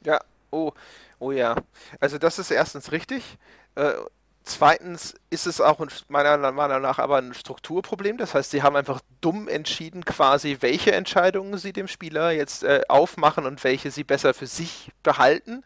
Ja, 0.06 0.20
oh, 0.52 0.72
Oh 1.20 1.32
ja, 1.32 1.56
also 2.00 2.18
das 2.18 2.40
ist 2.40 2.50
erstens 2.52 2.92
richtig. 2.92 3.38
Äh, 3.76 3.94
zweitens 4.44 5.16
ist 5.30 5.48
es 5.48 5.62
auch 5.62 5.80
meiner 6.08 6.52
Meinung 6.52 6.82
nach 6.82 6.98
aber 7.00 7.18
ein 7.18 7.34
Strukturproblem. 7.34 8.18
Das 8.18 8.34
heißt, 8.34 8.52
sie 8.52 8.64
haben 8.64 8.76
einfach 8.76 9.02
dumm 9.22 9.48
entschieden, 9.48 10.06
quasi, 10.06 10.58
welche 10.62 10.94
Entscheidungen 10.94 11.58
sie 11.58 11.74
dem 11.74 11.88
Spieler 11.88 12.32
jetzt 12.32 12.64
äh, 12.64 12.82
aufmachen 12.88 13.46
und 13.46 13.64
welche 13.64 13.92
sie 13.92 14.04
besser 14.04 14.34
für 14.34 14.48
sich 14.48 14.92
behalten. 15.04 15.64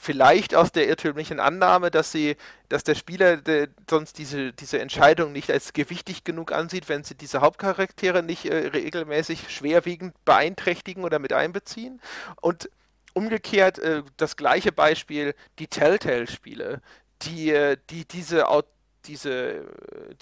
Vielleicht 0.00 0.54
aus 0.54 0.70
der 0.70 0.86
irrtümlichen 0.86 1.40
Annahme, 1.40 1.90
dass 1.90 2.12
sie, 2.12 2.36
dass 2.68 2.84
der 2.84 2.94
Spieler 2.94 3.36
de, 3.36 3.68
sonst 3.90 4.18
diese, 4.18 4.52
diese 4.52 4.78
Entscheidung 4.78 5.32
nicht 5.32 5.50
als 5.50 5.72
gewichtig 5.72 6.22
genug 6.22 6.52
ansieht, 6.52 6.88
wenn 6.88 7.02
sie 7.02 7.16
diese 7.16 7.40
Hauptcharaktere 7.40 8.22
nicht 8.22 8.46
äh, 8.46 8.68
regelmäßig 8.68 9.52
schwerwiegend 9.52 10.14
beeinträchtigen 10.24 11.02
oder 11.02 11.18
mit 11.18 11.32
einbeziehen. 11.32 12.00
Und 12.40 12.68
umgekehrt 13.18 13.78
äh, 13.80 14.02
das 14.16 14.36
gleiche 14.36 14.70
Beispiel, 14.70 15.34
die 15.58 15.66
Telltale-Spiele, 15.66 16.80
die, 17.22 17.50
äh, 17.50 17.76
die 17.90 18.06
diese, 18.06 18.46
diese, 19.06 19.64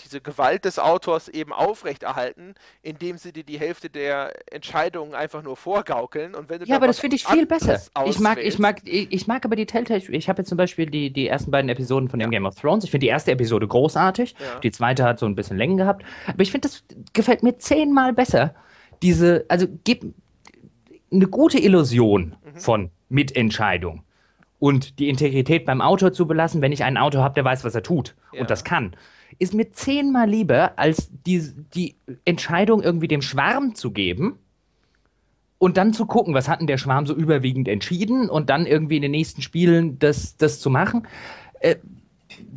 diese 0.03 0.21
Gewalt 0.23 0.65
des 0.65 0.79
Autors 0.79 1.29
eben 1.29 1.53
aufrechterhalten, 1.53 2.55
indem 2.81 3.19
sie 3.19 3.33
dir 3.35 3.45
die 3.45 3.59
Hälfte 3.59 3.91
der 3.91 4.33
Entscheidungen 4.51 5.15
einfach 5.15 5.43
nur 5.43 5.57
vorgaukeln. 5.57 6.35
Und 6.35 6.49
wenn 6.49 6.61
du 6.61 6.67
ja, 6.67 6.77
aber 6.77 6.87
das 6.87 6.99
finde 6.99 7.17
ich 7.17 7.27
viel 7.27 7.45
besser. 7.45 7.81
Ich 8.07 8.19
mag, 8.19 8.39
ich, 8.39 8.59
mag, 8.59 8.81
ich 8.85 9.27
mag 9.27 9.45
aber 9.45 9.57
die 9.57 9.67
Telltale, 9.67 10.01
ich 10.09 10.29
habe 10.31 10.41
jetzt 10.41 10.49
zum 10.49 10.57
Beispiel 10.57 10.87
die, 10.87 11.13
die 11.13 11.29
ersten 11.29 11.51
beiden 11.51 11.69
Episoden 11.69 12.09
von 12.09 12.19
dem. 12.19 12.31
Game 12.31 12.47
of 12.47 12.55
Thrones. 12.55 12.85
Ich 12.85 12.91
finde 12.91 13.05
die 13.05 13.11
erste 13.11 13.33
Episode 13.33 13.69
großartig, 13.69 14.35
ja. 14.41 14.59
die 14.61 14.71
zweite 14.71 15.05
hat 15.05 15.19
so 15.19 15.27
ein 15.27 15.35
bisschen 15.35 15.59
Längen 15.59 15.77
gehabt, 15.77 16.05
aber 16.27 16.43
ich 16.43 16.51
finde, 16.51 16.69
das 16.69 16.83
gefällt 17.13 17.43
mir 17.43 17.59
zehnmal 17.59 18.13
besser. 18.13 18.55
Diese, 19.03 19.45
also 19.49 19.67
gib, 19.85 20.15
eine 21.17 21.29
gute 21.29 21.59
Illusion 21.59 22.35
mhm. 22.45 22.59
von 22.59 22.91
Mitentscheidung 23.09 24.03
und 24.59 24.99
die 24.99 25.09
Integrität 25.09 25.64
beim 25.64 25.81
Autor 25.81 26.12
zu 26.12 26.27
belassen, 26.27 26.62
wenn 26.62 26.73
ich 26.73 26.85
einen 26.85 26.97
Autor 26.97 27.23
habe, 27.23 27.35
der 27.35 27.45
weiß, 27.45 27.64
was 27.64 27.75
er 27.75 27.83
tut 27.83 28.14
ja. 28.33 28.41
und 28.41 28.51
das 28.51 28.64
kann, 28.64 28.97
ist 29.39 29.55
mir 29.55 29.73
zehnmal 29.73 30.29
lieber, 30.29 30.79
als 30.79 31.11
die, 31.27 31.53
die 31.75 31.97
Entscheidung 32.25 32.83
irgendwie 32.83 33.09
dem 33.09 33.23
Schwarm 33.23 33.75
zu 33.75 33.91
geben 33.91 34.39
und 35.59 35.77
dann 35.77 35.93
zu 35.93 36.07
gucken, 36.07 36.35
was 36.35 36.49
hat 36.49 36.61
denn 36.61 36.67
der 36.67 36.79
Schwarm 36.79 37.07
so 37.07 37.14
überwiegend 37.14 37.69
entschieden 37.69 38.29
und 38.29 38.51
dann 38.51 38.67
irgendwie 38.67 38.97
in 38.97 39.03
den 39.03 39.11
nächsten 39.11 39.43
Spielen 39.43 39.99
das, 39.99 40.37
das 40.37 40.61
zu 40.61 40.71
machen. 40.71 41.07
Äh, 41.61 41.77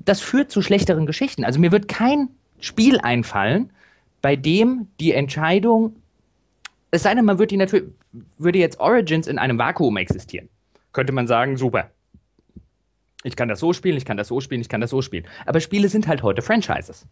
das 0.04 0.22
führt 0.22 0.52
zu 0.52 0.62
schlechteren 0.62 1.06
Geschichten. 1.06 1.44
Also 1.44 1.60
mir 1.60 1.72
wird 1.72 1.88
kein 1.88 2.30
Spiel 2.60 3.00
einfallen, 3.00 3.72
bei 4.22 4.36
dem 4.36 4.88
die 5.00 5.14
Entscheidung 5.14 5.96
es 6.92 7.04
sei 7.04 7.14
denn, 7.16 7.26
man 7.26 7.40
würde, 7.40 7.58
natürlich, 7.58 7.90
würde 8.38 8.60
jetzt 8.60 8.80
Origins 8.80 9.28
in 9.28 9.38
einem 9.38 9.58
Vakuum 9.58 9.98
existieren. 9.98 10.50
Könnte 10.92 11.14
man 11.14 11.28
sagen, 11.28 11.58
super. 11.58 11.92
Ich 13.24 13.36
kann 13.36 13.50
das 13.50 13.60
so 13.60 13.74
spielen, 13.74 13.98
ich 13.98 14.06
kann 14.06 14.18
das 14.18 14.30
so 14.30 14.40
spielen, 14.40 14.62
ich 14.62 14.70
kann 14.70 14.82
das 14.82 14.90
so 14.90 15.02
spielen. 15.02 15.26
Aber 15.46 15.60
Spiele 15.60 15.90
sind 15.90 16.08
halt 16.08 16.24
heute 16.24 16.42
Franchises. 16.42 17.06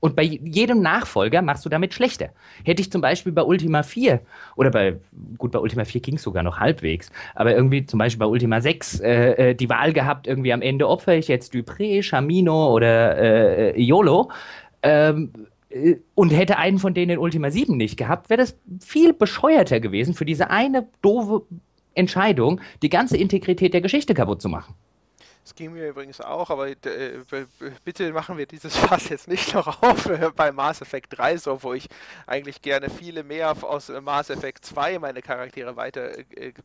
Und 0.00 0.16
bei 0.16 0.22
jedem 0.22 0.80
Nachfolger 0.80 1.42
machst 1.42 1.64
du 1.64 1.68
damit 1.68 1.92
schlechter. 1.92 2.30
Hätte 2.64 2.80
ich 2.80 2.90
zum 2.90 3.02
Beispiel 3.02 3.32
bei 3.32 3.42
Ultima 3.42 3.82
4 3.82 4.20
oder 4.56 4.70
bei, 4.70 4.98
gut, 5.36 5.52
bei 5.52 5.58
Ultima 5.58 5.84
4 5.84 6.00
ging 6.00 6.16
es 6.16 6.22
sogar 6.22 6.42
noch 6.42 6.58
halbwegs, 6.58 7.12
aber 7.34 7.54
irgendwie 7.54 7.84
zum 7.84 7.98
Beispiel 7.98 8.18
bei 8.18 8.26
Ultima 8.26 8.62
6 8.62 9.00
äh, 9.00 9.50
äh, 9.50 9.54
die 9.54 9.68
Wahl 9.68 9.92
gehabt, 9.92 10.26
irgendwie 10.26 10.54
am 10.54 10.62
Ende 10.62 10.88
opfer 10.88 11.14
ich 11.14 11.28
jetzt 11.28 11.52
Dupré, 11.52 12.02
Chamino 12.02 12.72
oder 12.72 13.18
äh, 13.18 13.82
Iolo, 13.82 14.30
ähm, 14.82 15.32
äh, 15.34 15.50
und 16.14 16.30
hätte 16.30 16.58
einen 16.58 16.78
von 16.78 16.94
denen 16.94 17.12
in 17.12 17.18
Ultima 17.18 17.50
7 17.50 17.76
nicht 17.76 17.96
gehabt, 17.96 18.28
wäre 18.30 18.40
das 18.40 18.56
viel 18.80 19.12
bescheuerter 19.12 19.80
gewesen, 19.80 20.14
für 20.14 20.24
diese 20.24 20.50
eine 20.50 20.88
doofe 21.00 21.42
Entscheidung 21.94 22.60
die 22.82 22.90
ganze 22.90 23.16
Integrität 23.16 23.74
der 23.74 23.80
Geschichte 23.80 24.14
kaputt 24.14 24.42
zu 24.42 24.48
machen. 24.48 24.74
Das 25.50 25.56
ging 25.56 25.72
mir 25.72 25.88
übrigens 25.88 26.20
auch, 26.20 26.48
aber 26.48 26.68
äh, 26.68 26.76
bitte 27.84 28.12
machen 28.12 28.38
wir 28.38 28.46
dieses 28.46 28.76
Fass 28.76 29.08
jetzt 29.08 29.26
nicht 29.26 29.52
noch 29.52 29.82
auf 29.82 30.06
äh, 30.06 30.30
bei 30.30 30.52
Mass 30.52 30.80
Effect 30.80 31.18
3, 31.18 31.38
so 31.38 31.60
wo 31.64 31.74
ich 31.74 31.88
eigentlich 32.24 32.62
gerne 32.62 32.88
viele 32.88 33.24
mehr 33.24 33.56
aus 33.64 33.88
äh, 33.88 34.00
Mass 34.00 34.30
Effect 34.30 34.64
2 34.64 35.00
meine 35.00 35.22
Charaktere 35.22 35.74
weiter 35.74 36.12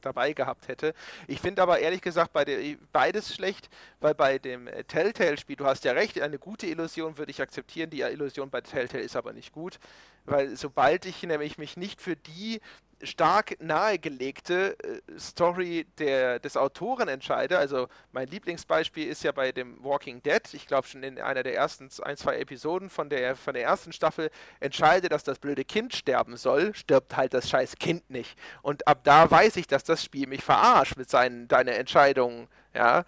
dabei 0.01 0.33
gehabt 0.33 0.67
hätte. 0.67 0.93
Ich 1.25 1.41
finde 1.41 1.63
aber 1.63 1.79
ehrlich 1.79 2.01
gesagt 2.01 2.31
bei 2.31 2.45
der, 2.45 2.59
beides 2.93 3.33
schlecht, 3.33 3.69
weil 4.01 4.13
bei 4.13 4.37
dem 4.37 4.69
Telltale-Spiel, 4.87 5.55
du 5.55 5.65
hast 5.65 5.83
ja 5.83 5.93
recht, 5.93 6.21
eine 6.21 6.37
gute 6.37 6.67
Illusion 6.67 7.17
würde 7.17 7.31
ich 7.31 7.41
akzeptieren, 7.41 7.89
die 7.89 8.01
Illusion 8.01 8.51
bei 8.51 8.61
Telltale 8.61 9.01
ist 9.01 9.15
aber 9.15 9.33
nicht 9.33 9.51
gut, 9.51 9.79
weil 10.25 10.55
sobald 10.55 11.07
ich 11.07 11.23
nämlich 11.23 11.57
mich 11.57 11.75
nicht 11.75 12.03
für 12.03 12.15
die 12.15 12.61
stark 13.05 13.57
nahegelegte 13.61 14.77
äh, 14.79 15.19
Story 15.19 15.85
der, 15.97 16.39
des 16.39 16.57
Autoren 16.57 17.07
entscheide. 17.07 17.57
Also 17.57 17.87
mein 18.11 18.27
Lieblingsbeispiel 18.27 19.07
ist 19.07 19.23
ja 19.23 19.31
bei 19.31 19.51
dem 19.51 19.83
Walking 19.83 20.21
Dead. 20.23 20.41
Ich 20.53 20.67
glaube 20.67 20.87
schon 20.87 21.03
in 21.03 21.19
einer 21.19 21.43
der 21.43 21.55
ersten 21.55 21.89
ein, 22.03 22.17
zwei 22.17 22.37
Episoden 22.37 22.89
von 22.89 23.09
der, 23.09 23.35
von 23.35 23.53
der 23.53 23.63
ersten 23.63 23.91
Staffel 23.91 24.29
entscheide, 24.59 25.09
dass 25.09 25.23
das 25.23 25.39
blöde 25.39 25.65
Kind 25.65 25.95
sterben 25.95 26.37
soll, 26.37 26.73
stirbt 26.75 27.15
halt 27.15 27.33
das 27.33 27.49
scheiß 27.49 27.75
Kind 27.77 28.09
nicht. 28.09 28.37
Und 28.61 28.87
ab 28.87 29.01
da 29.03 29.29
weiß 29.29 29.57
ich, 29.57 29.67
dass 29.67 29.83
das 29.83 30.03
Spiel 30.03 30.27
mich 30.27 30.43
verarscht 30.43 30.97
mit 30.97 31.09
seinen 31.09 31.47
deinen 31.47 31.69
Entscheidungen. 31.75 32.47
Ja. 32.73 33.05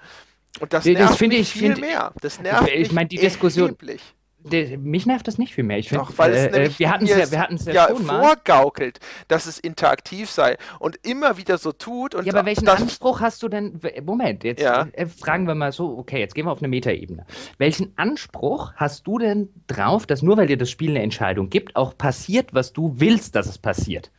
Und 0.59 0.73
das 0.73 0.85
nervt 0.85 1.13
das 1.13 1.19
mich 1.21 1.51
viel 1.51 1.75
find, 1.75 1.81
mehr. 1.81 2.13
Das 2.21 2.39
nervt 2.39 2.67
ich, 2.69 2.87
ich 2.87 2.91
meine, 2.91 3.09
die 3.09 3.17
Diskussion. 3.17 3.67
Erheblich 3.67 4.15
der, 4.51 4.77
mich 4.77 5.05
nervt 5.05 5.27
das 5.27 5.37
nicht 5.37 5.53
viel 5.53 5.63
mehr. 5.63 5.77
Ich 5.77 5.89
find, 5.89 6.01
Doch, 6.01 6.11
weil 6.17 6.33
es 6.33 6.53
äh, 6.53 6.63
äh 6.63 6.69
wir 6.77 6.91
hatten 6.91 7.05
es 7.05 7.11
ja, 7.11 7.31
wir 7.31 7.39
hatten's 7.39 7.65
ja, 7.65 7.73
ja 7.73 7.87
schon 7.87 8.05
mal. 8.05 8.21
vorgaukelt, 8.21 8.99
dass 9.27 9.45
es 9.45 9.59
interaktiv 9.59 10.29
sei 10.29 10.57
und 10.79 10.97
immer 11.05 11.37
wieder 11.37 11.57
so 11.57 11.71
tut. 11.71 12.15
Und 12.15 12.25
ja, 12.25 12.33
aber 12.33 12.45
welchen 12.45 12.67
Anspruch 12.67 13.21
hast 13.21 13.43
du 13.43 13.49
denn? 13.49 13.79
Moment, 14.03 14.43
jetzt 14.43 14.61
ja. 14.61 14.87
äh, 14.93 15.05
fragen 15.05 15.47
wir 15.47 15.55
mal 15.55 15.71
so, 15.71 15.97
okay, 15.97 16.19
jetzt 16.19 16.35
gehen 16.35 16.45
wir 16.45 16.51
auf 16.51 16.59
eine 16.59 16.67
Metaebene. 16.67 17.25
Welchen 17.57 17.93
Anspruch 17.97 18.73
hast 18.75 19.07
du 19.07 19.17
denn 19.19 19.49
drauf, 19.67 20.05
dass 20.05 20.21
nur 20.21 20.37
weil 20.37 20.47
dir 20.47 20.57
das 20.57 20.69
Spiel 20.69 20.91
eine 20.91 21.01
Entscheidung 21.01 21.49
gibt, 21.49 21.75
auch 21.75 21.97
passiert, 21.97 22.53
was 22.53 22.73
du 22.73 22.93
willst, 22.97 23.35
dass 23.35 23.47
es 23.47 23.57
passiert? 23.57 24.11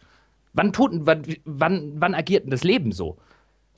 Wann, 0.52 0.72
tut, 0.72 0.90
wann, 0.92 1.24
wann, 1.44 1.92
wann 1.96 2.14
agiert 2.14 2.44
denn 2.44 2.50
das 2.50 2.64
Leben 2.64 2.92
so? 2.92 3.16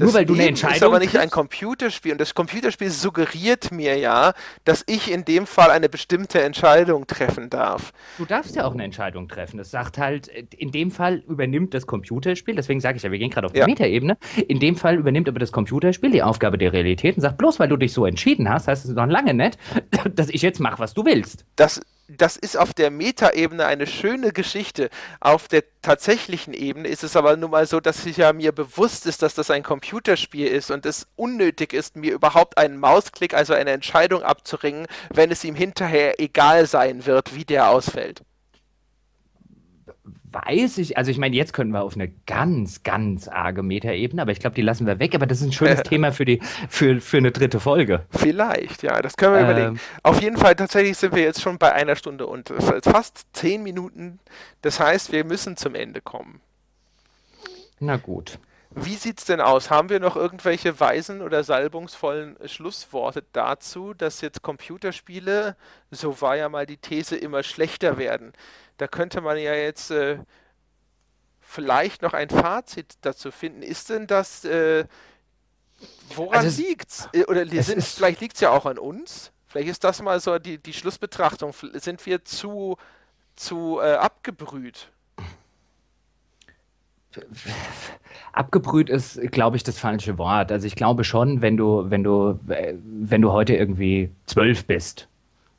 Das 0.00 0.06
Nur 0.06 0.14
weil 0.14 0.24
du 0.24 0.32
eine 0.32 0.48
Entscheidung 0.48 0.76
ist 0.76 0.82
aber 0.82 0.98
nicht 0.98 1.16
ein 1.18 1.28
Computerspiel 1.28 2.12
und 2.12 2.20
das 2.20 2.34
Computerspiel 2.34 2.90
suggeriert 2.90 3.70
mir 3.70 3.98
ja, 3.98 4.32
dass 4.64 4.82
ich 4.86 5.12
in 5.12 5.26
dem 5.26 5.46
Fall 5.46 5.70
eine 5.70 5.90
bestimmte 5.90 6.40
Entscheidung 6.40 7.06
treffen 7.06 7.50
darf. 7.50 7.92
Du 8.16 8.24
darfst 8.24 8.56
ja 8.56 8.64
auch 8.64 8.72
eine 8.72 8.84
Entscheidung 8.84 9.28
treffen. 9.28 9.60
Es 9.60 9.70
sagt 9.70 9.98
halt, 9.98 10.28
in 10.28 10.70
dem 10.70 10.90
Fall 10.90 11.22
übernimmt 11.28 11.74
das 11.74 11.86
Computerspiel, 11.86 12.54
deswegen 12.54 12.80
sage 12.80 12.96
ich 12.96 13.02
ja, 13.02 13.10
wir 13.10 13.18
gehen 13.18 13.28
gerade 13.28 13.46
auf 13.46 13.52
die 13.52 13.58
ja. 13.58 13.66
Metaebene, 13.66 14.16
in 14.48 14.58
dem 14.58 14.74
Fall 14.76 14.96
übernimmt 14.96 15.28
aber 15.28 15.38
das 15.38 15.52
Computerspiel 15.52 16.10
die 16.10 16.22
Aufgabe 16.22 16.56
der 16.56 16.72
Realität 16.72 17.16
und 17.16 17.20
sagt, 17.20 17.36
bloß 17.36 17.60
weil 17.60 17.68
du 17.68 17.76
dich 17.76 17.92
so 17.92 18.06
entschieden 18.06 18.48
hast, 18.48 18.68
heißt 18.68 18.86
es 18.86 18.92
noch 18.92 19.06
lange 19.06 19.34
nicht, 19.34 19.58
dass 20.14 20.30
ich 20.30 20.40
jetzt 20.40 20.60
mache, 20.60 20.78
was 20.78 20.94
du 20.94 21.04
willst. 21.04 21.44
Das 21.56 21.78
das 22.16 22.36
ist 22.36 22.56
auf 22.56 22.74
der 22.74 22.90
Metaebene 22.90 23.66
eine 23.66 23.86
schöne 23.86 24.32
Geschichte. 24.32 24.90
Auf 25.20 25.48
der 25.48 25.62
tatsächlichen 25.82 26.54
Ebene 26.54 26.88
ist 26.88 27.04
es 27.04 27.16
aber 27.16 27.36
nun 27.36 27.50
mal 27.50 27.66
so, 27.66 27.80
dass 27.80 28.04
ich 28.04 28.16
ja 28.16 28.32
mir 28.32 28.52
bewusst 28.52 29.06
ist, 29.06 29.22
dass 29.22 29.34
das 29.34 29.50
ein 29.50 29.62
Computerspiel 29.62 30.48
ist 30.48 30.70
und 30.70 30.86
es 30.86 31.06
unnötig 31.16 31.72
ist, 31.72 31.96
mir 31.96 32.12
überhaupt 32.12 32.58
einen 32.58 32.78
Mausklick, 32.78 33.34
also 33.34 33.54
eine 33.54 33.70
Entscheidung 33.70 34.22
abzuringen, 34.22 34.86
wenn 35.10 35.30
es 35.30 35.44
ihm 35.44 35.54
hinterher 35.54 36.20
egal 36.20 36.66
sein 36.66 37.06
wird, 37.06 37.34
wie 37.34 37.44
der 37.44 37.70
ausfällt 37.70 38.22
weiß 40.32 40.78
ich, 40.78 40.96
also 40.96 41.10
ich 41.10 41.18
meine, 41.18 41.36
jetzt 41.36 41.52
können 41.52 41.72
wir 41.72 41.82
auf 41.82 41.94
eine 41.94 42.08
ganz, 42.26 42.82
ganz 42.82 43.28
arge 43.28 43.62
Metaebene, 43.62 44.22
aber 44.22 44.32
ich 44.32 44.40
glaube, 44.40 44.54
die 44.54 44.62
lassen 44.62 44.86
wir 44.86 44.98
weg. 44.98 45.14
Aber 45.14 45.26
das 45.26 45.40
ist 45.40 45.46
ein 45.46 45.52
schönes 45.52 45.82
Thema 45.84 46.12
für, 46.12 46.24
die, 46.24 46.40
für, 46.68 47.00
für 47.00 47.18
eine 47.18 47.32
dritte 47.32 47.60
Folge. 47.60 48.04
Vielleicht, 48.10 48.82
ja, 48.82 49.00
das 49.02 49.16
können 49.16 49.34
wir 49.34 49.40
ähm, 49.40 49.50
überlegen. 49.50 49.80
Auf 50.02 50.20
jeden 50.20 50.36
Fall, 50.36 50.54
tatsächlich 50.54 50.96
sind 50.96 51.14
wir 51.14 51.22
jetzt 51.22 51.40
schon 51.40 51.58
bei 51.58 51.72
einer 51.72 51.96
Stunde 51.96 52.26
und 52.26 52.52
fast 52.82 53.26
zehn 53.32 53.62
Minuten. 53.62 54.20
Das 54.62 54.80
heißt, 54.80 55.12
wir 55.12 55.24
müssen 55.24 55.56
zum 55.56 55.74
Ende 55.74 56.00
kommen. 56.00 56.40
Na 57.78 57.96
gut. 57.96 58.38
Wie 58.72 58.94
sieht's 58.94 59.24
denn 59.24 59.40
aus? 59.40 59.68
Haben 59.68 59.88
wir 59.88 59.98
noch 59.98 60.14
irgendwelche 60.14 60.78
weisen 60.78 61.22
oder 61.22 61.42
salbungsvollen 61.42 62.36
Schlussworte 62.46 63.24
dazu, 63.32 63.94
dass 63.94 64.20
jetzt 64.20 64.42
Computerspiele, 64.42 65.56
so 65.90 66.20
war 66.20 66.36
ja 66.36 66.48
mal 66.48 66.66
die 66.66 66.76
These, 66.76 67.16
immer 67.16 67.42
schlechter 67.42 67.98
werden? 67.98 68.32
Da 68.80 68.88
könnte 68.88 69.20
man 69.20 69.36
ja 69.36 69.52
jetzt 69.52 69.90
äh, 69.90 70.20
vielleicht 71.42 72.00
noch 72.00 72.14
ein 72.14 72.30
Fazit 72.30 72.94
dazu 73.02 73.30
finden. 73.30 73.60
Ist 73.60 73.90
denn 73.90 74.06
das, 74.06 74.46
äh, 74.46 74.86
woran 76.14 76.46
also 76.46 76.62
liegt's? 76.62 77.06
Äh, 77.12 77.24
oder 77.24 77.46
sind, 77.62 77.84
vielleicht 77.84 78.22
liegt 78.22 78.36
es 78.36 78.40
ja 78.40 78.48
auch 78.48 78.64
an 78.64 78.78
uns? 78.78 79.32
Vielleicht 79.48 79.68
ist 79.68 79.84
das 79.84 80.00
mal 80.00 80.18
so 80.18 80.38
die, 80.38 80.56
die 80.56 80.72
Schlussbetrachtung. 80.72 81.52
Sind 81.74 82.06
wir 82.06 82.24
zu, 82.24 82.78
zu 83.36 83.80
äh, 83.82 83.96
abgebrüht? 83.96 84.90
Abgebrüht 88.32 88.88
ist, 88.88 89.20
glaube 89.30 89.58
ich, 89.58 89.62
das 89.62 89.78
falsche 89.78 90.16
Wort. 90.16 90.50
Also 90.50 90.66
ich 90.66 90.74
glaube 90.74 91.04
schon, 91.04 91.42
wenn 91.42 91.58
du, 91.58 91.90
wenn 91.90 92.02
du, 92.02 92.40
äh, 92.48 92.76
wenn 92.82 93.20
du 93.20 93.30
heute 93.30 93.54
irgendwie 93.56 94.10
zwölf 94.24 94.64
bist 94.64 95.06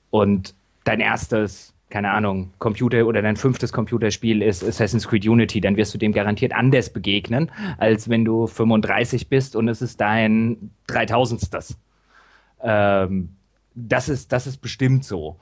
und 0.10 0.56
dein 0.86 1.02
erstes 1.02 1.76
keine 1.92 2.12
Ahnung, 2.12 2.52
Computer 2.58 3.06
oder 3.06 3.22
dein 3.22 3.36
fünftes 3.36 3.72
Computerspiel 3.72 4.42
ist 4.42 4.64
Assassin's 4.64 5.08
Creed 5.08 5.28
Unity, 5.28 5.62
dann 5.62 5.78
wirst 5.78 5.94
du 5.94 5.98
dem 5.98 6.14
garantiert 6.14 6.54
anders 6.54 6.92
begegnen, 6.92 7.52
als 7.78 8.10
wenn 8.10 8.26
du 8.26 8.48
35 8.48 9.28
bist 9.28 9.56
und 9.56 9.68
es 9.68 9.82
ist 9.82 10.02
dein 10.02 10.72
3000. 10.88 11.78
Ähm, 12.64 13.30
das, 13.76 14.10
ist, 14.10 14.32
das 14.32 14.48
ist 14.48 14.58
bestimmt 14.58 15.06
so. 15.06 15.38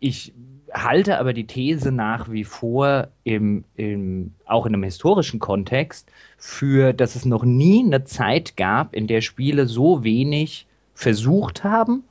Ich 0.00 0.34
halte 0.74 1.18
aber 1.18 1.32
die 1.32 1.46
These 1.46 1.92
nach 1.92 2.30
wie 2.30 2.44
vor, 2.44 3.08
im, 3.24 3.64
im, 3.76 4.32
auch 4.44 4.66
in 4.66 4.74
einem 4.74 4.82
historischen 4.82 5.38
Kontext, 5.38 6.10
für, 6.36 6.92
dass 6.92 7.14
es 7.14 7.24
noch 7.24 7.44
nie 7.44 7.84
eine 7.84 8.04
Zeit 8.04 8.56
gab, 8.56 8.94
in 8.94 9.06
der 9.06 9.20
Spiele 9.20 9.66
so 9.66 10.02
wenig 10.02 10.66
versucht 10.94 11.62
haben, 11.62 12.04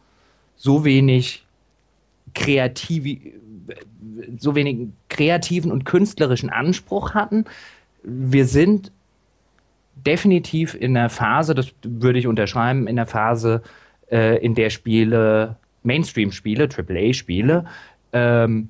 so 0.55 0.85
wenig 0.85 1.45
kreativ, 2.33 3.05
so 4.37 4.55
wenig 4.55 4.89
kreativen 5.09 5.71
und 5.71 5.85
künstlerischen 5.85 6.49
Anspruch 6.49 7.13
hatten. 7.13 7.45
Wir 8.03 8.45
sind 8.45 8.91
definitiv 9.95 10.73
in 10.73 10.93
der 10.93 11.09
Phase, 11.09 11.53
das 11.53 11.71
würde 11.83 12.19
ich 12.19 12.27
unterschreiben, 12.27 12.87
in 12.87 12.95
der 12.95 13.05
Phase, 13.05 13.61
äh, 14.09 14.43
in 14.43 14.55
der 14.55 14.69
Spiele, 14.69 15.57
Mainstream-Spiele, 15.83 16.67
AAA-Spiele, 16.69 17.65
ähm, 18.13 18.69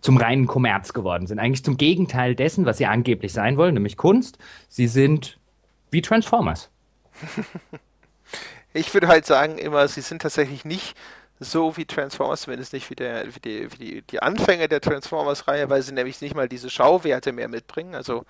zum 0.00 0.16
reinen 0.18 0.46
Kommerz 0.46 0.92
geworden 0.92 1.26
sind. 1.26 1.38
Eigentlich 1.38 1.64
zum 1.64 1.76
Gegenteil 1.76 2.34
dessen, 2.34 2.66
was 2.66 2.78
sie 2.78 2.86
angeblich 2.86 3.32
sein 3.32 3.56
wollen, 3.56 3.74
nämlich 3.74 3.96
Kunst. 3.96 4.38
Sie 4.68 4.86
sind 4.86 5.38
wie 5.90 6.02
Transformers. 6.02 6.70
Ich 8.76 8.92
würde 8.92 9.08
halt 9.08 9.24
sagen 9.24 9.56
immer, 9.56 9.88
sie 9.88 10.02
sind 10.02 10.20
tatsächlich 10.20 10.66
nicht 10.66 10.94
so 11.38 11.76
wie 11.76 11.84
Transformers, 11.84 12.42
zumindest 12.42 12.72
nicht 12.72 12.88
wie, 12.90 12.94
der, 12.94 13.34
wie, 13.34 13.40
die, 13.40 13.72
wie 13.72 13.76
die, 13.76 14.02
die 14.02 14.22
Anfänge 14.22 14.68
der 14.68 14.80
Transformers-Reihe, 14.80 15.68
weil 15.68 15.82
sie 15.82 15.92
nämlich 15.92 16.20
nicht 16.20 16.34
mal 16.34 16.48
diese 16.48 16.70
Schauwerte 16.70 17.32
mehr 17.32 17.48
mitbringen, 17.48 17.94
also 17.94 18.24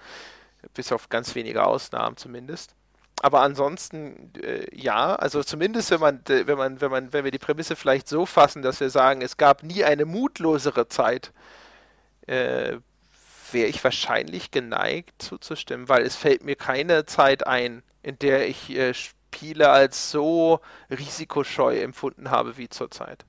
bis 0.74 0.92
auf 0.92 1.08
ganz 1.08 1.34
wenige 1.34 1.64
Ausnahmen 1.64 2.16
zumindest. 2.16 2.74
Aber 3.22 3.40
ansonsten 3.40 4.32
äh, 4.42 4.66
ja, 4.74 5.14
also 5.14 5.42
zumindest 5.42 5.90
wenn 5.90 6.00
man, 6.00 6.20
wenn 6.26 6.58
man, 6.58 6.80
wenn 6.80 6.90
man, 6.90 7.12
wenn 7.12 7.24
wir 7.24 7.30
die 7.30 7.38
Prämisse 7.38 7.76
vielleicht 7.76 8.08
so 8.08 8.26
fassen, 8.26 8.62
dass 8.62 8.80
wir 8.80 8.90
sagen, 8.90 9.22
es 9.22 9.36
gab 9.36 9.62
nie 9.62 9.84
eine 9.84 10.04
mutlosere 10.04 10.88
Zeit, 10.88 11.32
äh, 12.26 12.76
wäre 13.52 13.68
ich 13.68 13.82
wahrscheinlich 13.82 14.50
geneigt 14.50 15.22
zuzustimmen, 15.22 15.88
weil 15.88 16.02
es 16.02 16.16
fällt 16.16 16.44
mir 16.44 16.56
keine 16.56 17.06
Zeit 17.06 17.46
ein, 17.46 17.82
in 18.02 18.18
der 18.18 18.48
ich 18.48 18.70
äh, 18.76 18.92
Spiele 19.36 19.70
als 19.70 20.10
so 20.10 20.60
risikoscheu 20.90 21.78
empfunden 21.78 22.30
habe 22.30 22.56
wie 22.56 22.68
zurzeit. 22.68 23.24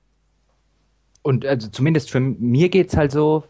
Und 1.22 1.44
also 1.44 1.68
zumindest 1.68 2.10
für 2.10 2.20
mir 2.20 2.68
geht 2.68 2.88
es 2.88 2.96
halt 2.96 3.12
so, 3.12 3.44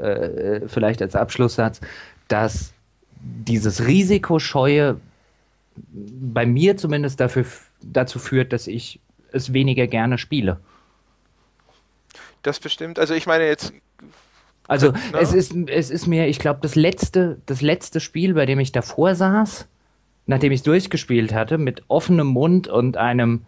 äh, 0.00 0.66
vielleicht 0.66 1.02
als 1.02 1.14
Abschlusssatz, 1.14 1.80
dass 2.28 2.72
dieses 3.20 3.86
Risikoscheue 3.86 5.00
bei 5.76 6.46
mir 6.46 6.76
zumindest 6.76 7.20
dafür, 7.20 7.44
dazu 7.82 8.18
führt, 8.18 8.52
dass 8.52 8.66
ich 8.66 9.00
es 9.32 9.52
weniger 9.52 9.86
gerne 9.86 10.18
spiele. 10.18 10.60
Das 12.42 12.58
bestimmt. 12.58 12.98
Also 12.98 13.14
ich 13.14 13.26
meine 13.26 13.46
jetzt. 13.46 13.72
Also 14.66 14.92
ne? 14.92 15.00
es 15.20 15.32
ist 15.32 15.54
es 15.68 15.90
ist 15.90 16.06
mir, 16.06 16.26
ich 16.28 16.38
glaube, 16.38 16.60
das 16.62 16.74
letzte 16.74 17.40
das 17.46 17.60
letzte 17.60 18.00
Spiel, 18.00 18.34
bei 18.34 18.46
dem 18.46 18.58
ich 18.58 18.72
davor 18.72 19.14
saß, 19.14 19.68
nachdem 20.30 20.52
ich 20.52 20.60
es 20.60 20.64
durchgespielt 20.64 21.34
hatte, 21.34 21.58
mit 21.58 21.82
offenem 21.88 22.28
Mund 22.28 22.68
und 22.68 22.96
einem 22.96 23.44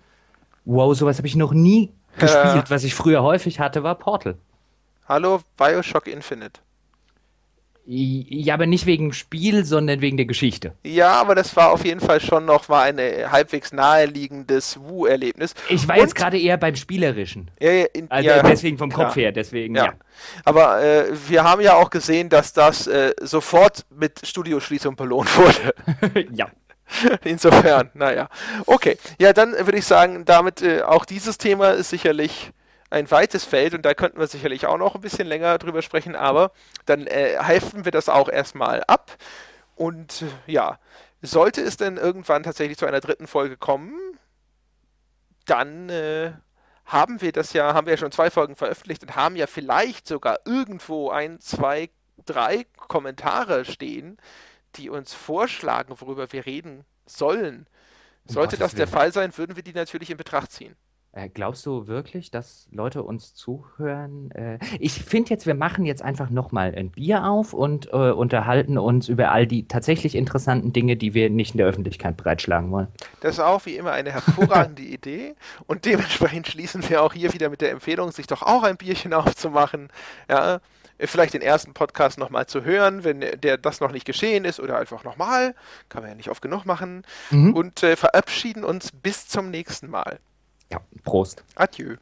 Wow, 0.64 0.96
sowas 0.96 1.18
habe 1.18 1.26
ich 1.26 1.36
noch 1.36 1.52
nie 1.52 1.92
gespielt. 2.18 2.70
Was 2.70 2.84
ich 2.84 2.94
früher 2.94 3.22
häufig 3.22 3.58
hatte, 3.58 3.82
war 3.82 3.96
Portal. 3.96 4.36
Hallo, 5.08 5.40
Bioshock 5.56 6.06
Infinite. 6.06 6.60
Ja, 7.84 8.54
aber 8.54 8.66
nicht 8.66 8.86
wegen 8.86 9.12
Spiel, 9.12 9.64
sondern 9.64 10.00
wegen 10.00 10.16
der 10.16 10.26
Geschichte. 10.26 10.74
Ja, 10.84 11.20
aber 11.20 11.34
das 11.34 11.56
war 11.56 11.72
auf 11.72 11.84
jeden 11.84 11.98
Fall 11.98 12.20
schon 12.20 12.44
noch 12.44 12.68
mal 12.68 12.82
ein 12.82 13.32
halbwegs 13.32 13.72
naheliegendes 13.72 14.78
Wu-Erlebnis. 14.80 15.54
Ich 15.68 15.88
war 15.88 15.96
Und, 15.96 16.02
jetzt 16.02 16.14
gerade 16.14 16.38
eher 16.38 16.58
beim 16.58 16.76
Spielerischen. 16.76 17.50
Ja, 17.60 17.72
ja, 17.72 17.86
in, 17.92 18.08
also 18.08 18.28
ja, 18.28 18.42
deswegen 18.42 18.78
vom. 18.78 18.92
Kopf 18.92 19.16
her, 19.16 19.32
deswegen, 19.32 19.74
ja. 19.74 19.86
ja. 19.86 19.92
Aber 20.44 20.80
äh, 20.80 21.06
wir 21.28 21.42
haben 21.42 21.60
ja 21.60 21.74
auch 21.74 21.90
gesehen, 21.90 22.28
dass 22.28 22.52
das 22.52 22.86
äh, 22.86 23.14
sofort 23.20 23.84
mit 23.90 24.20
Studioschließung 24.24 24.94
belohnt 24.94 25.36
wurde. 25.36 25.74
ja. 26.32 26.46
Insofern, 27.24 27.90
naja. 27.94 28.28
Okay, 28.66 28.98
ja, 29.18 29.32
dann 29.32 29.52
würde 29.52 29.78
ich 29.78 29.86
sagen, 29.86 30.24
damit 30.24 30.62
äh, 30.62 30.82
auch 30.82 31.04
dieses 31.04 31.38
Thema 31.38 31.70
ist 31.70 31.90
sicherlich 31.90 32.52
ein 32.90 33.10
weites 33.10 33.44
Feld 33.44 33.74
und 33.74 33.82
da 33.82 33.94
könnten 33.94 34.18
wir 34.18 34.26
sicherlich 34.26 34.66
auch 34.66 34.76
noch 34.76 34.94
ein 34.94 35.00
bisschen 35.00 35.26
länger 35.26 35.58
drüber 35.58 35.82
sprechen, 35.82 36.14
aber 36.14 36.52
dann 36.84 37.06
äh, 37.06 37.42
heften 37.42 37.84
wir 37.84 37.92
das 37.92 38.08
auch 38.08 38.28
erstmal 38.28 38.82
ab. 38.86 39.16
Und 39.76 40.22
äh, 40.22 40.52
ja, 40.52 40.78
sollte 41.22 41.62
es 41.62 41.76
denn 41.76 41.96
irgendwann 41.96 42.42
tatsächlich 42.42 42.78
zu 42.78 42.86
einer 42.86 43.00
dritten 43.00 43.26
Folge 43.26 43.56
kommen, 43.56 43.98
dann 45.46 45.88
äh, 45.88 46.32
haben 46.84 47.22
wir 47.22 47.32
das 47.32 47.52
ja, 47.52 47.72
haben 47.74 47.86
wir 47.86 47.94
ja 47.94 47.98
schon 47.98 48.12
zwei 48.12 48.30
Folgen 48.30 48.56
veröffentlicht 48.56 49.02
und 49.02 49.16
haben 49.16 49.36
ja 49.36 49.46
vielleicht 49.46 50.06
sogar 50.06 50.40
irgendwo 50.44 51.10
ein, 51.10 51.40
zwei, 51.40 51.90
drei 52.26 52.66
Kommentare 52.76 53.64
stehen, 53.64 54.18
die 54.76 54.90
uns 54.90 55.14
vorschlagen, 55.14 55.94
worüber 55.98 56.32
wir 56.32 56.46
reden 56.46 56.84
sollen. 57.06 57.66
Sollte 58.24 58.56
das 58.56 58.74
der 58.74 58.86
Fall 58.86 59.12
sein, 59.12 59.36
würden 59.36 59.56
wir 59.56 59.62
die 59.62 59.72
natürlich 59.72 60.10
in 60.10 60.16
Betracht 60.16 60.52
ziehen. 60.52 60.76
Äh, 61.14 61.28
glaubst 61.28 61.66
du 61.66 61.88
wirklich, 61.88 62.30
dass 62.30 62.68
Leute 62.70 63.02
uns 63.02 63.34
zuhören? 63.34 64.30
Äh, 64.30 64.58
ich 64.78 64.94
finde 64.94 65.28
jetzt, 65.28 65.46
wir 65.46 65.54
machen 65.54 65.84
jetzt 65.84 66.00
einfach 66.00 66.30
nochmal 66.30 66.74
ein 66.74 66.90
Bier 66.90 67.26
auf 67.26 67.52
und 67.52 67.92
äh, 67.92 68.12
unterhalten 68.12 68.78
uns 68.78 69.08
über 69.08 69.30
all 69.30 69.46
die 69.46 69.68
tatsächlich 69.68 70.14
interessanten 70.14 70.72
Dinge, 70.72 70.96
die 70.96 71.12
wir 71.12 71.28
nicht 71.28 71.52
in 71.52 71.58
der 71.58 71.66
Öffentlichkeit 71.66 72.16
breitschlagen 72.16 72.70
wollen. 72.70 72.88
Das 73.20 73.34
ist 73.34 73.40
auch 73.40 73.66
wie 73.66 73.76
immer 73.76 73.92
eine 73.92 74.10
hervorragende 74.10 74.82
Idee 74.82 75.34
und 75.66 75.84
dementsprechend 75.84 76.48
schließen 76.48 76.88
wir 76.88 77.02
auch 77.02 77.12
hier 77.12 77.34
wieder 77.34 77.50
mit 77.50 77.60
der 77.60 77.72
Empfehlung, 77.72 78.10
sich 78.10 78.26
doch 78.26 78.40
auch 78.40 78.62
ein 78.62 78.78
Bierchen 78.78 79.12
aufzumachen. 79.12 79.88
Ja, 80.30 80.60
vielleicht 80.98 81.34
den 81.34 81.42
ersten 81.42 81.74
Podcast 81.74 82.18
nochmal 82.18 82.46
zu 82.46 82.64
hören, 82.64 83.04
wenn 83.04 83.20
der 83.20 83.58
das 83.58 83.80
noch 83.80 83.92
nicht 83.92 84.04
geschehen 84.04 84.44
ist 84.44 84.60
oder 84.60 84.78
einfach 84.78 85.04
nochmal. 85.04 85.54
Kann 85.88 86.02
man 86.02 86.10
ja 86.10 86.16
nicht 86.16 86.30
oft 86.30 86.42
genug 86.42 86.64
machen. 86.64 87.04
Mhm. 87.30 87.54
Und 87.54 87.82
äh, 87.82 87.96
verabschieden 87.96 88.64
uns 88.64 88.90
bis 88.92 89.28
zum 89.28 89.50
nächsten 89.50 89.88
Mal. 89.88 90.18
Ja, 90.70 90.80
Prost. 91.04 91.44
Adieu. 91.54 91.96